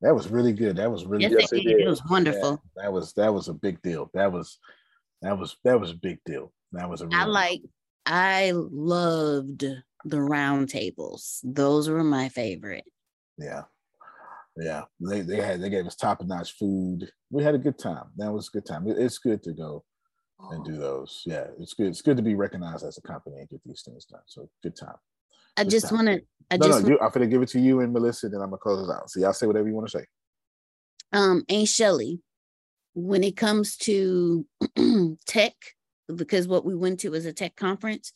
That 0.02 0.14
was 0.14 0.28
really 0.28 0.52
good. 0.52 0.76
That 0.76 0.90
was 0.90 1.04
really 1.04 1.26
yes, 1.26 1.50
good. 1.50 1.64
It 1.64 1.86
was 1.86 2.02
wonderful. 2.10 2.62
Yeah, 2.76 2.84
that 2.84 2.92
was 2.92 3.12
that 3.14 3.32
was 3.32 3.48
a 3.48 3.54
big 3.54 3.80
deal. 3.82 4.10
That 4.14 4.32
was 4.32 4.58
that 5.22 5.38
was 5.38 5.56
that 5.64 5.80
was 5.80 5.90
a 5.90 5.96
big 5.96 6.18
deal. 6.24 6.52
That 6.72 6.88
was 6.88 7.02
a 7.02 7.08
I 7.12 7.24
like 7.24 7.62
I 8.04 8.52
loved 8.54 9.64
the 10.04 10.20
round 10.20 10.68
tables. 10.68 11.40
Those 11.44 11.88
were 11.88 12.04
my 12.04 12.28
favorite. 12.28 12.84
Yeah. 13.38 13.62
Yeah, 14.56 14.82
they, 15.00 15.22
they 15.22 15.40
had 15.40 15.62
they 15.62 15.70
gave 15.70 15.86
us 15.86 15.96
top 15.96 16.22
notch 16.22 16.52
food. 16.58 17.10
We 17.30 17.42
had 17.42 17.54
a 17.54 17.58
good 17.58 17.78
time. 17.78 18.04
That 18.18 18.32
was 18.32 18.48
a 18.48 18.58
good 18.58 18.66
time. 18.66 18.86
It, 18.86 18.98
it's 18.98 19.16
good 19.16 19.42
to 19.44 19.54
go 19.54 19.84
and 20.50 20.64
do 20.64 20.76
those. 20.76 21.22
Yeah, 21.24 21.46
it's 21.58 21.74
good. 21.74 21.88
It's 21.88 22.02
good 22.02 22.16
to 22.16 22.22
be 22.22 22.34
recognized 22.34 22.84
as 22.84 22.98
a 22.98 23.02
company 23.02 23.38
and 23.38 23.48
get 23.48 23.60
these 23.64 23.82
things 23.82 24.04
done. 24.04 24.20
So 24.26 24.48
good 24.62 24.76
time. 24.76 24.96
I 25.56 25.64
just 25.64 25.92
want 25.92 26.08
to. 26.08 26.20
I 26.50 26.56
no, 26.56 26.66
just 26.66 26.82
no, 26.82 26.90
you, 26.90 26.98
I'm 27.00 27.10
gonna 27.10 27.26
give 27.26 27.42
it 27.42 27.48
to 27.50 27.60
you 27.60 27.80
and 27.80 27.92
Melissa, 27.92 28.28
then 28.28 28.40
I'm 28.40 28.48
gonna 28.48 28.58
close 28.58 28.86
it 28.86 28.92
out. 28.92 29.10
So 29.10 29.20
y'all 29.20 29.32
say 29.32 29.46
whatever 29.46 29.68
you 29.68 29.74
want 29.74 29.88
to 29.88 29.98
say. 29.98 30.06
um 31.12 31.44
Aunt 31.48 31.68
Shelly, 31.68 32.20
when 32.94 33.24
it 33.24 33.36
comes 33.36 33.76
to 33.78 34.46
tech, 35.26 35.54
because 36.14 36.48
what 36.48 36.64
we 36.64 36.74
went 36.74 37.00
to 37.00 37.10
was 37.10 37.26
a 37.26 37.32
tech 37.32 37.56
conference, 37.56 38.12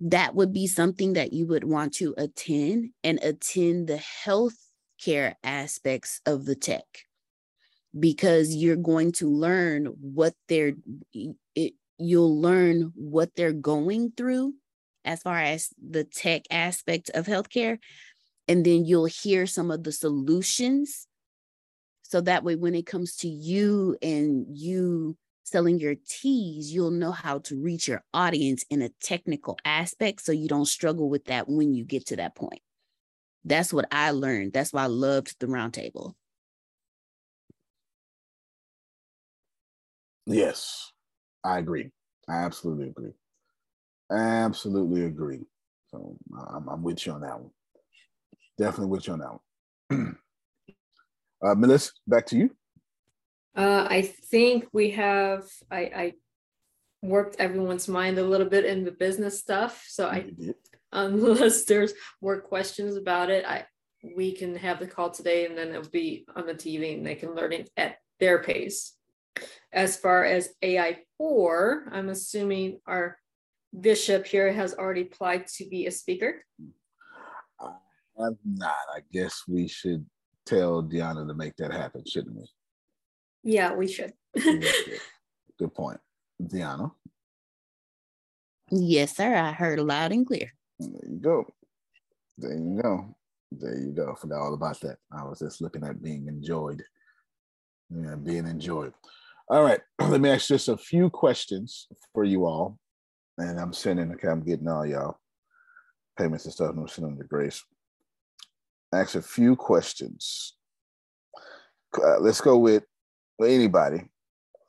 that 0.00 0.34
would 0.34 0.52
be 0.52 0.66
something 0.66 1.14
that 1.14 1.32
you 1.32 1.46
would 1.46 1.64
want 1.64 1.94
to 1.94 2.14
attend 2.18 2.90
and 3.02 3.18
attend 3.22 3.86
the 3.86 4.02
healthcare 4.24 5.34
aspects 5.42 6.20
of 6.26 6.44
the 6.44 6.54
tech 6.54 6.84
because 7.98 8.54
you're 8.54 8.76
going 8.76 9.12
to 9.12 9.28
learn 9.28 9.86
what 10.00 10.34
they're 10.48 10.74
it, 11.54 11.74
you'll 11.98 12.40
learn 12.40 12.92
what 12.94 13.30
they're 13.36 13.52
going 13.52 14.12
through 14.16 14.54
as 15.04 15.22
far 15.22 15.38
as 15.38 15.68
the 15.78 16.04
tech 16.04 16.42
aspect 16.50 17.10
of 17.14 17.26
healthcare 17.26 17.78
and 18.48 18.64
then 18.64 18.84
you'll 18.84 19.06
hear 19.06 19.46
some 19.46 19.70
of 19.70 19.84
the 19.84 19.92
solutions. 19.92 21.06
So 22.02 22.20
that 22.22 22.44
way 22.44 22.56
when 22.56 22.74
it 22.74 22.86
comes 22.86 23.16
to 23.16 23.28
you 23.28 23.96
and 24.02 24.46
you 24.50 25.16
selling 25.44 25.78
your 25.78 25.94
teas 26.08 26.72
you'll 26.72 26.90
know 26.90 27.12
how 27.12 27.38
to 27.38 27.60
reach 27.60 27.86
your 27.86 28.02
audience 28.14 28.64
in 28.70 28.80
a 28.80 28.88
technical 29.02 29.58
aspect 29.64 30.22
so 30.22 30.32
you 30.32 30.48
don't 30.48 30.64
struggle 30.64 31.10
with 31.10 31.26
that 31.26 31.48
when 31.48 31.74
you 31.74 31.84
get 31.84 32.06
to 32.06 32.16
that 32.16 32.34
point. 32.34 32.60
That's 33.44 33.72
what 33.72 33.86
i 33.92 34.10
learned. 34.10 34.52
That's 34.52 34.72
why 34.72 34.84
i 34.84 34.86
loved 34.86 35.36
the 35.38 35.46
roundtable 35.46 36.14
Yes, 40.26 40.92
I 41.42 41.58
agree. 41.58 41.90
I 42.28 42.44
absolutely 42.44 42.88
agree. 42.88 43.12
Absolutely 44.10 45.04
agree. 45.04 45.40
So 45.90 46.16
I'm, 46.50 46.68
I'm 46.68 46.82
with 46.82 47.06
you 47.06 47.12
on 47.12 47.20
that 47.22 47.38
one. 47.38 47.50
Definitely 48.58 48.90
with 48.90 49.06
you 49.06 49.12
on 49.14 49.18
that 49.20 49.38
one. 49.90 50.16
uh, 51.44 51.54
Melissa, 51.54 51.92
back 52.06 52.26
to 52.26 52.36
you. 52.36 52.50
Uh, 53.56 53.86
I 53.88 54.02
think 54.02 54.66
we 54.72 54.90
have 54.92 55.44
I, 55.70 55.78
I 55.78 56.12
worked 57.02 57.36
everyone's 57.38 57.86
mind 57.86 58.18
a 58.18 58.24
little 58.24 58.48
bit 58.48 58.64
in 58.64 58.84
the 58.84 58.90
business 58.90 59.38
stuff. 59.38 59.84
So 59.88 60.08
I 60.08 60.30
unless 60.92 61.64
there's 61.64 61.92
more 62.22 62.40
questions 62.40 62.96
about 62.96 63.30
it, 63.30 63.44
I 63.44 63.66
we 64.16 64.32
can 64.32 64.56
have 64.56 64.80
the 64.80 64.86
call 64.86 65.10
today 65.10 65.46
and 65.46 65.56
then 65.56 65.68
it'll 65.68 65.88
be 65.90 66.26
on 66.34 66.46
the 66.46 66.54
TV 66.54 66.96
and 66.96 67.06
they 67.06 67.14
can 67.14 67.34
learn 67.34 67.52
it 67.52 67.70
at 67.76 67.96
their 68.20 68.42
pace. 68.42 68.94
As 69.74 69.96
far 69.96 70.24
as 70.24 70.50
AI4, 70.62 71.88
I'm 71.90 72.08
assuming 72.08 72.78
our 72.86 73.18
bishop 73.78 74.24
here 74.24 74.52
has 74.52 74.72
already 74.72 75.02
applied 75.02 75.48
to 75.48 75.68
be 75.68 75.86
a 75.86 75.90
speaker. 75.90 76.44
Uh, 77.60 77.72
I 78.20 78.24
have 78.24 78.36
not. 78.44 78.86
I 78.94 79.00
guess 79.12 79.42
we 79.48 79.66
should 79.66 80.06
tell 80.46 80.80
Deanna 80.80 81.26
to 81.26 81.34
make 81.34 81.56
that 81.56 81.72
happen, 81.72 82.04
shouldn't 82.06 82.36
we? 82.36 82.44
Yeah, 83.42 83.74
we 83.74 83.88
should. 83.88 84.12
Good 84.34 85.74
point. 85.74 85.98
Deanna. 86.42 86.90
yes 88.70 89.16
sir 89.16 89.32
i 89.36 89.52
heard 89.52 89.78
loud 89.78 90.10
and 90.10 90.26
clear 90.26 90.50
There 90.80 90.90
you 91.08 91.18
go. 91.20 91.46
There 92.36 92.54
you 92.54 92.80
go. 92.82 93.14
There 93.52 93.78
you 93.78 93.92
go. 93.92 94.16
Forgot 94.16 94.40
all 94.40 94.54
about 94.54 94.80
that. 94.80 94.98
I 95.12 95.22
was 95.22 95.38
just 95.38 95.60
looking 95.60 95.84
at 95.84 96.02
being 96.02 96.26
enjoyed. 96.26 96.82
Yeah, 97.88 98.16
being 98.16 98.48
enjoyed. 98.48 98.92
All 99.48 99.62
right. 99.62 99.80
Let 100.00 100.20
me 100.20 100.30
ask 100.30 100.48
just 100.48 100.68
a 100.68 100.76
few 100.76 101.10
questions 101.10 101.86
for 102.12 102.24
you 102.24 102.46
all. 102.46 102.78
And 103.38 103.58
I'm 103.58 103.72
sending, 103.72 104.12
okay, 104.12 104.28
I'm 104.28 104.44
getting 104.44 104.68
all 104.68 104.86
y'all 104.86 105.18
payments 106.18 106.44
and 106.44 106.54
stuff. 106.54 106.70
and 106.70 106.80
I'm 106.80 106.88
sending 106.88 107.18
to 107.18 107.24
Grace. 107.24 107.62
Ask 108.92 109.16
a 109.16 109.22
few 109.22 109.56
questions. 109.56 110.54
Uh, 111.96 112.20
let's 112.20 112.40
go 112.40 112.58
with 112.58 112.84
anybody. 113.42 114.02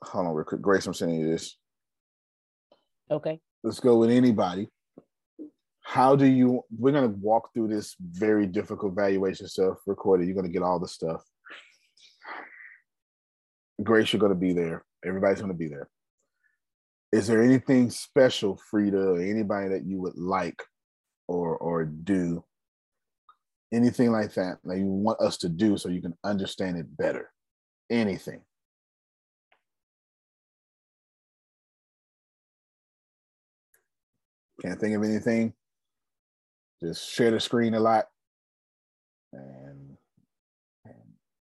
Hold 0.02 0.26
on, 0.26 0.34
real 0.34 0.44
quick. 0.44 0.60
Grace, 0.60 0.86
I'm 0.86 0.94
sending 0.94 1.20
you 1.20 1.30
this. 1.30 1.56
Okay. 3.10 3.40
Let's 3.62 3.80
go 3.80 3.96
with 3.98 4.10
anybody. 4.10 4.68
How 5.82 6.16
do 6.16 6.26
you? 6.26 6.62
We're 6.76 6.92
gonna 6.92 7.14
walk 7.20 7.50
through 7.54 7.68
this 7.68 7.94
very 8.00 8.46
difficult 8.46 8.94
valuation 8.94 9.46
stuff. 9.46 9.78
Recorded. 9.86 10.26
You're 10.26 10.34
gonna 10.34 10.48
get 10.48 10.62
all 10.62 10.80
the 10.80 10.88
stuff. 10.88 11.22
Grace, 13.82 14.12
you're 14.12 14.20
gonna 14.20 14.34
be 14.34 14.52
there. 14.52 14.84
Everybody's 15.04 15.40
gonna 15.40 15.54
be 15.54 15.68
there. 15.68 15.88
Is 17.12 17.26
there 17.26 17.42
anything 17.42 17.90
special, 17.90 18.56
Frida, 18.70 18.98
or 18.98 19.20
anybody 19.20 19.68
that 19.68 19.84
you 19.84 20.00
would 20.00 20.16
like 20.16 20.62
or 21.28 21.56
or 21.56 21.84
do? 21.84 22.44
Anything 23.72 24.12
like 24.12 24.34
that 24.34 24.58
that 24.64 24.78
you 24.78 24.86
want 24.86 25.20
us 25.20 25.36
to 25.38 25.48
do 25.48 25.76
so 25.76 25.88
you 25.88 26.02
can 26.02 26.16
understand 26.24 26.78
it 26.78 26.96
better? 26.96 27.30
Anything. 27.90 28.42
Can't 34.62 34.80
think 34.80 34.96
of 34.96 35.02
anything. 35.02 35.52
Just 36.82 37.10
share 37.10 37.30
the 37.30 37.40
screen 37.40 37.74
a 37.74 37.80
lot 37.80 38.06
and, 39.32 39.96
and 40.84 40.94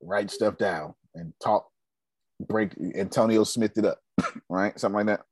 write 0.00 0.30
stuff 0.30 0.56
down 0.58 0.94
and 1.14 1.32
talk, 1.42 1.68
break 2.40 2.72
Antonio 2.94 3.44
Smith 3.44 3.76
it 3.76 3.84
up, 3.84 4.00
right? 4.48 4.78
Something 4.78 5.06
like 5.06 5.18
that. 5.18 5.26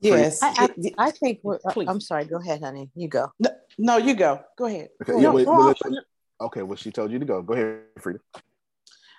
Yes. 0.00 0.42
I, 0.42 0.68
I, 0.98 1.06
I 1.06 1.10
think 1.12 1.40
we're, 1.42 1.58
uh, 1.64 1.84
I'm 1.86 2.00
sorry. 2.00 2.26
Go 2.26 2.36
ahead, 2.36 2.62
honey. 2.62 2.90
You 2.94 3.08
go. 3.08 3.32
No, 3.38 3.50
no 3.78 3.96
you 3.96 4.14
go. 4.14 4.40
Go 4.58 4.66
ahead. 4.66 4.88
Okay, 5.02 5.12
Go 5.12 5.20
yeah, 5.20 5.30
wait, 5.30 5.46
No, 5.46 5.66
wait, 5.66 5.76
wait. 5.84 5.98
okay, 6.42 6.62
well, 6.62 6.76
she 6.76 6.90
told 6.90 7.10
you 7.10 7.18
to 7.18 7.24
go. 7.24 7.40
Go 7.40 7.54
ahead, 7.54 7.80
Frida. 7.98 8.18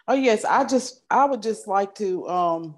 Oh 0.08 0.14
yes, 0.14 0.46
I 0.46 0.64
just 0.66 1.02
I 1.10 1.26
would 1.26 1.42
just 1.42 1.68
like 1.68 1.96
to 1.96 2.28
um 2.28 2.76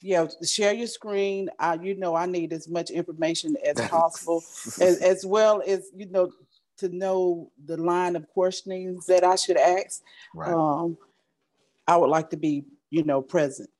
yeah 0.00 0.26
share 0.44 0.72
your 0.72 0.88
screen. 0.88 1.48
I 1.58 1.74
you 1.74 1.96
know 1.96 2.16
I 2.16 2.26
need 2.26 2.52
as 2.52 2.68
much 2.68 2.90
information 2.90 3.56
as 3.64 3.76
possible, 3.88 4.42
as, 4.80 4.98
as 5.00 5.24
well 5.24 5.62
as 5.64 5.88
you 5.96 6.10
know 6.10 6.32
to 6.78 6.88
know 6.88 7.50
the 7.64 7.76
line 7.76 8.16
of 8.16 8.28
questionings 8.28 9.06
that 9.06 9.22
I 9.22 9.36
should 9.36 9.56
ask. 9.56 10.02
Right. 10.34 10.52
Um, 10.52 10.96
I 11.88 11.96
would 11.96 12.10
like 12.10 12.30
to 12.30 12.36
be 12.36 12.64
you 12.90 13.02
know 13.02 13.22
present. 13.22 13.70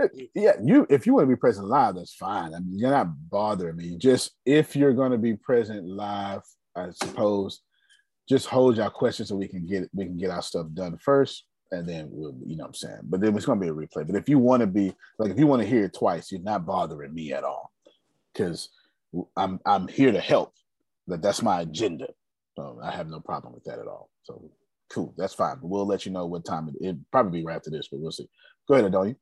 Uh, 0.00 0.08
yeah, 0.34 0.52
you 0.62 0.86
if 0.90 1.06
you 1.06 1.14
want 1.14 1.24
to 1.24 1.34
be 1.34 1.38
present 1.38 1.66
live, 1.66 1.94
that's 1.94 2.14
fine. 2.14 2.54
I 2.54 2.58
mean, 2.58 2.78
you're 2.78 2.90
not 2.90 3.08
bothering 3.30 3.76
me. 3.76 3.96
Just 3.96 4.32
if 4.44 4.74
you're 4.74 4.94
going 4.94 5.12
to 5.12 5.18
be 5.18 5.36
present 5.36 5.86
live, 5.86 6.42
I 6.74 6.90
suppose, 6.90 7.60
just 8.28 8.46
hold 8.46 8.76
your 8.76 8.90
questions 8.90 9.28
so 9.28 9.36
we 9.36 9.48
can 9.48 9.66
get 9.66 9.88
we 9.92 10.04
can 10.04 10.16
get 10.16 10.30
our 10.30 10.42
stuff 10.42 10.66
done 10.72 10.98
first, 10.98 11.44
and 11.70 11.88
then 11.88 12.08
we'll, 12.10 12.34
you 12.46 12.56
know 12.56 12.64
what 12.64 12.68
I'm 12.68 12.74
saying. 12.74 13.00
But 13.04 13.20
then 13.20 13.36
it's 13.36 13.46
going 13.46 13.60
to 13.60 13.64
be 13.64 13.70
a 13.70 13.74
replay. 13.74 14.06
But 14.06 14.16
if 14.16 14.28
you 14.28 14.38
want 14.38 14.60
to 14.60 14.66
be 14.66 14.94
like, 15.18 15.30
if 15.30 15.38
you 15.38 15.46
want 15.46 15.62
to 15.62 15.68
hear 15.68 15.84
it 15.84 15.94
twice, 15.94 16.32
you're 16.32 16.40
not 16.40 16.66
bothering 16.66 17.12
me 17.14 17.32
at 17.32 17.44
all, 17.44 17.70
because 18.32 18.70
I'm 19.36 19.60
I'm 19.66 19.86
here 19.86 20.12
to 20.12 20.20
help. 20.20 20.54
That 21.08 21.22
that's 21.22 21.42
my 21.42 21.60
agenda. 21.60 22.08
So 22.56 22.80
I 22.82 22.90
have 22.90 23.08
no 23.08 23.20
problem 23.20 23.52
with 23.52 23.64
that 23.64 23.78
at 23.78 23.86
all. 23.86 24.10
So 24.22 24.50
cool, 24.90 25.14
that's 25.16 25.34
fine. 25.34 25.56
But 25.60 25.68
we'll 25.68 25.86
let 25.86 26.04
you 26.04 26.12
know 26.12 26.26
what 26.26 26.44
time 26.44 26.68
it. 26.68 26.84
It 26.84 26.96
probably 27.10 27.40
be 27.40 27.46
right 27.46 27.56
after 27.56 27.70
this, 27.70 27.88
but 27.88 28.00
we'll 28.00 28.12
see. 28.12 28.28
Go 28.68 28.74
ahead, 28.74 28.90
Adonia. 28.90 29.16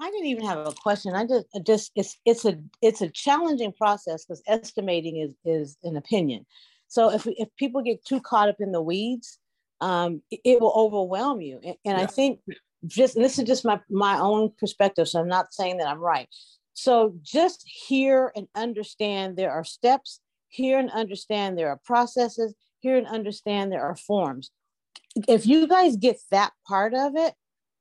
I 0.00 0.10
didn't 0.10 0.26
even 0.26 0.44
have 0.44 0.58
a 0.58 0.72
question. 0.72 1.14
I 1.14 1.26
just, 1.26 1.46
I 1.54 1.58
just 1.60 1.92
it's 1.96 2.16
it's 2.24 2.44
a 2.44 2.58
it's 2.82 3.00
a 3.00 3.08
challenging 3.08 3.72
process 3.72 4.24
because 4.24 4.42
estimating 4.46 5.16
is 5.16 5.34
is 5.44 5.76
an 5.82 5.96
opinion. 5.96 6.46
So 6.88 7.10
if 7.12 7.26
if 7.26 7.48
people 7.56 7.82
get 7.82 8.04
too 8.04 8.20
caught 8.20 8.48
up 8.48 8.56
in 8.60 8.72
the 8.72 8.82
weeds, 8.82 9.38
um, 9.80 10.22
it, 10.30 10.40
it 10.44 10.60
will 10.60 10.72
overwhelm 10.74 11.40
you. 11.40 11.60
And, 11.64 11.76
and 11.84 11.98
I 11.98 12.06
think 12.06 12.40
just 12.86 13.16
and 13.16 13.24
this 13.24 13.38
is 13.38 13.44
just 13.44 13.64
my 13.64 13.80
my 13.90 14.18
own 14.18 14.52
perspective. 14.58 15.08
So 15.08 15.20
I'm 15.20 15.28
not 15.28 15.52
saying 15.52 15.78
that 15.78 15.88
I'm 15.88 16.00
right. 16.00 16.28
So 16.74 17.14
just 17.22 17.64
hear 17.66 18.30
and 18.36 18.46
understand 18.54 19.36
there 19.36 19.50
are 19.50 19.64
steps. 19.64 20.20
Hear 20.48 20.78
and 20.78 20.90
understand 20.90 21.58
there 21.58 21.70
are 21.70 21.80
processes. 21.84 22.54
Hear 22.80 22.96
and 22.96 23.06
understand 23.06 23.72
there 23.72 23.82
are 23.82 23.96
forms. 23.96 24.50
If 25.26 25.46
you 25.46 25.66
guys 25.66 25.96
get 25.96 26.18
that 26.30 26.52
part 26.66 26.94
of 26.94 27.16
it, 27.16 27.34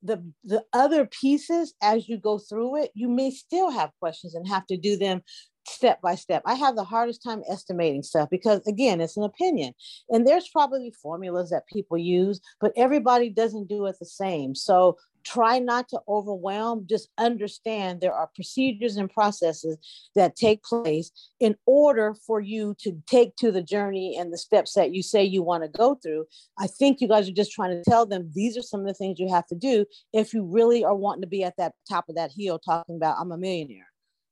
the 0.03 0.23
the 0.43 0.63
other 0.73 1.05
pieces 1.05 1.73
as 1.81 2.07
you 2.07 2.17
go 2.17 2.37
through 2.37 2.83
it 2.83 2.91
you 2.93 3.09
may 3.09 3.31
still 3.31 3.71
have 3.71 3.89
questions 3.99 4.35
and 4.35 4.47
have 4.47 4.65
to 4.67 4.77
do 4.77 4.95
them 4.95 5.21
step 5.69 6.01
by 6.01 6.15
step. 6.15 6.41
I 6.45 6.55
have 6.55 6.75
the 6.75 6.83
hardest 6.83 7.23
time 7.23 7.43
estimating 7.49 8.03
stuff 8.03 8.29
because, 8.29 8.65
again, 8.67 9.01
it's 9.01 9.17
an 9.17 9.23
opinion. 9.23 9.73
And 10.09 10.25
there's 10.25 10.47
probably 10.49 10.91
formulas 10.91 11.49
that 11.49 11.67
people 11.67 11.97
use, 11.97 12.41
but 12.59 12.73
everybody 12.75 13.29
doesn't 13.29 13.67
do 13.67 13.85
it 13.85 13.97
the 13.99 14.05
same. 14.05 14.55
So 14.55 14.97
try 15.27 15.59
not 15.59 15.89
to 15.89 15.99
overwhelm, 16.07 16.85
just 16.89 17.09
understand 17.17 17.99
there 17.99 18.13
are 18.13 18.29
procedures 18.33 18.95
and 18.95 19.09
processes 19.09 19.77
that 20.15 20.37
take 20.37 20.63
place 20.63 21.11
in 21.41 21.55
order 21.65 22.15
for 22.25 22.39
you 22.39 22.75
to 22.79 23.01
take 23.07 23.35
to 23.35 23.51
the 23.51 23.61
journey 23.61 24.15
and 24.17 24.31
the 24.31 24.37
steps 24.37 24.73
that 24.73 24.93
you 24.93 25.03
say 25.03 25.23
you 25.23 25.43
want 25.43 25.63
to 25.63 25.77
go 25.77 25.95
through. 25.95 26.25
I 26.57 26.67
think 26.67 27.01
you 27.01 27.09
guys 27.09 27.27
are 27.27 27.33
just 27.33 27.51
trying 27.51 27.71
to 27.71 27.89
tell 27.89 28.05
them 28.05 28.31
these 28.33 28.57
are 28.57 28.61
some 28.61 28.79
of 28.79 28.87
the 28.87 28.93
things 28.93 29.19
you 29.19 29.27
have 29.29 29.47
to 29.47 29.55
do 29.55 29.85
if 30.13 30.33
you 30.33 30.45
really 30.45 30.85
are 30.85 30.95
wanting 30.95 31.23
to 31.23 31.27
be 31.27 31.43
at 31.43 31.57
that 31.57 31.73
top 31.89 32.07
of 32.07 32.15
that 32.15 32.31
hill 32.31 32.57
talking 32.57 32.95
about 32.95 33.17
I'm 33.19 33.31
a 33.31 33.37
millionaire. 33.37 33.87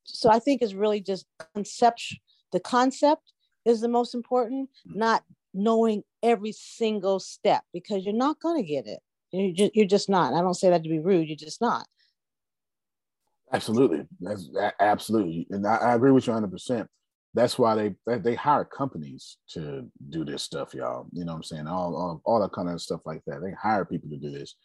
So 0.05 0.29
I 0.29 0.39
think 0.39 0.61
it's 0.61 0.73
really 0.73 1.01
just 1.01 1.25
concept 1.53 2.15
the 2.51 2.59
concept 2.61 3.33
is 3.65 3.81
the 3.81 3.89
most 3.89 4.15
important, 4.15 4.69
mm. 4.87 4.95
not 4.95 5.23
knowing 5.53 6.03
every 6.23 6.51
single 6.51 7.19
step 7.19 7.63
because 7.73 8.05
you're 8.05 8.13
not 8.13 8.39
going 8.39 8.61
to 8.61 8.67
get 8.67 8.87
it. 8.87 8.99
You're 9.31 9.53
just, 9.53 9.75
you're 9.75 9.85
just 9.85 10.09
not. 10.09 10.33
I 10.33 10.41
don't 10.41 10.53
say 10.53 10.69
that 10.69 10.83
to 10.83 10.89
be 10.89 10.99
rude. 10.99 11.27
You're 11.27 11.35
just 11.35 11.59
not. 11.59 11.85
Absolutely. 13.51 14.05
That's 14.21 14.49
absolutely. 14.79 15.47
And 15.49 15.67
I, 15.67 15.75
I 15.75 15.95
agree 15.95 16.11
with 16.11 16.27
you 16.27 16.33
100%. 16.33 16.87
That's 17.33 17.59
why 17.59 17.75
they 17.75 18.17
they 18.19 18.35
hire 18.35 18.63
companies 18.63 19.37
to 19.49 19.85
do 20.09 20.23
this 20.23 20.41
stuff, 20.41 20.73
y'all. 20.73 21.07
You 21.11 21.25
know 21.25 21.33
what 21.33 21.39
I'm 21.39 21.43
saying? 21.43 21.67
All, 21.67 21.93
all, 21.93 22.21
all 22.23 22.41
that 22.41 22.53
kind 22.53 22.69
of 22.69 22.81
stuff 22.81 23.01
like 23.05 23.21
that. 23.27 23.41
They 23.41 23.51
hire 23.51 23.83
people 23.83 24.09
to 24.09 24.17
do 24.17 24.31
this. 24.31 24.55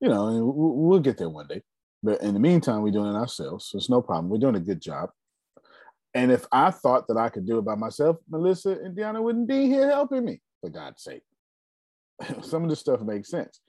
You 0.00 0.08
know, 0.08 0.28
and 0.28 0.40
we'll 0.42 1.00
get 1.00 1.18
there 1.18 1.28
one 1.28 1.48
day. 1.48 1.62
But 2.02 2.22
in 2.22 2.34
the 2.34 2.40
meantime, 2.40 2.82
we're 2.82 2.92
doing 2.92 3.14
it 3.14 3.18
ourselves. 3.18 3.66
So 3.66 3.78
it's 3.78 3.90
no 3.90 4.00
problem. 4.00 4.28
We're 4.28 4.38
doing 4.38 4.56
a 4.56 4.60
good 4.60 4.80
job. 4.80 5.10
And 6.14 6.32
if 6.32 6.46
I 6.52 6.70
thought 6.70 7.06
that 7.08 7.16
I 7.16 7.28
could 7.28 7.46
do 7.46 7.58
it 7.58 7.64
by 7.64 7.74
myself, 7.74 8.16
Melissa 8.28 8.70
and 8.70 8.96
Deanna 8.96 9.22
wouldn't 9.22 9.48
be 9.48 9.66
here 9.66 9.88
helping 9.88 10.24
me, 10.24 10.40
for 10.60 10.70
God's 10.70 11.02
sake. 11.02 11.22
Some 12.42 12.64
of 12.64 12.70
this 12.70 12.80
stuff 12.80 13.00
makes 13.02 13.30
sense 13.30 13.60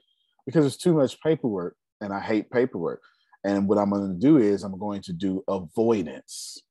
because 0.46 0.66
it's 0.66 0.78
too 0.78 0.94
much 0.94 1.20
paperwork 1.22 1.76
and 2.02 2.14
I 2.14 2.20
hate 2.20 2.50
paperwork. 2.50 3.02
And 3.44 3.68
what 3.68 3.78
I'm 3.78 3.90
going 3.90 4.14
to 4.14 4.20
do 4.20 4.38
is 4.38 4.64
I'm 4.64 4.78
going 4.78 5.02
to 5.04 5.14
do 5.14 5.44
avoidance. 5.48 6.62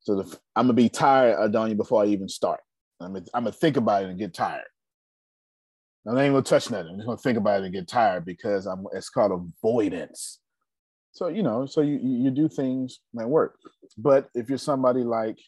So 0.00 0.16
the, 0.16 0.38
I'm 0.54 0.66
going 0.66 0.76
to 0.76 0.82
be 0.82 0.88
tired 0.88 1.36
Adonia 1.38 1.76
before 1.76 2.02
I 2.02 2.06
even 2.06 2.28
start. 2.28 2.60
I'm 3.00 3.12
going 3.12 3.44
to 3.44 3.52
think 3.52 3.76
about 3.76 4.04
it 4.04 4.10
and 4.10 4.18
get 4.18 4.34
tired. 4.34 4.64
I 6.06 6.10
ain't 6.10 6.34
gonna 6.34 6.42
touch 6.42 6.70
nothing. 6.70 6.88
I'm 6.88 6.96
just 6.96 7.06
gonna 7.06 7.18
think 7.18 7.38
about 7.38 7.60
it 7.60 7.64
and 7.64 7.74
get 7.74 7.88
tired 7.88 8.24
because 8.24 8.66
I'm. 8.66 8.86
It's 8.92 9.08
called 9.08 9.32
avoidance. 9.62 10.40
So 11.12 11.28
you 11.28 11.42
know, 11.42 11.64
so 11.64 11.80
you 11.80 11.98
you 12.02 12.30
do 12.30 12.48
things 12.48 13.00
that 13.14 13.28
work. 13.28 13.58
But 13.96 14.28
if 14.34 14.48
you're 14.48 14.58
somebody 14.58 15.02
like, 15.02 15.38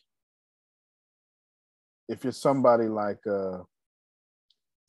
if 2.08 2.24
you're 2.24 2.32
somebody 2.32 2.88
like, 2.88 3.18
uh, 3.26 3.58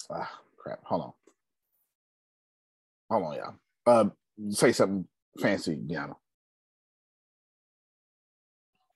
ah, 0.10 0.40
crap. 0.58 0.80
Hold 0.84 1.02
on. 1.02 1.14
Hold 3.10 3.24
on, 3.24 3.36
y'all. 3.36 3.56
Uh, 3.86 4.10
say 4.52 4.72
something 4.72 5.06
fancy, 5.42 5.76
Deanna. 5.76 6.16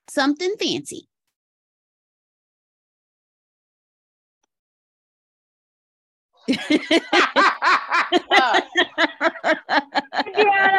Something 0.09 0.55
fancy. 0.59 1.07
Yeah, 6.47 6.59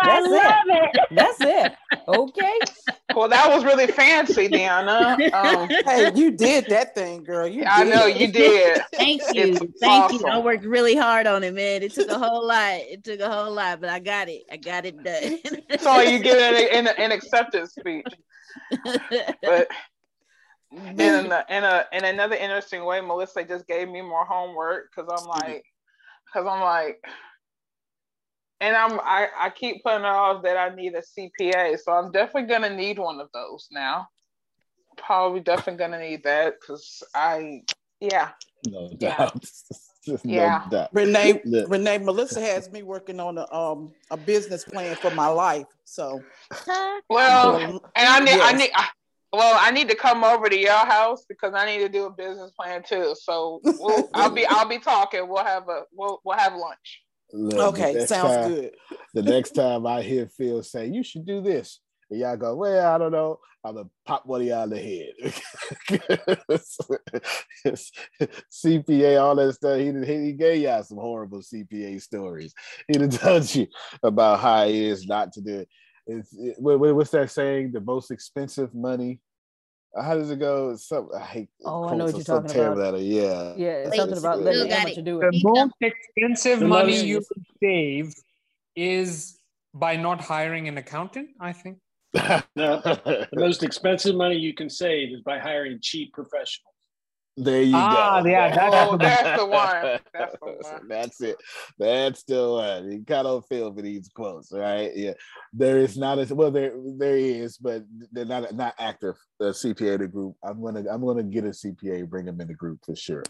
I 0.03 0.21
love 0.21 0.65
it. 0.67 0.91
it. 0.95 1.01
That's 1.11 1.41
it. 1.41 1.73
Okay. 2.09 2.59
Well, 3.15 3.29
that 3.29 3.49
was 3.49 3.65
really 3.65 3.87
fancy, 3.87 4.49
Deanna. 4.49 5.33
Um, 5.33 5.69
hey, 5.85 6.13
you 6.15 6.31
did 6.33 6.67
that 6.67 6.95
thing, 6.95 7.23
girl. 7.23 7.47
You 7.47 7.65
I 7.67 7.85
know 7.85 8.07
you 8.07 8.31
did. 8.31 8.83
Thank 8.95 9.23
you. 9.33 9.55
It's 9.55 9.81
Thank 9.81 10.05
awesome. 10.05 10.27
you. 10.27 10.27
I 10.27 10.39
worked 10.39 10.65
really 10.65 10.97
hard 10.97 11.27
on 11.27 11.45
it, 11.45 11.55
man. 11.55 11.83
It 11.83 11.93
took 11.93 12.09
a 12.09 12.19
whole 12.19 12.47
lot. 12.47 12.75
It 12.75 13.05
took 13.05 13.21
a 13.21 13.31
whole 13.31 13.53
lot, 13.53 13.81
but 13.81 13.91
I 13.91 13.99
got 14.01 14.29
it. 14.29 14.43
I 14.51 14.57
got 14.57 14.85
it 14.85 15.03
done. 15.03 15.39
so 15.79 16.01
you 16.01 16.19
give 16.19 16.39
an, 16.39 16.87
an, 16.87 16.95
an 16.99 17.13
acceptance 17.13 17.75
speech. 17.75 18.07
But 19.43 19.69
in 20.73 20.99
a, 20.99 21.45
in 21.49 21.65
a 21.65 21.85
in 21.93 22.05
another 22.05 22.37
interesting 22.37 22.85
way, 22.85 23.01
Melissa 23.01 23.45
just 23.45 23.67
gave 23.67 23.89
me 23.89 24.01
more 24.01 24.25
homework 24.25 24.91
because 24.95 25.11
I'm 25.11 25.27
like, 25.27 25.65
because 26.27 26.47
I'm 26.49 26.61
like, 26.61 27.05
and 28.61 28.77
I'm 28.77 28.99
I, 29.01 29.29
I 29.39 29.51
keep 29.51 29.83
putting 29.83 30.05
off 30.05 30.43
that 30.45 30.57
I 30.57 30.75
need 30.75 30.95
a 30.95 31.03
CPA, 31.03 31.79
so 31.79 31.93
I'm 31.93 32.13
definitely 32.13 32.49
gonna 32.49 32.75
need 32.75 32.99
one 32.99 33.21
of 33.21 33.29
those 33.35 33.69
now. 33.71 34.09
Probably 34.97 35.41
definitely 35.41 35.79
gonna 35.79 36.01
need 36.01 36.23
that 36.25 36.55
because 36.61 37.03
I 37.15 37.63
yeah. 38.01 38.31
No 38.67 38.89
doubt. 38.97 39.45
Yeah. 40.07 40.17
no 40.25 40.35
yeah. 40.35 40.69
Doubt. 40.71 40.89
Renee. 40.93 41.41
Renee, 41.45 41.99
Melissa 41.99 42.41
has 42.41 42.71
me 42.71 42.83
working 42.83 43.21
on 43.21 43.39
a 43.39 43.53
um 43.53 43.93
a 44.11 44.17
business 44.17 44.65
plan 44.65 44.97
for 44.97 45.11
my 45.11 45.29
life. 45.29 45.67
So 45.85 46.23
well, 47.11 47.57
and 47.95 48.09
I 48.09 48.21
need 48.21 48.31
yes. 48.31 48.55
I 48.55 48.57
need 48.57 48.71
I, 48.75 48.89
well, 49.33 49.59
I 49.61 49.71
need 49.71 49.89
to 49.89 49.95
come 49.95 50.25
over 50.25 50.49
to 50.49 50.57
your 50.57 50.73
house 50.73 51.25
because 51.27 51.55
I 51.55 51.65
need 51.65 51.79
to 51.79 51.89
do 51.89 52.05
a 52.05 52.11
business 52.11 52.51
plan 52.51 52.83
too. 52.83 53.15
So 53.19 53.61
we'll, 53.65 54.11
I'll 54.15 54.31
be 54.31 54.47
I'll 54.47 54.69
be 54.69 54.79
talking. 54.79 55.27
We'll 55.29 55.45
have 55.45 55.69
a 55.69 55.83
we'll 55.93 56.21
we'll 56.25 56.37
have 56.37 56.55
lunch. 56.55 57.03
Look, 57.33 57.75
okay, 57.75 58.05
sounds 58.05 58.37
time, 58.37 58.51
good. 58.51 58.75
The 59.15 59.23
next 59.23 59.53
time 59.53 59.87
I 59.87 60.03
hear 60.03 60.29
Phil 60.29 60.63
say 60.63 60.89
you 60.89 61.03
should 61.03 61.25
do 61.25 61.41
this, 61.41 61.81
and 62.11 62.21
y'all 62.21 62.37
go, 62.37 62.55
well, 62.55 62.95
I 62.95 62.99
don't 62.99 63.13
know. 63.13 63.41
I'm 63.65 63.77
gonna 63.77 63.89
pop 64.05 64.27
one 64.27 64.43
of 64.43 64.47
y'all 64.47 64.65
in 64.65 64.71
the 64.71 64.79
head. 64.79 65.33
CPA, 68.53 69.23
all 69.23 69.37
that 69.37 69.53
stuff. 69.55 69.79
He, 69.79 69.93
he 70.05 70.33
gave 70.33 70.63
y'all 70.63 70.83
some 70.83 70.99
horrible 70.99 71.41
CPA 71.41 72.03
stories. 72.03 72.53
He 72.89 72.99
done 72.99 73.11
told 73.11 73.55
you 73.55 73.69
about 74.03 74.41
how 74.41 74.65
it 74.65 74.75
is 74.75 75.07
not 75.07 75.33
to 75.35 75.41
do 75.41 75.61
it. 75.61 75.69
It's 76.07 76.33
it, 76.33 76.57
what's 76.59 77.11
that 77.11 77.31
saying? 77.31 77.73
The 77.73 77.81
most 77.81 78.11
expensive 78.11 78.75
money. 78.75 79.21
Uh, 79.97 80.03
how 80.03 80.15
does 80.15 80.31
it 80.31 80.39
go? 80.39 80.75
Some 80.77 81.11
I 81.15 81.21
hate. 81.21 81.49
Oh, 81.65 81.89
I 81.89 81.97
know 81.97 82.07
what 82.07 82.15
you're 82.15 82.25
talking 82.25 82.61
about. 82.61 82.77
That, 82.95 83.01
yeah, 83.01 83.55
yeah, 83.57 83.87
it's 83.87 83.97
something 83.97 84.19
about 84.19 84.41
letting 84.41 84.69
the 84.69 84.79
amateur 84.79 85.03
do 85.03 85.21
it. 85.21 85.31
The 85.31 85.41
most 85.45 85.75
expensive 85.81 86.61
the 86.61 86.67
money 86.67 86.93
most... 86.93 87.05
you 87.05 87.21
can 87.21 87.45
save 87.63 88.15
is 88.75 89.39
by 89.75 89.97
not 89.97 90.21
hiring 90.21 90.69
an 90.69 90.79
accountant. 90.79 91.31
I 91.39 91.53
think. 91.53 91.79
no, 92.57 92.81
the 92.81 93.29
most 93.35 93.63
expensive 93.63 94.17
money 94.17 94.37
you 94.37 94.55
can 94.55 94.69
save 94.69 95.15
is 95.15 95.23
by 95.23 95.39
hiring 95.39 95.79
cheap 95.81 96.13
professionals. 96.13 96.72
There 97.37 97.63
you 97.63 97.73
ah, 97.75 98.21
go. 98.21 98.29
Yeah, 98.29 98.55
that's, 98.55 98.77
oh, 98.77 98.97
that's 98.99 99.41
the 99.41 99.47
one. 99.47 100.01
That's 100.13 100.37
the 100.39 100.47
one. 100.61 100.89
That's 100.89 101.21
it. 101.23 101.37
That's 101.79 102.23
the 102.25 102.49
one. 102.49 102.93
You 102.93 103.05
kind 103.07 103.27
of 103.27 103.47
feel 103.47 103.73
for 103.75 103.81
these 103.81 104.11
quotes, 104.15 104.53
right? 104.53 104.91
Yeah. 104.95 105.15
There 105.55 105.79
is 105.79 105.97
not 105.97 106.19
as 106.19 106.31
well. 106.31 106.51
There 106.51 106.75
there 106.99 107.17
is, 107.17 107.57
but 107.57 107.85
they're 108.13 108.27
not 108.27 108.55
not 108.55 108.75
active. 108.79 109.15
The 109.41 109.47
CPA 109.47 109.99
the 109.99 110.09
group. 110.09 110.37
I'm 110.45 110.63
gonna 110.63 110.85
I'm 110.91 111.05
gonna 111.05 111.23
get 111.23 111.45
a 111.45 111.49
CPA, 111.49 112.07
bring 112.09 112.27
him 112.27 112.41
in 112.41 112.49
the 112.49 112.55
group 112.55 112.81
for 112.85 112.95
sure, 112.95 113.25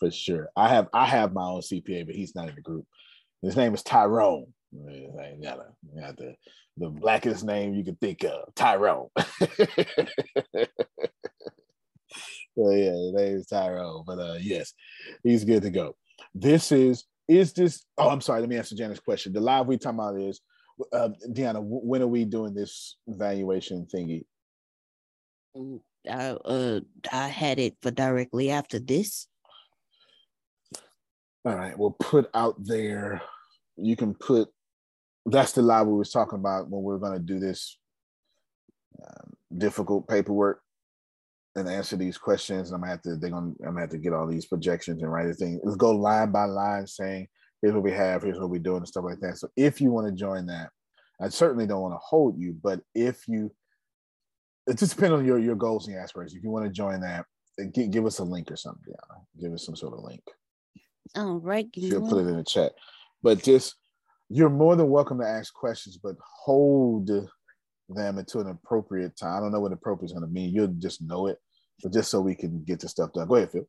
for 0.00 0.10
sure. 0.10 0.48
I 0.56 0.68
have 0.68 0.88
I 0.92 1.06
have 1.06 1.32
my 1.32 1.44
own 1.44 1.60
CPA, 1.60 2.04
but 2.06 2.16
he's 2.16 2.34
not 2.34 2.48
in 2.48 2.56
the 2.56 2.62
group. 2.62 2.84
His 3.42 3.56
name 3.56 3.74
is 3.74 3.82
Tyrone. 3.84 4.52
I 4.76 5.36
got 5.40 5.58
got 5.96 6.16
the 6.16 6.34
the 6.78 6.88
blackest 6.88 7.44
name 7.44 7.74
you 7.74 7.84
could 7.84 8.00
think 8.00 8.24
of, 8.24 8.54
Tyrone. 8.54 9.08
Yeah, 12.56 12.92
his 12.92 13.12
name 13.12 13.36
is 13.36 13.46
Tyrone. 13.46 14.04
But 14.06 14.18
uh 14.18 14.36
yes, 14.40 14.72
he's 15.22 15.44
good 15.44 15.62
to 15.62 15.70
go. 15.70 15.96
This 16.34 16.72
is 16.72 17.04
is 17.28 17.52
this 17.52 17.84
oh 17.98 18.08
I'm 18.08 18.20
sorry, 18.20 18.40
let 18.40 18.48
me 18.48 18.56
answer 18.56 18.76
Janet's 18.76 19.00
question. 19.00 19.32
The 19.32 19.40
live 19.40 19.66
we 19.66 19.76
talking 19.76 19.98
about 19.98 20.18
is 20.18 20.40
uh 20.92 21.10
Deanna, 21.30 21.60
when 21.62 22.02
are 22.02 22.06
we 22.06 22.24
doing 22.24 22.54
this 22.54 22.96
evaluation 23.06 23.86
thingy? 23.92 24.24
I 26.08 26.30
uh 26.44 26.80
I 27.12 27.28
had 27.28 27.58
it 27.58 27.76
for 27.82 27.90
directly 27.90 28.50
after 28.50 28.78
this. 28.78 29.26
All 31.44 31.54
right, 31.54 31.78
we'll 31.78 31.92
put 31.92 32.28
out 32.34 32.56
there. 32.58 33.22
You 33.76 33.96
can 33.96 34.14
put 34.14 34.48
that's 35.26 35.52
the 35.52 35.62
live 35.62 35.86
we 35.86 35.94
was 35.94 36.10
talking 36.10 36.38
about 36.38 36.70
when 36.70 36.82
we 36.82 36.94
are 36.94 36.98
going 36.98 37.12
to 37.12 37.18
do 37.18 37.38
this 37.38 37.78
um, 39.02 39.32
difficult 39.58 40.08
paperwork 40.08 40.62
and 41.56 41.68
answer 41.68 41.96
these 41.96 42.18
questions. 42.18 42.70
I'm 42.70 42.80
gonna 42.80 42.92
have 42.92 43.02
to 43.02 43.16
they're 43.16 43.30
gonna 43.30 43.52
I'm 43.60 43.72
gonna 43.72 43.80
have 43.80 43.90
to 43.90 43.98
get 43.98 44.12
all 44.12 44.26
these 44.26 44.46
projections 44.46 45.02
and 45.02 45.12
write 45.12 45.28
a 45.28 45.34
thing. 45.34 45.60
Let's 45.62 45.76
go 45.76 45.90
line 45.90 46.30
by 46.30 46.44
line 46.44 46.86
saying 46.86 47.28
here's 47.62 47.74
what 47.74 47.82
we 47.82 47.92
have, 47.92 48.22
here's 48.22 48.38
what 48.38 48.50
we're 48.50 48.58
doing, 48.58 48.78
and 48.78 48.88
stuff 48.88 49.04
like 49.04 49.20
that. 49.20 49.38
So 49.38 49.48
if 49.56 49.80
you 49.80 49.90
want 49.90 50.06
to 50.06 50.12
join 50.12 50.46
that, 50.46 50.70
I 51.20 51.28
certainly 51.28 51.66
don't 51.66 51.82
want 51.82 51.94
to 51.94 51.98
hold 51.98 52.38
you, 52.38 52.56
but 52.62 52.80
if 52.94 53.26
you 53.26 53.50
it 54.66 54.78
just 54.78 54.96
depends 54.96 55.14
on 55.14 55.24
your 55.24 55.38
your 55.38 55.56
goals 55.56 55.86
and 55.86 55.94
your 55.94 56.02
aspirations. 56.02 56.36
If 56.36 56.44
you 56.44 56.50
want 56.50 56.66
to 56.66 56.72
join 56.72 57.00
that, 57.00 57.24
give, 57.72 57.90
give 57.90 58.06
us 58.06 58.18
a 58.18 58.24
link 58.24 58.50
or 58.50 58.56
something, 58.56 58.84
yeah. 58.86 59.16
Give 59.40 59.52
us 59.52 59.64
some 59.64 59.76
sort 59.76 59.94
of 59.94 60.04
link. 60.04 60.22
All 61.14 61.38
right. 61.38 61.68
She'll 61.74 62.06
put 62.06 62.18
it 62.18 62.28
in 62.28 62.36
the 62.36 62.44
chat. 62.44 62.72
But 63.22 63.42
just 63.42 63.76
you're 64.28 64.50
more 64.50 64.76
than 64.76 64.90
welcome 64.90 65.20
to 65.20 65.26
ask 65.26 65.54
questions, 65.54 65.98
but 66.02 66.16
hold 66.44 67.10
them 67.88 68.18
until 68.18 68.40
an 68.40 68.48
appropriate 68.48 69.16
time. 69.16 69.36
I 69.36 69.40
don't 69.40 69.52
know 69.52 69.60
what 69.60 69.72
appropriate 69.72 70.06
is 70.06 70.12
going 70.12 70.26
to 70.26 70.32
mean. 70.32 70.52
You'll 70.52 70.68
just 70.78 71.00
know 71.02 71.28
it, 71.28 71.38
but 71.82 71.92
just 71.92 72.10
so 72.10 72.20
we 72.20 72.34
can 72.34 72.62
get 72.64 72.80
the 72.80 72.88
stuff 72.88 73.12
done. 73.12 73.28
Go 73.28 73.36
ahead, 73.36 73.52
Phil. 73.52 73.68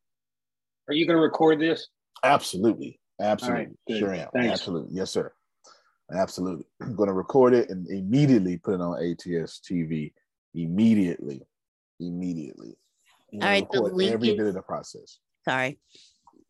Are 0.87 0.93
you 0.93 1.05
going 1.05 1.17
to 1.17 1.21
record 1.21 1.59
this? 1.59 1.87
Absolutely, 2.23 2.99
absolutely, 3.21 3.75
right, 3.89 3.99
sure 3.99 4.13
am. 4.13 4.29
Thanks. 4.33 4.53
Absolutely, 4.53 4.95
yes, 4.95 5.11
sir. 5.11 5.31
Absolutely. 6.13 6.65
I'm 6.81 6.95
going 6.95 7.07
to 7.07 7.13
record 7.13 7.53
it 7.53 7.69
and 7.69 7.87
immediately 7.89 8.57
put 8.57 8.75
it 8.75 8.81
on 8.81 8.95
ATS 9.03 9.59
TV. 9.69 10.13
Immediately, 10.55 11.41
immediately. 11.99 12.77
I'm 13.33 13.39
All 13.39 13.39
gonna 13.41 13.51
right, 13.51 13.71
the 13.71 13.79
record 13.81 13.95
link 13.95 14.11
every 14.13 14.29
is- 14.29 14.37
bit 14.37 14.47
of 14.47 14.53
the 14.53 14.61
process. 14.61 15.19
Sorry. 15.45 15.79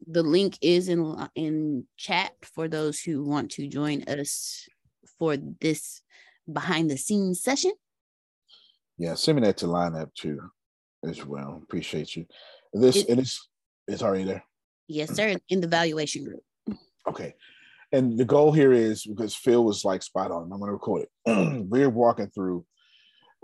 The 0.05 0.21
link 0.23 0.57
is 0.61 0.89
in 0.89 1.27
in 1.33 1.85
chat 1.97 2.33
for 2.43 2.67
those 2.67 2.99
who 2.99 3.23
want 3.23 3.49
to 3.53 3.67
join 3.67 4.03
us 4.03 4.67
for 5.17 5.35
this 5.37 6.03
behind 6.51 6.91
the 6.91 6.97
scenes 6.97 7.41
session. 7.41 7.71
Yeah, 8.99 9.15
send 9.15 9.37
me 9.39 9.47
that 9.47 9.57
to 9.57 9.67
line 9.67 9.95
up 9.95 10.13
too, 10.13 10.39
as 11.05 11.25
well. 11.25 11.59
Appreciate 11.63 12.15
you. 12.15 12.25
This 12.73 12.97
It- 12.97 13.09
and 13.09 13.19
it's 13.19 13.47
it's 13.87 14.01
already 14.01 14.25
there. 14.25 14.43
Yes, 14.87 15.13
sir, 15.13 15.35
in 15.49 15.61
the 15.61 15.67
valuation 15.67 16.23
group. 16.23 16.43
Okay. 17.07 17.35
And 17.93 18.17
the 18.17 18.25
goal 18.25 18.51
here 18.51 18.73
is 18.73 19.05
because 19.05 19.33
Phil 19.33 19.63
was 19.63 19.85
like 19.85 20.03
spot 20.03 20.29
on. 20.31 20.51
I'm 20.51 20.59
to 20.59 20.65
record 20.71 21.03
it. 21.25 21.65
We're 21.69 21.89
walking 21.89 22.29
through. 22.29 22.65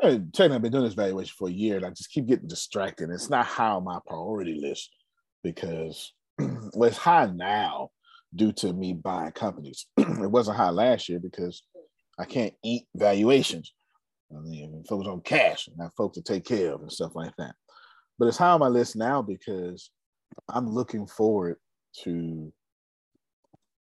uh, 0.01 0.19
Technically, 0.33 0.55
I've 0.55 0.61
been 0.61 0.71
doing 0.73 0.83
this 0.83 0.93
valuation 0.95 1.33
for 1.37 1.47
a 1.47 1.51
year, 1.51 1.77
and 1.77 1.85
I 1.85 1.89
just 1.91 2.11
keep 2.11 2.25
getting 2.27 2.47
distracted. 2.49 3.09
It's 3.09 3.29
not 3.29 3.45
high 3.45 3.69
on 3.69 3.85
my 3.85 3.99
priority 4.05 4.55
list 4.59 4.89
because 5.43 6.11
well, 6.39 6.89
it's 6.89 6.97
high 6.97 7.27
now 7.27 7.91
due 8.35 8.51
to 8.53 8.73
me 8.73 8.93
buying 8.93 9.31
companies. 9.31 9.85
it 9.97 10.29
wasn't 10.31 10.57
high 10.57 10.71
last 10.71 11.07
year 11.07 11.19
because 11.19 11.63
I 12.19 12.25
can't 12.25 12.53
eat 12.63 12.83
valuations. 12.95 13.73
Mean, 14.41 14.83
focus 14.87 15.07
on 15.07 15.21
cash 15.21 15.67
and 15.67 15.77
have 15.81 15.93
folks 15.93 16.17
to 16.17 16.23
take 16.23 16.45
care 16.45 16.73
of 16.73 16.81
and 16.81 16.91
stuff 16.91 17.15
like 17.15 17.35
that. 17.37 17.55
But 18.17 18.27
it's 18.27 18.37
high 18.37 18.51
on 18.51 18.59
my 18.59 18.67
list 18.67 18.95
now 18.95 19.21
because 19.21 19.91
I'm 20.49 20.69
looking 20.69 21.07
forward 21.07 21.57
to 22.03 22.51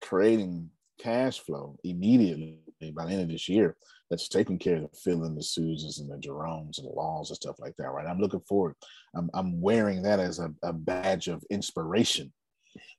creating 0.02 0.70
cash 1.00 1.40
flow 1.40 1.78
immediately 1.84 2.60
by 2.96 3.06
the 3.06 3.12
end 3.12 3.22
of 3.22 3.30
this 3.30 3.48
year 3.50 3.76
that's 4.10 4.28
taking 4.28 4.58
care 4.58 4.78
of 4.78 4.82
the 4.84 4.98
Phil 5.04 5.24
and 5.24 5.38
the 5.38 5.44
Susans 5.44 6.00
and 6.00 6.10
the 6.10 6.18
Jeromes 6.18 6.78
and 6.78 6.88
the 6.88 6.94
Laws 6.94 7.30
and 7.30 7.38
stuff 7.38 7.60
like 7.60 7.76
that, 7.78 7.90
right? 7.90 8.08
I'm 8.08 8.20
looking 8.20 8.42
forward. 8.42 8.76
I'm, 9.16 9.30
I'm 9.34 9.62
wearing 9.62 10.02
that 10.04 10.20
as 10.20 10.40
a, 10.40 10.54
a 10.64 10.74
badge 10.74 11.28
of 11.28 11.44
inspiration. 11.50 12.32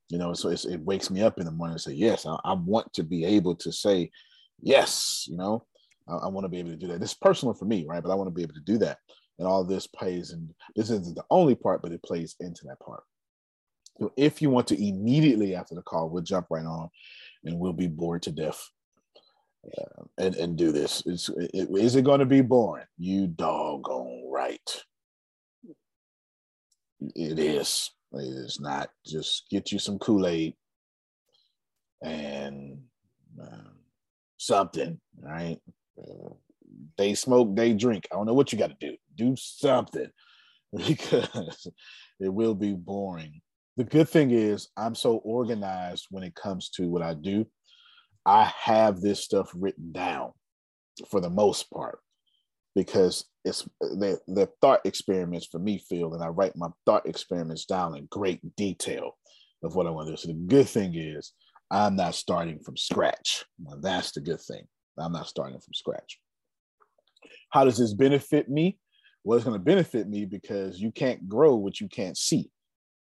You 0.08 0.18
know, 0.18 0.34
so 0.34 0.50
it 0.50 0.80
wakes 0.80 1.10
me 1.10 1.22
up 1.22 1.38
in 1.38 1.46
the 1.46 1.52
morning 1.52 1.74
and 1.74 1.80
say, 1.80 1.92
yes, 1.92 2.26
I, 2.26 2.36
I 2.44 2.52
want 2.52 2.92
to 2.94 3.02
be 3.02 3.24
able 3.24 3.54
to 3.56 3.72
say, 3.72 4.10
yes, 4.60 5.26
you 5.28 5.36
know, 5.36 5.64
I, 6.08 6.14
I 6.14 6.26
want 6.28 6.44
to 6.44 6.48
be 6.48 6.58
able 6.58 6.70
to 6.70 6.76
do 6.76 6.88
that. 6.88 7.00
This 7.00 7.10
is 7.10 7.16
personal 7.16 7.54
for 7.54 7.64
me, 7.64 7.86
right? 7.88 8.02
But 8.02 8.10
I 8.10 8.14
want 8.14 8.28
to 8.28 8.34
be 8.34 8.42
able 8.42 8.54
to 8.54 8.60
do 8.60 8.78
that. 8.78 8.98
And 9.38 9.48
all 9.48 9.64
this 9.64 9.86
plays, 9.86 10.30
and 10.30 10.50
this 10.76 10.90
isn't 10.90 11.16
the 11.16 11.24
only 11.30 11.54
part, 11.54 11.82
but 11.82 11.92
it 11.92 12.02
plays 12.02 12.36
into 12.40 12.64
that 12.66 12.80
part. 12.80 13.02
So 13.98 14.12
if 14.16 14.40
you 14.40 14.50
want 14.50 14.68
to 14.68 14.88
immediately 14.88 15.54
after 15.54 15.74
the 15.74 15.82
call, 15.82 16.08
we'll 16.08 16.22
jump 16.22 16.46
right 16.50 16.64
on 16.64 16.88
and 17.44 17.58
we'll 17.58 17.72
be 17.72 17.88
bored 17.88 18.22
to 18.22 18.32
death 18.32 18.62
uh, 19.78 20.04
and, 20.18 20.34
and 20.36 20.56
do 20.56 20.72
this. 20.72 21.02
It's, 21.06 21.28
it, 21.28 21.68
is 21.70 21.96
it 21.96 22.04
going 22.04 22.20
to 22.20 22.26
be 22.26 22.40
boring? 22.40 22.86
You 22.98 23.26
doggone 23.26 24.30
right. 24.30 24.82
It 27.00 27.38
is. 27.38 27.90
It 28.12 28.18
is 28.18 28.60
not. 28.60 28.90
Just 29.06 29.48
get 29.50 29.72
you 29.72 29.78
some 29.78 29.98
Kool 29.98 30.26
Aid 30.26 30.54
and 32.02 32.78
um, 33.40 33.76
something, 34.38 35.00
right? 35.20 35.58
They 36.96 37.14
smoke, 37.14 37.54
they 37.54 37.72
drink. 37.72 38.06
I 38.10 38.16
don't 38.16 38.26
know 38.26 38.34
what 38.34 38.52
you 38.52 38.58
got 38.58 38.78
to 38.78 38.86
do. 38.88 38.96
Do 39.16 39.34
something 39.36 40.10
because 40.76 41.66
it 42.20 42.32
will 42.32 42.54
be 42.54 42.72
boring. 42.72 43.40
The 43.76 43.84
good 43.84 44.08
thing 44.08 44.30
is, 44.30 44.68
I'm 44.76 44.94
so 44.94 45.16
organized 45.18 46.06
when 46.10 46.22
it 46.22 46.34
comes 46.34 46.68
to 46.70 46.88
what 46.88 47.02
I 47.02 47.14
do. 47.14 47.46
I 48.24 48.44
have 48.44 49.00
this 49.00 49.24
stuff 49.24 49.50
written 49.54 49.92
down 49.92 50.32
for 51.08 51.20
the 51.20 51.30
most 51.30 51.70
part 51.70 51.98
because 52.74 53.24
it's 53.44 53.68
the, 53.80 54.18
the 54.28 54.48
thought 54.60 54.80
experiments 54.84 55.46
for 55.50 55.58
me 55.58 55.78
feel 55.78 56.14
and 56.14 56.22
I 56.22 56.28
write 56.28 56.56
my 56.56 56.68
thought 56.86 57.06
experiments 57.06 57.64
down 57.64 57.96
in 57.96 58.06
great 58.10 58.40
detail 58.56 59.12
of 59.62 59.74
what 59.74 59.86
I 59.86 59.90
want 59.90 60.08
to 60.08 60.12
do. 60.12 60.16
So 60.16 60.28
the 60.28 60.34
good 60.34 60.68
thing 60.68 60.94
is 60.94 61.32
I'm 61.70 61.96
not 61.96 62.14
starting 62.14 62.60
from 62.60 62.76
scratch. 62.76 63.44
Now, 63.58 63.76
that's 63.80 64.12
the 64.12 64.20
good 64.20 64.40
thing. 64.40 64.64
I'm 64.98 65.12
not 65.12 65.28
starting 65.28 65.58
from 65.60 65.74
scratch. 65.74 66.18
How 67.50 67.64
does 67.64 67.78
this 67.78 67.94
benefit 67.94 68.48
me? 68.48 68.78
Well, 69.24 69.36
it's 69.36 69.44
going 69.44 69.58
to 69.58 69.64
benefit 69.64 70.08
me 70.08 70.24
because 70.24 70.80
you 70.80 70.90
can't 70.90 71.28
grow 71.28 71.54
what 71.54 71.80
you 71.80 71.88
can't 71.88 72.16
see. 72.16 72.50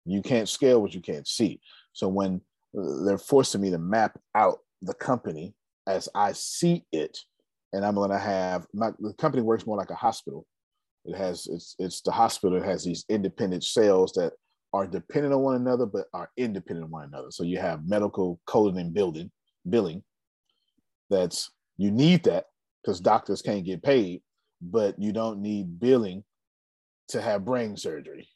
You 0.05 0.23
can't 0.23 0.49
scale 0.49 0.83
what 0.83 0.95
you 0.95 1.01
can't 1.01 1.27
see. 1.27 1.61
So 1.93 2.09
when 2.09 2.41
uh, 2.79 3.05
they're 3.05 3.19
forcing 3.19 3.63
me 3.63 3.71
to 3.71 3.79
map 3.79 4.19
out 4.35 4.59
the 4.83 4.95
company 4.95 5.55
as 5.87 6.09
I 6.15 6.33
see 6.33 6.85
it, 6.93 7.19
and 7.73 7.85
I'm 7.85 7.95
going 7.95 8.11
to 8.11 8.19
have 8.19 8.67
my 8.73 8.91
the 9.01 9.15
company 9.15 9.43
works 9.43 9.67
more 9.67 9.77
like 9.77 9.91
a 9.91 9.97
hospital. 9.97 10.47
It 11.05 11.17
has 11.17 11.47
it's 11.47 11.75
it's 11.79 12.01
the 12.03 12.13
hospital 12.13 12.59
that 12.59 12.67
has 12.67 12.85
these 12.85 13.05
independent 13.09 13.65
cells 13.65 14.13
that 14.13 14.33
are 14.73 14.87
dependent 14.87 15.35
on 15.35 15.41
one 15.41 15.57
another 15.57 15.87
but 15.87 16.07
are 16.13 16.31
independent 16.37 16.85
of 16.85 16.91
one 16.91 17.05
another. 17.05 17.31
So 17.31 17.45
you 17.45 17.59
have 17.59 17.89
medical 17.89 18.41
coding 18.47 18.81
and 18.81 18.93
building 18.93 19.31
billing. 19.69 20.03
That's 21.11 21.51
you 21.77 21.91
need 21.91 22.25
that 22.25 22.47
because 22.83 23.01
doctors 23.01 23.43
can't 23.43 23.65
get 23.65 23.83
paid, 23.83 24.23
but 24.61 24.99
you 24.99 25.13
don't 25.13 25.41
need 25.41 25.81
billing 25.81 26.25
to 27.09 27.21
have 27.21 27.45
brain 27.45 27.77
surgery. 27.77 28.29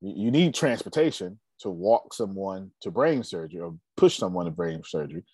You 0.00 0.30
need 0.30 0.54
transportation 0.54 1.38
to 1.60 1.70
walk 1.70 2.12
someone 2.12 2.70
to 2.82 2.90
brain 2.90 3.22
surgery 3.22 3.60
or 3.60 3.74
push 3.96 4.18
someone 4.18 4.44
to 4.44 4.50
brain 4.50 4.82
surgery, 4.84 5.24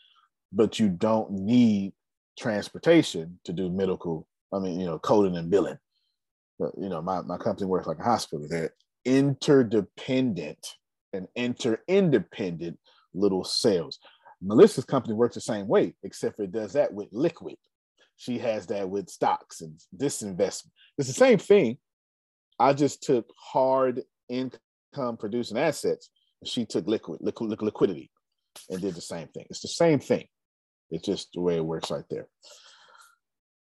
but 0.52 0.78
you 0.78 0.88
don't 0.88 1.32
need 1.32 1.92
transportation 2.38 3.38
to 3.44 3.52
do 3.52 3.68
medical, 3.70 4.26
I 4.52 4.60
mean, 4.60 4.78
you 4.78 4.86
know, 4.86 4.98
coding 4.98 5.36
and 5.36 5.50
billing. 5.50 5.78
But, 6.58 6.72
you 6.78 6.88
know, 6.88 7.02
my, 7.02 7.22
my 7.22 7.38
company 7.38 7.66
works 7.66 7.88
like 7.88 7.98
a 7.98 8.04
hospital. 8.04 8.46
They're 8.48 8.74
interdependent 9.04 10.64
and 11.12 11.26
inter-independent 11.34 12.78
little 13.14 13.44
cells. 13.44 13.98
Melissa's 14.42 14.84
company 14.84 15.14
works 15.14 15.34
the 15.34 15.40
same 15.40 15.68
way, 15.68 15.94
except 16.02 16.36
for 16.36 16.42
it 16.42 16.52
does 16.52 16.72
that 16.72 16.92
with 16.92 17.08
liquid. 17.12 17.56
She 18.16 18.38
has 18.38 18.66
that 18.66 18.88
with 18.88 19.08
stocks 19.08 19.60
and 19.60 19.80
this 19.92 20.22
investment. 20.22 20.72
It's 20.98 21.08
the 21.08 21.14
same 21.14 21.38
thing. 21.38 21.78
I 22.58 22.72
just 22.72 23.02
took 23.02 23.26
hard 23.38 24.02
income 24.28 25.16
producing 25.18 25.58
assets. 25.58 26.10
And 26.40 26.48
she 26.48 26.64
took 26.64 26.86
liquid, 26.86 27.20
liquid, 27.20 27.62
liquidity 27.62 28.10
and 28.68 28.80
did 28.80 28.94
the 28.94 29.00
same 29.00 29.28
thing. 29.28 29.46
It's 29.48 29.60
the 29.60 29.68
same 29.68 29.98
thing. 29.98 30.26
It's 30.90 31.06
just 31.06 31.32
the 31.34 31.40
way 31.40 31.56
it 31.56 31.64
works 31.64 31.90
right 31.90 32.04
there. 32.10 32.28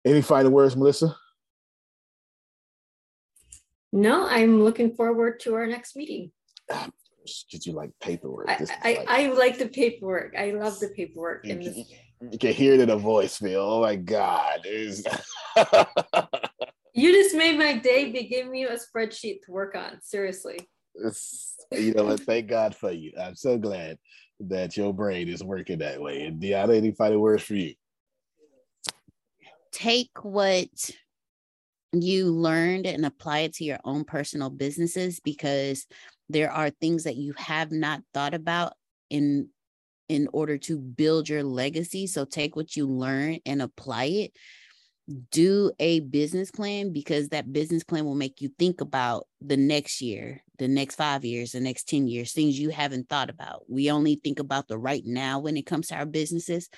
Any 0.06 0.22
final 0.22 0.52
words, 0.52 0.76
Melissa? 0.76 1.16
No, 3.91 4.28
I'm 4.28 4.64
looking 4.64 4.95
forward 4.95 5.40
to 5.41 5.56
our 5.56 5.68
next 5.68 5.95
meeting. 5.95 6.32
Ah, 6.72 6.90
Did 7.52 7.66
you 7.66 7.74
like 7.74 7.91
paperwork? 8.02 8.49
I, 8.49 8.58
This 8.58 8.72
I, 8.84 8.94
like- 8.94 9.06
I 9.10 9.28
like 9.32 9.58
the 9.58 9.68
paperwork. 9.68 10.36
I 10.38 10.52
love 10.52 10.80
the 10.80 10.90
paperwork. 10.90 11.45
you, 11.45 11.52
And 11.54 11.64
this, 11.64 11.74
can- 11.76 12.32
you 12.32 12.38
can 12.40 12.54
hear 12.54 12.74
it 12.74 12.80
in 12.80 12.90
a 12.90 12.98
voice, 12.98 13.38
Phil. 13.38 13.60
Oh 13.62 13.82
my 13.82 13.95
God. 13.95 14.66
You 16.99 17.12
just 17.14 17.36
made 17.36 17.60
my 17.60 17.78
day 17.78 18.12
by 18.12 18.22
giving 18.24 18.49
me 18.52 18.64
a 18.64 18.76
spreadsheet 18.76 19.44
to 19.45 19.52
work 19.52 19.76
on. 19.76 20.02
Seriously. 20.02 20.58
it's- 20.95 21.54
you 21.72 21.94
know 21.94 22.06
what? 22.06 22.22
Thank 22.22 22.48
God 22.48 22.74
for 22.76 22.91
you. 22.91 23.12
I'm 23.22 23.36
so 23.36 23.56
glad 23.60 23.99
that 24.40 24.76
your 24.76 24.94
brain 24.95 25.28
is 25.30 25.44
working 25.44 25.78
that 25.80 26.02
way. 26.02 26.24
And 26.24 26.41
Deanna, 26.41 26.76
any 26.76 26.91
final 26.94 27.20
words 27.20 27.44
for 27.44 27.54
you? 27.54 27.76
take 29.72 30.10
what 30.24 30.70
you 31.94 32.32
learned 32.32 32.88
and 32.88 33.06
apply 33.06 33.40
it 33.40 33.54
to 33.56 33.64
your 33.64 33.78
own 33.84 34.04
personal 34.04 34.49
businesses 34.49 35.20
because 35.20 35.86
there 36.30 36.52
are 36.52 36.70
things 36.70 37.04
that 37.04 37.16
you 37.16 37.34
have 37.38 37.72
not 37.72 38.02
thought 38.14 38.34
about 38.34 38.74
in 39.10 39.49
in 40.10 40.30
order 40.32 40.58
to 40.58 40.80
build 40.80 41.28
your 41.28 41.44
legacy. 41.44 42.08
So 42.08 42.24
take 42.24 42.56
what 42.56 42.76
you 42.78 42.88
learn 42.88 43.40
and 43.45 43.62
apply 43.62 44.06
it. 44.06 44.32
Do 45.32 45.72
a 45.80 45.99
business 46.02 46.52
plan 46.52 46.94
because 46.94 47.30
that 47.30 47.52
business 47.52 47.84
plan 47.84 48.06
will 48.06 48.16
make 48.16 48.41
you 48.41 48.49
think 48.58 48.82
about 48.82 49.28
the 49.41 49.58
next 49.58 50.02
year 50.02 50.44
the 50.60 50.68
next 50.68 50.95
5 50.95 51.24
years 51.24 51.52
the 51.52 51.60
next 51.60 51.88
10 51.88 52.08
years 52.08 52.34
things 52.34 52.60
you 52.60 52.70
haven't 52.70 53.08
thought 53.10 53.30
about. 53.30 53.64
We 53.70 53.91
only 53.91 54.16
think 54.16 54.40
about 54.40 54.68
the 54.68 54.78
right 54.78 55.04
now 55.06 55.40
when 55.40 55.56
it 55.56 55.66
comes 55.66 55.88
to 55.88 55.95
our 55.95 56.06
businesses. 56.06 56.70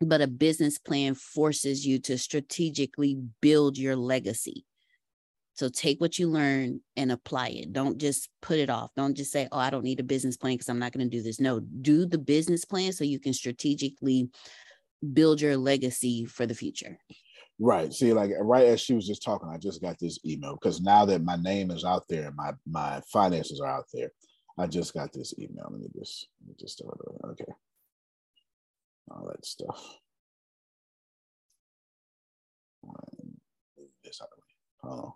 But 0.00 0.20
a 0.20 0.26
business 0.26 0.78
plan 0.78 1.14
forces 1.14 1.86
you 1.86 1.98
to 2.00 2.18
strategically 2.18 3.18
build 3.40 3.78
your 3.78 3.96
legacy. 3.96 4.66
So 5.56 5.70
take 5.70 6.00
what 6.02 6.18
you 6.18 6.28
learn 6.28 6.80
and 6.96 7.10
apply 7.10 7.48
it. 7.48 7.72
Don't 7.72 7.96
just 7.98 8.28
put 8.42 8.58
it 8.58 8.68
off. 8.68 8.90
Don't 8.94 9.16
just 9.16 9.32
say, 9.32 9.48
oh, 9.50 9.58
I 9.58 9.70
don't 9.70 9.84
need 9.84 10.00
a 10.00 10.04
business 10.04 10.36
plan 10.36 10.54
because 10.54 10.68
I'm 10.68 10.78
not 10.78 10.92
going 10.92 11.08
to 11.08 11.16
do 11.16 11.22
this. 11.22 11.40
No, 11.40 11.60
do 11.60 12.04
the 12.04 12.18
business 12.18 12.66
plan 12.66 12.92
so 12.92 13.04
you 13.04 13.18
can 13.18 13.32
strategically 13.32 14.28
build 15.14 15.40
your 15.40 15.56
legacy 15.56 16.26
for 16.26 16.44
the 16.44 16.54
future. 16.54 16.98
Right. 17.58 17.90
See, 17.92 18.12
like 18.12 18.32
right 18.38 18.66
as 18.66 18.82
she 18.82 18.92
was 18.92 19.06
just 19.06 19.22
talking, 19.22 19.48
I 19.48 19.56
just 19.56 19.80
got 19.80 19.98
this 19.98 20.18
email 20.26 20.58
because 20.60 20.82
now 20.82 21.06
that 21.06 21.22
my 21.22 21.36
name 21.36 21.70
is 21.70 21.86
out 21.86 22.04
there, 22.06 22.26
and 22.26 22.36
my 22.36 22.52
my 22.66 23.00
finances 23.10 23.60
are 23.60 23.70
out 23.70 23.86
there. 23.94 24.10
I 24.58 24.66
just 24.66 24.92
got 24.94 25.12
this 25.12 25.34
email. 25.38 25.68
Let 25.70 25.80
me 25.80 25.88
just 25.98 26.28
let 26.40 26.48
me 26.48 26.54
just 26.60 26.82
okay. 27.24 27.52
All 29.10 29.26
that 29.28 29.44
stuff. 29.46 29.98
Move 32.84 33.88
This 34.04 34.20
out 34.20 34.28
of 34.32 34.38
the 34.82 34.96
way. 35.04 35.12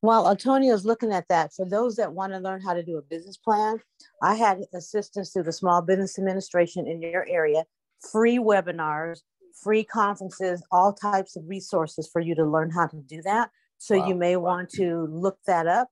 While 0.00 0.30
Antonio 0.30 0.74
is 0.74 0.86
looking 0.86 1.12
at 1.12 1.28
that, 1.28 1.52
for 1.52 1.68
those 1.68 1.96
that 1.96 2.12
want 2.12 2.32
to 2.32 2.38
learn 2.38 2.62
how 2.62 2.72
to 2.72 2.82
do 2.82 2.96
a 2.96 3.02
business 3.02 3.36
plan, 3.36 3.78
I 4.22 4.34
had 4.34 4.60
assistance 4.72 5.30
through 5.30 5.42
the 5.42 5.52
Small 5.52 5.82
Business 5.82 6.18
Administration 6.18 6.86
in 6.86 7.02
your 7.02 7.26
area, 7.28 7.64
free 8.10 8.38
webinars, 8.38 9.20
free 9.62 9.84
conferences, 9.84 10.64
all 10.70 10.94
types 10.94 11.36
of 11.36 11.44
resources 11.46 12.08
for 12.10 12.20
you 12.20 12.34
to 12.34 12.44
learn 12.44 12.70
how 12.70 12.86
to 12.86 12.96
do 12.96 13.20
that. 13.22 13.50
So 13.76 13.98
wow. 13.98 14.08
you 14.08 14.14
may 14.14 14.36
want 14.36 14.70
to 14.70 15.06
look 15.10 15.38
that 15.46 15.66
up. 15.66 15.88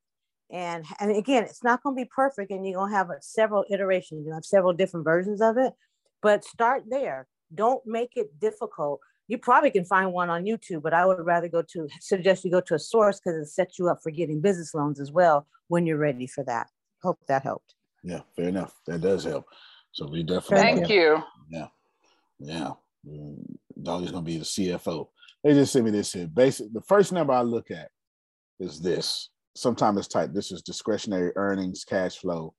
And, 0.50 0.86
and 0.98 1.14
again, 1.14 1.44
it's 1.44 1.62
not 1.62 1.82
going 1.82 1.94
to 1.94 2.02
be 2.02 2.10
perfect, 2.14 2.50
and 2.50 2.64
you're 2.64 2.78
going 2.78 2.90
to 2.90 2.96
have 2.96 3.08
several 3.20 3.66
iterations. 3.70 4.26
You 4.26 4.32
have 4.32 4.44
several 4.46 4.72
different 4.72 5.04
versions 5.04 5.42
of 5.42 5.58
it, 5.58 5.74
but 6.22 6.44
start 6.44 6.84
there. 6.88 7.26
Don't 7.54 7.86
make 7.86 8.12
it 8.16 8.40
difficult 8.40 9.00
you 9.28 9.36
probably 9.38 9.70
can 9.70 9.84
find 9.84 10.12
one 10.12 10.30
on 10.30 10.44
YouTube, 10.44 10.82
but 10.82 10.94
I 10.94 11.04
would 11.04 11.24
rather 11.24 11.48
go 11.48 11.62
to 11.62 11.88
suggest 12.00 12.44
you 12.44 12.50
go 12.50 12.62
to 12.62 12.74
a 12.74 12.78
source 12.78 13.20
because 13.20 13.36
it 13.36 13.50
sets 13.50 13.78
you 13.78 13.88
up 13.88 14.02
for 14.02 14.10
getting 14.10 14.40
business 14.40 14.74
loans 14.74 14.98
as 14.98 15.12
well 15.12 15.46
when 15.68 15.86
you're 15.86 15.98
ready 15.98 16.26
for 16.26 16.42
that. 16.44 16.68
Hope 17.02 17.18
that 17.28 17.42
helped. 17.42 17.74
Yeah, 18.02 18.20
fair 18.34 18.48
enough. 18.48 18.74
That 18.86 19.02
does 19.02 19.24
help. 19.24 19.44
So 19.92 20.08
we 20.08 20.22
definitely 20.22 20.56
thank 20.56 20.88
you. 20.88 21.22
Yeah, 21.50 21.66
yeah. 22.40 22.70
Dolly's 23.80 24.10
gonna 24.10 24.24
be 24.24 24.38
the 24.38 24.44
CFO. 24.44 25.08
They 25.44 25.52
just 25.52 25.72
sent 25.72 25.84
me 25.84 25.90
this 25.90 26.12
here. 26.12 26.26
Basic. 26.26 26.72
The 26.72 26.82
first 26.82 27.12
number 27.12 27.32
I 27.32 27.42
look 27.42 27.70
at 27.70 27.90
is 28.58 28.80
this. 28.80 29.28
Sometimes 29.54 29.98
it's 29.98 30.08
typed. 30.08 30.34
This 30.34 30.52
is 30.52 30.62
discretionary 30.62 31.32
earnings, 31.36 31.84
cash 31.84 32.16
flow. 32.16 32.54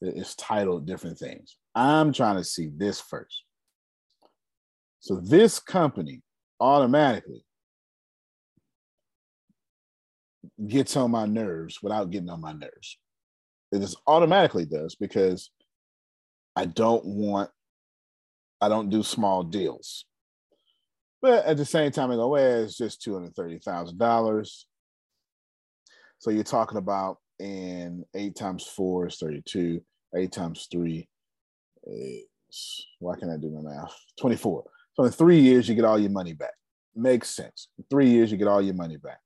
It's 0.00 0.34
titled 0.34 0.86
different 0.86 1.18
things. 1.18 1.56
I'm 1.74 2.12
trying 2.12 2.36
to 2.36 2.44
see 2.44 2.70
this 2.76 3.00
first. 3.00 3.44
So 5.02 5.16
this 5.16 5.58
company 5.58 6.22
automatically 6.60 7.44
gets 10.68 10.96
on 10.96 11.10
my 11.10 11.26
nerves 11.26 11.82
without 11.82 12.10
getting 12.10 12.30
on 12.30 12.40
my 12.40 12.52
nerves. 12.52 12.98
It 13.72 13.80
just 13.80 13.96
automatically 14.06 14.64
does 14.64 14.94
because 14.94 15.50
I 16.54 16.66
don't 16.66 17.04
want, 17.04 17.50
I 18.60 18.68
don't 18.68 18.90
do 18.90 19.02
small 19.02 19.42
deals. 19.42 20.04
But 21.20 21.46
at 21.46 21.56
the 21.56 21.64
same 21.64 21.90
time, 21.90 22.12
I 22.12 22.14
go, 22.14 22.28
well, 22.28 22.62
it's 22.62 22.76
just 22.76 23.04
$230,000. 23.04 24.64
So 26.18 26.30
you're 26.30 26.44
talking 26.44 26.78
about 26.78 27.18
in 27.40 28.04
eight 28.14 28.36
times 28.36 28.64
four 28.68 29.08
is 29.08 29.16
32, 29.16 29.82
eight 30.14 30.30
times 30.30 30.68
three 30.70 31.08
is, 31.88 32.86
why 33.00 33.16
can't 33.16 33.32
I 33.32 33.36
do 33.36 33.50
my 33.50 33.68
math? 33.68 33.96
24. 34.20 34.62
So 34.94 35.04
in 35.04 35.12
three 35.12 35.40
years, 35.40 35.68
you 35.68 35.74
get 35.74 35.84
all 35.84 35.98
your 35.98 36.10
money 36.10 36.34
back. 36.34 36.52
Makes 36.94 37.30
sense. 37.30 37.68
In 37.78 37.84
three 37.90 38.10
years, 38.10 38.30
you 38.30 38.36
get 38.36 38.48
all 38.48 38.60
your 38.60 38.74
money 38.74 38.96
back. 38.96 39.18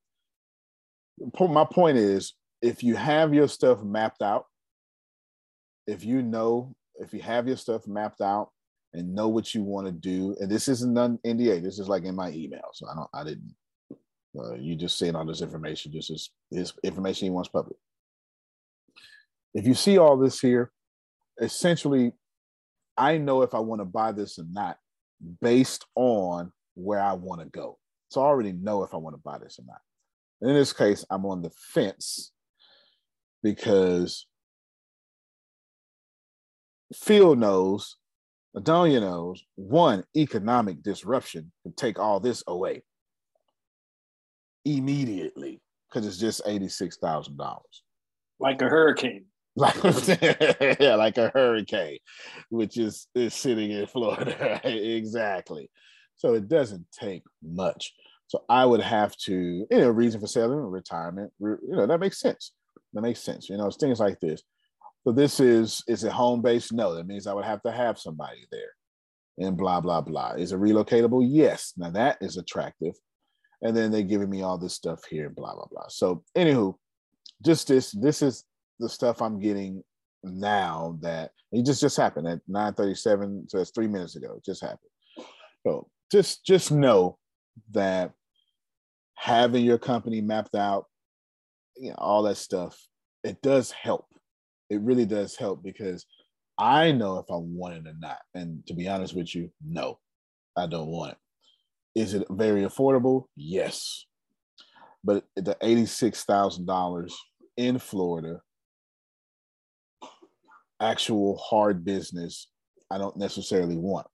My 1.39 1.65
point 1.65 1.97
is, 1.97 2.35
if 2.63 2.83
you 2.83 2.95
have 2.95 3.35
your 3.35 3.49
stuff 3.49 3.83
mapped 3.83 4.23
out, 4.23 4.47
if 5.87 6.05
you 6.05 6.23
know, 6.23 6.75
if 6.97 7.13
you 7.13 7.21
have 7.23 7.47
your 7.47 7.57
stuff 7.57 7.87
mapped 7.87 8.21
out 8.21 8.51
and 8.93 9.15
know 9.15 9.29
what 9.29 9.55
you 9.55 9.63
want 9.63 9.87
to 9.87 9.93
do, 9.93 10.37
and 10.41 10.51
this 10.51 10.69
isn't 10.69 10.97
an 10.97 11.19
NDA, 11.27 11.63
this 11.63 11.79
is 11.79 11.89
like 11.89 12.05
in 12.05 12.15
my 12.15 12.31
email. 12.31 12.69
So 12.73 12.87
I 12.89 12.95
don't, 12.95 13.11
I 13.13 13.25
didn't, 13.25 13.55
uh, 14.39 14.55
you 14.55 14.77
just 14.77 14.99
saying 14.99 15.17
all 15.17 15.27
this 15.27 15.43
information, 15.43 15.93
this 15.93 16.11
is 16.11 16.31
this 16.51 16.73
information 16.83 17.27
he 17.27 17.31
wants 17.31 17.49
public. 17.49 17.77
If 19.55 19.67
you 19.67 19.75
see 19.75 19.99
all 19.99 20.17
this 20.17 20.39
here, 20.39 20.71
essentially, 21.41 22.13
I 22.97 23.19
know 23.19 23.43
if 23.43 23.55
I 23.55 23.59
want 23.61 23.81
to 23.81 23.87
buy 23.87 24.13
this 24.13 24.39
or 24.39 24.45
not 24.51 24.79
based 25.41 25.85
on 25.95 26.53
where 26.75 27.01
I 27.01 27.15
want 27.15 27.41
to 27.41 27.47
go. 27.47 27.79
So 28.11 28.21
I 28.21 28.25
already 28.25 28.53
know 28.53 28.83
if 28.83 28.95
I 28.95 28.99
want 28.99 29.15
to 29.17 29.23
buy 29.23 29.39
this 29.39 29.59
or 29.59 29.65
not. 29.67 30.49
in 30.49 30.55
this 30.55 30.73
case, 30.73 31.05
I'm 31.11 31.27
on 31.27 31.43
the 31.43 31.51
fence 31.51 32.33
because 33.43 34.27
Phil 36.95 37.35
knows, 37.35 37.97
Adonia 38.57 39.01
knows, 39.01 39.43
one, 39.57 40.05
economic 40.17 40.83
disruption 40.83 41.53
can 41.63 41.73
take 41.75 41.99
all 41.99 42.21
this 42.21 42.43
away 42.47 42.83
immediately 44.65 45.61
because 45.89 46.07
it's 46.07 46.19
just 46.19 46.45
$86,000. 46.45 47.59
Like 48.39 48.61
a 48.61 48.69
hurricane 48.69 49.27
like 49.59 49.77
yeah, 50.79 50.97
like 50.97 51.17
a 51.17 51.31
hurricane, 51.31 51.99
which 52.51 52.77
is 52.77 53.09
is 53.15 53.33
sitting 53.33 53.71
in 53.71 53.87
Florida. 53.87 54.61
exactly. 54.65 55.71
So 56.17 56.35
it 56.35 56.47
doesn't 56.49 56.87
take 56.93 57.23
much. 57.43 57.95
So 58.27 58.45
I 58.51 58.67
would 58.67 58.83
have 58.83 59.17
to, 59.19 59.35
you 59.71 59.79
know, 59.79 59.89
reason 59.89 60.21
for 60.21 60.27
selling, 60.27 60.59
retirement, 60.59 61.33
you 61.41 61.59
know, 61.63 61.87
that 61.87 62.01
makes 62.01 62.21
sense. 62.21 62.53
That 62.93 63.01
makes 63.01 63.21
sense. 63.21 63.49
You 63.49 63.57
know, 63.57 63.67
it's 63.67 63.77
things 63.77 64.01
like 64.01 64.21
this. 64.21 64.43
So 65.05 65.13
this 65.13 65.41
is 65.41 65.83
is 65.89 66.05
it 66.05 66.13
home 66.13 66.43
based? 66.43 66.75
No, 66.75 66.95
that 66.95 67.07
means 67.07 67.27
I 67.27 67.33
would 67.33 67.47
have 67.47 67.63
to 67.63 67.73
have 67.73 67.99
somebody 67.99 68.45
there. 68.51 68.73
And 69.39 69.57
blah 69.57 69.81
blah 69.81 70.03
blah. 70.03 70.33
Is 70.33 70.53
it 70.53 70.61
relocatable? 70.61 71.27
Yes. 71.27 71.73
Now 71.79 71.91
that 71.91 72.19
is 72.21 72.37
attractive. 72.37 72.95
And 73.63 73.75
then 73.75 73.91
they're 73.91 74.03
giving 74.03 74.29
me 74.29 74.43
all 74.43 74.59
this 74.59 74.75
stuff 74.75 75.05
here, 75.09 75.27
and 75.27 75.35
blah 75.37 75.55
blah 75.55 75.67
blah. 75.71 75.87
So 75.89 76.25
anywho, 76.37 76.75
just 77.43 77.69
this. 77.69 77.93
This 77.93 78.21
is 78.21 78.45
the 78.79 78.89
stuff 78.89 79.23
I'm 79.23 79.41
getting 79.41 79.83
now 80.23 80.99
that 81.03 81.31
it 81.53 81.65
just 81.65 81.81
just 81.81 81.97
happened 81.97 82.29
at 82.29 82.41
9:37, 82.49 83.49
so 83.49 83.59
it's 83.59 83.71
three 83.71 83.89
minutes 83.89 84.17
ago. 84.17 84.35
It 84.37 84.45
just 84.45 84.63
happened. 84.63 84.91
So 85.67 85.89
just 86.11 86.45
just 86.45 86.71
know 86.73 87.19
that 87.73 88.13
having 89.15 89.65
your 89.65 89.79
company 89.79 90.21
mapped 90.21 90.55
out, 90.55 90.87
you 91.77 91.91
know, 91.91 91.97
all 91.99 92.23
that 92.25 92.37
stuff, 92.37 92.79
it 93.25 93.41
does 93.43 93.71
help. 93.71 94.07
It 94.69 94.81
really 94.81 95.07
does 95.07 95.37
help 95.37 95.63
because 95.63 96.05
I 96.59 96.93
know 96.93 97.19
if 97.19 97.27
I 97.31 97.37
want 97.37 97.75
it 97.75 97.87
or 97.87 97.95
not. 97.99 98.19
And 98.35 98.67
to 98.67 98.75
be 98.75 98.89
honest 98.89 99.15
with 99.15 99.35
you, 99.35 99.51
no, 99.65 99.99
I 100.57 100.67
don't 100.67 100.89
want 100.89 101.13
it. 101.13 101.19
Is 102.01 102.15
it 102.15 102.27
very 102.31 102.63
affordable? 102.63 103.25
Yes. 103.37 104.07
But 105.05 105.25
the 105.37 105.57
$86,000 105.63 107.13
in 107.57 107.79
Florida 107.79 108.41
actual 110.81 111.37
hard 111.39 111.85
business 111.85 112.49
I 112.91 112.99
don't 112.99 113.17
necessarily 113.17 113.77
want. 113.77 114.07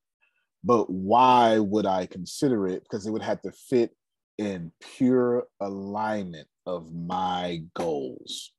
But 0.64 0.88
why 0.88 1.58
would 1.58 1.86
I 1.86 2.06
consider 2.06 2.66
it? 2.68 2.82
Because 2.82 3.06
it 3.06 3.10
would 3.10 3.22
have 3.22 3.42
to 3.42 3.52
fit 3.52 3.94
in 4.38 4.72
pure 4.96 5.46
alignment 5.60 6.48
of 6.66 6.92
my 6.92 7.62
goals. 7.74 8.52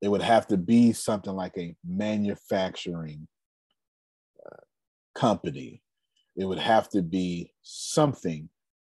It 0.00 0.08
would 0.08 0.22
have 0.22 0.46
to 0.48 0.56
be 0.56 0.92
something 0.92 1.32
like 1.32 1.56
a 1.58 1.74
manufacturing 1.84 3.26
uh, 4.44 4.60
company. 5.14 5.82
It 6.36 6.44
would 6.44 6.58
have 6.58 6.88
to 6.90 7.02
be 7.02 7.52
something 7.62 8.48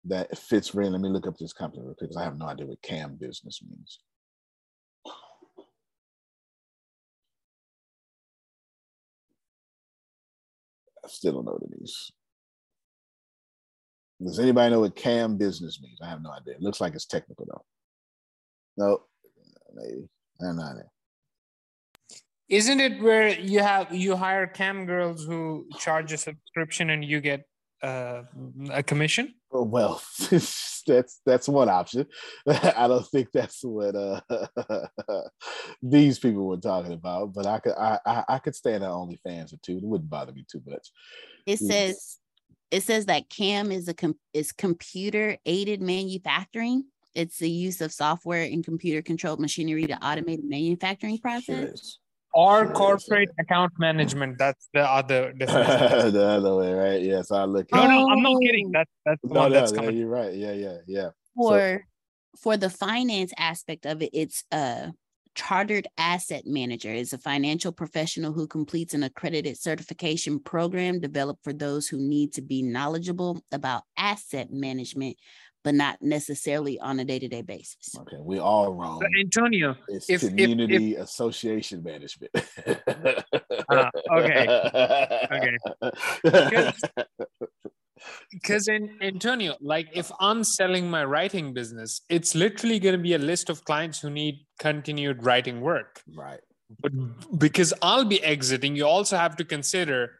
that 0.06 0.38
fits 0.38 0.76
really. 0.76 0.92
Let 0.92 1.02
me 1.02 1.10
look 1.10 1.28
up 1.28 1.38
this 1.38 1.54
company 1.54 1.82
real 1.84 1.96
quick 1.96 2.10
because 2.10 2.18
I 2.18 2.24
have 2.24 2.38
no 2.38 2.46
idea 2.46 2.68
what 2.68 2.82
CAM 2.82 3.16
business 3.20 3.62
means. 3.68 4.00
Still 11.10 11.34
don't 11.34 11.46
know 11.46 11.54
what 11.54 11.64
it 11.64 11.72
means. 11.72 12.12
Does 14.24 14.40
anybody 14.40 14.72
know 14.72 14.82
what 14.82 14.96
CAM 14.96 15.38
business 15.38 15.80
means? 15.82 16.00
I 16.02 16.10
have 16.10 16.22
no 16.22 16.32
idea. 16.32 16.56
It 16.56 16.62
looks 16.62 16.82
like 16.82 16.94
it's 16.94 17.06
technical 17.06 17.46
though. 17.46 17.64
No, 18.78 19.00
maybe. 19.74 20.10
I'm 20.42 20.58
not 20.58 20.78
it. 20.78 20.86
Isn't 22.50 22.80
it 22.80 23.02
where 23.02 23.30
you 23.30 23.60
have 23.60 23.94
you 23.94 24.16
hire 24.16 24.48
cam 24.48 24.86
girls 24.86 25.24
who 25.24 25.68
charge 25.78 26.12
a 26.12 26.18
subscription 26.18 26.90
and 26.90 27.06
you 27.06 27.22
get 27.22 27.46
uh, 27.82 28.24
a 28.72 28.84
commission? 28.84 29.34
Oh, 29.52 29.64
well, 29.64 30.02
that's 30.30 31.22
that's 31.26 31.50
one 31.50 31.70
option. 31.70 32.06
I 32.48 32.88
don't 32.88 33.08
think 33.08 33.30
that's 33.34 33.64
what 33.64 33.96
uh, 33.96 34.22
these 35.82 36.20
people 36.20 36.46
were 36.46 36.58
talking 36.58 36.94
about, 36.94 37.34
but 37.34 37.46
I 37.46 37.60
could 37.60 37.74
I, 37.74 38.00
I, 38.06 38.24
I 38.30 38.40
could 38.40 38.56
stand 38.56 38.84
on 38.84 39.10
OnlyFans 39.10 39.54
or 39.54 39.58
two. 39.64 39.78
It 39.78 39.84
wouldn't 39.84 40.10
bother 40.10 40.34
me 40.34 40.46
too 40.50 40.62
much. 40.66 40.90
It 41.46 41.58
says 41.58 42.20
it 42.72 42.84
says 42.84 43.08
that 43.08 43.30
CAM 43.30 43.72
is 43.72 43.88
a 43.88 43.94
com- 43.94 44.20
is 44.34 44.52
computer 44.52 45.38
aided 45.46 45.82
manufacturing. 45.82 46.86
It's 47.16 47.40
the 47.40 47.50
use 47.50 47.82
of 47.82 47.92
software 47.92 48.44
and 48.44 48.64
computer 48.64 49.02
controlled 49.02 49.40
machinery 49.40 49.88
to 49.88 49.96
automate 49.96 50.42
the 50.42 50.48
manufacturing 50.48 51.18
process. 51.18 51.98
Or 52.34 52.72
corporate 52.74 53.30
account 53.40 53.74
management. 53.80 54.38
That's 54.38 54.70
the 54.74 54.82
other 54.82 55.34
definition. 55.38 56.14
the 56.14 56.26
other 56.26 56.56
way, 56.56 56.74
right? 56.74 57.02
Yes, 57.02 57.32
I 57.32 57.44
look. 57.46 57.68
No, 57.74 57.82
at 57.84 57.88
no, 57.88 58.10
I'm 58.10 58.22
not 58.22 58.36
Oh. 58.36 58.40
kidding. 58.40 58.72
That's 58.72 58.92
that's 59.06 59.22
the 59.24 59.34
No, 59.34 59.42
one 59.42 59.52
no, 59.52 59.60
that's 59.60 59.72
yeah, 59.72 59.78
coming. 59.78 59.98
you're 59.98 60.08
right. 60.10 60.34
Yeah, 60.34 60.54
yeah, 60.54 60.78
yeah. 60.88 61.10
for 61.36 61.84
for 62.42 62.58
the 62.58 62.70
finance 62.70 63.34
aspect 63.38 63.86
of 63.88 64.02
it 64.04 64.12
it's 64.14 64.44
a 64.52 64.94
chartered 65.36 65.88
asset 65.98 66.44
manager 66.46 66.92
is 66.92 67.14
a 67.14 67.18
financial 67.18 67.72
professional 67.72 68.34
who 68.34 68.46
completes 68.48 68.94
an 68.94 69.04
accredited 69.04 69.58
certification 69.58 70.40
program 70.40 71.00
developed 71.00 71.44
for 71.44 71.54
those 71.54 71.88
who 71.88 71.98
need 71.98 72.34
to 72.34 72.42
be 72.42 72.62
knowledgeable 72.62 73.42
about 73.52 73.84
asset 73.98 74.52
management 74.52 75.16
but 75.64 75.76
not 75.76 76.02
necessarily 76.02 76.80
on 76.80 77.00
a 77.00 77.06
day-to-day 77.06 77.42
basis 77.42 77.96
Okay, 78.00 78.18
we're 78.20 78.42
all 78.42 78.74
wrong. 78.74 79.02
So, 79.02 79.08
Antonio, 79.20 79.76
It's 79.88 80.10
if 80.10 80.24
if, 80.24 80.24
if 80.24 80.30
community 80.30 80.96
association 80.96 81.84
management. 81.84 82.32
Ah, 83.72 83.92
okay, 84.12 84.48
okay. 85.32 86.72
because 88.32 88.68
in 88.68 88.98
Antonio, 89.02 89.56
like 89.62 89.88
if 89.94 90.12
I'm 90.20 90.44
selling 90.44 90.90
my 90.90 91.06
writing 91.06 91.54
business, 91.54 92.02
it's 92.10 92.34
literally 92.34 92.80
going 92.80 92.94
to 92.94 93.02
be 93.02 93.14
a 93.14 93.20
list 93.20 93.50
of 93.50 93.64
clients 93.66 94.00
who 94.00 94.10
need 94.10 94.46
continued 94.60 95.24
writing 95.24 95.62
work. 95.62 96.02
Right. 96.16 96.40
But 96.82 96.94
because 97.38 97.74
I'll 97.82 98.06
be 98.06 98.24
exiting, 98.24 98.76
you 98.76 98.86
also 98.86 99.18
have 99.18 99.36
to 99.38 99.46
consider 99.46 100.20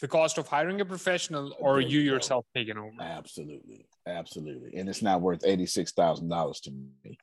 the 0.00 0.08
cost 0.08 0.38
of 0.38 0.46
hiring 0.46 0.80
a 0.80 0.84
professional 0.84 1.54
or 1.58 1.80
you 1.80 2.00
you 2.00 2.12
yourself 2.12 2.46
taking 2.54 2.78
over. 2.78 2.92
Absolutely. 3.00 3.87
Absolutely. 4.08 4.78
And 4.78 4.88
it's 4.88 5.02
not 5.02 5.20
worth 5.20 5.42
$86,000 5.42 6.62
to 6.62 6.70
me. 6.70 7.18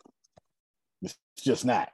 It's 1.01 1.17
just 1.43 1.65
not. 1.65 1.89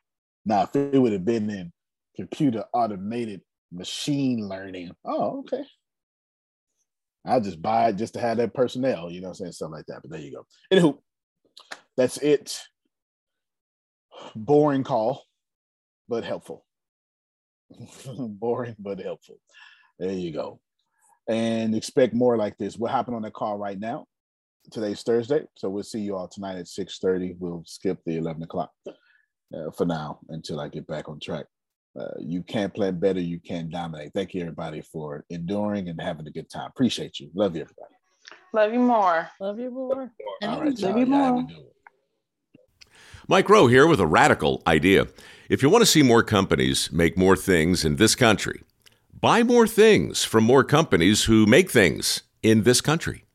Now, 0.45 0.63
if 0.63 0.75
it 0.75 0.97
would 0.99 1.13
have 1.13 1.25
been 1.25 1.49
in 1.49 1.71
computer 2.15 2.65
automated 2.73 3.41
machine 3.71 4.47
learning, 4.47 4.91
oh, 5.05 5.39
okay. 5.39 5.63
I'll 7.25 7.41
just 7.41 7.61
buy 7.61 7.89
it 7.89 7.97
just 7.97 8.15
to 8.15 8.19
have 8.19 8.37
that 8.37 8.53
personnel, 8.53 9.11
you 9.11 9.21
know 9.21 9.27
what 9.27 9.39
I'm 9.39 9.45
saying? 9.45 9.51
Something 9.53 9.77
like 9.77 9.85
that. 9.87 10.01
But 10.01 10.11
there 10.11 10.19
you 10.19 10.31
go. 10.31 10.45
Anywho, 10.73 10.97
that's 11.95 12.17
it. 12.17 12.59
Boring 14.35 14.83
call, 14.83 15.23
but 16.09 16.23
helpful. 16.23 16.65
Boring, 18.17 18.75
but 18.79 18.99
helpful. 18.99 19.37
There 19.99 20.11
you 20.11 20.31
go. 20.31 20.59
And 21.29 21.75
expect 21.75 22.15
more 22.15 22.37
like 22.37 22.57
this. 22.57 22.75
What 22.75 22.91
happened 22.91 23.15
on 23.15 23.21
that 23.21 23.33
call 23.33 23.57
right 23.57 23.79
now? 23.79 24.07
Today's 24.69 25.01
Thursday, 25.03 25.45
so 25.55 25.69
we'll 25.69 25.83
see 25.83 25.99
you 25.99 26.15
all 26.15 26.27
tonight 26.27 26.57
at 26.57 26.65
6:30. 26.67 27.35
We'll 27.39 27.63
skip 27.65 27.99
the 28.05 28.17
11 28.17 28.43
o'clock 28.43 28.71
uh, 28.87 29.71
for 29.75 29.85
now 29.85 30.19
until 30.29 30.59
I 30.59 30.67
get 30.69 30.85
back 30.87 31.09
on 31.09 31.19
track. 31.19 31.45
Uh, 31.99 32.05
you 32.19 32.41
can 32.43 32.69
plan 32.69 32.99
better, 32.99 33.19
you 33.19 33.39
can 33.39 33.69
dominate. 33.69 34.13
Thank 34.13 34.33
you, 34.33 34.41
everybody, 34.41 34.81
for 34.81 35.25
enduring 35.29 35.89
and 35.89 35.99
having 36.01 36.25
a 36.27 36.31
good 36.31 36.49
time. 36.49 36.69
Appreciate 36.69 37.19
you. 37.19 37.29
Love 37.33 37.55
you, 37.55 37.63
everybody. 37.63 37.95
Love 38.53 38.71
you 38.73 38.79
more. 38.79 39.27
Love 39.41 39.59
you 39.59 39.71
more. 39.71 40.09
All 40.43 40.61
right, 40.61 40.67
Love 40.67 40.79
y'all. 40.79 40.97
you 40.99 41.05
Y'all 41.05 41.15
have 41.15 41.29
a 41.33 41.37
more. 41.37 41.43
good. 41.47 41.65
Mike 43.27 43.49
Rowe 43.49 43.67
here 43.67 43.87
with 43.87 43.99
a 43.99 44.07
radical 44.07 44.61
idea. 44.67 45.07
If 45.49 45.61
you 45.61 45.69
want 45.69 45.81
to 45.81 45.85
see 45.85 46.03
more 46.03 46.23
companies 46.23 46.91
make 46.91 47.17
more 47.17 47.35
things 47.35 47.83
in 47.83 47.97
this 47.97 48.15
country, 48.15 48.63
buy 49.19 49.43
more 49.43 49.67
things 49.67 50.23
from 50.23 50.43
more 50.45 50.63
companies 50.63 51.25
who 51.25 51.45
make 51.45 51.69
things 51.71 52.23
in 52.41 52.63
this 52.63 52.79
country. 52.79 53.25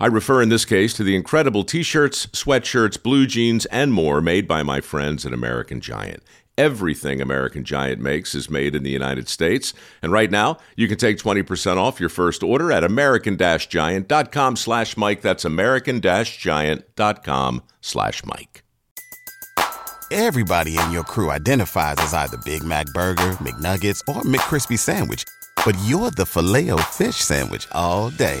I 0.00 0.06
refer 0.06 0.42
in 0.42 0.48
this 0.48 0.64
case 0.64 0.94
to 0.94 1.04
the 1.04 1.16
incredible 1.16 1.64
t 1.64 1.82
shirts, 1.82 2.26
sweatshirts, 2.26 3.02
blue 3.02 3.26
jeans, 3.26 3.66
and 3.66 3.92
more 3.92 4.20
made 4.20 4.48
by 4.48 4.62
my 4.62 4.80
friends 4.80 5.26
at 5.26 5.32
American 5.32 5.80
Giant. 5.80 6.22
Everything 6.58 7.20
American 7.20 7.64
Giant 7.64 8.00
makes 8.00 8.34
is 8.34 8.48
made 8.48 8.74
in 8.74 8.82
the 8.82 8.90
United 8.90 9.28
States. 9.28 9.74
And 10.00 10.10
right 10.10 10.30
now, 10.30 10.56
you 10.74 10.88
can 10.88 10.96
take 10.96 11.18
20% 11.18 11.76
off 11.76 12.00
your 12.00 12.08
first 12.08 12.42
order 12.42 12.72
at 12.72 12.82
american-giant.com 12.82 14.56
slash 14.56 14.96
Mike. 14.96 15.20
That's 15.20 15.44
american-giant.com 15.44 17.62
slash 17.82 18.24
Mike. 18.24 18.62
Everybody 20.10 20.78
in 20.78 20.92
your 20.92 21.04
crew 21.04 21.30
identifies 21.30 21.96
as 21.98 22.14
either 22.14 22.38
Big 22.38 22.62
Mac 22.62 22.86
Burger, 22.94 23.32
McNuggets, 23.42 24.00
or 24.08 24.22
McCrispy 24.22 24.78
Sandwich. 24.78 25.24
But 25.64 25.76
you're 25.84 26.12
the 26.12 26.24
filet 26.24 26.70
fish 26.92 27.16
Sandwich 27.16 27.66
all 27.72 28.10
day. 28.10 28.40